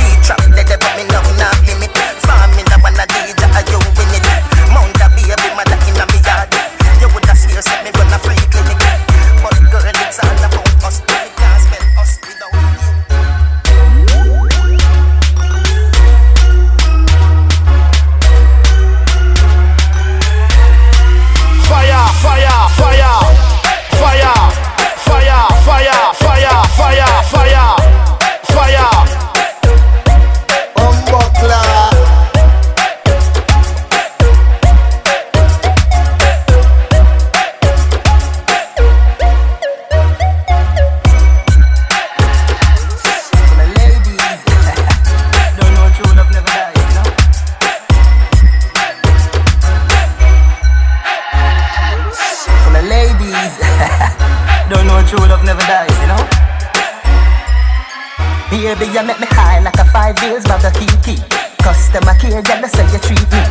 Baby, 58.66 58.90
you 58.90 59.06
make 59.06 59.22
me 59.22 59.30
high 59.30 59.62
like 59.62 59.78
a 59.78 59.86
five 59.94 60.18
years 60.26 60.42
bag 60.42 60.66
of 60.66 60.74
kiki. 60.74 61.22
Customer 61.62 62.18
care, 62.18 62.42
girl, 62.42 62.58
that's 62.58 62.74
how 62.74 62.82
you 62.90 62.98
treat 62.98 63.22
me. 63.30 63.42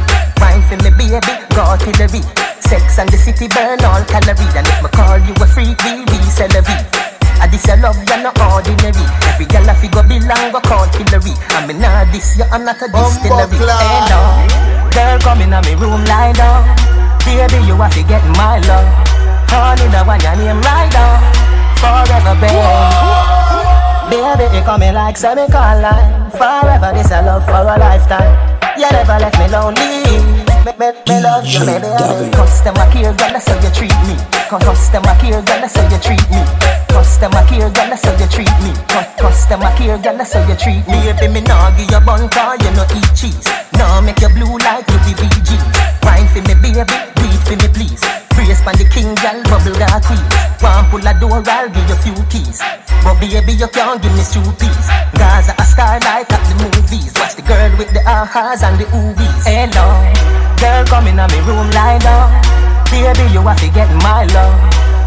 Wine 0.43 0.59
for 0.67 0.75
me, 0.83 0.91
baby, 0.91 1.23
go 1.55 1.63
artillery. 1.63 2.19
Sex 2.59 2.99
and 2.99 3.07
the 3.07 3.15
city 3.15 3.47
burn 3.47 3.79
all 3.87 4.03
calories. 4.11 4.51
And 4.59 4.67
if 4.67 4.75
me 4.83 4.91
call 4.91 5.15
you 5.23 5.31
a 5.39 5.47
freak, 5.47 5.79
we 5.87 6.03
resell 6.03 6.51
a 6.51 6.59
V. 6.59 6.67
I 7.39 7.47
this 7.47 7.63
your 7.63 7.79
love, 7.79 7.95
you're 7.95 8.27
not 8.27 8.35
ordinary. 8.43 9.07
Every 9.31 9.47
girl 9.47 9.63
I 9.63 9.79
figure 9.79 10.03
belong, 10.03 10.51
go 10.51 10.59
call 10.59 10.83
Hillary. 10.99 11.31
I 11.55 11.63
mean, 11.63 11.79
nah, 11.79 12.03
this 12.11 12.35
you, 12.35 12.43
I'm 12.51 12.67
not 12.67 12.83
a 12.83 12.91
distillery. 12.91 13.55
Hey, 13.55 14.11
no. 14.11 14.19
Girl, 14.91 15.15
come 15.23 15.47
in 15.47 15.55
me 15.55 15.73
room, 15.79 16.03
lie 16.11 16.35
down. 16.35 16.67
Baby, 17.23 17.63
you 17.63 17.79
have 17.79 17.95
to 17.95 18.03
get 18.03 18.19
my 18.35 18.59
love. 18.67 18.83
Honey, 19.47 19.87
the 19.95 20.03
one 20.03 20.19
your 20.19 20.35
name 20.43 20.59
right 20.59 20.91
down. 20.91 21.23
Forever, 21.79 22.35
babe. 22.43 23.44
Baby, 24.09 24.45
you 24.55 24.61
coming 24.63 24.93
like 24.93 25.17
semicolon 25.17 26.29
Forever, 26.31 26.91
this 26.93 27.11
a 27.11 27.21
love 27.25 27.45
for 27.45 27.63
a 27.65 27.75
lifetime. 27.79 28.33
You 28.77 28.89
never 28.91 29.17
left 29.19 29.39
me 29.39 29.47
lonely. 29.47 30.03
Me, 30.65 30.71
me, 30.77 30.87
me 31.07 31.15
love 31.23 31.45
you, 31.47 31.61
baby, 31.63 31.87
baby 31.87 32.27
Customer 32.35 32.85
care, 32.91 33.13
girl, 33.15 33.31
that's 33.31 33.47
how 33.47 33.55
you 33.61 33.71
treat 33.71 33.95
me. 34.05 34.15
Cu- 34.49 34.59
Customer 34.59 35.15
care, 35.21 35.41
girl, 35.41 35.61
that's 35.63 35.75
how 35.77 35.87
you 35.89 35.97
treat 36.01 36.25
me. 36.29 36.41
Customer 36.91 37.43
care, 37.47 37.69
girl, 37.71 37.87
that's 37.89 38.03
how 38.05 38.13
you 38.19 38.27
treat 38.27 38.51
me. 38.61 38.71
Cu- 38.91 39.09
Customer 39.21 39.71
care, 39.77 39.97
girl, 39.97 40.17
that's 40.17 40.33
how 40.33 40.43
you 40.47 40.55
treat 40.59 40.83
me. 40.87 40.97
Baby, 41.15 41.27
me 41.33 41.41
nah 41.47 41.71
give 41.77 41.89
you 41.89 42.01
bun 42.03 42.27
car, 42.29 42.57
you 42.59 42.71
no 42.75 42.83
eat 42.93 43.09
cheese. 43.15 43.47
Nah 43.79 44.01
make 44.01 44.19
you 44.19 44.29
blue 44.29 44.57
like 44.59 44.85
Louis 44.91 45.15
VG 45.17 45.55
Wine 46.03 46.27
for 46.29 46.41
me, 46.45 46.53
baby, 46.59 46.83
for 47.45 47.55
me, 47.55 47.67
please. 47.69 48.01
Brace 48.33 48.61
pan 48.65 48.75
the 48.75 48.85
king, 48.89 49.13
girl, 49.21 49.39
bubble 49.47 49.77
got 49.79 50.03
queen 50.03 50.19
One 50.59 50.85
pull 50.89 51.05
a 51.05 51.13
door, 51.15 51.39
I'll 51.45 51.69
give 51.69 51.87
you 51.87 51.97
few 52.01 52.17
keys. 52.27 52.59
But 53.05 53.21
baby, 53.21 53.53
you 53.53 53.69
can't 53.69 54.01
give 54.01 54.11
me 54.11 54.25
two 54.25 54.43
peas. 54.57 54.87
Gaza 55.15 55.53
a 55.55 55.63
star 55.63 56.01
like 56.01 56.27
at 56.33 56.41
the 56.49 56.55
movies. 56.59 57.13
Watch 57.15 57.37
the 57.37 57.45
girl 57.45 57.71
with 57.77 57.93
the 57.93 58.01
ahas 58.03 58.65
and 58.65 58.81
the 58.81 58.85
oobies 58.91 59.45
Hello, 59.45 59.85
girl, 60.57 60.83
come 60.89 61.07
in 61.07 61.21
me 61.21 61.39
room, 61.45 61.69
lie 61.71 62.01
down. 62.01 62.33
Baby, 62.89 63.29
you 63.31 63.41
have 63.45 63.59
to 63.61 63.69
get 63.71 63.89
my 64.01 64.25
love. 64.33 64.57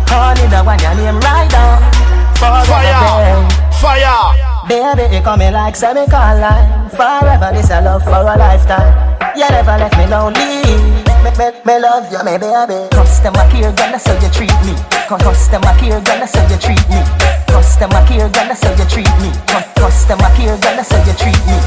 Honey, 0.08 0.46
the 0.48 0.62
one 0.62 0.78
your 0.78 0.94
name 0.94 1.20
right 1.20 1.50
down. 1.50 1.82
Forever, 2.38 2.70
Fire! 2.70 3.42
Fire! 3.82 4.66
Baby, 4.68 5.16
you 5.16 5.22
coming 5.22 5.52
like 5.52 5.76
semicolon. 5.76 6.88
Forever, 6.90 7.50
this 7.52 7.70
a 7.70 7.82
love 7.82 8.04
for 8.04 8.22
a 8.22 8.36
lifetime. 8.36 8.94
You 9.36 9.48
never 9.50 9.76
left 9.78 9.96
me 9.98 10.06
lonely 10.06 10.97
me, 11.24 11.30
me, 11.38 11.46
me 11.64 11.74
love 11.80 12.10
you, 12.12 12.20
me 12.24 12.38
baby. 12.38 12.88
Customer 12.92 13.44
care, 13.50 13.72
that's 13.72 14.06
how 14.06 14.14
you 14.22 14.30
treat 14.30 14.54
me. 14.66 14.74
Cu- 15.08 15.18
Customer 15.18 15.74
care, 15.78 16.00
that's 16.00 16.34
how 16.34 16.46
you 16.50 16.58
treat 16.58 16.84
me. 16.90 17.00
Customer 17.48 18.02
care, 18.06 18.28
that's 18.28 18.62
how 18.62 18.72
you 18.74 18.86
treat 18.88 19.12
me. 19.22 19.30
Cu- 19.48 19.68
Customer 19.80 20.30
care, 20.36 20.56
that's 20.56 20.90
how 20.92 21.04
you 21.06 21.14
treat 21.14 21.40
me. 21.46 21.58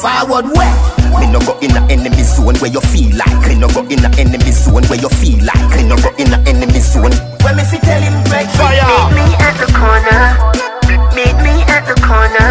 Forward 0.00 0.46
where? 0.54 0.95
Me 1.20 1.26
no 1.30 1.40
go 1.40 1.58
in 1.60 1.72
a 1.76 1.80
enemy 1.90 2.22
zone 2.22 2.56
where 2.60 2.70
you 2.70 2.80
feel 2.80 3.10
like. 3.16 3.48
Me 3.48 3.54
no 3.58 3.68
go 3.68 3.82
in 3.88 4.04
a 4.04 4.10
enemy 4.18 4.52
zone 4.52 4.84
where 4.88 5.00
you 5.00 5.08
feel 5.08 5.38
like. 5.44 5.70
Me 5.76 5.82
no 5.88 5.96
go 5.96 6.10
in 6.18 6.32
a 6.32 6.38
enemy 6.48 6.80
zone. 6.80 7.12
When 7.42 7.56
me 7.56 7.64
fi 7.64 7.78
tell 7.78 8.02
him 8.02 8.16
break 8.28 8.48
Fire! 8.56 8.84
Meet 9.12 9.16
me 9.16 9.26
at 9.40 9.56
the 9.60 9.68
corner. 9.72 10.22
Meet 11.16 11.36
me 11.42 11.62
at 11.70 11.84
the 11.88 11.94
corner. 12.04 12.50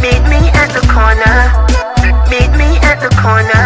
Meet 0.00 0.22
me 0.30 0.40
at 0.54 0.70
the 0.72 0.82
corner. 0.86 1.36
Meet 2.30 2.52
me 2.56 2.78
at 2.82 3.00
the 3.00 3.10
corner. 3.20 3.64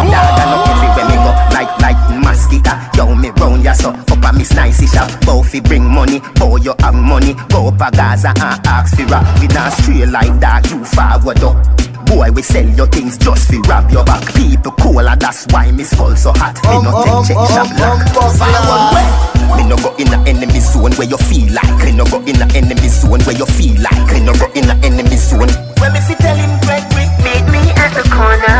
Dog 0.00 0.38
I 0.40 0.44
no 0.50 0.56
kill 0.66 0.82
it 0.82 0.92
when 0.96 1.06
me 1.08 1.16
go 1.22 1.30
like 1.54 1.70
like 1.80 2.00
mosquito. 2.18 2.72
Yo 2.96 3.14
me 3.14 3.30
round 3.40 3.62
ya 3.64 3.72
so 3.72 3.90
up 3.90 4.24
a 4.24 4.32
miss 4.36 4.52
nice 4.54 4.82
shop. 4.92 5.08
Bow 5.24 5.42
fi 5.42 5.60
bring 5.60 5.84
money, 5.84 6.20
bow 6.36 6.56
you 6.56 6.74
have 6.80 6.94
money. 6.94 7.34
Go 7.48 7.68
up 7.68 7.80
a 7.80 7.90
Gaza 7.94 8.28
and 8.30 8.66
ask 8.66 8.96
fi 8.96 9.04
rap. 9.04 9.24
We 9.40 9.46
not 9.48 9.72
straight 9.72 10.08
like 10.08 10.40
that. 10.40 10.68
You 10.70 10.84
forward 10.84 11.42
up. 11.44 11.89
Boy, 12.10 12.28
we 12.34 12.42
sell 12.42 12.66
your 12.74 12.88
things 12.88 13.16
just 13.16 13.46
fi 13.46 13.62
rob 13.70 13.88
your 13.90 14.04
back. 14.04 14.20
People 14.34 14.72
cool 14.82 14.98
and 14.98 15.20
that's 15.20 15.46
why 15.54 15.70
me 15.70 15.84
skull 15.84 16.16
so 16.16 16.32
hot. 16.34 16.58
Me 16.66 16.74
um, 16.74 16.82
no 16.82 17.22
take 17.22 17.22
check 17.30 17.38
shop 17.54 17.70
lock. 17.78 18.02
Forward 18.10 18.90
where? 18.90 19.30
Me 19.54 19.62
no 19.62 19.78
go 19.78 19.94
in 19.94 20.10
a 20.10 20.18
enemy 20.26 20.58
zone 20.58 20.90
where 20.98 21.06
you 21.06 21.16
feel 21.30 21.46
like. 21.54 21.70
Me 21.86 21.94
no 21.94 22.04
go 22.10 22.18
in 22.26 22.34
a 22.42 22.46
enemy 22.50 22.90
zone 22.90 23.22
where 23.22 23.38
you 23.38 23.46
feel 23.46 23.78
like. 23.78 24.10
Me 24.10 24.26
no 24.26 24.34
go 24.34 24.50
in 24.58 24.66
a 24.66 24.74
enemy 24.82 25.14
zone. 25.14 25.54
When 25.78 25.94
me 25.94 26.00
fi 26.02 26.18
tell 26.18 26.34
him 26.34 26.50
break 26.66 26.82
break 26.90 27.14
Meet 27.22 27.46
me 27.46 27.62
at 27.78 27.94
the 27.94 28.02
corner. 28.10 28.58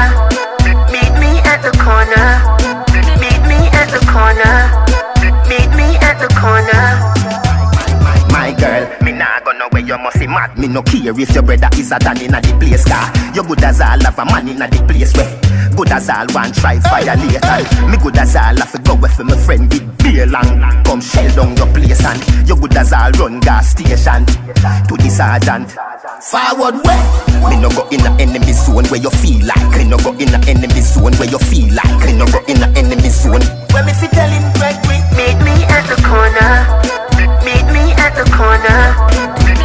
Meet 0.94 1.10
me 1.18 1.42
at 1.42 1.58
the 1.66 1.74
corner. 1.82 2.38
Meet 3.18 3.42
me 3.50 3.58
at 3.74 3.90
the 3.90 3.98
corner. 4.06 4.70
Meet 5.50 5.70
me 5.74 5.98
at 5.98 6.22
the 6.22 6.30
corner. 6.38 6.99
You 9.90 9.98
must 9.98 10.18
be 10.20 10.26
mad. 10.26 10.56
Me 10.56 10.68
no 10.68 10.82
care 10.82 11.10
if 11.10 11.34
your 11.34 11.42
brother 11.42 11.68
is 11.74 11.90
a 11.90 11.98
dan 11.98 12.16
inna 12.22 12.40
the 12.40 12.54
place 12.62 12.86
car. 12.86 13.10
You 13.34 13.42
good 13.42 13.62
as 13.64 13.80
all 13.80 13.98
have 13.98 14.18
a 14.18 14.24
man 14.24 14.46
inna 14.46 14.70
the 14.70 14.78
place 14.86 15.12
where. 15.18 15.26
Good 15.74 15.90
as 15.90 16.10
all 16.10 16.26
one 16.34 16.50
try 16.52 16.78
violate 16.78 17.38
and 17.46 17.90
Me 17.90 17.96
good 18.02 18.18
as 18.18 18.34
all 18.34 18.58
have 18.58 18.72
to 18.72 18.78
go 18.82 18.96
with 18.96 19.16
my 19.22 19.38
friend 19.38 19.70
with 19.70 19.86
beer 20.02 20.26
long 20.26 20.58
Come 20.82 21.00
shell 21.00 21.30
down 21.30 21.56
your 21.56 21.70
place 21.72 22.04
and 22.04 22.18
You 22.48 22.56
good 22.56 22.74
as 22.74 22.92
all 22.92 23.12
run 23.22 23.38
gas 23.38 23.70
station 23.70 24.26
To 24.26 24.94
the 24.98 25.08
sergeant 25.08 25.70
Forward 26.26 26.82
where? 26.82 27.06
Me 27.48 27.54
no 27.62 27.70
go 27.70 27.86
in 27.94 28.02
a 28.02 28.10
enemy 28.18 28.50
zone 28.50 28.82
where 28.90 28.98
you 28.98 29.14
feel 29.14 29.46
like 29.46 29.70
Me 29.78 29.86
no 29.86 29.96
go 30.02 30.10
in 30.18 30.34
a 30.34 30.42
enemy 30.50 30.82
zone 30.82 31.14
where 31.22 31.30
you 31.30 31.38
feel 31.38 31.70
like 31.70 32.02
Me 32.02 32.18
no 32.18 32.26
go 32.26 32.42
in 32.50 32.58
a 32.60 32.68
enemy 32.74 33.08
zone 33.08 33.46
When 33.70 33.86
me 33.86 33.94
fi 33.94 34.10
tell 34.10 34.26
him 34.26 34.42
break 34.58 34.74
break 34.82 35.06
Meet 35.14 35.38
me 35.46 35.54
at 35.70 35.86
the 35.86 35.96
corner. 36.02 36.66
Meet 37.14 37.30
me 37.46 37.59
at 38.10 38.24
the 38.24 38.30
corner. 38.32 38.94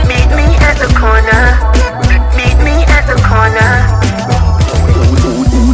Meet 0.08 0.30
me 0.36 0.56
at 0.62 0.78
the 0.78 0.88
corner. 1.00 1.44
Meet 2.36 2.58
me 2.64 2.84
at 2.86 3.06
the 3.08 3.16
corner. 3.24 4.05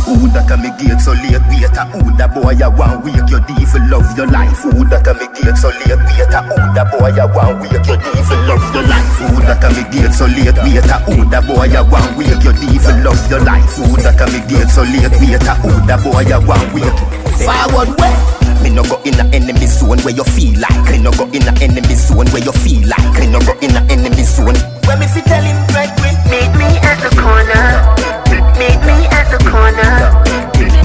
Who, 0.05 0.27
that 0.33 0.49
a 0.51 0.57
me 0.57 0.69
gate 0.75 0.99
so 0.99 1.13
late? 1.13 1.39
Wait 1.47 1.71
a 1.77 1.83
who 1.93 2.11
that 2.17 2.33
boy 2.33 2.57
a 2.57 2.67
want 2.69 3.05
wake 3.05 3.21
your 3.29 3.39
devil 3.45 3.83
love 3.87 4.09
your 4.17 4.27
life. 4.27 4.59
Who 4.65 4.83
that 4.89 5.07
a 5.07 5.13
me 5.15 5.27
gate 5.31 5.55
so 5.55 5.69
late? 5.69 6.01
Wait 6.09 6.33
a 6.33 6.39
who 6.43 6.57
that 6.75 6.87
boy 6.91 7.13
a 7.15 7.25
want 7.31 7.61
wake 7.61 7.85
your 7.87 7.99
devil 8.01 8.39
love 8.49 8.65
your 8.73 8.85
life. 8.89 9.17
Who 9.21 9.39
that 9.45 9.63
a 9.63 9.67
me 9.71 9.83
gate 9.93 10.13
so 10.13 10.25
late? 10.27 10.57
Wait 10.65 10.89
a 10.89 10.97
who 11.07 11.23
that 11.29 11.43
boy 11.47 11.69
a 11.71 11.81
want 11.85 12.11
wake 12.17 12.43
your 12.43 12.55
devil 12.57 12.95
love 13.05 13.23
your 13.29 13.41
life. 13.45 13.71
Who 13.77 13.95
that 14.03 14.19
a 14.19 14.25
me 14.29 14.39
gate 14.49 14.71
so 14.73 14.83
late? 14.83 15.13
Wait 15.21 15.45
a 15.47 15.53
who 15.61 15.71
that 15.87 15.99
boy 16.03 16.25
a 16.27 16.37
want 16.43 16.67
wake 16.75 17.01
Forward 17.41 17.93
where? 18.01 18.17
Me 18.61 18.69
no 18.69 18.83
go 18.85 19.01
in 19.05 19.17
a 19.17 19.25
enemy 19.33 19.65
zone 19.65 19.97
where 20.05 20.13
you 20.13 20.25
feel 20.25 20.53
like. 20.61 20.85
Me 20.91 21.01
no 21.01 21.09
go 21.13 21.25
in 21.33 21.41
a 21.47 21.53
enemy 21.61 21.95
zone 21.97 22.27
where 22.29 22.43
you 22.43 22.53
feel 22.53 22.83
like. 22.85 23.13
Me 23.17 23.25
no 23.31 23.39
go 23.41 23.53
in 23.61 23.73
a 23.73 23.81
enemy 23.89 24.21
zone. 24.21 24.57
When 24.85 24.99
me 25.01 25.07
fi 25.07 25.21
tell 25.25 25.41
him 25.41 25.57
break 25.73 25.89
break 25.97 26.21
Meet 26.29 26.51
me 26.57 26.69
at 26.79 26.97
the 27.01 27.09
corner. 27.19 28.30
Meet 28.61 28.77
me 28.85 28.97
at 29.09 29.25
the 29.33 29.39
corner. 29.49 29.89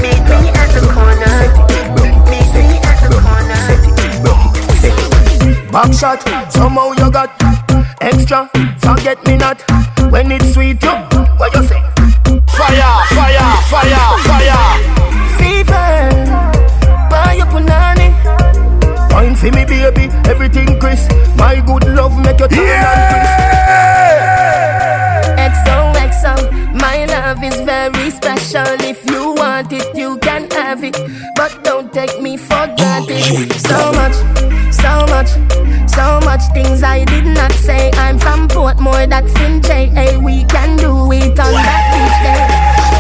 Meet 0.01 0.25
me 0.33 0.49
at 0.57 0.73
the 0.73 0.81
corner. 0.97 1.29
Meet 2.33 2.49
me 2.57 2.81
at 2.89 2.97
the 3.05 3.11
corner. 3.21 3.61
Back 5.71 5.93
shot, 5.93 6.25
somehow 6.51 6.93
you 6.93 7.11
got 7.11 7.37
extra. 8.01 8.49
Forget 8.79 9.19
me 9.27 9.37
not 9.37 9.61
when 10.11 10.33
it's 10.33 10.55
sweet. 10.55 10.83
You, 10.83 10.97
what 11.37 11.55
you 11.55 11.65
say? 11.65 11.83
Fire, 12.57 13.05
fire, 13.13 13.49
fire, 13.69 14.09
fire. 14.25 14.65
Fever, 15.37 16.01
buy 17.11 17.35
your 17.37 17.47
punani. 17.53 18.09
Fine 19.11 19.35
for 19.35 19.51
me, 19.55 19.67
baby, 19.67 20.09
everything 20.25 20.81
crisp. 20.81 21.11
My 21.37 21.61
good 21.61 21.85
love 21.95 22.17
make 22.25 22.41
you 22.41 22.49
turn 22.49 22.67
and 22.67 23.26
special. 28.47 28.77
If 28.87 29.09
you 29.11 29.35
want 29.35 29.73
it, 29.73 29.97
you 29.97 30.19
can 30.19 30.51
have 30.51 30.85
it. 30.85 30.97
But 31.37 31.65
don't 31.65 31.93
take 31.93 32.21
me 32.21 32.37
for 32.37 32.67
granted. 32.77 33.23
So 33.61 33.93
much, 33.93 34.15
so 34.73 34.93
much, 35.13 35.31
so 35.89 36.21
much 36.25 36.43
things 36.55 36.83
I 36.83 37.05
did 37.05 37.27
not 37.27 37.53
say. 37.53 37.91
I'm 37.95 38.19
from 38.19 38.49
Portmore, 38.49 39.09
that's 39.09 39.35
in 39.41 39.63
JA. 39.63 40.19
We 40.19 40.45
can 40.45 40.77
do 40.77 41.13
it 41.13 41.39
on 41.39 41.53
that 41.67 41.83
beach 41.93 42.19
there. 42.25 42.47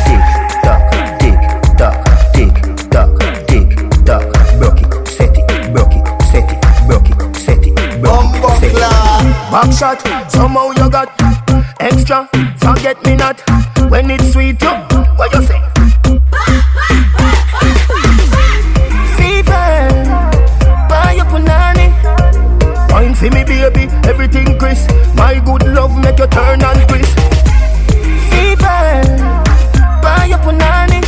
Tick 0.06 0.24
tock, 0.64 0.82
tick 1.20 1.40
tock, 1.78 1.98
tick 2.34 2.54
tock, 2.90 3.12
tick 3.48 3.68
tock. 4.04 4.26
Broke 4.58 4.82
it, 4.82 5.08
set 5.08 5.36
it, 5.36 5.72
broke 5.72 5.92
set 6.22 6.50
it, 6.50 6.60
broke 6.86 7.36
set 7.36 7.66
it, 7.66 7.74
broke 8.02 8.34
it, 8.34 8.58
set. 8.58 8.72
Back 9.50 9.72
shot, 9.72 10.30
somehow 10.30 10.70
you 10.72 10.90
got 10.90 11.08
extra. 11.80 12.28
Forget 12.58 13.02
me 13.04 13.14
not 13.16 13.40
when 13.90 14.10
it's 14.10 14.32
sweet. 14.32 14.60
You, 14.62 14.95
what 15.26 15.34
you 15.34 15.42
say? 15.42 15.66
For 23.16 23.30
me, 23.30 23.44
baby, 23.44 23.88
everything 24.06 24.58
crisp. 24.58 24.90
My 25.16 25.40
good 25.40 25.66
love 25.68 25.96
make 26.04 26.18
you 26.18 26.26
turn 26.26 26.62
and 26.62 26.86
crisp. 26.86 27.18
Fever, 28.28 29.00
buy 30.02 30.26
your 30.28 30.38
punani. 30.44 31.00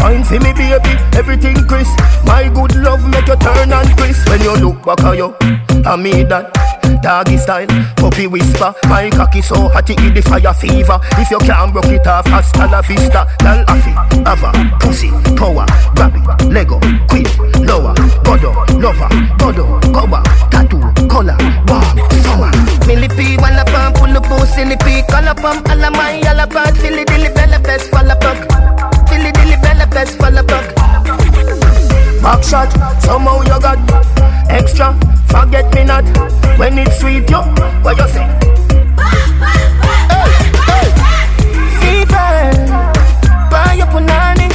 Fine 0.00 0.24
for 0.24 0.40
me 0.40 0.54
baby, 0.54 0.96
everything 1.14 1.68
crisp. 1.68 1.94
My 2.24 2.48
good 2.48 2.74
love 2.76 3.06
make 3.10 3.26
you 3.26 3.36
turn 3.36 3.72
and 3.72 3.90
crisp. 3.98 4.26
When 4.30 4.40
you 4.40 4.54
look 4.56 4.82
back 4.86 5.00
at 5.00 5.18
you, 5.18 5.36
I 5.84 5.96
mean 5.96 6.28
that. 6.28 6.61
Doggy 7.00 7.36
style, 7.38 7.66
puppy 7.96 8.26
whisper 8.26 8.74
My 8.88 9.10
cocky 9.10 9.40
so 9.40 9.68
hot 9.68 9.88
it 9.88 9.98
give 9.98 10.14
the 10.14 10.22
fire 10.22 10.52
fever. 10.54 10.98
If 11.18 11.30
you 11.30 11.38
can't 11.38 11.72
broke 11.72 11.86
it 11.86 12.06
off, 12.06 12.26
hasta 12.26 12.66
la 12.66 12.80
vista. 12.82 13.26
Lal 13.42 13.64
afi, 13.66 13.92
ava, 14.26 14.52
pussy, 14.80 15.10
power 15.36 15.66
Grab 15.94 16.14
it, 16.16 16.52
Lego, 16.52 16.78
queen, 17.08 17.26
lower 17.66 17.94
Godo, 18.24 18.52
lover, 18.80 19.08
godo, 19.38 19.80
cover 19.92 20.22
Tattoo, 20.50 20.80
color, 21.08 21.36
warm, 21.66 21.98
summer. 22.22 22.50
Millipede, 22.86 23.40
wanna 23.40 23.64
pump, 23.64 23.96
pull 23.96 24.16
up, 24.16 24.46
silly 24.46 24.76
pee, 24.84 25.02
color 25.08 25.34
pump, 25.34 25.68
alla 25.68 25.90
my 25.90 26.20
yalla 26.22 26.46
bug, 26.46 26.76
silly 26.76 27.04
dilly 27.04 27.30
bella 27.34 27.58
best, 27.60 27.90
fall 27.90 28.10
apart. 28.10 28.38
Silly 29.08 29.32
dilly 29.32 29.56
bella 29.62 29.86
best, 29.86 30.18
fall 30.18 30.36
apart. 30.36 30.81
Back 32.22 32.44
shot, 32.44 32.70
somehow 33.02 33.42
you 33.42 33.58
got 33.60 33.78
extra. 34.50 34.94
Forget 35.28 35.74
me 35.74 35.84
not 35.84 36.04
when 36.58 36.78
it's 36.78 37.00
sweet, 37.00 37.28
yo. 37.28 37.42
What 37.82 37.98
you 37.98 38.06
say? 38.08 38.26
Fever, 41.80 42.52
buy 43.50 43.74
your 43.76 43.86
punani. 43.88 44.48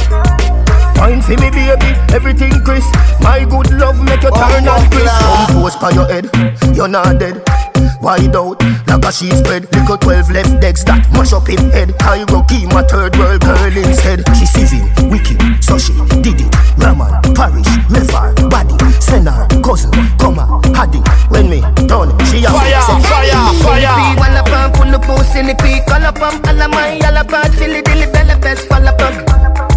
Fine 0.96 1.20
for 1.22 1.36
me, 1.36 1.50
baby, 1.50 1.92
everything 2.14 2.52
crisp. 2.64 2.92
My 3.20 3.44
good 3.44 3.70
love 3.72 4.02
make 4.02 4.22
you 4.22 4.30
turn 4.30 4.66
Oh, 4.66 4.76
and 4.76 4.92
crisp. 4.92 5.20
Come 5.20 5.62
post 5.62 5.80
by 5.80 5.90
your 5.90 6.06
head, 6.06 6.30
you're 6.74 6.88
not 6.88 7.18
dead. 7.18 7.42
Wide 8.00 8.34
out, 8.36 8.62
like 8.86 9.04
a 9.04 9.12
sheet 9.12 9.34
spread. 9.34 9.66
Little 9.74 9.98
12 9.98 10.30
left 10.30 10.60
decks 10.60 10.84
that 10.84 11.04
mash 11.12 11.32
up 11.32 11.48
in 11.48 11.70
head. 11.70 11.96
Cairo 11.98 12.42
key, 12.46 12.66
my 12.70 12.82
third 12.82 13.16
world 13.16 13.42
girl 13.42 13.76
instead. 13.76 14.22
She 14.38 14.46
civil, 14.46 14.84
wicked, 15.10 15.38
so 15.62 15.78
she 15.78 15.92
did 16.22 16.40
it. 16.40 16.50
Raman, 16.78 17.10
parish, 17.34 17.68
river, 17.90 18.34
body, 18.48 18.76
send 19.00 19.28
her, 19.28 19.46
cousin, 19.62 19.90
come 20.18 20.38
on, 20.38 20.62
haddy. 20.74 21.02
When 21.28 21.50
me 21.50 21.60
done, 21.86 22.14
she 22.26 22.44
a 22.44 22.50
Fire, 22.50 22.80
fire, 23.02 23.34
fire. 23.60 23.82
Millipede, 23.82 24.18
wanna 24.18 24.42
pump, 24.44 24.74
pull 24.74 24.94
up, 24.94 25.02
pull 25.02 25.22
silly 25.24 25.54
pee, 25.58 25.80
color 25.86 26.12
pump, 26.12 26.46
alla 26.46 26.68
my 26.68 26.96
yalla 26.96 27.24
bug, 27.24 27.52
silly 27.54 27.82
dilly 27.82 28.06
bella 28.12 28.38
best, 28.38 28.66
fall 28.68 28.86
apart. 28.86 29.14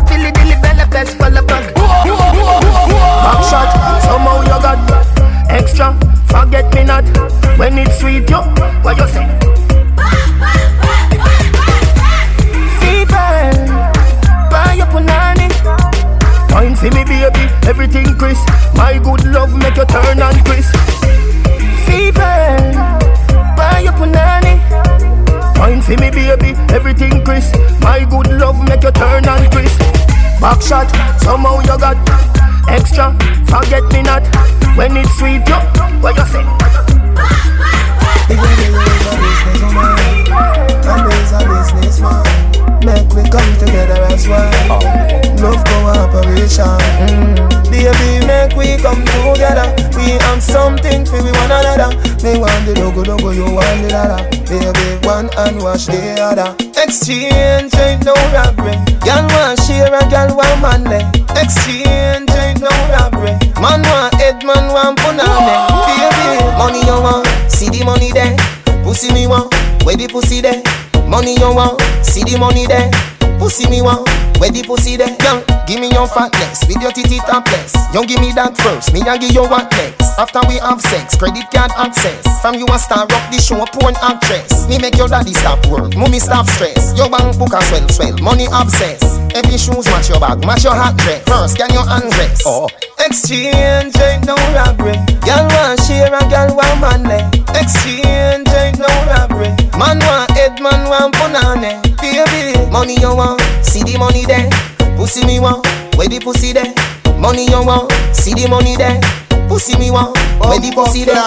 Silly 0.07 0.31
dilly 0.31 0.55
bella 0.61 0.85
best, 0.87 1.17
fall 1.17 1.35
apart. 1.35 1.65
Back 1.75 3.41
shot, 3.49 3.69
somehow 4.03 4.41
you 4.41 4.57
got 4.61 4.79
extra. 5.49 6.10
Forget 6.41 6.73
me 6.73 6.83
not 6.83 7.05
when 7.59 7.77
it's 7.77 7.99
sweet, 7.99 8.27
yo. 8.27 8.41
What 8.81 8.97
you 8.97 9.07
say? 9.07 9.27
Fever, 12.81 13.53
buy 14.49 14.73
your 14.73 14.87
punani. 14.87 15.53
Fine 16.49 16.75
for 16.75 16.89
me, 16.95 17.03
baby, 17.05 17.45
everything 17.69 18.17
crisp. 18.17 18.41
My 18.73 18.97
good 18.97 19.23
love 19.27 19.53
make 19.55 19.77
you 19.77 19.85
turn 19.85 20.19
and 20.19 20.43
crisp. 20.43 20.73
Fever, 21.85 22.57
buy 23.55 23.81
your 23.83 23.93
punani. 23.93 24.57
Fine 25.55 25.81
for 25.83 25.95
me, 26.01 26.09
baby, 26.09 26.57
everything 26.73 27.23
crisp. 27.23 27.53
My 27.81 28.03
good 28.03 28.33
love 28.41 28.57
make 28.67 28.81
you 28.81 28.91
turn 28.91 29.29
and 29.29 29.51
crisp. 29.51 29.79
Back 30.41 30.59
shot, 30.63 30.89
somehow 31.21 31.59
you 31.59 31.77
got 31.77 31.97
extra. 32.67 33.15
Forget 33.47 33.83
me 33.93 34.03
not 34.03 34.23
when 34.75 34.97
it's 34.97 35.17
sweet, 35.17 35.47
yo. 35.47 35.59
What 36.01 36.17
you 36.17 36.25
say? 36.25 36.45
There's 40.81 41.31
a 41.33 41.39
businessman 41.47 42.23
Make 42.83 43.13
we 43.13 43.23
come 43.29 43.53
together 43.59 44.01
as 44.09 44.27
one 44.27 44.51
Love 45.37 45.63
cooperation 45.65 46.79
mm. 47.05 47.35
Baby, 47.69 48.25
make 48.25 48.55
we 48.55 48.81
come 48.81 49.03
together 49.05 49.73
We 49.95 50.17
have 50.23 50.41
something 50.41 51.05
for 51.05 51.21
we 51.23 51.31
one 51.31 51.51
another 51.51 51.95
Me 52.23 52.39
want 52.39 52.65
the 52.65 52.73
dogo 52.75 53.03
dogo, 53.03 53.31
you 53.31 53.45
want 53.45 53.81
the 53.83 53.89
dada 53.89 54.29
Baby, 54.49 55.05
one 55.07 55.29
and 55.37 55.61
wash 55.61 55.85
the 55.85 56.19
other 56.21 56.70
Exchange 56.81 57.75
ain't 57.77 58.03
no 58.05 58.13
robbery. 58.33 58.73
Girl 59.05 59.21
want 59.37 59.59
share 59.61 59.93
and 59.93 60.09
girl 60.09 60.35
want 60.35 60.61
manly 60.61 61.05
Exchange 61.39 62.29
ain't 62.31 62.59
no 62.59 62.69
robbery. 62.89 63.37
Man 63.61 63.81
want 63.85 64.15
head, 64.15 64.43
man 64.43 64.73
want 64.73 64.97
punani. 64.97 65.55
Baby, 65.85 66.57
money 66.57 66.79
you 66.81 66.97
want, 66.97 67.27
see 67.51 67.69
the 67.69 67.85
money 67.85 68.11
there. 68.11 68.35
Pussy 68.83 69.13
me 69.13 69.27
want, 69.27 69.53
where 69.85 69.95
the 69.95 70.07
pussy 70.07 70.41
there? 70.41 70.63
Money 71.07 71.35
you 71.37 71.53
want, 71.53 71.79
see 72.03 72.23
the 72.23 72.37
money 72.39 72.65
there. 72.65 72.89
Pussy 73.41 73.65
me 73.73 73.81
want, 73.81 74.05
where 74.37 74.53
the 74.53 74.61
pussy 74.61 75.01
there? 75.01 75.09
Young, 75.25 75.41
give 75.65 75.81
me 75.81 75.89
your 75.89 76.05
fatness, 76.05 76.61
with 76.69 76.77
your 76.77 76.93
titty 76.93 77.17
topless. 77.25 77.73
You 77.89 78.05
give 78.05 78.21
me 78.21 78.29
that 78.37 78.53
first, 78.61 78.93
me 78.93 79.01
I 79.01 79.17
give 79.17 79.33
you 79.33 79.41
what 79.49 79.65
next. 79.81 80.13
After 80.21 80.45
we 80.45 80.61
have 80.61 80.77
sex, 80.77 81.17
credit 81.17 81.49
card 81.49 81.73
access. 81.73 82.21
From 82.45 82.61
you 82.61 82.69
a 82.69 82.77
star 82.77 83.09
rock 83.09 83.25
the 83.33 83.41
show, 83.41 83.65
porn 83.73 83.97
actress. 84.05 84.69
Me 84.69 84.77
make 84.77 84.93
your 84.93 85.09
daddy 85.09 85.33
stop 85.33 85.57
work, 85.73 85.97
mommy 85.97 86.21
stop 86.21 86.45
stress. 86.53 86.93
Your 86.93 87.09
bank 87.09 87.33
book 87.41 87.57
a 87.57 87.65
swell 87.65 87.89
swell, 87.89 88.13
money 88.21 88.45
obsess. 88.53 89.01
Every 89.33 89.57
shoes 89.57 89.89
match 89.89 90.13
your 90.13 90.21
bag, 90.21 90.45
match 90.45 90.61
your 90.61 90.77
hat 90.77 90.93
dress. 91.01 91.25
First, 91.25 91.57
can 91.57 91.73
you 91.73 91.81
undress? 91.81 92.45
Oh. 92.45 92.69
Exchange 93.01 93.97
ain't 93.97 94.29
no 94.29 94.37
robbery. 94.53 95.01
Girl 95.25 95.49
want 95.49 95.81
share 95.89 96.13
and 96.13 96.29
girl 96.29 96.53
want 96.53 96.77
manly. 96.77 97.25
Exchange 97.57 98.45
ain't 98.53 98.77
no 98.77 98.91
robbery. 99.09 99.49
Man 99.81 99.97
want 100.05 100.29
head, 100.37 100.61
man 100.61 100.85
want 100.85 101.17
punani. 101.17 101.90
Baby, 102.01 102.57
money 102.71 102.95
you 102.99 103.13
want, 103.15 103.39
see 103.61 103.83
the 103.83 103.97
money 103.97 104.25
there. 104.25 104.49
Pussy 104.97 105.25
me 105.25 105.39
want, 105.39 105.65
where 105.95 106.07
the 106.09 106.19
pussy 106.19 106.51
there? 106.51 106.73
Money 107.19 107.45
you 107.45 107.61
want, 107.61 107.91
see 108.15 108.33
the 108.33 108.47
money 108.49 108.75
there. 108.75 108.99
Pussy 109.47 109.77
me 109.77 109.91
want, 109.91 110.17
where 110.41 110.59
the 110.59 110.71
pussy 110.73 111.05
there? 111.05 111.21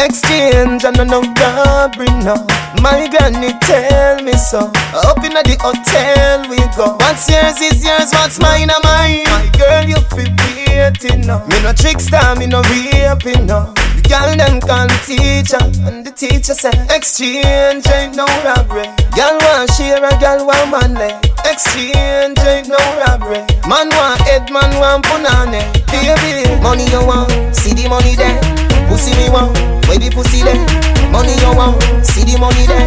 Exchange 0.00 0.84
and 0.84 0.96
no 1.08 1.20
robbery 1.20 2.08
no. 2.24 2.34
My 2.80 3.08
granny 3.12 3.52
tell 3.60 4.22
me 4.24 4.32
so. 4.32 4.72
Up 5.04 5.20
in 5.20 5.36
the 5.36 5.56
hotel 5.60 6.48
we 6.48 6.58
go. 6.76 6.96
What's 7.04 7.28
yours 7.28 7.60
is 7.60 7.84
yours, 7.84 8.10
what's 8.12 8.40
mine 8.40 8.70
are 8.70 8.80
mine. 8.84 9.24
My 9.28 9.48
girl, 9.56 9.84
you 9.84 10.00
feel 10.16 10.32
waiting 10.72 11.26
now. 11.26 11.44
Me 11.46 11.60
no 11.62 11.72
trickster, 11.72 12.20
me 12.36 12.46
no 12.46 12.62
raping 12.62 13.46
no. 13.46 13.72
The 14.14 14.20
girl 14.20 14.36
them 14.36 14.60
call 14.60 14.86
me 14.86 14.94
teacher, 15.02 15.58
and 15.90 16.06
the 16.06 16.12
teacher 16.14 16.54
say 16.54 16.70
exchange 16.94 17.82
ain't 17.90 18.14
no 18.14 18.22
robbery. 18.46 18.86
Girl 19.10 19.34
want 19.42 19.66
share 19.74 19.98
and 19.98 20.20
girl 20.22 20.46
want 20.46 20.70
manly. 20.70 21.10
Exchange 21.42 22.38
ain't 22.46 22.70
no 22.70 22.78
robbery. 23.02 23.42
Man 23.66 23.90
want 23.90 24.22
head, 24.22 24.46
man 24.54 24.70
want 24.78 25.02
punani. 25.02 25.66
Baby, 25.90 26.46
money 26.62 26.86
you 26.94 27.02
want, 27.02 27.26
see 27.56 27.74
the 27.74 27.88
money 27.90 28.14
there. 28.14 28.38
Pussy 28.86 29.10
me 29.18 29.30
want, 29.34 29.50
the 29.82 30.10
pussy 30.14 30.46
there? 30.46 30.62
Money 31.10 31.34
you 31.34 31.50
want, 31.50 31.82
see 32.06 32.22
the 32.22 32.38
money 32.38 32.70
there. 32.70 32.86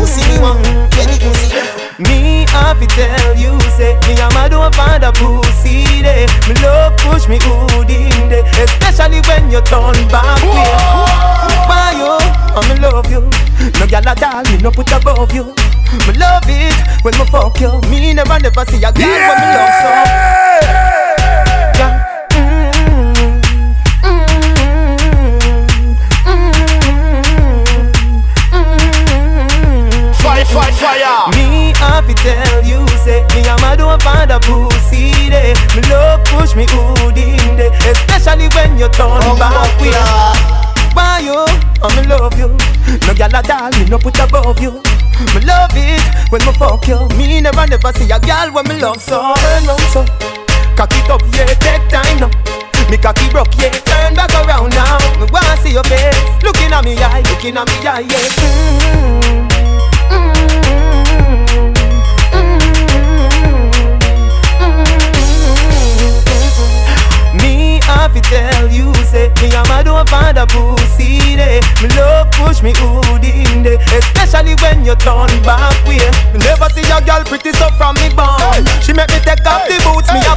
Pussy 0.00 0.24
me 0.24 0.40
want, 0.40 0.64
the 0.64 1.18
pussy 1.20 1.52
there? 1.52 1.81
Me 2.02 2.44
have 2.50 2.80
to 2.80 2.86
tell 2.86 3.36
you, 3.36 3.58
say 3.76 3.94
me 4.06 4.14
a 4.18 4.26
mad 4.34 4.52
over 4.52 4.98
the 4.98 5.12
pussy 5.14 6.02
there. 6.02 6.26
Me 6.48 6.54
love 6.62 6.96
push 6.98 7.28
me 7.28 7.38
good 7.38 7.90
in 7.90 8.28
there, 8.28 8.44
especially 8.64 9.20
when 9.28 9.50
you 9.50 9.60
turn 9.62 9.96
back 10.08 10.42
way. 10.42 10.72
Why 11.68 11.94
you? 11.96 12.18
I 12.54 12.60
me 12.68 12.80
love 12.80 13.10
you. 13.10 13.20
No 13.78 13.86
gyal 13.86 14.06
at 14.06 14.22
all, 14.22 14.44
me 14.50 14.58
no 14.62 14.70
put 14.70 14.90
above 14.92 15.32
you. 15.32 15.54
Me 16.06 16.12
love 16.18 16.42
it 16.48 16.74
when 17.04 17.14
me 17.18 17.24
fuck 17.26 17.60
you. 17.60 17.80
Me 17.90 18.12
never 18.14 18.38
never 18.40 18.64
see 18.66 18.82
a 18.82 18.90
girl 18.92 19.06
when 19.06 19.36
me 19.38 19.46
love 19.54 19.74
so. 19.82 20.91
Have 32.02 32.16
to 32.16 32.22
tell 32.24 32.64
you, 32.66 32.82
say 32.98 33.22
me 33.30 33.46
a 33.46 33.54
mad 33.62 33.80
over 33.80 34.26
the 34.26 34.42
pussy 34.42 35.30
there. 35.30 35.54
Me 35.78 35.86
love 35.86 36.18
push 36.26 36.56
me 36.56 36.66
good 36.66 37.14
in 37.14 37.54
there, 37.54 37.70
especially 37.78 38.50
when 38.58 38.74
you 38.76 38.88
turn 38.90 39.22
back 39.38 39.70
way. 39.78 39.94
Why 40.98 41.22
you? 41.22 41.46
I 41.78 41.86
me 41.94 42.02
love 42.10 42.34
you. 42.34 42.48
No 43.06 43.14
gyal 43.14 43.32
at 43.32 43.50
all, 43.50 43.70
me 43.78 43.86
no 43.86 43.98
put 43.98 44.18
above 44.18 44.58
you. 44.58 44.82
Me 45.30 45.46
love 45.46 45.70
it 45.78 46.02
when 46.34 46.42
me 46.42 46.52
fuck 46.58 46.88
you. 46.88 47.06
Me 47.16 47.40
never 47.40 47.66
never 47.70 47.92
see 47.94 48.10
a 48.10 48.18
gyal 48.18 48.52
when 48.52 48.66
me 48.66 48.82
love 48.82 49.00
so. 49.00 49.22
Turn 49.38 49.66
round 49.70 49.86
so, 49.94 50.02
cock 50.74 50.90
it 50.90 51.06
up, 51.06 51.22
yeah, 51.30 51.46
take 51.62 51.86
time 51.86 52.18
now. 52.18 52.30
Me 52.90 52.98
cocky 52.98 53.30
broke, 53.30 53.54
yeah, 53.62 53.70
turn 53.86 54.14
back 54.18 54.34
around 54.42 54.74
now. 54.74 54.98
Me 55.22 55.30
wanna 55.30 55.56
see 55.62 55.70
your 55.70 55.84
face, 55.84 56.18
looking 56.42 56.72
at 56.74 56.82
me 56.84 56.98
eye, 56.98 57.22
looking 57.30 57.56
at 57.56 57.68
me 57.68 57.86
eye, 57.86 58.00
yeah. 58.10 59.38
Mm. 59.38 59.41
have 67.92 68.14
to 68.14 68.20
tell 68.22 68.68
you, 68.68 68.94
say, 69.04 69.28
me 69.40 69.52
a 69.52 69.62
mad 69.68 69.88
over 69.88 70.32
the 70.32 70.44
pussy, 70.48 71.36
day. 71.36 71.60
Me 71.82 71.88
love 71.96 72.30
push 72.32 72.62
me 72.62 72.72
hood 72.76 73.24
in, 73.24 73.62
day. 73.62 73.76
Especially 73.92 74.54
when 74.64 74.84
you 74.84 74.96
turn 74.96 75.30
back 75.44 75.76
way. 75.84 76.00
Me 76.32 76.38
never 76.40 76.68
see 76.72 76.86
a 76.88 76.98
girl 77.04 77.22
pretty 77.24 77.52
so 77.52 77.68
from 77.76 77.96
me 78.00 78.08
born. 78.16 78.64
She 78.80 78.92
make 78.92 79.10
me 79.10 79.20
take 79.20 79.44
off 79.44 79.68
the 79.68 79.76
boots, 79.84 80.08
me 80.12 80.20
a. 80.24 80.34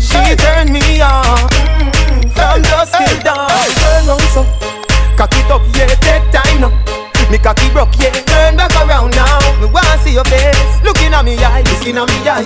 She 0.00 0.20
turn 0.36 0.72
me 0.72 1.00
on. 1.00 1.48
From 2.34 2.62
dusk 2.62 2.98
till 2.98 3.16
dawn. 3.22 3.48
Turn 3.78 4.06
round 4.10 4.28
so. 4.34 4.42
Cock 5.16 5.32
it 5.32 5.50
up, 5.50 5.62
yeah, 5.74 5.88
take 6.04 6.26
time 6.30 6.60
now. 6.60 6.96
Me 7.30 7.38
cocky 7.38 7.68
broke, 7.70 7.98
yeah, 7.98 8.12
turn 8.12 8.56
back 8.56 8.70
around 8.86 9.10
now. 9.10 9.40
Me 9.60 9.66
wanna 9.66 9.98
see 9.98 10.12
your 10.12 10.24
face, 10.24 10.82
looking 10.84 11.12
at 11.12 11.24
me 11.24 11.36
eye, 11.38 11.62
looking 11.62 11.96
at 11.96 12.06
me 12.06 12.14
yeah 12.24 12.42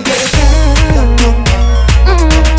Mm-hmm. 0.91 1.43
Mm-hmm. 2.07 2.50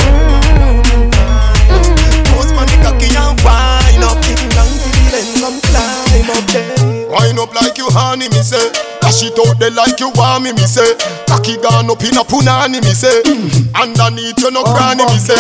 Up 6.29 6.47
there 6.53 6.92
Wine 7.13 7.39
up 7.39 7.53
like 7.53 7.77
you 7.77 7.85
honey 7.93 8.33
me 8.33 8.41
say. 8.41 8.73
Dash 9.05 9.21
it 9.21 9.37
out 9.37 9.59
there 9.61 9.69
like 9.75 10.01
you 10.01 10.09
want 10.17 10.45
me 10.45 10.57
me 10.57 10.65
say. 10.65 10.97
Cocky 11.29 11.61
gone 11.61 11.91
up 11.93 12.01
in 12.01 12.17
a 12.17 12.25
punani 12.25 12.81
me 12.81 12.95
say. 12.97 13.13
Mm. 13.29 13.53
Underneath 13.77 14.41
you 14.41 14.49
no 14.49 14.65
granny 14.65 15.05
me 15.05 15.19
say. 15.21 15.37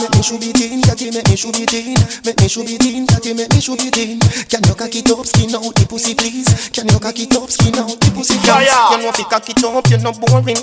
Make 0.00 0.16
me 0.16 0.22
should 0.24 0.40
be 0.40 0.56
teen, 0.56 0.80
catty, 0.80 1.10
make 1.12 1.28
me 1.28 1.36
should 1.36 1.52
be 1.52 1.66
teen 1.66 2.00
Make 2.24 2.40
me 2.40 2.48
should 2.48 2.64
be 2.64 2.78
teen, 2.78 3.04
catty, 3.04 3.34
make 3.34 3.52
me 3.52 3.60
should 3.60 3.76
be 3.76 3.90
teen 3.90 4.18
Can 4.48 4.64
you 4.64 4.72
cock 4.72 4.94
it 4.96 5.10
up, 5.12 5.26
skin 5.26 5.52
out 5.52 5.74
the 5.76 5.84
pussy 5.84 6.14
please? 6.14 6.70
Can 6.72 6.88
you 6.88 6.96
cock 6.96 7.18
it 7.18 7.36
up, 7.36 7.50
skin 7.52 7.76
out 7.76 7.92
the 8.00 8.08
pussy 8.14 8.40
please? 8.40 8.48
Yeah, 8.48 8.64
yeah. 8.64 8.96
You 8.96 9.04
know 9.04 9.12
if 9.12 9.18
you 9.18 9.28
cock 9.28 9.44
it 9.44 9.60
up, 9.60 9.84
you're 9.90 10.00
not 10.00 10.16
boring. 10.16 10.62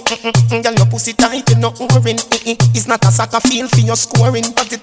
Girl, 0.50 0.74
your 0.74 0.90
pussy 0.90 1.14
tight, 1.14 1.46
you're 1.52 1.62
not 1.62 1.78
boring 1.78 2.18
It's 2.74 2.88
not 2.88 3.06
a 3.06 3.12
soccer 3.12 3.44
field 3.46 3.70
for 3.70 3.86
your 3.86 4.00
scoring. 4.00 4.50
But 4.56 4.74
it 4.74 4.82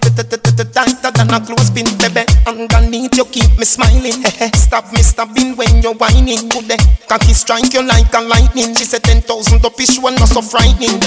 tighter 0.70 1.10
than 1.10 1.34
a 1.34 1.40
clothespin, 1.42 1.90
baby. 1.98 2.22
Underneath 2.46 3.16
you 3.16 3.24
keep 3.26 3.50
me 3.58 3.64
smiling. 3.64 4.22
Stop 4.54 4.92
me 4.92 5.02
stabbing 5.48 5.56
when 5.56 5.82
you're 5.82 5.94
whining 5.94 6.48
Good 6.48 6.68
day, 6.68 6.76
cocky 7.08 7.32
strike 7.32 7.72
you 7.72 7.82
like 7.86 8.12
a 8.14 8.20
lightning. 8.20 8.74
She 8.74 8.84
said 8.84 9.04
10,000 9.04 9.64
up 9.64 9.80
is 9.80 9.98
one 10.00 10.14
not 10.14 10.28
so 10.28 10.42
frightening. 10.42 11.00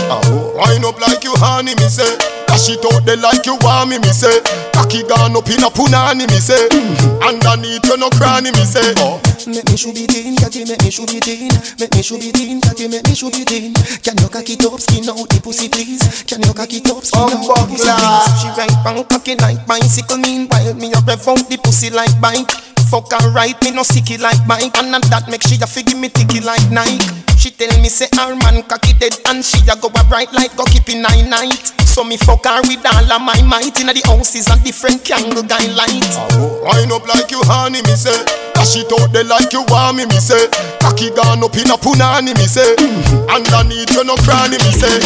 Wine 0.56 0.86
up 0.86 1.00
like 1.00 1.24
you 1.24 1.34
honey 1.36 1.76
me 1.76 1.88
say. 1.90 2.18
Dash 2.48 2.70
it 2.70 2.84
out 2.86 3.06
there 3.06 3.18
like 3.18 3.46
you 3.46 3.56
want 3.62 3.90
me 3.90 4.00
me 4.00 4.12
say. 4.12 4.42
Cocky 4.74 5.04
gone 5.04 5.36
up 5.36 5.48
in 5.50 5.64
a 5.64 5.70
punani 5.70 6.28
me 6.28 6.40
say. 6.40 6.68
Mm-hmm. 6.70 7.24
Underneath 7.24 7.86
you 7.86 7.98
no 7.98 8.10
granny 8.18 8.52
me 8.52 8.66
say. 8.66 8.94
Oh. 8.98 9.22
Make 9.48 9.66
me 9.66 9.78
should 9.78 9.96
be 9.96 10.06
teen, 10.06 10.38
catty, 10.38 10.66
make 10.66 10.84
me 10.84 10.92
should 10.92 11.10
be 11.10 11.20
teen 11.20 11.50
Make 11.80 11.96
me 11.96 12.04
should 12.04 12.22
be 12.22 12.32
teen, 12.32 12.62
catty, 12.62 12.88
make 12.88 13.04
me 13.10 13.16
should 13.16 13.34
be 13.34 13.44
teen 13.44 13.74
Can 14.06 14.14
you 14.22 14.30
cock 14.30 14.46
it 14.46 14.62
up, 14.62 14.80
skin 14.80 15.10
out 15.10 15.26
the 15.26 15.42
pussy 15.42 15.68
please? 15.68 16.22
Can 16.30 16.44
you 16.46 16.54
cock 16.54 16.70
it 16.70 16.86
up, 16.86 17.02
skin 17.02 17.26
out 17.26 17.42
the 17.42 17.66
pussy 17.66 17.90
please? 17.90 18.30
She 18.38 18.50
right 18.54 18.76
bang 18.86 19.04
cocky 19.10 19.36
like 19.42 19.66
bicycle 19.66 20.18
Meanwhile 20.18 20.76
me 20.76 20.94
a 20.94 21.00
rev 21.02 21.28
out 21.28 21.50
the 21.50 21.58
pussy 21.58 21.90
like 21.90 22.14
bike 22.22 22.71
Fuck 22.92 23.14
her 23.16 23.32
right, 23.32 23.56
me 23.64 23.72
no 23.72 23.84
sticky 23.84 24.18
like 24.18 24.46
bike 24.46 24.76
And 24.76 24.92
not 24.92 25.08
that 25.08 25.32
make 25.32 25.44
she 25.44 25.56
a 25.64 25.66
figure 25.66 25.96
me 25.96 26.10
ticky 26.10 26.44
like 26.44 26.68
Nike. 26.68 27.00
She 27.40 27.50
tell 27.50 27.72
me 27.80 27.88
say 27.88 28.12
her 28.20 28.36
man 28.36 28.68
cocky 28.68 28.92
dead 29.00 29.16
And 29.32 29.46
she 29.46 29.64
a 29.72 29.80
go 29.80 29.88
a 29.88 30.04
right 30.12 30.28
like 30.34 30.58
go 30.58 30.66
keep 30.66 30.90
in 30.90 31.02
nine 31.02 31.30
night. 31.30 31.72
So 31.88 32.04
me 32.04 32.18
fuck 32.18 32.44
her 32.44 32.60
with 32.68 32.84
all 32.84 33.08
of 33.16 33.22
my 33.24 33.40
might. 33.48 33.80
Inna 33.80 33.96
the 33.96 34.04
house 34.12 34.36
is 34.36 34.52
a 34.52 34.60
different 34.60 35.06
candle 35.06 35.42
guy 35.44 35.72
light. 35.72 36.04
Wine 36.36 36.92
up 36.92 37.08
like 37.08 37.32
you 37.32 37.40
honey 37.48 37.80
me 37.80 37.96
say 37.96 38.51
Dash 38.54 38.78
it 38.78 38.92
out 38.92 39.12
there 39.14 39.24
like 39.26 39.52
you 39.54 39.64
want 39.70 39.98
me 39.98 40.06
me 40.06 40.20
say 40.20 40.48
Cocky 40.80 41.10
gone 41.12 41.44
up 41.44 41.56
in 41.58 41.70
a 41.70 41.78
punani 41.78 42.34
me 42.38 42.48
say 42.48 42.68
Underneath 43.30 43.92
you 43.92 44.04
no 44.04 44.16
granny 44.24 44.58
me 44.60 44.72
say 44.72 45.00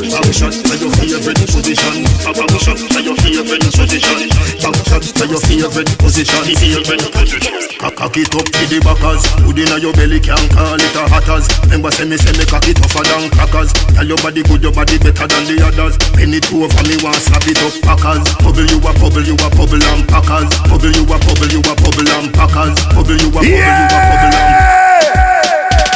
Back 0.00 0.32
shot 0.32 0.52
to 0.52 0.74
your 0.80 0.90
favorite 0.96 1.44
position. 1.44 2.04
Back 2.24 2.50
shot 2.56 2.80
to 2.80 2.98
your 3.04 3.16
favorite 3.20 3.68
position. 3.68 4.28
Back 4.64 4.76
shot 4.88 5.04
to 5.04 5.24
your 5.28 5.40
favorite 5.40 5.92
position. 6.00 6.40
Cock 8.00 8.16
it 8.16 8.32
up 8.32 8.48
to 8.48 8.62
the 8.64 8.80
backers. 8.80 9.22
Hood 9.44 9.60
inna 9.60 9.76
your 9.76 9.92
belly 9.92 10.20
can't 10.20 10.40
call 10.52 10.80
it 10.80 10.96
a 10.96 11.04
hatters. 11.04 11.44
Remember 11.68 11.92
say 11.92 12.08
me 12.08 12.16
say 12.16 12.32
me 12.32 12.48
cock 12.48 12.64
it 12.64 12.80
tougher 12.80 13.04
than 13.04 13.28
crackers. 13.28 13.76
Tell 13.92 14.08
your 14.08 14.16
body 14.24 14.40
good, 14.48 14.64
your 14.64 14.72
body 14.72 14.96
better 14.96 15.28
than 15.28 15.44
the 15.44 15.60
others. 15.60 16.00
Penny 16.16 16.40
two 16.40 16.64
over 16.64 16.82
me 16.88 16.96
want 17.04 17.20
slap 17.20 17.44
it 17.44 17.60
up 17.60 17.76
packers. 17.84 18.24
Bubble 18.40 18.64
you 18.72 18.80
a 18.80 18.90
bubble, 18.96 19.20
you 19.20 19.36
a 19.36 19.48
bubble 19.52 19.84
and 19.84 20.08
packers. 20.08 20.48
Bubble 20.64 20.92
you 20.96 21.04
a 21.04 21.16
bubble, 21.20 21.50
you 21.52 21.60
a 21.60 21.72
bubble 21.76 22.08
and 22.08 22.32
packers. 22.32 22.76
Bubble 22.94 23.16
you 23.16 23.28
a 23.28 23.30
bubble, 23.30 23.46
you 23.46 23.56
a 23.56 23.88
bubble 23.88 24.36
and 24.36 25.39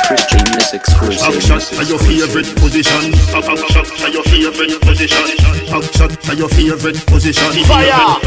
Christian 0.04 0.44
is 0.60 0.68
exclusive. 0.76 1.32
Back 1.32 1.64
to 1.72 1.82
your 1.88 1.96
favorite 1.96 2.50
position. 2.60 3.16
Back 3.32 3.56
shot 3.72 3.88
to 3.88 4.06
your 4.12 4.20
favorite 4.20 4.76
position. 4.84 5.26
Back 5.64 5.84
shot 5.96 6.12
to 6.12 6.32
your 6.36 6.48
favorite 6.52 7.00
position. 7.08 7.48
Fire! 7.64 8.20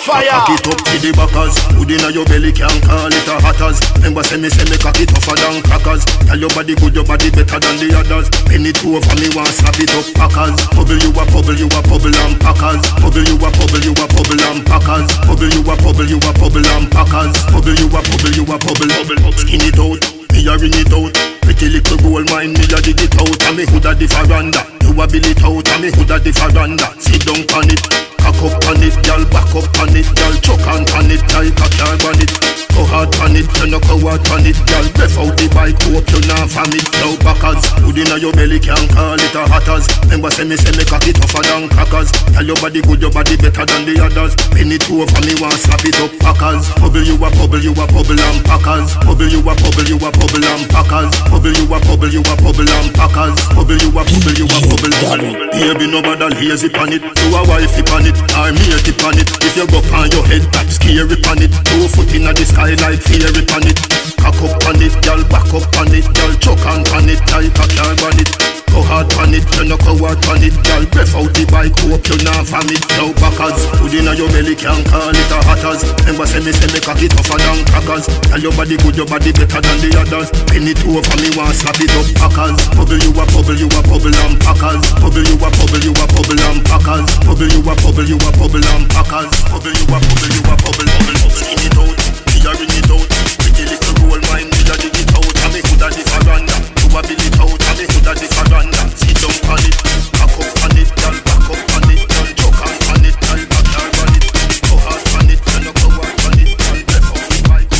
Fire! 0.00 0.24
Cock 0.24 0.56
it 0.56 0.66
up 0.72 0.80
to 0.88 0.94
the 1.04 1.12
backers. 1.12 1.52
Hood 1.76 1.92
inna 1.92 2.08
your 2.16 2.24
belly 2.24 2.48
can't 2.48 2.80
call 2.80 3.12
it 3.12 3.28
a 3.28 3.36
hatters. 3.44 3.76
Remember 4.00 4.24
say 4.24 4.40
me 4.40 4.48
say 4.48 4.64
me 4.72 4.80
cock 4.80 4.96
it 4.96 5.12
tougher 5.12 5.36
than 5.36 5.60
crackers. 5.68 6.08
Tell 6.24 6.40
your 6.40 6.48
body 6.56 6.72
good, 6.80 6.96
your 6.96 7.04
body 7.04 7.28
better 7.28 7.60
than 7.60 7.76
the 7.76 7.92
others. 7.92 8.32
Penny 8.48 8.72
two 8.72 8.96
over 8.96 9.16
me 9.20 9.28
want 9.36 9.52
slap 9.52 9.76
it 9.76 9.92
up 9.92 10.08
packers. 10.16 10.56
Bubble 10.72 10.96
you 10.96 11.12
a 11.12 11.22
bubble, 11.28 11.52
you 11.60 11.68
a 11.68 11.80
bubble 11.84 12.16
and 12.24 12.40
packers. 12.40 12.80
Bubble 13.04 13.20
you 13.28 13.36
a 13.36 13.48
bubble, 13.52 13.84
you 13.84 13.92
a 13.92 14.04
bubble 14.08 14.42
and 14.48 14.64
packers. 14.64 15.12
Bubble 15.28 15.52
you 15.52 15.60
a 15.60 15.74
bubble, 15.76 16.08
you 16.08 16.16
a 16.24 16.30
bubble 16.40 16.68
and 16.72 16.88
packers. 16.88 17.36
Bubble 17.52 17.76
you 17.76 17.86
a 17.92 18.00
bubble, 18.00 18.32
you 18.32 18.48
a 18.48 18.56
bubble. 18.56 18.90
Skin 19.36 19.60
it 19.68 19.76
out. 19.76 20.17
Me 20.38 20.46
a 20.46 20.56
ring 20.56 20.70
it 20.72 20.92
out. 20.94 21.12
Pretty 21.42 21.68
little 21.68 21.98
gold 21.98 22.30
mine, 22.30 22.52
me 22.52 22.62
a 22.70 22.78
dig 22.80 23.00
it 23.02 23.14
out. 23.18 23.42
And 23.42 23.56
me 23.56 23.66
hood 23.66 23.86
a 23.86 23.94
the 23.94 24.06
veranda 24.06 24.62
You 24.86 24.94
a 24.94 25.06
bill 25.08 25.26
it 25.26 25.42
out 25.42 25.68
And 25.68 25.82
me 25.82 25.90
hood 25.90 26.10
a 26.10 26.18
the 26.20 26.30
veranda 26.30 26.94
Sit 27.00 27.26
down 27.26 27.42
on 27.58 27.66
it 27.66 28.17
Cock 28.22 28.40
up 28.42 28.56
on 28.68 28.82
it, 28.82 28.94
girl 29.06 29.22
back 29.30 29.50
up 29.54 29.68
on 29.80 29.94
it 29.94 30.08
Girl 30.14 30.34
chuck 30.42 30.64
on 30.68 30.82
on 30.96 31.10
it, 31.10 31.22
like 31.32 31.54
a 31.54 31.66
car 31.78 31.96
on 32.06 32.18
it. 32.20 32.32
Go 32.74 32.84
hard 32.86 33.10
on 33.22 33.34
it, 33.34 33.48
you 33.58 33.66
no 33.70 33.78
go 33.80 33.98
hard 34.02 34.22
on 34.30 34.46
it 34.46 34.58
Girl 34.68 34.86
breath 34.94 35.18
out 35.18 35.34
the 35.36 35.46
bike, 35.50 35.78
hope 35.90 36.06
you 36.10 36.22
not 36.30 36.50
it 36.74 36.86
Now 37.02 37.14
backers, 37.24 37.64
hood 37.82 37.98
inna 37.98 38.16
your 38.18 38.32
belly 38.32 38.60
can't 38.60 38.86
call 38.94 39.18
it 39.18 39.34
a 39.34 39.42
hatters 39.50 39.88
Remember 40.08 40.30
say 40.30 40.44
me 40.48 40.56
say 40.56 40.72
me 40.72 40.84
cock 40.86 41.04
it 41.04 41.18
tougher 41.20 41.42
than 41.44 41.68
crackers. 41.68 42.08
Tell 42.32 42.46
your 42.46 42.56
body 42.56 42.80
good, 42.80 43.02
your 43.02 43.12
body 43.12 43.36
better 43.36 43.66
than 43.68 43.84
the 43.84 44.00
others. 44.00 44.32
Penny 44.54 44.78
two 44.78 45.02
over 45.04 45.20
me 45.26 45.34
want 45.36 45.58
slap 45.60 45.84
it 45.84 45.98
up 46.00 46.14
packers. 46.22 46.64
Bubble 46.80 47.04
you 47.04 47.18
a 47.20 47.28
bubble, 47.28 47.60
you 47.60 47.76
a 47.76 47.84
bubble 47.92 48.16
and 48.16 48.40
packers. 48.48 48.94
Bubble 49.04 49.28
you 49.28 49.44
a 49.44 49.52
bubble, 49.52 49.84
you 49.84 50.00
a 50.00 50.08
bubble 50.08 50.46
and 50.48 50.64
packers. 50.72 51.12
Bubble 51.28 51.52
you 51.52 51.68
a 51.68 51.76
bubble, 51.84 52.08
you 52.08 52.22
a 52.24 52.34
bubble 52.40 52.70
and 52.72 52.88
packers. 52.96 53.36
Bubble 53.52 53.76
you 53.76 53.90
a 53.92 54.00
bubble, 54.00 54.36
you 54.38 54.46
a 54.48 54.58
bubble 54.64 54.96
and 55.12 55.36
Baby 55.52 55.86
no 55.92 56.00
bother 56.00 56.30
lazy 56.32 56.72
pan 56.72 56.94
it. 56.96 57.04
You 57.04 57.36
a 57.36 57.44
wifey 57.44 57.84
pan 57.84 58.07
it, 58.07 58.07
or 58.14 58.52
me 58.52 58.64
a 58.72 58.78
tip 58.80 59.02
on 59.04 59.18
it. 59.18 59.28
If 59.44 59.56
you 59.56 59.66
go 59.66 59.82
on 59.92 60.08
your 60.12 60.24
head 60.24 60.46
top 60.52 60.68
scary 60.70 61.16
pan 61.20 61.42
it. 61.42 61.52
Two 61.66 61.88
foot 61.90 62.12
inna 62.14 62.32
the 62.32 62.44
sky 62.44 62.72
like 62.84 63.02
fairy 63.02 63.44
pan 63.44 63.66
it. 63.66 63.78
Cock 64.20 64.38
up 64.44 64.64
on 64.68 64.80
it, 64.80 64.94
girl 65.04 65.22
back 65.28 65.48
up 65.52 65.66
on 65.76 65.92
it. 65.92 66.06
Girl 66.14 66.32
choke 66.38 66.66
on 66.66 66.84
pan 66.84 67.08
it 67.08 67.20
like 67.32 67.52
a 67.52 67.66
car 67.74 67.94
on 68.06 68.18
it. 68.20 68.30
Go 68.68 68.84
hard 68.84 69.08
pan 69.10 69.32
it, 69.32 69.44
you 69.56 69.64
no 69.64 69.76
go 69.80 69.96
hard 69.96 70.20
pan 70.22 70.44
it. 70.44 70.52
Girl 70.62 70.84
breath 70.92 71.16
out 71.16 71.32
the 71.32 71.44
bike, 71.48 71.72
hope 71.82 72.04
you 72.04 72.20
not 72.20 72.44
it 72.68 72.84
Now 73.00 73.10
backers, 73.16 73.64
hood 73.80 73.96
inna 73.96 74.12
your 74.12 74.28
belly 74.28 74.52
can't 74.52 74.84
call 74.84 75.08
it 75.08 75.32
a 75.32 75.38
hatters 75.48 75.82
Remember 76.04 76.28
say 76.28 76.44
me 76.44 76.52
say 76.52 76.68
me 76.68 76.80
cock 76.84 77.00
it 77.00 77.10
tougher 77.10 77.40
than 77.40 77.64
crackers. 77.64 78.04
Tell 78.28 78.38
your 78.38 78.52
body 78.52 78.76
good, 78.76 78.94
your 78.94 79.08
body 79.08 79.32
better 79.32 79.60
than 79.64 79.78
the 79.80 79.90
others. 79.96 80.28
Penny 80.52 80.76
two 80.76 81.00
over 81.00 81.16
me 81.16 81.32
want 81.32 81.56
slap 81.56 81.80
it 81.80 81.90
up 81.96 82.06
packers. 82.20 82.60
Bubble 82.76 83.00
you 83.00 83.10
a 83.16 83.24
bubble, 83.32 83.56
you 83.56 83.68
a 83.72 83.80
bubble 83.88 84.12
and 84.12 84.36
packers. 84.36 84.84
Bubble 85.00 85.24
you 85.24 85.36
a 85.40 85.48
bubble, 85.48 85.82
you 85.82 85.92
a 85.96 86.04
bubble 86.12 86.42
and 86.52 86.60
packers. 86.68 87.08
Bubble 87.24 87.48
you 87.48 87.60
a 87.64 87.72
bubble, 87.80 87.97
you 88.06 88.20
a 88.20 88.30
bubble 88.38 88.62
and 88.62 88.86
packers. 88.94 89.32
Bubble 89.50 89.74
you 89.74 89.86
a 89.90 89.98
bubble, 89.98 90.30
you 90.30 90.42
a 90.44 90.54
bubble, 90.54 90.86
bubble, 90.86 91.18
bubble. 91.18 91.34
Skin 91.34 91.58
it 91.66 91.74
out, 91.74 91.98
me 92.30 92.38
a 92.46 92.50
ring 92.54 92.74
it 92.78 92.90
out. 92.94 93.08
Pretty 93.42 93.64
little 93.66 93.94
gold 93.98 94.22
mine, 94.30 94.46
me 94.46 94.60
a 94.70 94.74
dig 94.78 94.94
it 94.94 95.10
out. 95.16 95.26
And 95.26 95.50
me 95.50 95.60
hood 95.66 95.82
a 95.82 95.88
the 95.90 96.02
veranda 96.06 96.54
You 96.78 96.94
a 96.94 97.00
bill 97.02 97.22
it 97.26 97.38
out, 97.40 97.58
and 97.58 97.74
me 97.78 97.84
hood 97.90 98.06
a 98.06 98.12
the 98.14 98.26
veranda 98.28 98.82
Sit 98.94 99.18
down 99.18 99.34
on 99.50 99.64
it, 99.66 99.74
back 100.14 100.30
up 100.30 100.46
on 100.62 100.78
it, 100.78 100.90
girl 100.94 101.16
back 101.26 101.48
up 101.48 101.58
on 101.74 101.90
it 101.90 102.02
Girl. 102.06 102.28
Choke 102.38 102.62
on 102.62 102.76
on 102.92 103.02
it, 103.02 103.16
girl 103.18 103.42
back 103.48 103.66
down 103.72 103.90
on 103.98 104.14
it. 104.14 104.24
Go 104.62 104.74
hard 104.78 105.02
on 105.18 105.26
it, 105.32 105.42
you 105.42 105.58
no 105.64 105.72
go 105.74 105.88
hard 105.90 106.22
on 106.22 106.38
it 106.38 106.54
Girl. 106.54 106.78
Breath 106.86 107.10
out 107.10 107.24
the 107.26 107.38
bike 107.48 107.72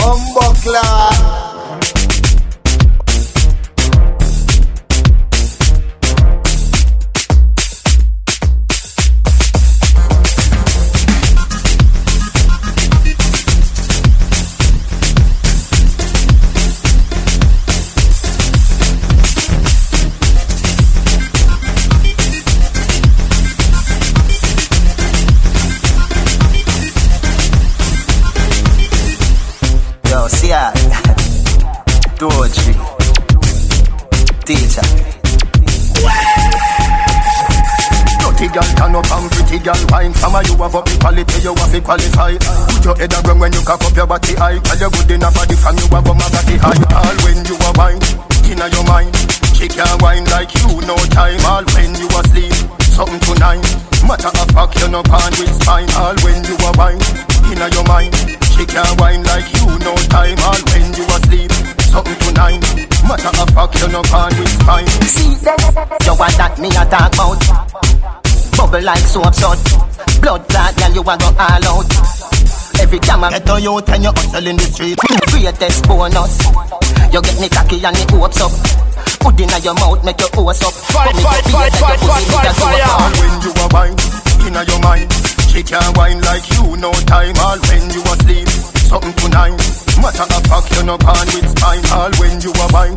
Umbuckler. 0.00 0.99
Doji. 32.20 32.76
Teacher. 34.44 34.84
Dirty 38.20 38.52
girl 38.52 38.68
turn 38.76 38.92
up 38.92 39.08
and 39.08 39.30
pretty 39.32 39.56
girl 39.64 39.80
wine. 39.88 40.12
Some 40.20 40.36
you? 40.44 40.52
Have 40.60 40.76
up 40.76 40.84
the 40.84 41.00
quality, 41.00 41.40
you 41.40 41.56
have 41.56 41.72
to 41.72 41.80
Put 41.80 42.84
your 42.84 42.96
head 43.00 43.16
around 43.24 43.40
when 43.40 43.56
you 43.56 43.64
cock 43.64 43.80
up 43.80 43.96
your 43.96 44.04
body 44.04 44.36
high. 44.36 44.60
Cause 44.60 44.84
you're 44.84 44.92
good 44.92 45.16
enough 45.16 45.32
body 45.32 45.56
from 45.56 45.80
you 45.80 45.88
have 45.88 46.04
a 46.04 46.12
body 46.12 46.56
high 46.60 46.84
All 46.92 47.16
when 47.24 47.40
you 47.48 47.56
are 47.56 47.72
wine, 47.80 48.04
inna 48.52 48.68
your 48.68 48.84
mind. 48.84 49.16
She 49.56 49.72
can't 49.72 49.96
wine 50.04 50.28
like 50.28 50.52
you 50.60 50.68
no 50.84 51.00
time. 51.16 51.40
All 51.48 51.64
when 51.72 51.96
you 51.96 52.08
asleep, 52.20 52.52
something 52.92 53.20
tonight. 53.32 53.64
Matter 54.04 54.28
of 54.28 54.48
fact, 54.52 54.76
you 54.76 54.92
no 54.92 55.00
pan 55.08 55.32
with 55.40 55.56
spine. 55.56 55.88
All 55.96 56.16
when 56.20 56.44
you 56.44 56.56
are 56.68 56.76
wine, 56.76 57.00
inna 57.48 57.72
your 57.72 57.88
mind. 57.88 58.12
She 58.60 58.68
can't 58.68 58.92
wine 59.00 59.19
no 63.90 64.02
can 64.02 64.30
with 64.38 64.48
spine. 64.48 64.86
See 64.86 65.34
that? 65.44 66.02
So 66.02 66.14
what 66.14 66.32
that 66.38 66.58
me 66.58 66.68
a 66.70 66.84
talk 66.86 67.10
about? 67.10 67.40
Bubble 68.56 68.84
like 68.84 69.04
so 69.04 69.22
absurd. 69.22 69.58
Blood 70.22 70.46
clot, 70.48 70.76
girl, 70.76 70.92
you 70.94 71.02
a 71.02 71.14
go 71.18 71.28
all 71.34 71.64
out. 71.66 71.90
Every 72.80 72.98
time 73.00 73.24
I 73.24 73.30
get 73.38 73.48
you, 73.60 73.78
and 73.78 74.02
you 74.02 74.12
hustle 74.14 74.46
in 74.46 74.56
the 74.56 74.66
street. 74.70 74.98
Greatest 75.30 75.84
bonus. 75.84 76.38
You 77.12 77.20
get 77.20 77.36
me 77.40 77.48
cocky 77.48 77.82
and 77.82 77.96
it 77.98 78.10
hopes 78.10 78.40
up. 78.40 78.52
Put 79.20 79.36
in 79.36 79.52
your 79.60 79.74
mouth, 79.74 80.00
make 80.04 80.20
your 80.20 80.30
hose 80.32 80.62
up. 80.62 80.72
Fight, 80.72 81.16
fight, 81.20 81.44
fight, 81.50 81.74
fight, 81.76 82.00
fight, 82.00 82.24
fight, 82.30 82.54
fire. 82.56 82.88
All 82.88 83.12
when 83.20 83.34
you 83.44 83.52
a 83.52 83.66
wine, 83.74 83.96
inna 84.46 84.62
your 84.64 84.80
mind. 84.80 85.12
She 85.50 85.60
can't 85.66 85.92
wine 85.98 86.20
like 86.22 86.46
you, 86.56 86.76
no 86.78 86.92
time. 87.04 87.36
All 87.42 87.58
when 87.68 87.84
you 87.90 88.00
asleep, 88.06 88.48
something 88.86 89.12
to 89.12 89.26
nine. 89.28 89.58
Matter 90.00 90.24
of 90.24 90.42
fact, 90.48 90.72
you 90.72 90.82
no 90.86 90.96
can 90.96 91.26
with 91.36 91.48
spine. 91.52 91.84
All 91.92 92.12
when 92.16 92.40
you 92.40 92.52
a 92.54 92.66
wine, 92.72 92.96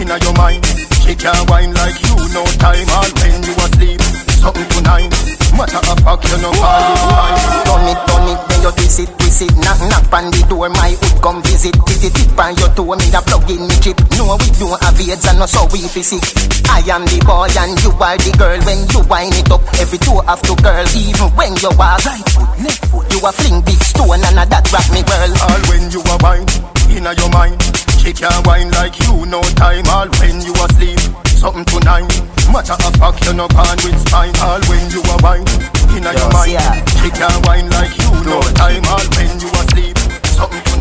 inna 0.00 0.16
your 0.18 0.34
mind. 0.34 0.64
She 1.04 1.14
can't 1.14 1.44
wine 1.50 1.72
like 1.74 2.00
you, 2.02 2.16
no 2.32 2.42
time. 2.58 2.88
All 2.96 3.10
when 3.20 3.42
you 3.44 3.54
asleep, 3.54 4.00
something 4.40 4.68
to 4.68 4.78
nine. 4.82 5.10
Matter 5.54 5.78
of 5.78 5.98
fact, 6.02 6.24
you 6.26 6.38
no 6.42 6.50
with 6.50 6.98
spine. 7.04 7.38
Turn 7.64 7.86
it, 7.86 8.00
turn 8.08 8.26
it, 8.32 8.40
then 8.48 8.60
you 8.64 8.72
twist 8.74 9.00
it, 9.00 9.10
twist 9.18 9.42
it 9.42 9.54
Knock, 9.58 9.78
knock 9.86 10.12
on 10.12 10.30
the 10.30 10.42
door, 10.48 10.68
my 10.68 10.94
hood 10.98 11.16
come 11.22 11.42
visit 11.42 11.74
Tip 11.74 12.02
it, 12.02 12.14
tip 12.14 12.38
on 12.38 12.54
your 12.58 12.70
toe, 12.74 12.94
me 12.96 13.06
a 13.14 13.20
plug 13.22 13.50
in 13.50 13.66
me 13.66 13.76
chip 13.82 13.98
No, 14.18 14.34
we 14.38 14.48
don't 14.58 14.78
have 14.82 14.98
AIDS 14.98 15.26
and 15.26 15.38
no 15.38 15.46
so 15.46 15.66
we 15.70 15.86
physic 15.86 16.22
I 16.70 16.82
am 16.90 17.06
the 17.06 17.18
boy 17.22 17.50
and 17.50 17.78
you 17.82 17.90
are 17.94 18.18
the 18.18 18.32
girl 18.34 18.58
When 18.66 18.82
you 18.90 19.00
wind 19.06 19.34
it 19.34 19.50
up, 19.50 19.62
every 19.78 19.98
toe 19.98 20.22
have 20.26 20.42
to 20.42 20.54
girl 20.62 20.86
Even 20.94 21.28
when 21.38 21.54
you 21.62 21.70
walk 21.78 22.02
right 22.06 22.26
foot, 22.34 22.50
left 22.62 22.84
foot 22.90 23.06
You 23.10 23.20
a 23.26 23.30
fling 23.30 23.62
big 23.62 23.80
stone 23.82 24.22
and 24.22 24.38
a 24.38 24.44
that 24.46 24.66
rock 24.70 24.88
me 24.90 25.02
girl 25.06 25.32
All 25.50 25.62
when 25.70 25.90
you 25.90 26.02
a 26.02 26.14
wine, 26.22 26.46
inna 26.90 27.12
your 27.14 27.30
mind 27.30 27.62
She 28.04 28.12
can't 28.12 28.46
wine 28.46 28.70
like 28.72 29.00
you, 29.00 29.24
no 29.24 29.40
time 29.56 29.86
All 29.88 30.08
when 30.20 30.42
you 30.42 30.52
asleep, 30.52 31.00
something 31.24 31.64
to 31.64 31.80
nine 31.88 32.06
Matter 32.52 32.76
of 32.76 32.92
fact, 33.00 33.24
you 33.24 33.32
no 33.32 33.48
can 33.48 33.76
with 33.80 33.98
spine 34.06 34.36
All 34.44 34.60
when 34.68 34.90
you 34.92 35.00
a 35.00 35.16
wine, 35.24 35.48
inna 35.96 36.12
your 36.12 36.28
mind 36.28 36.60
She 37.00 37.08
can't 37.08 37.46
wine 37.48 37.70
like 37.70 37.96
you, 37.96 38.12
no 38.28 38.42
time 38.60 38.84
All 38.92 39.08
when 39.16 39.40
you 39.40 39.48
asleep, 39.48 39.93
something 40.34 40.62
to 40.62 40.76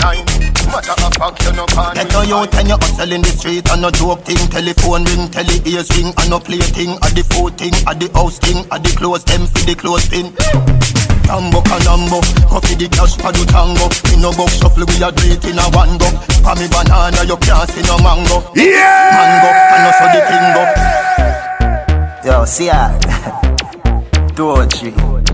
Matter 0.74 0.98
of 1.06 1.14
fact, 1.14 1.38
you 1.46 1.54
no 1.54 1.66
can 1.70 1.94
Get 1.94 2.16
on 2.18 2.28
you 2.28 2.42
and 2.50 2.68
you 2.68 2.78
hustle 2.82 3.12
in 3.14 3.22
the 3.22 3.30
street 3.30 3.70
and 3.70 3.82
no 3.82 3.92
joke 3.94 4.26
thing. 4.26 4.42
Telephone 4.50 5.06
ring, 5.06 5.30
tele 5.30 5.62
ears 5.70 5.90
ring 5.94 6.10
and 6.18 6.30
no 6.34 6.40
play 6.42 6.58
thing 6.74 6.98
At 7.06 7.14
the 7.14 7.24
food 7.30 7.54
thing, 7.62 7.78
at 7.86 8.02
the 8.02 8.10
house 8.18 8.42
thing, 8.42 8.66
at 8.74 8.82
the 8.82 8.90
clothes 8.98 9.24
them 9.24 9.46
for 9.46 9.62
the 9.70 9.76
clothes 9.78 10.10
pin 10.10 10.34
Tambo 11.24 11.62
canambo, 11.62 12.20
coffee 12.50 12.76
the 12.76 12.90
cash 12.90 13.16
for 13.16 13.32
the 13.32 13.46
tango. 13.48 13.88
In 14.14 14.22
no 14.22 14.32
box 14.36 14.60
shuffle 14.60 14.84
we 14.86 15.00
a 15.00 15.10
do 15.12 15.24
it 15.32 15.46
in 15.46 15.58
a 15.58 15.66
one 15.72 15.98
go. 15.98 16.06
For 16.44 16.54
me 16.60 16.68
banana 16.68 17.24
you 17.24 17.38
can't 17.38 17.70
see 17.70 17.82
no 17.82 17.96
mango. 18.04 18.44
Yeah! 18.54 19.08
Mango, 19.16 19.50
and 19.72 19.82
no 19.88 19.92
so 19.98 20.06
the 20.12 20.20
thing 20.28 20.46
go. 20.54 20.64
Yo, 22.28 22.46
see 22.46 22.68
ya. 22.68 22.92
Two 24.36 24.50
or 24.52 24.66
three 24.66 25.32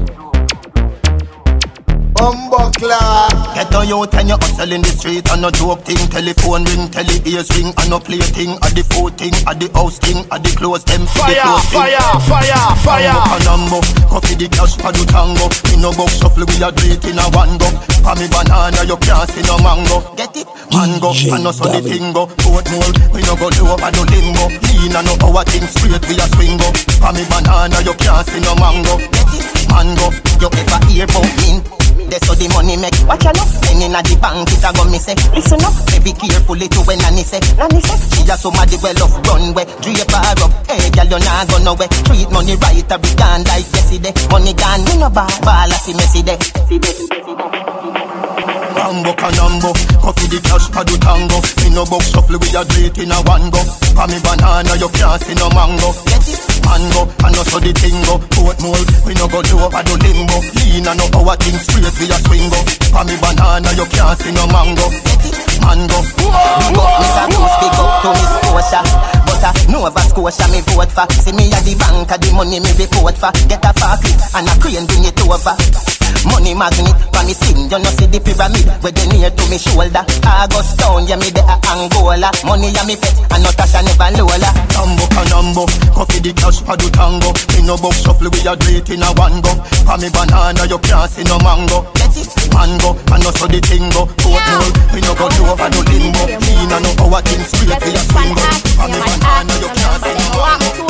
Umbuckler. 2.19 3.31
Get 3.55 3.73
on 3.75 3.87
you 3.87 4.03
and 4.03 4.27
you 4.29 4.37
hustle 4.37 4.71
in 4.71 4.81
the 4.81 4.91
street 4.91 5.25
and 5.31 5.41
no 5.41 5.49
joke 5.51 5.81
thing. 5.87 5.99
Telephone 6.11 6.63
ring, 6.67 6.91
tele 6.91 7.15
ears 7.25 7.49
ring 7.55 7.71
and 7.75 7.89
no 7.89 7.99
play 7.99 8.19
thing 8.19 8.59
At 8.59 8.75
the 8.75 8.83
food 8.91 9.15
thing, 9.17 9.35
at 9.47 9.59
the 9.59 9.67
house 9.73 9.97
thing, 9.99 10.27
at 10.31 10.43
the 10.43 10.51
clothes 10.55 10.83
them. 10.83 11.07
Fire, 11.07 11.31
the 11.31 11.39
Fire, 11.39 11.43
clothes 11.43 11.67
thing. 11.71 11.79
fire, 12.27 12.75
fire, 12.83 13.15
fire. 13.15 13.39
Tambo, 13.43 13.79
coffee 14.11 14.35
the 14.35 14.47
cash 14.51 14.75
for 14.75 14.91
the 14.91 15.03
tango. 15.07 15.47
In 15.71 15.79
no 15.81 15.95
box 15.95 16.19
shuffle 16.19 16.43
we 16.43 16.59
a 16.59 16.69
do 16.75 16.83
it 16.91 17.03
in 17.07 17.19
a 17.19 17.25
one 17.31 17.55
go. 17.57 17.67
For 18.03 18.15
me 18.15 18.27
banana 18.27 18.83
you 18.83 18.97
can't 18.99 19.27
see 19.31 19.43
no 19.47 19.55
mango. 19.63 20.03
Get 20.15 20.35
it? 20.35 20.47
Mango, 20.75 21.09
and 21.15 21.43
no 21.43 21.51
so 21.51 21.65
the 21.65 21.81
thing 21.81 22.13
go 22.13 22.27
Portmore, 22.27 22.93
we 23.09 23.25
no 23.25 23.33
go 23.35 23.49
low 23.57 23.73
over 23.73 23.89
no 23.89 24.05
limbo 24.05 24.45
Lean 24.69 24.93
and 24.93 25.05
no 25.07 25.13
our 25.25 25.41
thing 25.43 25.65
straight 25.65 26.03
we 26.05 26.13
a 26.19 26.25
swing 26.37 26.55
go. 26.61 26.69
For 27.01 27.11
me 27.15 27.23
banana 27.25 27.79
you 27.81 27.95
can't 27.97 28.23
see 28.27 28.39
no 28.43 28.53
mango. 28.55 28.95
Get 29.09 29.33
it? 29.33 29.45
Mango, 29.71 30.07
you 30.39 30.47
ever 30.47 30.79
hear 30.87 31.05
about 31.05 31.31
me? 31.41 31.63
That's 32.07 32.23
how 32.27 32.35
the 32.39 32.47
money 32.55 32.79
make. 32.79 32.95
Watch 33.03 33.27
out, 33.27 33.35
Then 33.59 33.83
inna 33.83 33.99
the 33.99 34.15
bank 34.23 34.47
it 34.47 34.63
a 34.63 34.69
go 34.71 34.87
me 34.87 34.99
say 35.01 35.15
Listen 35.35 35.59
up, 35.59 35.75
be 35.99 36.15
carefully 36.15 36.67
to 36.71 36.79
when 36.87 36.99
Nanny 37.03 37.27
say. 37.27 37.43
Nanny 37.59 37.81
say, 37.83 37.97
she 38.15 38.23
a 38.23 38.35
somebody 38.39 38.77
well 38.79 39.03
off 39.03 39.15
runway 39.27 39.65
Drape 39.83 40.07
her 40.07 40.39
up, 40.39 40.51
hey 40.71 40.87
girl 40.95 41.09
you 41.11 41.19
nah 41.19 41.43
go 41.45 41.57
nowhere. 41.59 41.91
Treat 42.07 42.29
money 42.31 42.55
right, 42.55 42.87
a 42.87 42.95
be 42.95 43.09
gone 43.19 43.43
like 43.43 43.67
yesterday. 43.67 44.13
Money 44.31 44.53
gone, 44.55 44.81
me 44.87 44.93
no 44.95 45.09
ball, 45.11 45.27
ball 45.43 45.67
a 45.67 45.77
see 45.77 45.93
messy 45.97 46.21
day. 46.23 46.39
Mambo 48.79 49.11
canambo, 49.13 49.69
coffee 50.01 50.27
the 50.31 50.39
cash 50.41 50.67
for 50.71 50.83
the 50.87 50.95
tango. 51.03 51.37
In 51.67 51.73
no 51.75 51.83
box 51.85 52.09
shuffle 52.09 52.37
we 52.39 52.47
a 52.55 52.61
do 52.63 52.77
it 52.85 52.97
in 52.97 53.11
a 53.11 53.19
one 53.27 53.49
go. 53.51 53.59
For 53.93 54.07
me 54.07 54.17
banana 54.23 54.73
you 54.79 54.89
can't 54.89 55.21
see 55.21 55.35
no 55.35 55.49
mango. 55.51 55.91
Get 56.07 56.25
it? 56.29 56.58
Mango, 56.69 57.09
and 57.25 57.33
no 57.33 57.41
so 57.49 57.57
the 57.57 57.73
thing 57.73 57.97
go 58.05 58.21
Portmore, 58.29 58.77
we 59.01 59.17
no 59.17 59.25
go 59.25 59.41
low 59.41 59.65
over 59.65 59.81
no 59.81 59.93
limbo 60.05 60.37
Lean 60.53 60.85
and 60.85 61.01
no 61.01 61.05
our 61.17 61.33
thing 61.41 61.57
straight 61.57 61.89
we 61.97 62.05
a 62.05 62.17
swing 62.29 62.45
go 62.45 62.59
For 62.93 63.03
me 63.09 63.17
banana 63.17 63.69
you 63.73 63.89
can't 63.89 64.13
see 64.21 64.29
no 64.29 64.45
mango? 64.53 64.85
Mango 65.65 65.99
Big 66.13 66.77
up 66.77 66.91
Mr. 67.01 67.25
Goose, 67.33 67.57
big 67.57 67.73
up 67.73 67.89
to 68.05 68.09
Miss 68.13 68.29
Scotia 68.37 68.81
But 69.25 69.43
uh, 69.49 69.53
Nova 69.73 70.01
Scotia 70.13 70.45
me 70.53 70.61
vote 70.61 70.93
for 70.93 71.09
See 71.09 71.33
me 71.33 71.49
at 71.49 71.65
the 71.65 71.73
bank, 71.73 72.13
a 72.13 72.15
the 72.21 72.29
money 72.37 72.61
me 72.61 72.71
report 72.77 73.17
for 73.17 73.33
Get 73.49 73.65
a 73.65 73.73
forklift 73.73 74.29
and 74.37 74.45
a 74.45 74.53
crane 74.61 74.85
bring 74.85 75.09
it 75.09 75.17
over 75.25 75.98
Money 76.25 76.53
magnet 76.53 76.95
for 77.13 77.23
me 77.25 77.33
sing, 77.33 77.69
you 77.69 77.79
know 77.79 77.91
see 77.95 78.07
the 78.07 78.19
pyramid. 78.19 78.67
Where 78.83 78.91
they 78.91 79.07
near 79.09 79.29
to 79.31 79.43
me 79.49 79.57
shoulder. 79.57 80.03
August 80.25 80.79
town, 80.79 81.07
yeah 81.07 81.15
me 81.19 81.29
there 81.31 81.45
a 81.47 81.55
Angola. 81.73 82.31
Money 82.45 82.69
ya 82.71 82.83
me 82.85 82.95
pet, 82.95 83.15
and 83.31 83.43
not 83.43 83.59
I 83.59 83.81
never 83.85 84.09
lola 84.17 84.49
Tambo 84.73 85.05
canambo, 85.13 85.63
coffee 85.93 86.19
the 86.19 86.33
cash 86.33 86.59
for 86.61 86.75
the 86.75 86.89
tango. 86.91 87.31
In 87.59 87.65
no 87.67 87.77
box 87.77 88.01
shuffle 88.01 88.29
we 88.29 88.39
a 88.47 88.55
do 88.55 88.67
it 88.75 88.89
in 88.89 89.03
a 89.03 89.09
one 89.13 89.41
go. 89.41 89.51
For 89.85 89.97
me 89.97 90.09
banana 90.09 90.65
you 90.65 90.79
can't 90.79 91.09
see 91.11 91.23
no 91.23 91.37
mango? 91.39 91.85
Mango, 92.51 92.97
and 93.13 93.23
no 93.23 93.31
so 93.31 93.45
the 93.47 93.61
thing 93.61 93.87
go 93.93 94.03
Portmore, 94.19 94.73
we 94.91 94.99
no 94.99 95.13
go 95.15 95.29
do 95.29 95.45
over 95.45 95.69
no 95.69 95.79
limbo 95.85 96.25
Lean 96.25 96.71
and 96.73 96.83
no 96.83 96.89
our 97.05 97.21
thing 97.21 97.39
straight 97.45 97.79
we 97.85 97.93
a 97.93 98.01
swing 98.09 98.33
go 98.33 98.41
For 98.75 98.87
me 98.89 98.97
banana 98.99 99.53
you 99.61 99.69
can't 99.69 100.01
see 100.03 100.15
no 100.17 100.27
mango 100.41 100.89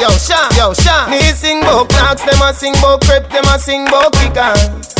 Yo, 0.00 0.10
Sean, 0.18 0.48
yo, 0.56 0.74
Sean. 0.74 1.10
Me 1.10 1.20
sing 1.32 1.60
bout 1.60 1.88
clocks, 1.88 2.22
them 2.22 2.42
a 2.42 2.52
sing 2.52 2.74
bout 2.80 3.00
crepe, 3.04 3.28
them 3.30 3.44
a 3.44 3.58
sing 3.58 3.84
bout 3.86 4.12
kickers. 4.12 4.94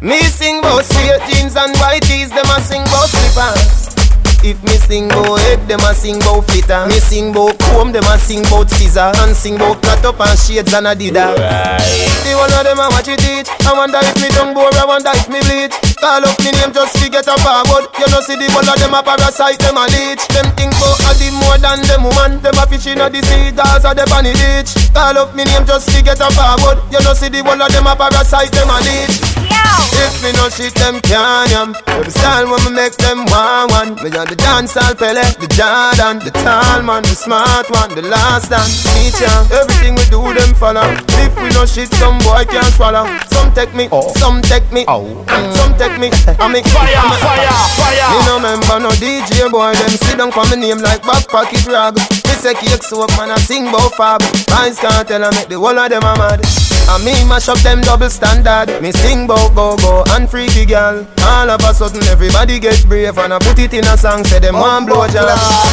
Me 0.00 0.20
sing 0.22 0.60
bout 0.62 0.84
straight 0.84 1.20
jeans 1.28 1.56
and 1.56 1.76
white 1.78 2.02
tees, 2.02 2.30
them 2.30 2.46
a 2.46 2.60
sing 2.60 2.84
bout 2.84 3.08
slippers. 3.08 3.94
If 4.44 4.62
me 4.62 4.78
sing 4.78 5.08
bout 5.08 5.40
head, 5.40 5.66
them 5.66 5.80
a 5.80 5.92
sing 5.94 6.18
bout 6.20 6.44
flitter. 6.46 6.86
Me 6.86 7.00
sing 7.00 7.32
bout 7.32 7.58
comb, 7.58 7.90
them 7.90 8.04
a 8.04 8.18
sing 8.18 8.44
bout 8.44 8.70
scissor. 8.70 9.10
And 9.16 9.34
sing 9.34 9.58
bout 9.58 9.82
cut 9.82 10.04
up 10.04 10.20
and 10.20 10.38
shades 10.38 10.72
and 10.72 10.86
adidas. 10.86 11.34
The 11.34 12.07
one 12.38 12.54
of 12.54 12.62
them 12.62 12.78
a 12.78 12.86
watch 12.94 13.10
it 13.10 13.18
teach. 13.18 13.50
I 13.66 13.74
wonder 13.74 13.98
if 13.98 14.14
me 14.22 14.30
tongue 14.30 14.54
bore, 14.54 14.70
I 14.70 14.86
wonder 14.86 15.10
if 15.12 15.26
me 15.26 15.42
bleach. 15.42 15.74
Call 15.98 16.22
up 16.22 16.38
me 16.38 16.54
name 16.54 16.70
just 16.70 16.94
to 17.02 17.10
get 17.10 17.26
a 17.26 17.34
forward. 17.42 17.90
You 17.98 18.06
know 18.14 18.22
see 18.22 18.38
the 18.38 18.46
one 18.54 18.70
of 18.70 18.78
them 18.78 18.94
a 18.94 19.02
parasite, 19.02 19.58
them 19.58 19.76
a 19.76 19.84
leech. 19.90 20.22
Them 20.30 20.46
think 20.54 20.72
bout 20.78 21.02
a 21.02 21.12
the 21.18 21.34
more 21.34 21.58
than 21.58 21.82
them 21.90 22.06
woman. 22.06 22.38
Them 22.40 22.54
a 22.54 22.64
fish 22.70 22.86
in 22.86 23.02
a 23.02 23.10
the 23.10 23.20
sea, 23.26 23.50
dolls 23.50 23.82
a 23.82 23.90
the 23.92 24.06
bunny 24.06 24.32
beach. 24.38 24.70
Call 24.94 25.18
up 25.18 25.34
me 25.34 25.42
name 25.44 25.66
just 25.66 25.90
to 25.90 25.98
get 25.98 26.22
a 26.22 26.28
forward. 26.30 26.78
You 26.94 27.02
know 27.02 27.12
see 27.12 27.28
the 27.28 27.42
one 27.42 27.58
of 27.58 27.68
them 27.74 27.90
a 27.90 27.98
parasite, 27.98 28.54
them 28.54 28.70
a 28.70 28.78
leech. 28.86 29.37
If 29.98 30.22
me 30.22 30.32
no 30.38 30.48
shit 30.48 30.74
them 30.74 31.00
can 31.02 31.50
yam. 31.50 31.74
Every 31.86 32.10
style 32.10 32.50
when 32.50 32.62
me 32.64 32.70
make 32.74 32.96
them 32.96 33.24
one 33.30 33.68
one. 33.70 33.90
Me 34.02 34.10
on 34.16 34.26
the 34.26 34.36
dancehall 34.38 34.94
Pele, 34.98 35.22
the 35.38 35.48
Jordan 35.54 36.18
The 36.22 36.30
tall 36.42 36.82
man, 36.82 37.02
the 37.02 37.14
smart 37.14 37.70
one, 37.70 37.90
the 37.94 38.02
last 38.02 38.50
dance. 38.50 38.84
Me 38.86 39.10
jam, 39.18 39.46
everything 39.54 39.94
we 39.94 40.04
do 40.10 40.20
them 40.34 40.54
follow. 40.54 40.86
If 41.22 41.34
we 41.38 41.50
no 41.54 41.66
shit 41.66 41.90
some 41.94 42.18
boy 42.26 42.44
can't 42.46 42.72
swallow. 42.74 43.06
Some 43.30 43.52
take 43.54 43.74
me, 43.74 43.88
some 44.18 44.42
take 44.42 44.66
me. 44.72 44.84
Mm, 44.86 45.52
Some 45.54 45.74
take 45.78 45.98
me, 45.98 46.10
I 46.38 46.46
make 46.48 46.66
Fire, 46.74 46.86
fire, 47.22 47.50
fire. 47.78 48.08
Me 48.12 48.18
no 48.26 48.38
member 48.38 48.78
no 48.80 48.90
DJ 48.98 49.50
boy. 49.50 49.72
Them 49.74 49.90
sit 49.98 50.18
down 50.18 50.30
for 50.32 50.44
me 50.50 50.56
name 50.60 50.78
like 50.78 51.02
back 51.02 51.26
pocket 51.28 51.66
rag 51.66 51.94
Me 51.96 52.34
say 52.38 52.54
cake 52.54 52.82
soap 52.82 53.10
man 53.16 53.30
I 53.30 53.38
sing 53.38 53.70
bout 53.70 53.94
fab. 53.94 54.22
Rise 54.50 54.78
can't 54.78 55.06
tell 55.06 55.24
I 55.24 55.30
make 55.30 55.48
the 55.48 55.58
whole 55.58 55.78
of 55.78 55.88
them 55.90 56.02
a 56.02 56.14
mad 56.16 56.40
and 56.88 57.04
me 57.04 57.12
mash 57.28 57.48
up 57.48 57.58
them 57.60 57.80
double 57.80 58.10
standard. 58.10 58.80
Me 58.82 58.92
sing 58.92 59.26
bout 59.26 59.54
go 59.54 59.76
go 59.78 60.04
and 60.16 60.28
freaky 60.30 60.64
girl 60.64 61.06
All 61.22 61.50
of 61.50 61.60
a 61.60 61.74
sudden 61.74 62.02
everybody 62.08 62.58
get 62.58 62.80
brave 62.88 63.18
And 63.18 63.34
I 63.34 63.38
put 63.38 63.58
it 63.58 63.74
in 63.74 63.84
a 63.84 63.96
song 63.96 64.24
say 64.24 64.38
them 64.38 64.54
one 64.54 64.86
blow 64.86 65.06
job 65.08 65.28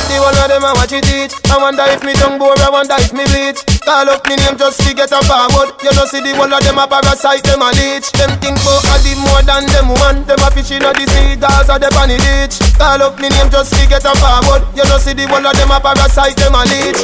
The 0.10 0.20
one 0.20 0.36
of 0.36 0.48
them 0.50 0.66
I 0.66 0.74
watch 0.74 0.92
it 0.92 1.06
teach. 1.06 1.34
I 1.48 1.62
wonder 1.62 1.86
if 1.94 2.04
me 2.04 2.14
tongue 2.18 2.42
bore, 2.42 2.58
I 2.58 2.70
wonder 2.74 2.98
if 2.98 3.14
me 3.14 3.24
bleach. 3.30 3.62
Call 3.86 4.10
up 4.10 4.26
me 4.26 4.36
name 4.36 4.58
just 4.58 4.82
to 4.82 4.92
get 4.98 5.14
a 5.14 5.22
forward. 5.30 5.78
You 5.86 5.94
know 5.94 6.10
see 6.10 6.20
the 6.20 6.34
one 6.36 6.52
of 6.52 6.62
them 6.66 6.82
a 6.82 6.90
parasite, 6.90 7.46
them 7.46 7.62
a 7.62 7.70
leech. 7.78 8.10
Them 8.18 8.34
think 8.42 8.58
bout 8.66 8.84
a 8.90 8.96
the 9.06 9.14
more 9.22 9.44
than 9.46 9.70
them 9.70 9.94
woman 9.94 10.26
Them 10.26 10.42
a 10.42 10.50
fish 10.50 10.74
in 10.74 10.82
the 10.82 11.06
sea, 11.06 11.38
dolls 11.38 11.70
a 11.70 11.78
the 11.78 11.94
bunny 11.94 12.18
ditch. 12.18 12.58
Call 12.82 13.02
up 13.06 13.16
me 13.22 13.30
name 13.30 13.54
just 13.54 13.72
to 13.78 13.86
get 13.86 14.04
a 14.04 14.14
forward. 14.18 14.66
You 14.74 14.84
know 14.90 14.98
see 14.98 15.14
the 15.14 15.30
one 15.30 15.46
of 15.46 15.54
them 15.54 15.70
a 15.70 15.78
parasite, 15.78 16.36
them 16.36 16.58
a 16.58 16.66
leech. 16.66 17.02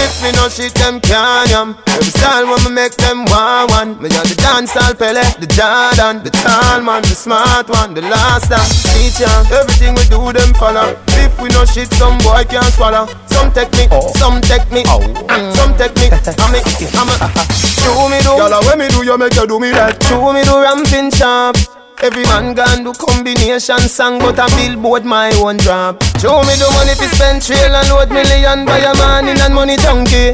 If 0.00 0.24
me 0.24 0.32
no 0.34 0.48
shit 0.48 0.72
them 0.80 0.98
can 1.04 1.46
yam. 1.52 1.76
Every 1.86 2.10
style 2.10 2.48
when 2.48 2.64
me 2.64 2.72
make 2.72 2.96
them 2.96 3.19
them 3.26 3.32
one 3.32 3.68
one. 3.70 4.02
Me 4.02 4.08
a 4.08 4.22
the 4.24 4.36
dancehall 4.38 4.96
Pele, 4.96 5.22
the 5.40 5.46
Jordan, 5.46 6.22
the 6.22 6.30
tall 6.30 6.80
man, 6.80 7.02
the 7.02 7.14
smart 7.14 7.68
one, 7.68 7.94
the 7.94 8.02
last 8.02 8.48
dance 8.48 8.82
teacher. 8.82 9.30
Everything 9.52 9.94
we 9.94 10.04
do 10.08 10.32
them 10.32 10.52
follow. 10.54 10.96
If 11.20 11.40
we 11.40 11.48
no 11.50 11.64
shit, 11.64 11.92
some 11.94 12.18
boy 12.18 12.44
can't 12.48 12.72
swallow. 12.72 13.08
Some 13.26 13.52
take 13.52 13.72
me, 13.72 13.88
some 14.16 14.40
take 14.42 14.70
me, 14.70 14.84
mm, 14.84 15.52
some 15.54 15.76
take 15.76 15.94
me. 15.96 16.08
I'm 16.12 17.08
a, 17.08 17.14
I'm 17.20 17.32
a. 17.32 17.44
Do 17.80 18.08
me 18.08 18.20
do. 18.22 18.36
Girl, 18.36 18.54
when 18.66 18.78
me 18.78 18.88
do 18.88 19.04
you 19.04 19.16
make 19.18 19.34
you 19.34 19.46
do 19.46 19.58
me 19.60 19.70
that. 19.72 19.98
Do 20.08 20.32
me 20.32 20.44
do 20.44 20.60
ramping 20.60 21.10
sharp. 21.10 21.56
Every 22.02 22.24
man 22.24 22.54
can 22.54 22.84
do 22.84 22.92
combination 22.94 23.80
song, 23.80 24.20
but 24.20 24.38
a 24.38 24.48
billboard 24.56 25.04
my 25.04 25.30
own 25.36 25.58
drop. 25.58 26.00
Show 26.16 26.40
me 26.48 26.56
the 26.56 26.64
money 26.72 26.96
to 26.96 27.06
spend 27.12 27.42
trail 27.44 27.76
and 27.76 27.88
load 27.90 28.08
million 28.08 28.64
buy 28.64 28.78
a 28.78 28.94
man 28.96 29.28
in 29.28 29.38
and 29.40 29.54
money 29.54 29.76
junkie. 29.76 30.32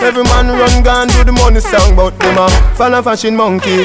Every 0.00 0.22
man 0.24 0.48
run 0.48 0.82
gun 0.82 1.08
do 1.08 1.24
the 1.24 1.32
money 1.32 1.60
song, 1.60 1.96
but 1.96 2.16
them 2.18 2.38
a 2.38 2.48
follow 2.74 3.02
fashion 3.02 3.36
monkey. 3.36 3.84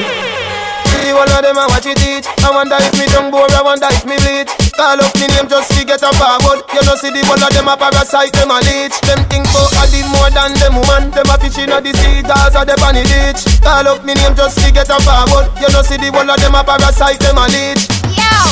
See 1.04 1.10
all 1.10 1.26
of 1.26 1.42
them 1.42 1.58
a 1.58 1.66
watch 1.68 1.90
it 1.90 1.98
teach. 1.98 2.24
I 2.40 2.54
wonder 2.54 2.78
if 2.78 2.94
me 2.94 3.04
don't 3.10 3.28
bore, 3.34 3.50
I 3.50 3.60
wonder 3.60 3.90
if 3.90 4.06
me 4.06 4.16
bleach. 4.22 4.48
Call 4.78 5.02
up 5.02 5.12
me 5.18 5.26
name 5.34 5.50
just 5.50 5.74
to 5.74 5.82
get 5.84 6.00
a 6.00 6.10
forward. 6.14 6.64
You 6.72 6.82
know 6.86 6.94
see 6.94 7.10
the 7.10 7.20
whole 7.26 7.42
of 7.42 7.50
them 7.50 7.68
a 7.68 7.74
parasite, 7.74 8.32
them 8.32 8.54
a 8.54 8.62
leech. 8.62 8.96
Them 9.04 9.20
think 9.26 9.44
for 9.50 9.66
a 9.74 9.84
the 9.90 10.00
more 10.14 10.30
than 10.30 10.54
them 10.56 10.78
woman. 10.78 11.10
Them 11.10 11.28
a 11.28 11.36
fish 11.36 11.58
inna 11.58 11.82
the 11.82 11.92
sea, 11.98 12.22
cause 12.22 12.54
of 12.54 12.64
the 12.64 12.78
the 12.78 13.02
ditch. 13.04 13.42
Call 13.60 13.84
up 13.84 14.00
me 14.06 14.14
name 14.14 14.38
just 14.38 14.62
to 14.62 14.70
get 14.70 14.88
a 14.88 14.96
forward. 15.02 15.50
You 15.60 15.68
know 15.74 15.82
see 15.82 15.98
the 15.98 16.08
whole 16.14 16.30
of 16.30 16.38
them 16.38 16.54
a 16.54 16.62
parasite, 16.62 17.20
them 17.20 17.42
a 17.42 17.50
leech. 17.50 18.03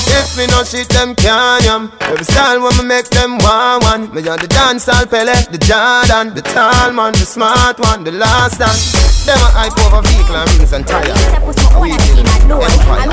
If 0.09 0.37
me 0.37 0.47
no 0.49 0.65
shit 0.65 0.89
them 0.89 1.15
can 1.15 1.63
yam 1.65 1.93
Every 2.01 2.25
style 2.25 2.63
when 2.63 2.77
me 2.79 2.85
make 2.85 3.09
them 3.11 3.39
one 3.39 3.81
one. 3.83 4.03
Me 4.15 4.21
on 4.29 4.39
the 4.39 4.49
dancehall 4.49 5.07
Pele, 5.09 5.35
the 5.51 5.59
Jordan 5.59 6.35
The 6.35 6.43
tall 6.43 6.93
man, 6.93 7.13
the 7.13 7.27
smart 7.27 7.79
one, 7.79 8.05
the 8.05 8.13
last 8.13 8.59
one 8.59 8.75
Them 9.27 9.39
a 9.39 9.49
hype 9.55 9.79
over 9.87 10.03
vehicle 10.03 10.37
and 10.37 10.51
rings 10.59 10.73
and 10.73 10.87
tire. 10.87 11.15
We 11.79 11.95
build 11.95 12.27
empire. 12.59 13.07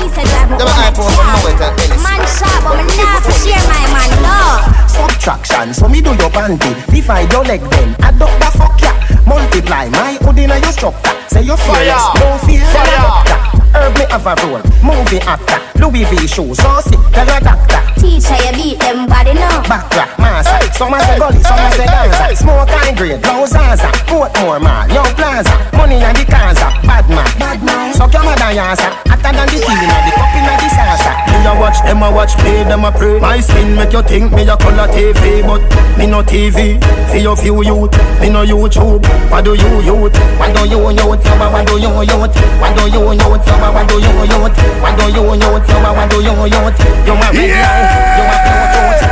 Them 0.58 0.66
a 0.66 0.74
hype 0.74 0.98
over 0.98 1.24
Moet 1.38 1.60
and 1.62 1.74
Hennessy 1.78 2.02
Man 2.02 2.22
sharp, 2.26 2.66
but 2.66 2.82
me 2.82 2.94
nah 2.98 3.20
for 3.22 3.34
share 3.38 3.62
my 3.70 3.78
man, 3.94 4.10
no. 4.26 4.80
Subtraction, 4.90 5.74
so 5.74 5.88
me 5.88 6.00
do 6.00 6.10
your 6.10 6.30
panty. 6.30 6.74
Divide 6.90 7.30
your 7.32 7.44
leg 7.44 7.60
then, 7.70 7.94
adopt 8.02 8.34
the 8.42 8.50
fuck 8.58 8.80
ya. 8.82 8.92
Multiply 9.26 9.88
my 9.90 10.18
hood 10.20 10.38
in 10.38 10.50
your 10.50 10.72
structure. 10.72 11.14
Say 11.28 11.42
you 11.42 11.56
fearless, 11.56 11.94
Fire. 11.94 12.18
no 12.18 12.38
fear 12.42 12.66
tell 12.66 13.22
Fire. 13.22 13.59
Doctor 13.72 13.78
Herb 13.78 13.94
me 13.96 14.04
have 14.10 14.26
a 14.26 14.46
role, 14.46 14.62
movie 14.82 15.20
actor 15.20 15.60
Louis 15.80 16.04
V. 16.04 16.26
Shoes, 16.26 16.58
so 16.58 16.80
sick, 16.80 17.00
tell 17.12 17.28
a 17.28 17.40
doctor. 17.40 17.80
Teacher, 18.00 18.36
you 18.36 18.52
beat 18.52 18.78
them 18.80 19.06
body, 19.06 19.34
no. 19.34 19.48
Backtrack, 19.64 20.18
massa 20.18 20.60
Some 20.74 20.94
a 20.94 21.00
say 21.00 21.18
gully, 21.18 21.40
some 21.40 21.58
a 21.58 21.70
say 21.72 21.86
Gaza 21.86 22.36
Smoke 22.36 22.68
high 22.68 22.94
grade, 22.94 23.22
blow 23.22 23.46
Zaza. 23.46 23.88
Portmore 24.04 24.60
mall, 24.60 24.88
Young 24.88 25.08
Plaza. 25.16 25.52
Money 25.76 25.96
and 25.96 26.16
the 26.16 26.24
Kaza, 26.24 26.68
bad 26.84 27.08
man. 27.08 27.24
Bad 27.38 27.62
man. 27.64 27.94
Suck 27.94 28.12
your 28.12 28.22
mother 28.24 28.52
yasa. 28.52 28.92
Hotter 29.08 29.32
than 29.32 29.46
the 29.48 29.58
tea 29.60 29.72
inna 29.72 29.98
the 30.04 30.12
cup 30.16 30.32
inna 30.36 30.54
the 30.60 30.68
salsa 30.72 31.12
Me 31.28 31.44
a 31.48 31.52
watch, 31.60 31.80
them 31.82 32.02
a 32.02 32.08
watch, 32.10 32.36
pay 32.38 32.64
them 32.64 32.84
a 32.84 32.92
pray. 32.92 33.18
My 33.20 33.40
skin 33.40 33.74
make 33.74 33.92
you 33.92 34.02
think 34.02 34.32
me 34.32 34.42
a 34.48 34.56
color 34.56 34.88
TV 34.88 35.42
But 35.44 35.64
me 35.98 36.06
no 36.06 36.22
TV 36.22 36.80
For 37.10 37.16
your 37.18 37.36
few 37.36 37.62
youth, 37.64 37.92
me 38.20 38.28
no 38.30 38.44
YouTube. 38.44 39.04
What 39.30 39.44
do 39.44 39.54
you 39.54 39.80
youth? 39.80 40.16
What 40.38 40.54
do 40.54 40.68
you 40.68 40.90
youth? 40.92 40.96
Yo, 40.96 41.36
What 41.50 41.66
do 41.66 41.78
you 41.80 42.00
youth? 42.04 42.36
What 42.60 42.76
do 42.76 42.84
you 42.88 43.08
youth? 43.08 43.16
What 43.16 43.16
do 43.16 43.16
you 43.16 43.16
youth? 43.16 43.59
What 43.60 43.84
do 43.88 43.96
you 44.00 44.08
youth? 44.08 44.32
Yo, 44.32 44.40
What 44.80 44.96
do 44.96 45.04
you 45.12 46.32
youth? 46.32 46.80
You 47.04 47.12
a 47.12 47.28
red 47.28 47.52
eye, 47.60 47.84
you 48.16 48.24
a 48.24 48.36
blue 48.40 48.64
youth 48.72 49.04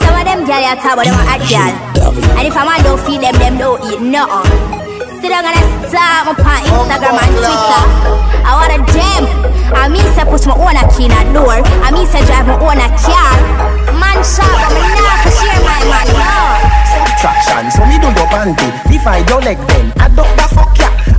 Some 0.00 0.12
of 0.12 0.24
them 0.28 0.44
girl 0.44 0.60
you 0.60 0.76
talk 0.76 0.92
about 0.92 1.08
them 1.08 1.16
a 1.16 1.24
hot 1.24 1.40
girl. 1.48 1.72
And 2.36 2.44
if 2.46 2.56
a 2.56 2.62
man 2.64 2.84
don't 2.84 3.00
feed 3.00 3.20
them, 3.22 3.34
them 3.40 3.56
don't 3.56 3.80
eat 3.88 4.00
nothing. 4.00 4.82
Still 5.18 5.32
I'm 5.32 5.46
gonna 5.46 5.62
start 5.88 6.34
up 6.34 6.40
on 6.42 6.60
Instagram 6.66 7.16
and 7.16 7.32
oh, 7.32 7.46
Twitter. 7.46 7.84
I 8.42 8.52
want 8.58 8.74
a 8.74 8.78
gem. 8.90 9.24
I 9.72 9.88
mean 9.88 10.04
say 10.12 10.24
push 10.28 10.44
my 10.44 10.54
own 10.58 10.76
a 10.76 10.84
key 10.92 11.06
in 11.06 11.14
a 11.14 11.22
door. 11.32 11.62
I 11.80 11.88
mean 11.94 12.06
say 12.06 12.20
drive 12.26 12.46
my 12.46 12.58
own 12.58 12.76
a 12.76 12.88
car. 12.98 13.38
Man 13.96 14.18
sharp, 14.20 14.50
but 14.50 14.82
me 14.82 15.00
nah 15.00 15.16
for 15.22 15.32
share 15.32 15.62
my 15.64 15.80
man, 15.88 16.08
no. 16.12 16.82
Subtraction, 16.92 17.70
so 17.70 17.86
me 17.86 17.96
do 18.02 18.08
your 18.12 18.26
panty 18.28 18.68
Divide 18.90 19.28
your 19.30 19.40
leg 19.40 19.56
then, 19.68 19.92
adopt 19.96 20.12
the 20.12 20.26
fuck 20.26 20.36
ya 20.36 20.41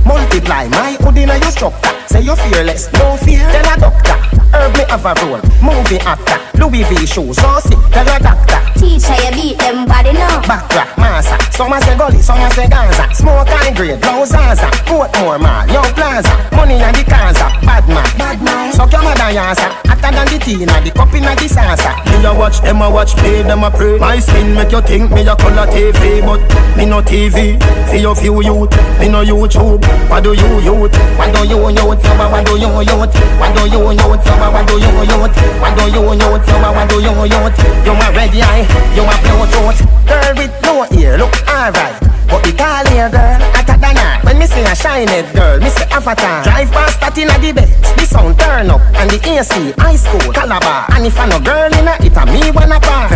Multiply 0.04 0.68
my 0.68 0.96
hood 1.00 1.16
in 1.18 1.28
your 1.28 1.50
structure. 1.50 1.90
Say 2.06 2.22
you 2.22 2.36
fearless, 2.36 2.92
no 2.92 3.16
fear, 3.16 3.40
tell 3.50 3.74
a 3.74 3.80
doctor 3.80 4.33
Herb 4.54 4.72
me 4.78 4.84
have 4.88 5.04
a 5.04 5.12
role, 5.26 5.42
movie 5.58 5.98
actor 5.98 6.38
Louis 6.58 6.84
V. 6.84 7.06
Shoes, 7.06 7.36
so 7.36 7.58
sick, 7.60 7.78
tell 7.90 8.06
a 8.06 8.18
doctor. 8.22 8.60
Teacher, 8.78 9.14
you 9.26 9.32
beat 9.34 9.58
them 9.58 9.86
body, 9.86 10.12
no. 10.12 10.26
Backtrack, 10.46 10.96
massa 10.96 11.36
Some 11.52 11.72
a 11.72 11.80
say 11.80 11.96
gully, 11.98 12.22
some 12.22 12.38
a 12.38 12.50
say 12.50 12.68
Gaza 12.68 13.12
Smoke 13.14 13.48
high 13.48 13.72
grade, 13.74 14.00
blow 14.00 14.24
Zaza. 14.24 14.66
Portmore 14.86 15.40
mall, 15.40 15.66
Young 15.68 15.90
Plaza. 15.94 16.30
Money 16.54 16.74
and 16.74 16.94
the 16.94 17.02
Kaza, 17.02 17.50
bad 17.66 17.86
man. 17.88 18.06
Bad 18.16 18.42
man. 18.42 18.72
Suck 18.72 18.92
your 18.92 19.02
mother 19.02 19.34
yasa. 19.34 19.68
Hotter 19.90 20.10
than 20.14 20.26
the 20.30 20.38
tea 20.38 20.62
inna 20.62 20.80
the 20.80 20.90
cup 20.90 21.12
inna 21.14 21.34
the 21.34 21.46
salsa 21.50 21.92
Me 22.06 22.24
a 22.24 22.32
watch, 22.34 22.60
them 22.60 22.82
a 22.82 22.90
watch, 22.90 23.16
pay 23.16 23.42
them 23.42 23.64
a 23.64 23.70
pray. 23.70 23.98
My 23.98 24.18
skin 24.18 24.54
make 24.54 24.70
you 24.72 24.80
think 24.82 25.10
me 25.10 25.26
a 25.26 25.34
color 25.36 25.66
TV 25.66 26.22
But 26.22 26.40
me 26.76 26.86
no 26.86 27.02
TV 27.02 27.58
see 27.90 28.00
your 28.00 28.14
few 28.16 28.42
youth, 28.42 28.70
me 28.98 29.08
no 29.08 29.22
YouTube. 29.24 29.82
What 30.08 30.24
do 30.24 30.32
you 30.32 30.60
youth? 30.60 30.94
What 31.18 31.34
do 31.34 31.46
you 31.46 31.68
youth? 31.68 31.76
Yo, 31.76 31.86
What 31.86 32.46
do 32.46 32.58
you 32.58 32.80
youth? 32.82 33.14
What 33.38 33.54
do 33.56 33.62
you 33.70 33.90
youth? 33.92 34.24
Yo, 34.44 34.52
What 34.52 34.66
do 34.68 34.76
you 34.76 34.92
youth? 35.08 35.36
What 35.56 35.72
do 35.72 35.84
you 35.88 36.04
youth? 36.20 36.48
Yo, 36.48 36.56
What 36.60 36.88
do 36.90 37.00
you 37.00 37.12
youth? 37.24 37.56
You 37.84 37.92
a 37.96 38.06
red 38.12 38.36
eye, 38.36 38.68
you 38.92 39.02
a 39.02 39.14
blue 39.24 39.46
tooth 39.48 39.80
Girl 40.04 40.34
with 40.36 40.52
no 40.62 40.84
ear, 41.00 41.16
look 41.16 41.32
alright 41.48 41.96
but 42.34 42.42
the 42.42 42.52
tall 42.52 42.84
here 42.88 43.08
girl, 43.10 43.38
hotter 43.52 43.78
than 43.78 43.96
her 43.96 44.18
When 44.26 44.38
me 44.38 44.46
see 44.46 44.64
a 44.64 44.74
shine 44.74 45.06
head 45.08 45.32
girl, 45.36 45.60
me 45.60 45.68
say 45.68 45.84
avatar 45.92 46.42
Drive 46.42 46.72
past 46.72 46.98
that 47.00 47.16
inna 47.16 47.38
the 47.38 47.52
bed, 47.52 47.68
the 47.94 48.04
sound 48.04 48.38
turn 48.40 48.70
up 48.70 48.80
And 48.96 49.10
the 49.10 49.20
AC, 49.22 49.72
high 49.78 49.94
school, 49.94 50.32
calabar 50.32 50.88
And 50.92 51.06
if 51.06 51.16
I 51.20 51.28
no 51.28 51.38
girl 51.38 51.70
inna 51.72 51.94
it, 52.00 52.16
a 52.16 52.24
me 52.26 52.50
wanna 52.50 52.80
bar 52.84 53.06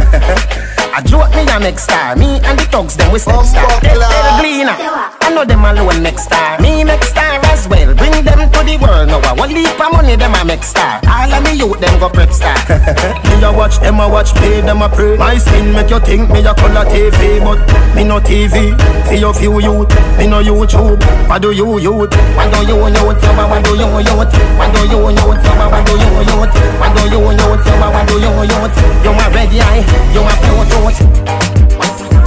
I 0.99 1.01
joke 1.03 1.31
me 1.31 1.47
a 1.47 1.61
make 1.61 1.79
star 1.79 2.17
Me 2.17 2.43
and 2.43 2.59
the 2.59 2.67
thugs 2.75 2.97
them 2.97 3.13
we 3.13 3.21
step 3.21 3.47
star 3.47 3.71
El 3.87 4.03
Gleaner 4.43 4.75
I 4.75 5.31
know 5.31 5.45
them 5.47 5.63
alone 5.63 6.03
make 6.03 6.19
star 6.19 6.59
Me 6.59 6.83
make 6.83 7.05
star 7.07 7.39
as 7.55 7.69
well 7.71 7.95
Bring 7.95 8.27
them 8.27 8.51
to 8.51 8.61
the 8.67 8.75
world 8.83 9.07
Now 9.07 9.23
I 9.23 9.31
want 9.31 9.55
leap 9.55 9.79
of 9.79 9.95
money 9.95 10.19
them 10.19 10.35
a 10.35 10.43
make 10.43 10.67
star 10.67 10.99
All 11.07 11.31
of 11.31 11.39
me 11.47 11.55
youth 11.55 11.79
them 11.79 11.95
go 12.03 12.11
prep 12.11 12.35
star 12.35 12.51
Me 13.31 13.39
a 13.47 13.55
watch 13.55 13.79
them 13.79 14.03
a 14.03 14.11
watch 14.11 14.35
pay 14.43 14.59
them 14.59 14.83
a 14.83 14.91
pray 14.91 15.15
My 15.15 15.39
skin 15.39 15.71
make 15.71 15.87
you 15.87 16.03
think 16.03 16.35
me 16.35 16.43
a 16.43 16.51
color 16.59 16.83
TV 16.91 17.47
But 17.47 17.63
me 17.95 18.03
no 18.03 18.19
TV 18.19 18.75
For 19.07 19.15
your 19.15 19.31
few 19.39 19.55
youth 19.63 19.95
Me 20.19 20.27
no 20.27 20.43
YouTube 20.43 20.99
What 21.31 21.39
do 21.47 21.55
you 21.55 21.79
youth? 21.79 22.11
What 22.35 22.51
do 22.51 22.59
you 22.67 22.75
youth? 22.75 23.23
Yo, 23.23 23.39
What 23.39 23.63
do 23.63 23.71
you 23.79 23.87
youth? 24.03 24.35
What 24.59 24.75
do 24.75 24.83
you 24.83 25.15
youth? 25.15 25.47
Yo, 25.47 25.63
What 25.63 25.79
do 25.87 25.95
you 25.95 26.19
youth? 26.27 26.59
What 26.83 26.91
do 26.91 27.07
you 27.07 27.23
youth? 27.23 27.63
Yo, 27.71 27.87
What 27.87 28.03
do 28.11 28.15
you 28.19 28.35
youth? 28.51 28.75
You 29.07 29.15
a 29.15 29.27
red 29.31 29.55
eye 29.63 29.87
You 30.11 30.27
a 30.27 30.49
blue 30.89 30.97
tooth 30.97 31.79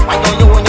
What 0.05 0.23
do 0.23 0.31
you 0.37 0.51
youth? 0.53 0.60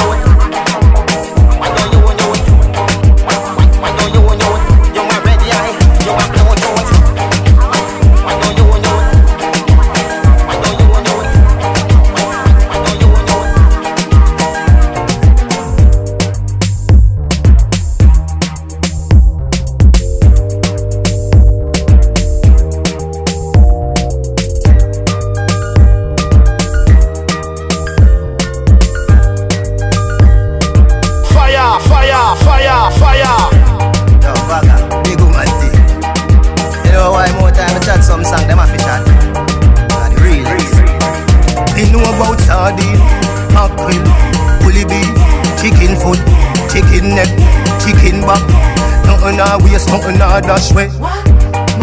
A 49.92 49.98
waste, 50.00 50.46
dash 50.46 50.72
way. 50.72 50.88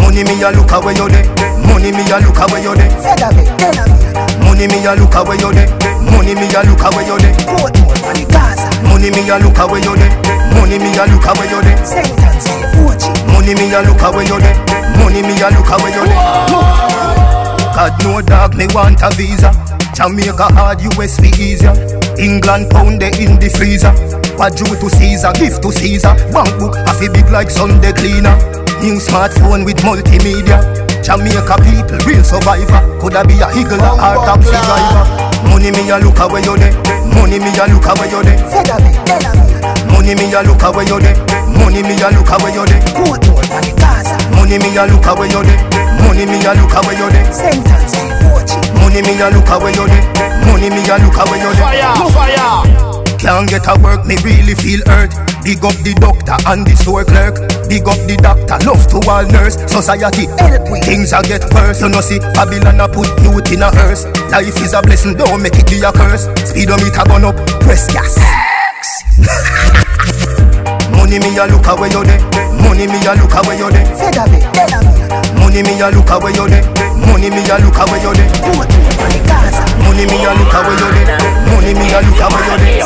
Money 0.01 0.23
me 0.23 0.41
a 0.41 0.49
look 0.51 0.71
away 0.71 0.93
you 0.97 1.07
dey. 1.09 1.25
Money 1.67 1.91
me 1.91 2.03
a 2.09 2.17
look 2.19 2.39
away 2.39 2.61
you 2.63 2.73
dey. 2.75 2.89
Said 3.01 3.21
of 3.21 3.37
it, 3.37 3.47
then 3.59 3.77
of. 3.77 4.43
Money 4.43 4.67
me 4.67 4.85
a 4.85 4.93
look 4.95 5.13
away 5.15 5.37
you 5.37 5.51
dey. 5.53 5.67
Money 6.09 6.33
me 6.35 6.47
a 6.49 6.61
look 6.65 6.81
away 6.81 7.05
you 7.05 7.17
dey. 7.19 7.33
Portmore, 7.45 8.13
the 8.13 8.25
Gaza. 8.31 8.69
Money 8.89 9.09
me 9.11 9.21
a 9.29 9.37
look 9.37 9.57
away 9.59 9.81
you 9.81 9.93
dey. 9.95 10.09
Money 10.57 10.77
me 10.79 10.89
a 10.97 11.05
look 11.05 11.25
away 11.29 11.47
you 11.49 11.61
dey. 11.61 11.77
Sentence, 11.85 12.49
Ochi. 12.81 13.11
Money 13.33 13.53
me 13.55 13.69
a 13.73 13.81
look 13.85 14.01
away 14.01 14.25
you 14.25 14.39
dey. 14.41 14.55
Money 14.97 15.21
me 15.21 15.35
a 15.41 15.47
look 15.53 15.69
away 15.69 15.91
you 15.93 16.03
dey. 16.09 16.19
God 17.75 17.93
no 18.03 18.21
dog 18.21 18.55
me 18.55 18.65
want 18.73 19.01
a 19.03 19.09
visa. 19.15 19.51
Jamaica 19.93 20.47
hard, 20.55 20.81
US 20.81 21.19
be 21.19 21.29
easier. 21.37 21.73
England 22.17 22.69
pound 22.71 23.01
they 23.01 23.11
in 23.23 23.37
the 23.39 23.49
freezer. 23.51 23.93
iPad 24.39 24.55
due 24.55 24.75
to 24.79 24.89
Caesar, 24.89 25.31
gift 25.35 25.61
to 25.61 25.71
Caesar. 25.71 26.15
Bank 26.31 26.47
book, 26.59 26.75
a 26.87 26.93
fi 26.95 27.11
big 27.11 27.27
like 27.29 27.49
Sunday 27.51 27.91
cleaner. 27.91 28.31
New 28.79 28.95
smartphone 28.95 29.65
with 29.65 29.83
multimedia. 29.83 30.63
Jamaica 31.03 31.59
people, 31.59 31.99
real 32.07 32.23
survivor. 32.23 32.79
Coulda 33.03 33.27
be 33.27 33.35
a 33.43 33.51
higgler 33.51 33.91
or 33.99 34.23
taxi 34.23 34.55
driver. 34.55 35.03
Money 35.43 35.71
me 35.75 35.91
a 35.91 35.99
look 35.99 36.19
away 36.23 36.39
you 36.47 36.55
there. 36.55 36.71
Money 37.11 37.39
me 37.39 37.51
a 37.59 37.67
look 37.67 37.83
away 37.83 38.07
you 38.07 38.23
there. 38.23 38.39
Money 39.91 40.15
me 40.15 40.31
a 40.31 40.39
look 40.47 40.63
away 40.63 40.87
you 40.87 40.99
there. 41.03 41.19
Money 41.59 41.83
me 41.83 41.99
a 41.99 42.07
look 42.07 42.31
away 42.31 42.55
you 42.55 42.63
there. 42.63 42.87
Money 44.39 44.55
me 44.55 44.71
a 44.79 44.87
look 44.87 45.03
away 45.03 45.27
you 45.27 45.43
there. 45.43 45.59
Money 45.99 46.23
me 46.23 46.39
a 46.47 46.55
look 46.55 46.75
away 46.79 46.95
you 46.95 47.11
there. 47.11 47.27
Sentence, 47.27 47.91
Money 48.79 49.03
me 49.03 49.19
a 49.19 49.27
look 49.35 49.51
away 49.51 49.75
you 49.75 49.83
there. 49.83 50.07
Money 50.47 50.71
me 50.71 50.79
a 50.87 50.95
look 50.95 51.19
away 51.27 51.43
you 51.43 51.51
there. 51.51 51.91
Fire, 52.07 52.07
fire. 52.15 52.88
Can't 53.19 53.51
get 53.51 53.67
a 53.67 53.75
work, 53.83 54.07
me 54.07 54.15
really 54.23 54.55
feel 54.55 54.79
hurt. 54.87 55.11
Big 55.43 55.59
up 55.59 55.75
the 55.83 55.91
doctor 55.99 56.39
and 56.47 56.63
the 56.63 56.71
store 56.79 57.03
clerk. 57.03 57.35
Big 57.67 57.83
up 57.83 57.99
the 58.07 58.15
doctor, 58.15 58.55
love 58.63 58.79
to 58.95 59.03
all 59.11 59.27
nurse. 59.27 59.59
Society 59.67 60.31
help 60.39 60.71
when 60.71 60.79
things 60.79 61.11
a 61.11 61.19
get 61.21 61.43
worse. 61.51 61.83
You 61.83 61.91
know 61.91 61.99
see, 61.99 62.23
Babylon 62.31 62.79
a 62.79 62.87
put 62.87 63.11
youth 63.19 63.51
in 63.51 63.59
a 63.59 63.67
hearse. 63.75 64.07
Life 64.31 64.55
is 64.63 64.71
a 64.71 64.79
blessing, 64.79 65.19
don't 65.19 65.43
make 65.43 65.59
it 65.59 65.67
be 65.67 65.83
a 65.83 65.91
curse. 65.91 66.31
Speedometer 66.47 67.03
gone 67.11 67.27
up, 67.27 67.35
press 67.59 67.91
gas. 67.91 68.15
Money 70.95 71.19
me 71.19 71.35
a 71.35 71.43
look 71.43 71.67
away 71.67 71.91
you 71.91 72.07
there. 72.07 72.23
Money 72.63 72.87
me 72.87 73.03
a 73.03 73.19
look 73.19 73.35
away 73.35 73.59
you 73.59 73.67
there. 73.67 73.83
Money 75.35 75.59
me 75.59 75.75
a 75.75 75.91
look 75.91 76.07
away 76.07 76.31
you 76.31 76.47
there. 76.47 76.63
Money 77.03 77.27
me 77.35 77.43
a 77.51 77.59
look 77.59 77.75
away 77.83 77.99
you 77.99 78.15
there. 78.15 79.68
Money 79.89 80.05
me 80.05 80.21
a 80.21 80.31
look 80.37 80.53
away 80.53 80.77
you 80.77 80.89
there. 80.93 81.17
Money 81.49 81.73
me 81.73 81.89
a 81.89 81.99
look 82.05 82.21
away 82.21 82.45
you 82.45 82.61
there. 82.61 82.85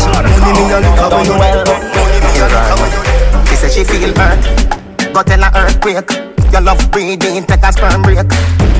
Money 0.00 0.40
me 0.56 0.72
a 0.72 0.80
look 0.80 0.96
away 1.04 1.20
you 1.28 1.36
there. 1.36 1.68
Money 1.92 2.16
me 2.16 2.32
a 2.32 2.48
look 2.48 2.72
away 2.72 2.88
you 2.88 3.04
there. 3.36 3.44
She 3.46 3.54
say 3.56 3.68
she 3.68 3.84
feel 3.84 4.14
hurt, 4.16 4.40
got 5.12 5.30
in 5.30 5.42
a 5.44 5.52
earthquake. 5.54 6.10
Your 6.50 6.62
love 6.62 6.90
breathing, 6.90 7.44
take 7.44 7.62
a 7.62 7.72
sperm 7.72 8.00
break. 8.02 8.26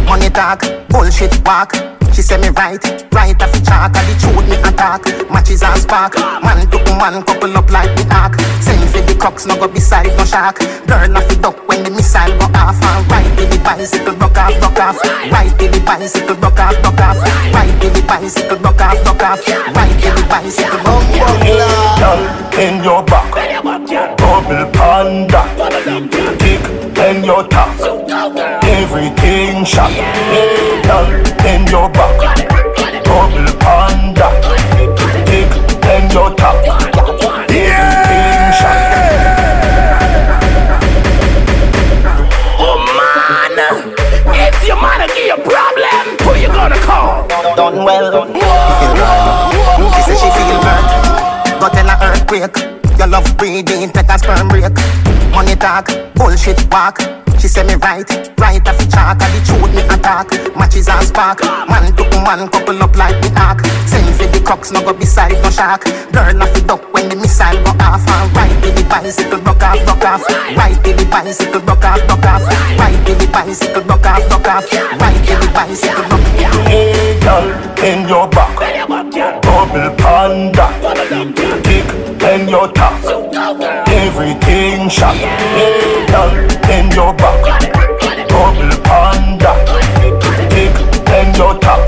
Money 0.09 0.31
talk, 0.31 0.65
bullshit 0.89 1.37
walk. 1.47 1.92
She 2.13 2.21
say 2.21 2.37
me 2.37 2.49
right, 2.51 2.83
right 3.13 3.43
off 3.43 3.53
the 3.53 3.61
chalk. 3.65 3.93
The 3.93 4.15
truth 4.21 4.45
me 4.49 4.57
attack, 4.61 5.03
matches 5.31 5.63
and 5.63 5.81
spark. 5.81 6.15
Man 6.45 6.69
to 6.69 6.79
man, 7.01 7.23
couple 7.25 7.57
up 7.57 7.71
like 7.71 7.89
the 7.97 8.05
ark. 8.13 8.37
Same 8.61 8.85
for 8.93 9.01
the 9.01 9.17
crocks, 9.19 9.47
no 9.47 9.57
go 9.57 9.67
beside 9.67 10.13
no 10.17 10.25
shark. 10.25 10.59
Burn 10.87 11.17
off 11.17 11.27
the 11.29 11.37
duck 11.41 11.57
when 11.69 11.83
the 11.83 11.91
missile 11.91 12.37
go 12.37 12.47
off. 12.53 12.77
And 12.77 13.09
right 13.09 13.33
till 13.37 13.49
the 13.49 13.59
bicycle 13.65 14.15
broke 14.15 14.37
off, 14.37 14.53
broke 14.61 14.81
off. 14.81 15.01
Right 15.33 15.53
till 15.59 15.73
the 15.73 15.81
bicycle 15.81 16.37
broke 16.37 16.61
off, 16.61 16.77
broke 16.85 17.01
off. 17.01 17.17
Right 17.57 17.75
till 17.81 17.91
the 17.97 18.03
bicycle 18.05 18.59
broke 18.61 18.81
off, 18.81 18.99
broke 19.05 19.25
off. 19.25 19.41
Right 19.73 19.97
till 19.97 20.15
the 20.15 20.25
bicycle 20.29 20.79
broke 20.85 21.17
off. 21.17 21.41
Girl, 21.97 22.21
in 22.61 22.85
your 22.85 23.03
back, 23.09 23.33
double 24.21 24.69
panda, 24.77 25.43
dick 26.37 26.61
in 27.03 27.25
your 27.25 27.49
top, 27.49 27.73
everything 28.93 29.65
shot. 29.65 29.91
Hey, 29.91 30.83
girl, 30.85 31.09
in 31.49 31.67
your 31.69 31.89
back, 31.89 32.37
double 33.05 33.49
panda, 33.59 34.29
dick 35.25 35.49
in 35.89 36.11
your 36.13 36.29
top, 36.37 36.61
everything 37.49 38.53
shot. 38.53 38.81
Oh 42.61 42.77
man, 42.93 43.57
if 44.29 44.67
your 44.67 44.77
man 44.77 45.09
give 45.09 45.25
you 45.25 45.35
a 45.35 45.41
problem, 45.41 46.05
who 46.21 46.41
you 46.41 46.49
gonna 46.49 46.77
call? 46.77 47.27
done 47.57 47.85
well. 47.85 48.27
She 49.97 50.03
say 50.03 50.17
she 50.21 50.29
feel 50.37 50.61
hurt, 50.61 51.61
got 51.61 51.77
in 51.79 51.89
a 51.89 51.97
earthquake. 52.03 52.99
Your 52.99 53.09
love 53.09 53.37
breathing, 53.39 53.91
take 53.91 54.09
a 54.11 54.19
sperm 54.19 54.49
break. 54.49 54.75
Money 55.33 55.57
talk, 55.57 55.89
bullshit 56.15 56.71
walk. 56.71 57.01
She 57.43 57.49
say 57.49 57.67
me 57.67 57.75
right, 57.83 58.07
right 58.39 58.63
off 58.69 58.79
the 58.79 58.87
chalk. 58.87 59.19
And 59.19 59.35
the 59.35 59.43
truth 59.43 59.75
me 59.75 59.83
attack, 59.91 60.31
matches 60.55 60.87
and 60.87 61.03
spark. 61.03 61.43
Man 61.67 61.91
to 61.91 62.05
man, 62.23 62.47
couple 62.47 62.79
up 62.79 62.95
like 62.95 63.19
the 63.19 63.35
ark. 63.35 63.67
Same 63.91 64.15
for 64.15 64.31
the 64.31 64.39
crocks, 64.47 64.71
no 64.71 64.79
go 64.79 64.95
beside 64.95 65.35
no 65.43 65.51
shark. 65.51 65.83
Burn 66.15 66.41
off 66.41 66.55
the 66.55 66.63
duck 66.63 66.95
when 66.95 67.09
the 67.09 67.17
missile 67.17 67.59
go 67.67 67.75
off. 67.83 68.07
And 68.07 68.31
right 68.39 68.55
the 68.63 68.87
bicycle 68.87 69.43
broke 69.43 69.59
off, 69.59 69.83
broke 69.83 70.07
off. 70.07 70.23
Till 70.87 70.95
the 70.95 71.05
bicycle 71.11 71.61
broke 71.67 71.83
off, 71.83 71.99
broke 72.07 72.31
off. 72.31 72.47
Till 73.03 73.19
the 73.19 73.27
bicycle 73.27 73.83
broke 73.91 74.07
off, 74.07 74.23
broke 74.31 74.47
off. 74.47 74.71
Till 74.71 75.39
the 75.43 75.51
bicycle 75.51 76.07
broke 76.07 76.47
off. 76.47 76.55
Hey, 76.71 77.19
girl, 77.27 77.51
in 77.83 78.07
your 78.07 78.31
back, 78.31 78.55
double 79.43 79.91
panda, 79.99 80.71
dick 81.67 81.91
in 82.23 82.47
your 82.49 82.71
top, 82.71 83.03
everything 83.91 84.89
shot. 84.89 85.17
Hey, 85.19 86.07
girl, 86.07 86.31
in 86.71 86.91
your 86.93 87.13
back, 87.15 87.32
double 88.29 88.75
panda, 88.83 89.53
dick 90.51 90.77
in 91.13 91.35
your 91.35 91.59
top, 91.59 91.81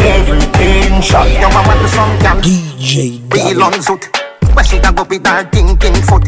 everything 0.00 1.00
shot. 1.02 1.28
Yo, 1.30 1.48
I 1.48 1.62
want 1.66 1.88
some 1.88 2.18
girl 2.18 2.40
DJ 2.42 3.20
Real 3.32 3.62
on 3.62 3.72
zoot 3.74 4.04
Where 4.54 4.64
she 4.64 4.78
can 4.78 4.94
go 4.94 5.04
with 5.04 5.26
her 5.26 5.44
thinking 5.50 5.94
foot? 6.02 6.26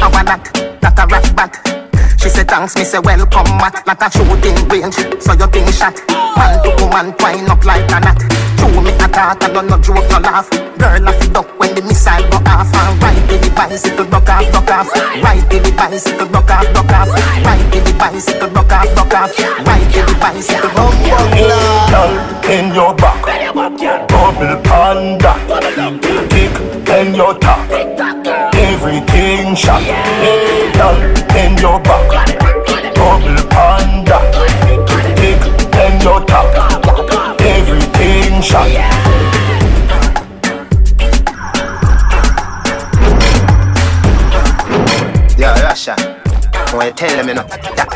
How 0.00 0.08
a 0.08 0.24
that, 0.24 0.78
that 0.80 0.98
a 0.98 1.06
rat 1.06 1.36
bat 1.36 1.75
She 2.18 2.28
say 2.28 2.44
thanks, 2.44 2.74
me 2.76 2.84
say 2.84 2.98
welcome 2.98 3.46
mat 3.60 3.82
Not 3.86 4.02
a 4.02 4.10
shooting 4.10 4.68
range, 4.68 4.96
so 5.22 5.32
you 5.32 5.46
think 5.48 5.68
shot. 5.70 5.94
Man 6.36 6.62
to 6.64 6.70
woman 6.82 7.12
twine 7.16 7.48
up 7.48 7.64
like 7.64 7.90
a 7.92 8.00
knot. 8.00 8.20
True 8.56 8.82
me 8.82 8.90
a 8.90 9.04
attack, 9.04 9.42
I 9.42 9.52
don't 9.52 9.68
no 9.68 9.78
joke, 9.78 10.04
no 10.10 10.18
laugh. 10.18 10.50
Girl 10.50 11.08
off 11.08 11.18
the 11.20 11.28
duck 11.32 11.48
when 11.58 11.74
the 11.74 11.82
missile 11.82 12.24
go 12.30 12.38
off. 12.50 12.72
And 12.74 13.28
till 13.28 13.38
the 13.38 13.50
bicycle 13.54 14.04
broke 14.06 14.28
off, 14.28 14.50
broke 14.52 14.70
off. 14.70 14.88
Till 14.92 15.62
the 15.62 15.72
bicycle 15.76 16.26
broke 16.26 16.50
off, 16.50 16.66
broke 16.72 16.92
off. 16.92 17.08
Till 17.70 17.84
the 17.84 17.92
bicycle 17.98 18.48
broke 18.50 18.72
off, 18.72 18.88
broke 18.94 19.14
off. 19.14 19.32
Till 19.36 20.06
the 20.06 20.14
bicycle. 20.20 20.70
Broke 20.72 21.12
off 21.14 21.76
Girl, 21.90 22.12
in 22.50 22.74
your 22.74 22.94
back, 22.94 23.22
double 24.08 24.56
panda, 24.62 25.32
dick 26.28 26.54
in 26.88 27.14
your 27.14 27.34
top, 27.38 27.70
everything 28.54 29.54
shot. 29.54 29.82
Girl, 30.74 30.96
in 31.36 31.56
your 31.58 31.80
back, 31.80 32.05
double 32.94 33.40
panda, 33.50 34.18
dick 35.16 35.42
in 35.84 36.00
your 36.00 36.20
everything 37.40 38.42
shot. 38.42 38.70
Yeah, 45.38 45.60
Russia. 45.62 46.05
You 46.76 46.92
tell 46.92 47.16
them, 47.16 47.28
you 47.28 47.34
know, 47.34 47.46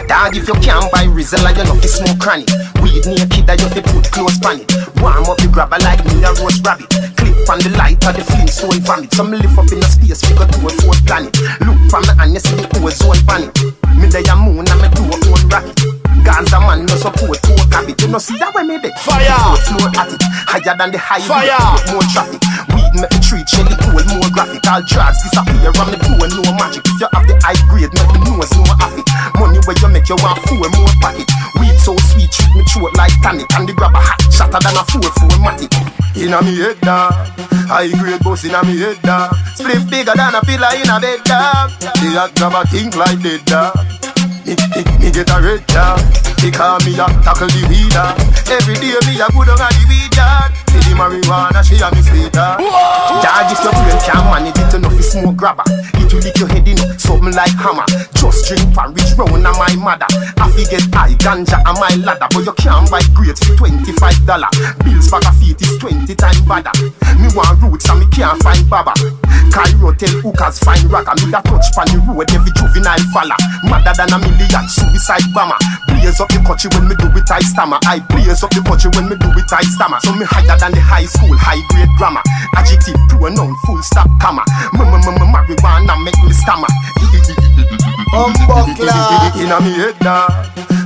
dog, 0.09 0.35
if 0.35 0.49
you 0.49 0.55
can't 0.55 0.91
buy 0.91 1.05
Rizla, 1.05 1.53
you 1.55 1.63
know, 1.63 1.77
fi 1.79 1.87
smoke 1.87 2.19
cranny. 2.19 2.49
Weed 2.83 3.07
naked, 3.07 3.47
that 3.47 3.61
you 3.61 3.69
fi 3.69 3.85
put 3.85 4.11
close 4.11 4.39
pan 4.41 4.65
it. 4.65 4.73
Warm 4.99 5.29
up 5.31 5.37
the 5.37 5.47
grabber 5.53 5.79
like 5.85 6.03
me 6.09 6.25
a 6.25 6.33
roast 6.41 6.65
rabbit. 6.67 6.89
Clip 7.15 7.37
on 7.47 7.61
the 7.61 7.71
light 7.77 8.03
of 8.09 8.17
the 8.17 8.25
flint 8.25 8.51
stone 8.51 8.81
vomit. 8.81 9.13
Some 9.13 9.31
lift 9.31 9.59
up 9.59 9.71
in 9.71 9.79
the 9.79 9.87
space, 9.87 10.25
figure 10.25 10.49
to 10.49 10.59
a 10.67 10.71
fourth 10.81 11.05
planet. 11.07 11.37
Look 11.61 11.79
from 11.93 12.03
the 12.09 12.17
hand, 12.19 12.33
you 12.35 12.41
see 12.41 12.57
the 12.57 12.67
ozone 12.81 13.21
planet. 13.29 13.53
Me 13.95 14.09
day 14.09 14.25
a 14.27 14.35
moon 14.35 14.67
and 14.67 14.81
me 14.81 14.89
do 14.97 15.07
a 15.07 15.17
own 15.29 15.45
rocket. 15.53 16.00
Ganza 16.25 16.61
man 16.61 16.87
no 16.87 16.95
support 16.97 17.41
poor 17.43 17.59
habit. 17.73 18.01
You 18.03 18.09
know 18.09 18.19
see 18.19 18.37
that 18.39 18.55
way 18.55 18.65
me 18.65 18.79
dey. 18.79 18.93
Fire. 19.01 19.35
Floor 19.67 19.91
at 19.99 20.13
it, 20.13 20.23
higher 20.49 20.77
than 20.77 20.91
the 20.93 20.99
highway. 20.99 21.49
Fire. 21.49 21.61
More 21.93 22.05
traffic. 22.13 22.41
Weed 22.77 22.93
make 23.01 23.11
the 23.11 23.21
treat 23.21 23.49
Shelly 23.49 23.75
cool, 23.83 23.99
more 24.15 24.31
graphic. 24.31 24.63
All 24.71 24.83
drugs 24.85 25.19
disappear 25.25 25.73
on 25.81 25.89
the 25.91 25.99
door, 25.99 26.27
no 26.31 26.43
magic. 26.55 26.85
If 26.87 27.01
you 27.03 27.09
have 27.11 27.27
the 27.27 27.35
high 27.43 27.59
grade, 27.67 27.91
make 27.91 28.11
the 28.15 28.21
nose 28.29 28.53
no 28.55 28.63
affect. 28.79 29.09
Money 29.41 29.59
where 29.67 29.77
you 29.81 29.89
make 29.91 30.07
you 30.07 30.19
want 30.23 30.39
four 30.47 30.63
more 30.77 30.95
pocket. 31.03 31.27
Weed 31.59 31.77
so 31.81 31.97
sweet, 32.13 32.31
treat 32.31 32.53
me 32.55 32.63
throat 32.69 32.95
like 32.95 33.15
tonic. 33.25 33.51
And 33.59 33.67
the 33.67 33.73
grab 33.75 33.97
a 33.97 34.01
hot, 34.01 34.21
shatter 34.31 34.61
than 34.61 34.77
a 34.77 34.83
four 34.87 35.09
four 35.19 35.35
matic. 35.43 35.73
Inna 36.15 36.43
me 36.43 36.59
head 36.63 36.79
dog, 36.85 37.13
high 37.67 37.91
grade 37.99 38.21
boss 38.23 38.45
inna 38.45 38.63
me 38.63 38.79
head 38.79 39.01
dog. 39.03 39.35
Spliff 39.57 39.89
bigger 39.91 40.15
than 40.15 40.35
a 40.35 40.41
pillar 40.45 40.71
in 40.77 40.91
a 40.91 41.01
bed 41.01 41.25
dog. 41.25 41.71
The 41.81 42.09
hot 42.15 42.31
grab 42.37 42.55
a 42.55 42.63
think 42.69 42.95
like 42.95 43.19
dead 43.23 43.43
dog. 43.47 43.75
Me, 44.51 44.57
me, 44.75 44.83
me 44.99 45.09
get 45.15 45.31
a 45.31 45.39
red. 45.39 45.63
He 46.43 46.51
call 46.51 46.83
me 46.83 46.99
a 46.99 47.07
tackle 47.23 47.47
the 47.55 47.63
weed. 47.71 47.95
Every 48.51 48.75
day 48.83 48.99
me 49.07 49.23
a 49.23 49.31
go 49.31 49.47
down 49.47 49.63
a 49.63 49.71
the 49.71 49.87
weed 49.87 50.11
dog. 50.11 50.51
See 50.75 50.83
the 50.91 50.99
marijuana 50.99 51.63
she 51.63 51.79
a 51.79 51.87
me 51.95 52.03
sweet 52.03 52.35
dog. 52.35 52.59
Dog, 52.59 53.47
if 53.47 53.63
your 53.63 53.71
brain 53.71 53.95
can't 54.03 54.27
manage 54.27 54.59
it 54.59 54.75
enough, 54.75 54.99
it's 54.99 55.15
smoke 55.15 55.39
grabber. 55.39 55.63
It 56.03 56.11
will 56.11 56.19
lick 56.19 56.35
your 56.35 56.51
head 56.51 56.67
in 56.67 56.83
something 56.99 57.31
like 57.31 57.55
hammer. 57.63 57.87
Just 58.19 58.51
drink 58.51 58.67
porridge 58.75 59.15
round 59.15 59.47
a 59.47 59.55
my 59.55 59.71
mother. 59.79 60.11
I 60.43 60.51
get 60.67 60.83
high 60.91 61.15
ganja 61.15 61.63
on 61.63 61.79
my 61.79 61.95
ladder, 62.03 62.27
but 62.35 62.43
you 62.43 62.55
can't 62.59 62.91
buy 62.91 63.07
grapes 63.15 63.47
for 63.47 63.55
twenty 63.55 63.95
five 64.03 64.19
dollar. 64.27 64.51
Bills 64.83 65.07
for 65.07 65.23
a 65.23 65.31
feet 65.39 65.63
is 65.63 65.79
twenty 65.79 66.19
times 66.19 66.43
badder. 66.43 66.75
Me 67.23 67.31
want 67.39 67.55
roots 67.63 67.87
and 67.87 68.03
me 68.03 68.07
can't 68.11 68.35
find 68.43 68.67
baba. 68.67 68.99
Cairo 69.55 69.95
tell 69.95 70.15
hookers 70.23 70.59
find 70.59 70.91
ragga. 70.91 71.15
Me 71.23 71.31
da 71.31 71.39
touch 71.47 71.71
pan 71.77 71.87
the 71.95 72.03
road 72.03 72.27
every 72.35 72.51
juvenile 72.59 73.05
falla. 73.15 73.37
Madder 73.67 73.95
than 73.95 74.15
a 74.15 74.19
million 74.19 74.40
suicide 74.69 75.27
bomber. 75.35 75.59
Blaze 75.89 76.21
up 76.21 76.29
the 76.31 76.41
country 76.47 76.71
when 76.73 76.89
me 76.89 76.95
do 76.97 77.11
it 77.13 77.31
I 77.31 77.41
stammer. 77.41 77.79
I 77.85 78.01
blaze 78.09 78.43
up 78.43 78.51
the 78.51 78.63
country 78.63 78.91
when 78.95 79.09
me 79.09 79.17
do 79.17 79.29
it 79.35 79.53
I 79.53 79.63
stammer. 79.67 80.01
So 80.01 80.15
me 80.15 80.25
higher 80.25 80.57
than 80.57 80.73
the 80.73 80.81
high 80.81 81.05
school, 81.05 81.35
high 81.37 81.61
grade 81.75 81.91
grammar. 81.99 82.23
Adjective, 82.57 82.97
pronoun, 83.09 83.55
full 83.67 83.83
stop, 83.83 84.09
comma. 84.21 84.45
Marijuana 84.73 85.95
make 86.05 86.17
me 86.25 86.33
stammer. 86.33 86.69
Humbuckler. 88.13 89.37
Inna 89.37 89.61
me 89.61 89.73
head 89.75 89.99
dog. 90.01 90.31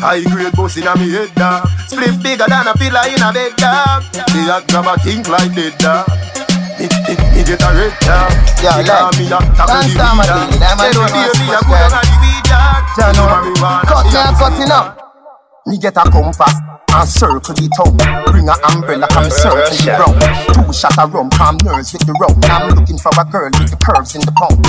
High 0.01 0.23
grade 0.25 0.53
boss 0.53 0.77
inna 0.77 0.97
me 0.97 1.11
head 1.11 1.35
dog. 1.35 1.69
Spliff 1.89 2.23
bigger 2.23 2.47
than 2.49 2.67
a 2.67 2.75
pillar 2.75 3.07
in 3.09 3.23
a 3.23 3.33
bed 3.33 3.57
dog. 3.57 4.03
The 4.13 4.41
hot 4.51 4.69
grab 4.69 4.87
a 4.87 5.01
think 5.01 5.29
like 5.29 5.55
dead 5.55 5.77
dog. 5.79 6.07
Me, 6.79 6.87
me, 7.07 7.15
me 7.33 7.41
get 7.47 7.63
a 7.63 7.71
red 7.71 7.95
dog. 8.03 8.31
Yeah, 8.59 8.83
like, 8.83 9.19
me 9.19 9.29
a 9.31 9.39
tackle 9.55 9.79
the 9.87 9.95
weed 9.95 10.27
dog. 10.27 10.51
baby, 10.51 10.59
that 10.59 10.75
man 10.75 10.91
Say 10.91 10.99
no 10.99 11.07
baby, 11.07 11.23
a 11.23 11.35
smash 11.39 11.63
good 11.63 11.79
that. 11.79 11.95
on 11.95 12.05
the 12.05 12.17
weed 12.19 12.45
dog. 12.51 12.81
Cut 13.87 14.05
me 14.07 14.17
a 14.17 14.27
and 14.27 14.37
me 14.37 14.39
cutting 14.39 14.73
up. 14.75 15.14
Me 15.67 15.79
get 15.79 15.97
a 15.97 16.05
compass 16.11 16.61
and 16.93 17.09
circle 17.09 17.57
the 17.57 17.67
tongue. 17.73 17.97
Bring 18.29 18.53
a 18.53 18.55
umbrella, 18.69 19.09
come 19.09 19.33
circle 19.33 19.65
the 19.65 19.97
ground. 19.97 20.21
Two 20.53 20.69
shot 20.77 20.93
of 21.01 21.15
rum, 21.17 21.31
calm 21.31 21.57
nerves 21.65 21.97
with 21.97 22.05
the 22.05 22.13
rum. 22.21 22.37
I'm 22.53 22.77
looking 22.77 22.99
for 23.01 23.09
a 23.17 23.25
girl 23.25 23.49
with 23.49 23.73
the 23.73 23.81
curves 23.81 24.15
in 24.15 24.21
the 24.23 24.33
pump. 24.37 24.61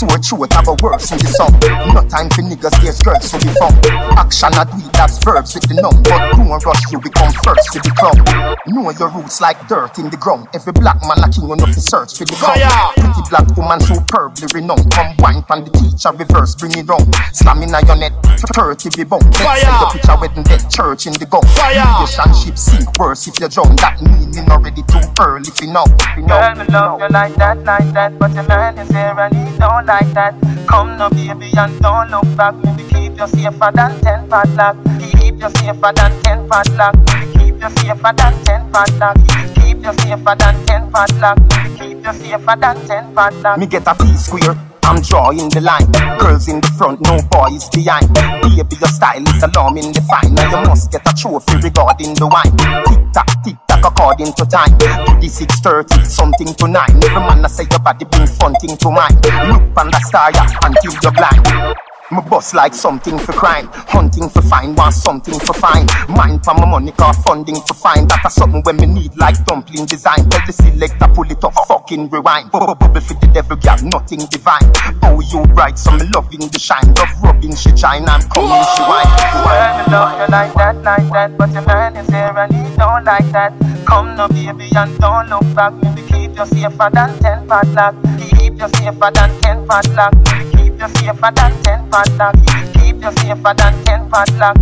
To 0.00 0.08
a 0.08 0.16
truth, 0.16 0.48
have 0.56 0.64
a 0.64 0.74
worse 0.80 1.12
in 1.12 1.20
the 1.20 1.28
song. 1.28 1.52
No 1.92 2.00
time 2.08 2.32
for 2.32 2.40
niggas, 2.40 2.72
there's 2.80 3.04
girls 3.04 3.28
to 3.30 3.36
be 3.36 3.52
found. 3.60 3.76
Action 4.16 4.50
not 4.56 4.72
we, 4.72 4.80
that's 4.96 5.20
verbs 5.20 5.52
with 5.52 5.68
the 5.68 5.76
numb. 5.76 6.00
But 6.08 6.40
don't 6.40 6.48
rush, 6.64 6.88
you 6.88 6.98
become 7.04 7.30
first 7.44 7.68
with 7.76 7.84
the 7.84 7.92
club. 7.92 8.16
Know 8.64 8.88
your 8.96 9.12
roots 9.12 9.44
like 9.44 9.60
dirt 9.68 10.00
in 10.00 10.08
the 10.08 10.16
ground. 10.16 10.48
Every 10.56 10.72
black 10.72 11.04
man 11.04 11.20
a 11.20 11.28
king 11.28 11.52
enough 11.52 11.76
to 11.76 11.82
search 11.84 12.16
for 12.16 12.24
the 12.24 12.32
crown. 12.40 12.56
Pretty 12.96 13.22
black 13.28 13.46
woman 13.60 13.78
superbly 13.84 14.48
renowned. 14.56 14.88
Come 14.88 15.12
wine 15.20 15.44
from 15.44 15.68
the 15.68 15.70
teacher, 15.76 16.10
reverse, 16.16 16.56
bring 16.56 16.72
it 16.80 16.88
round. 16.88 17.12
Slamming 17.36 17.74
on 17.76 17.84
your 17.84 17.98
neck, 18.00 18.16
30 18.56 18.88
be 18.96 19.04
bone. 19.04 19.20
Let's 19.36 19.44
Fire! 19.44 19.60
say 19.60 20.00
your 20.00 20.29
wedding 20.30 20.42
dead 20.44 20.70
church 20.70 21.06
in 21.06 21.12
the. 21.14 21.26
Fire! 21.26 22.00
Relationship 22.00 22.58
sink 22.58 22.98
worse 22.98 23.26
if 23.26 23.40
you 23.40 23.48
drown. 23.48 23.76
That 23.76 24.00
meaning 24.02 24.50
already 24.50 24.82
too 24.82 25.00
early 25.20 25.50
for 25.50 25.66
now. 25.66 25.84
For 26.14 26.20
now. 26.20 26.54
Girl, 26.54 26.54
me 26.54 26.72
love 26.72 27.00
you 27.00 27.08
like 27.08 27.34
that, 27.36 27.58
like 27.64 27.92
that 27.92 28.18
But 28.18 28.34
your 28.34 28.44
man 28.44 28.78
is 28.78 28.88
here 28.88 29.14
and 29.18 29.34
he 29.34 29.58
don't 29.58 29.86
like 29.86 30.12
that 30.14 30.34
Come 30.66 30.98
now 30.98 31.08
baby 31.10 31.52
and 31.56 31.80
don't 31.80 32.10
look 32.10 32.36
back 32.36 32.54
Maybe 32.56 32.82
keep 32.90 33.18
you 33.18 33.26
safer 33.26 33.70
than 33.74 34.00
ten 34.00 34.28
padlock 34.28 34.76
Keep 35.00 35.40
you 35.40 35.50
safer 35.50 35.92
than 35.94 36.22
ten 36.22 36.48
padlock 36.48 36.94
keep 37.34 37.62
you 37.62 37.70
safer 37.70 38.12
than 38.16 38.44
ten 38.44 38.72
padlock 38.72 39.16
Keep 39.54 39.84
you 39.84 39.92
safer 39.92 40.34
than 40.38 40.66
ten 40.66 40.90
padlock 40.90 41.38
keep 41.78 42.04
you 42.04 42.12
safer 42.12 42.56
than 42.58 42.86
ten 42.86 43.14
padlock 43.14 43.58
Me 43.58 43.66
get 43.66 43.86
a 43.86 43.94
T 43.94 44.16
square. 44.16 44.69
I'm 44.84 45.00
drawing 45.02 45.48
the 45.50 45.60
line. 45.60 45.90
Girls 46.18 46.48
in 46.48 46.60
the 46.60 46.70
front, 46.76 47.00
no 47.00 47.20
boys 47.30 47.68
behind. 47.70 48.12
Baby, 48.14 48.76
your 48.78 48.88
style 48.88 49.22
is 49.22 49.42
alarming 49.42 49.92
the 49.92 50.02
fine. 50.02 50.34
Now 50.34 50.50
you 50.50 50.68
must 50.68 50.90
get 50.90 51.06
a 51.06 51.12
trophy 51.14 51.56
regarding 51.62 52.14
the 52.14 52.26
wine. 52.26 52.54
Tick 52.86 53.02
tock, 53.12 53.30
tick 53.44 53.56
tock, 53.68 53.84
according 53.84 54.32
to 54.34 54.44
time. 54.46 54.72
To 54.78 55.12
the 55.20 55.28
6:30, 55.28 56.04
something 56.06 56.54
to 56.54 56.66
nine. 56.68 56.96
Every 57.04 57.22
man 57.22 57.44
I 57.44 57.48
say 57.48 57.66
your 57.70 57.80
body 57.80 58.04
bring 58.04 58.26
fun 58.26 58.54
thing 58.60 58.76
to 58.76 58.90
mind. 58.90 59.16
Look 59.50 59.62
on 59.76 59.90
the 59.90 60.00
star 60.06 60.30
yeah, 60.32 60.48
until 60.64 60.92
you're 61.02 61.12
blind. 61.12 61.89
Me 62.12 62.18
bust 62.28 62.54
like 62.54 62.74
something 62.74 63.18
for 63.18 63.32
crime, 63.32 63.68
hunting 63.72 64.28
for 64.28 64.42
fine, 64.42 64.74
want 64.74 64.94
something 64.94 65.38
for 65.38 65.54
fine. 65.54 65.86
Mind 66.08 66.44
for 66.44 66.54
my 66.54 66.66
money, 66.66 66.90
car 66.90 67.14
funding 67.14 67.54
for 67.54 67.74
fine. 67.74 68.06
That 68.08 68.24
a 68.26 68.30
something 68.30 68.62
when 68.62 68.76
me 68.76 68.86
need 68.86 69.16
like 69.16 69.44
dumpling 69.44 69.86
design. 69.86 70.28
Tell 70.28 70.40
the 70.44 70.52
selector 70.52 71.06
pull 71.14 71.30
it 71.30 71.44
up, 71.44 71.54
fucking 71.68 72.10
rewind. 72.10 72.50
Bubble 72.50 73.00
for 73.00 73.14
the 73.14 73.30
devil, 73.32 73.56
girl, 73.56 73.78
nothing 73.82 74.26
divine. 74.26 74.66
Oh, 75.04 75.20
you 75.20 75.46
bright, 75.54 75.78
so 75.78 75.92
me 75.92 76.04
loving 76.10 76.40
the 76.50 76.58
shine. 76.58 76.92
Love 76.94 77.14
rubbing, 77.22 77.54
she 77.54 77.76
shine, 77.76 78.08
I'm 78.08 78.22
coming, 78.34 78.64
she 78.74 78.82
wine. 78.82 79.06
Girl, 79.46 79.78
me 79.78 79.92
love 79.92 80.18
you 80.18 80.26
like 80.32 80.54
that, 80.54 80.76
like 80.82 81.12
that 81.12 81.38
But 81.38 81.52
your 81.52 81.62
man 81.62 81.96
is 81.96 82.08
here 82.08 82.34
and 82.36 82.52
he 82.52 82.76
don't 82.76 83.04
like 83.04 83.30
that 83.32 83.52
Come 83.86 84.16
now 84.16 84.28
baby 84.28 84.70
and 84.74 84.98
don't 84.98 85.28
look 85.28 85.54
back 85.54 85.72
Maybe 85.74 86.02
keep 86.02 86.36
you 86.36 86.46
safer 86.46 86.90
than 86.92 87.18
ten 87.20 87.46
padlock 87.46 87.94
Keep 88.18 88.60
you 88.60 88.68
safer 88.68 89.10
than 89.14 89.40
ten 89.40 89.66
padlock 89.66 90.39
you 90.80 90.88
safer 90.88 91.30
than 91.36 91.62
ten 91.62 91.90
padlock 91.90 92.34
Keep 92.74 93.02
you 93.02 93.12
safer 93.12 93.54
than 93.54 93.84
ten 93.84 94.08
padlock 94.10 94.56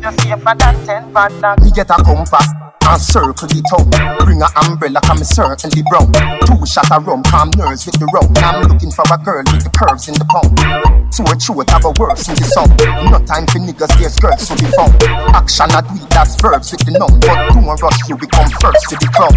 padlock 0.00 1.60
Me 1.62 1.70
get 1.70 1.90
a 1.90 2.02
compass 2.02 2.46
and 2.90 3.00
circle 3.00 3.46
the 3.46 3.62
tongue. 3.70 3.90
Bring 4.24 4.42
a 4.42 4.48
umbrella, 4.66 5.00
come 5.04 5.20
the 5.20 5.82
brown. 5.86 6.10
Two 6.48 6.58
shot 6.66 6.90
of 6.90 7.06
rum, 7.06 7.22
calm 7.22 7.50
nerves 7.54 7.86
with 7.86 7.98
the 8.00 8.06
rum. 8.10 8.26
I'm 8.42 8.66
looking 8.66 8.90
for 8.90 9.04
a 9.06 9.18
girl 9.20 9.44
with 9.46 9.62
the 9.62 9.70
curves 9.70 10.08
in 10.08 10.16
the 10.18 10.26
pump. 10.26 10.50
To 10.58 11.22
a 11.28 11.34
truth, 11.36 11.70
have 11.70 11.84
a 11.84 11.92
worse 12.00 12.26
in 12.26 12.34
the 12.34 12.46
song. 12.50 12.70
No 13.10 13.18
time 13.22 13.46
for 13.46 13.60
niggas, 13.60 13.92
there's 14.00 14.16
girls 14.18 14.48
to 14.48 14.54
be 14.58 14.66
found. 14.74 14.96
Action 15.36 15.68
not 15.70 15.86
we, 15.92 16.00
that's 16.10 16.34
verbs 16.40 16.72
with 16.72 16.82
the 16.82 16.96
noun. 16.96 17.14
But 17.20 17.54
don't 17.54 17.68
rush, 17.78 18.00
you 18.08 18.16
become 18.16 18.48
first 18.58 18.88
with 18.90 19.00
the 19.00 19.10
club. 19.12 19.34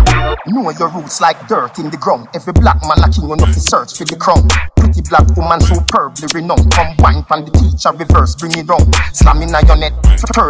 Know 0.48 0.70
your 0.74 0.90
roots 0.90 1.22
like 1.22 1.38
dirt 1.48 1.78
in 1.80 1.90
the 1.90 1.98
ground. 1.98 2.30
Every 2.34 2.54
black 2.54 2.82
man 2.88 3.04
a 3.04 3.10
king 3.12 3.30
enough 3.30 3.54
to 3.54 3.62
search 3.62 3.94
for 3.98 4.06
the 4.06 4.18
crown. 4.18 4.48
Pretty 4.80 5.02
black 5.06 5.28
woman 5.36 5.62
superbly 5.62 6.28
renowned. 6.34 6.72
Come 6.72 6.96
wine 7.00 7.24
from 7.26 7.46
the 7.46 7.52
teacher, 7.54 7.92
reverse, 7.94 8.36
bring 8.36 8.56
it 8.58 8.66
round. 8.66 8.90
Slamming 9.14 9.54
on 9.54 9.66
your 9.68 9.78
neck, 9.78 9.94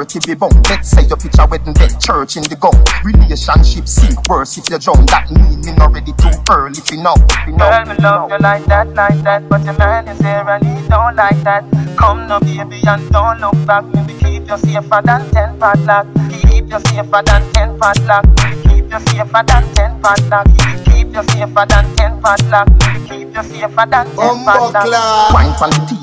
30 0.04 0.28
be 0.28 0.36
bone. 0.36 0.52
Let's 0.70 0.90
say 0.90 1.04
your 1.08 1.16
picture 1.18 1.46
wedding 1.48 1.74
dead 1.74 2.00
church 2.00 2.36
in 2.36 2.44
the 2.44 2.56
gun. 2.60 2.76
Relationship 3.08 3.88
sink 3.88 4.20
worse 4.28 4.58
if 4.58 4.70
you 4.70 4.78
drown. 4.78 5.06
That 5.08 5.32
meaning 5.32 5.80
already 5.80 6.12
too 6.20 6.32
early 6.52 6.76
for 6.84 7.00
now. 7.00 7.16
For 7.16 7.52
now. 7.56 7.72
Girl, 7.72 7.86
me 7.88 8.04
love 8.04 8.32
you 8.32 8.38
like 8.40 8.66
that, 8.66 8.88
like 8.94 9.20
that 9.24 9.48
But 9.48 9.64
your 9.64 9.78
man 9.78 10.08
is 10.08 10.20
here 10.20 10.44
and 10.44 10.64
he 10.66 10.88
don't 10.90 11.16
like 11.16 11.40
that 11.44 11.64
Come 11.96 12.28
now 12.28 12.40
baby 12.40 12.82
and 12.86 13.10
don't 13.12 13.40
look 13.40 13.56
back 13.66 13.86
Maybe 13.96 14.14
keep 14.20 14.44
you 14.50 14.58
safer 14.58 15.02
than 15.04 15.24
ten 15.32 15.58
padlock 15.60 16.08
Keep 16.30 16.72
you 16.72 16.80
safer 16.80 17.22
than 17.24 17.42
ten 17.54 17.80
padlock 17.80 18.26
Maybe 18.44 18.60
keep 18.68 18.92
you 18.92 19.00
safer 19.08 19.44
than 19.48 19.64
ten 19.74 20.02
padlock 20.02 20.46
Keep 20.84 21.16
you 21.16 21.24
safer 21.32 21.66
than 21.70 21.86
ten 21.96 22.22
padlock 22.22 22.68
Maybe 22.80 23.08
keep 23.08 23.36
you 23.36 23.44
safer 23.44 23.86
than 23.88 24.06
ten 24.12 24.36
padlock 24.44 25.34
Wine 25.34 25.54
from 25.56 25.72
the 25.72 26.03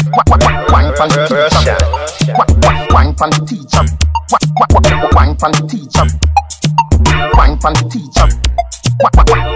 Wine 0.00 0.88
the 0.96 1.84
teacher. 2.56 2.64
Wine 2.94 3.14
the 3.14 3.28
teacher. 3.48 3.84
Wine 5.12 5.36
the 5.36 5.50
teacher. 5.68 6.06
Wine 7.36 7.56
the 7.60 7.80
teacher. 7.90 8.26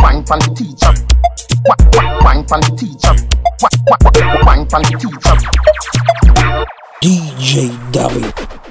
Wine 0.03 0.25
the 0.25 0.37
teacher. 0.55 0.93
Wine 2.23 2.45
the 2.45 2.61
teacher. 2.77 3.15
Wine 4.45 4.67
the 4.69 4.81
teacher. 5.01 5.35
DJ 7.01 7.93
W. 7.93 8.64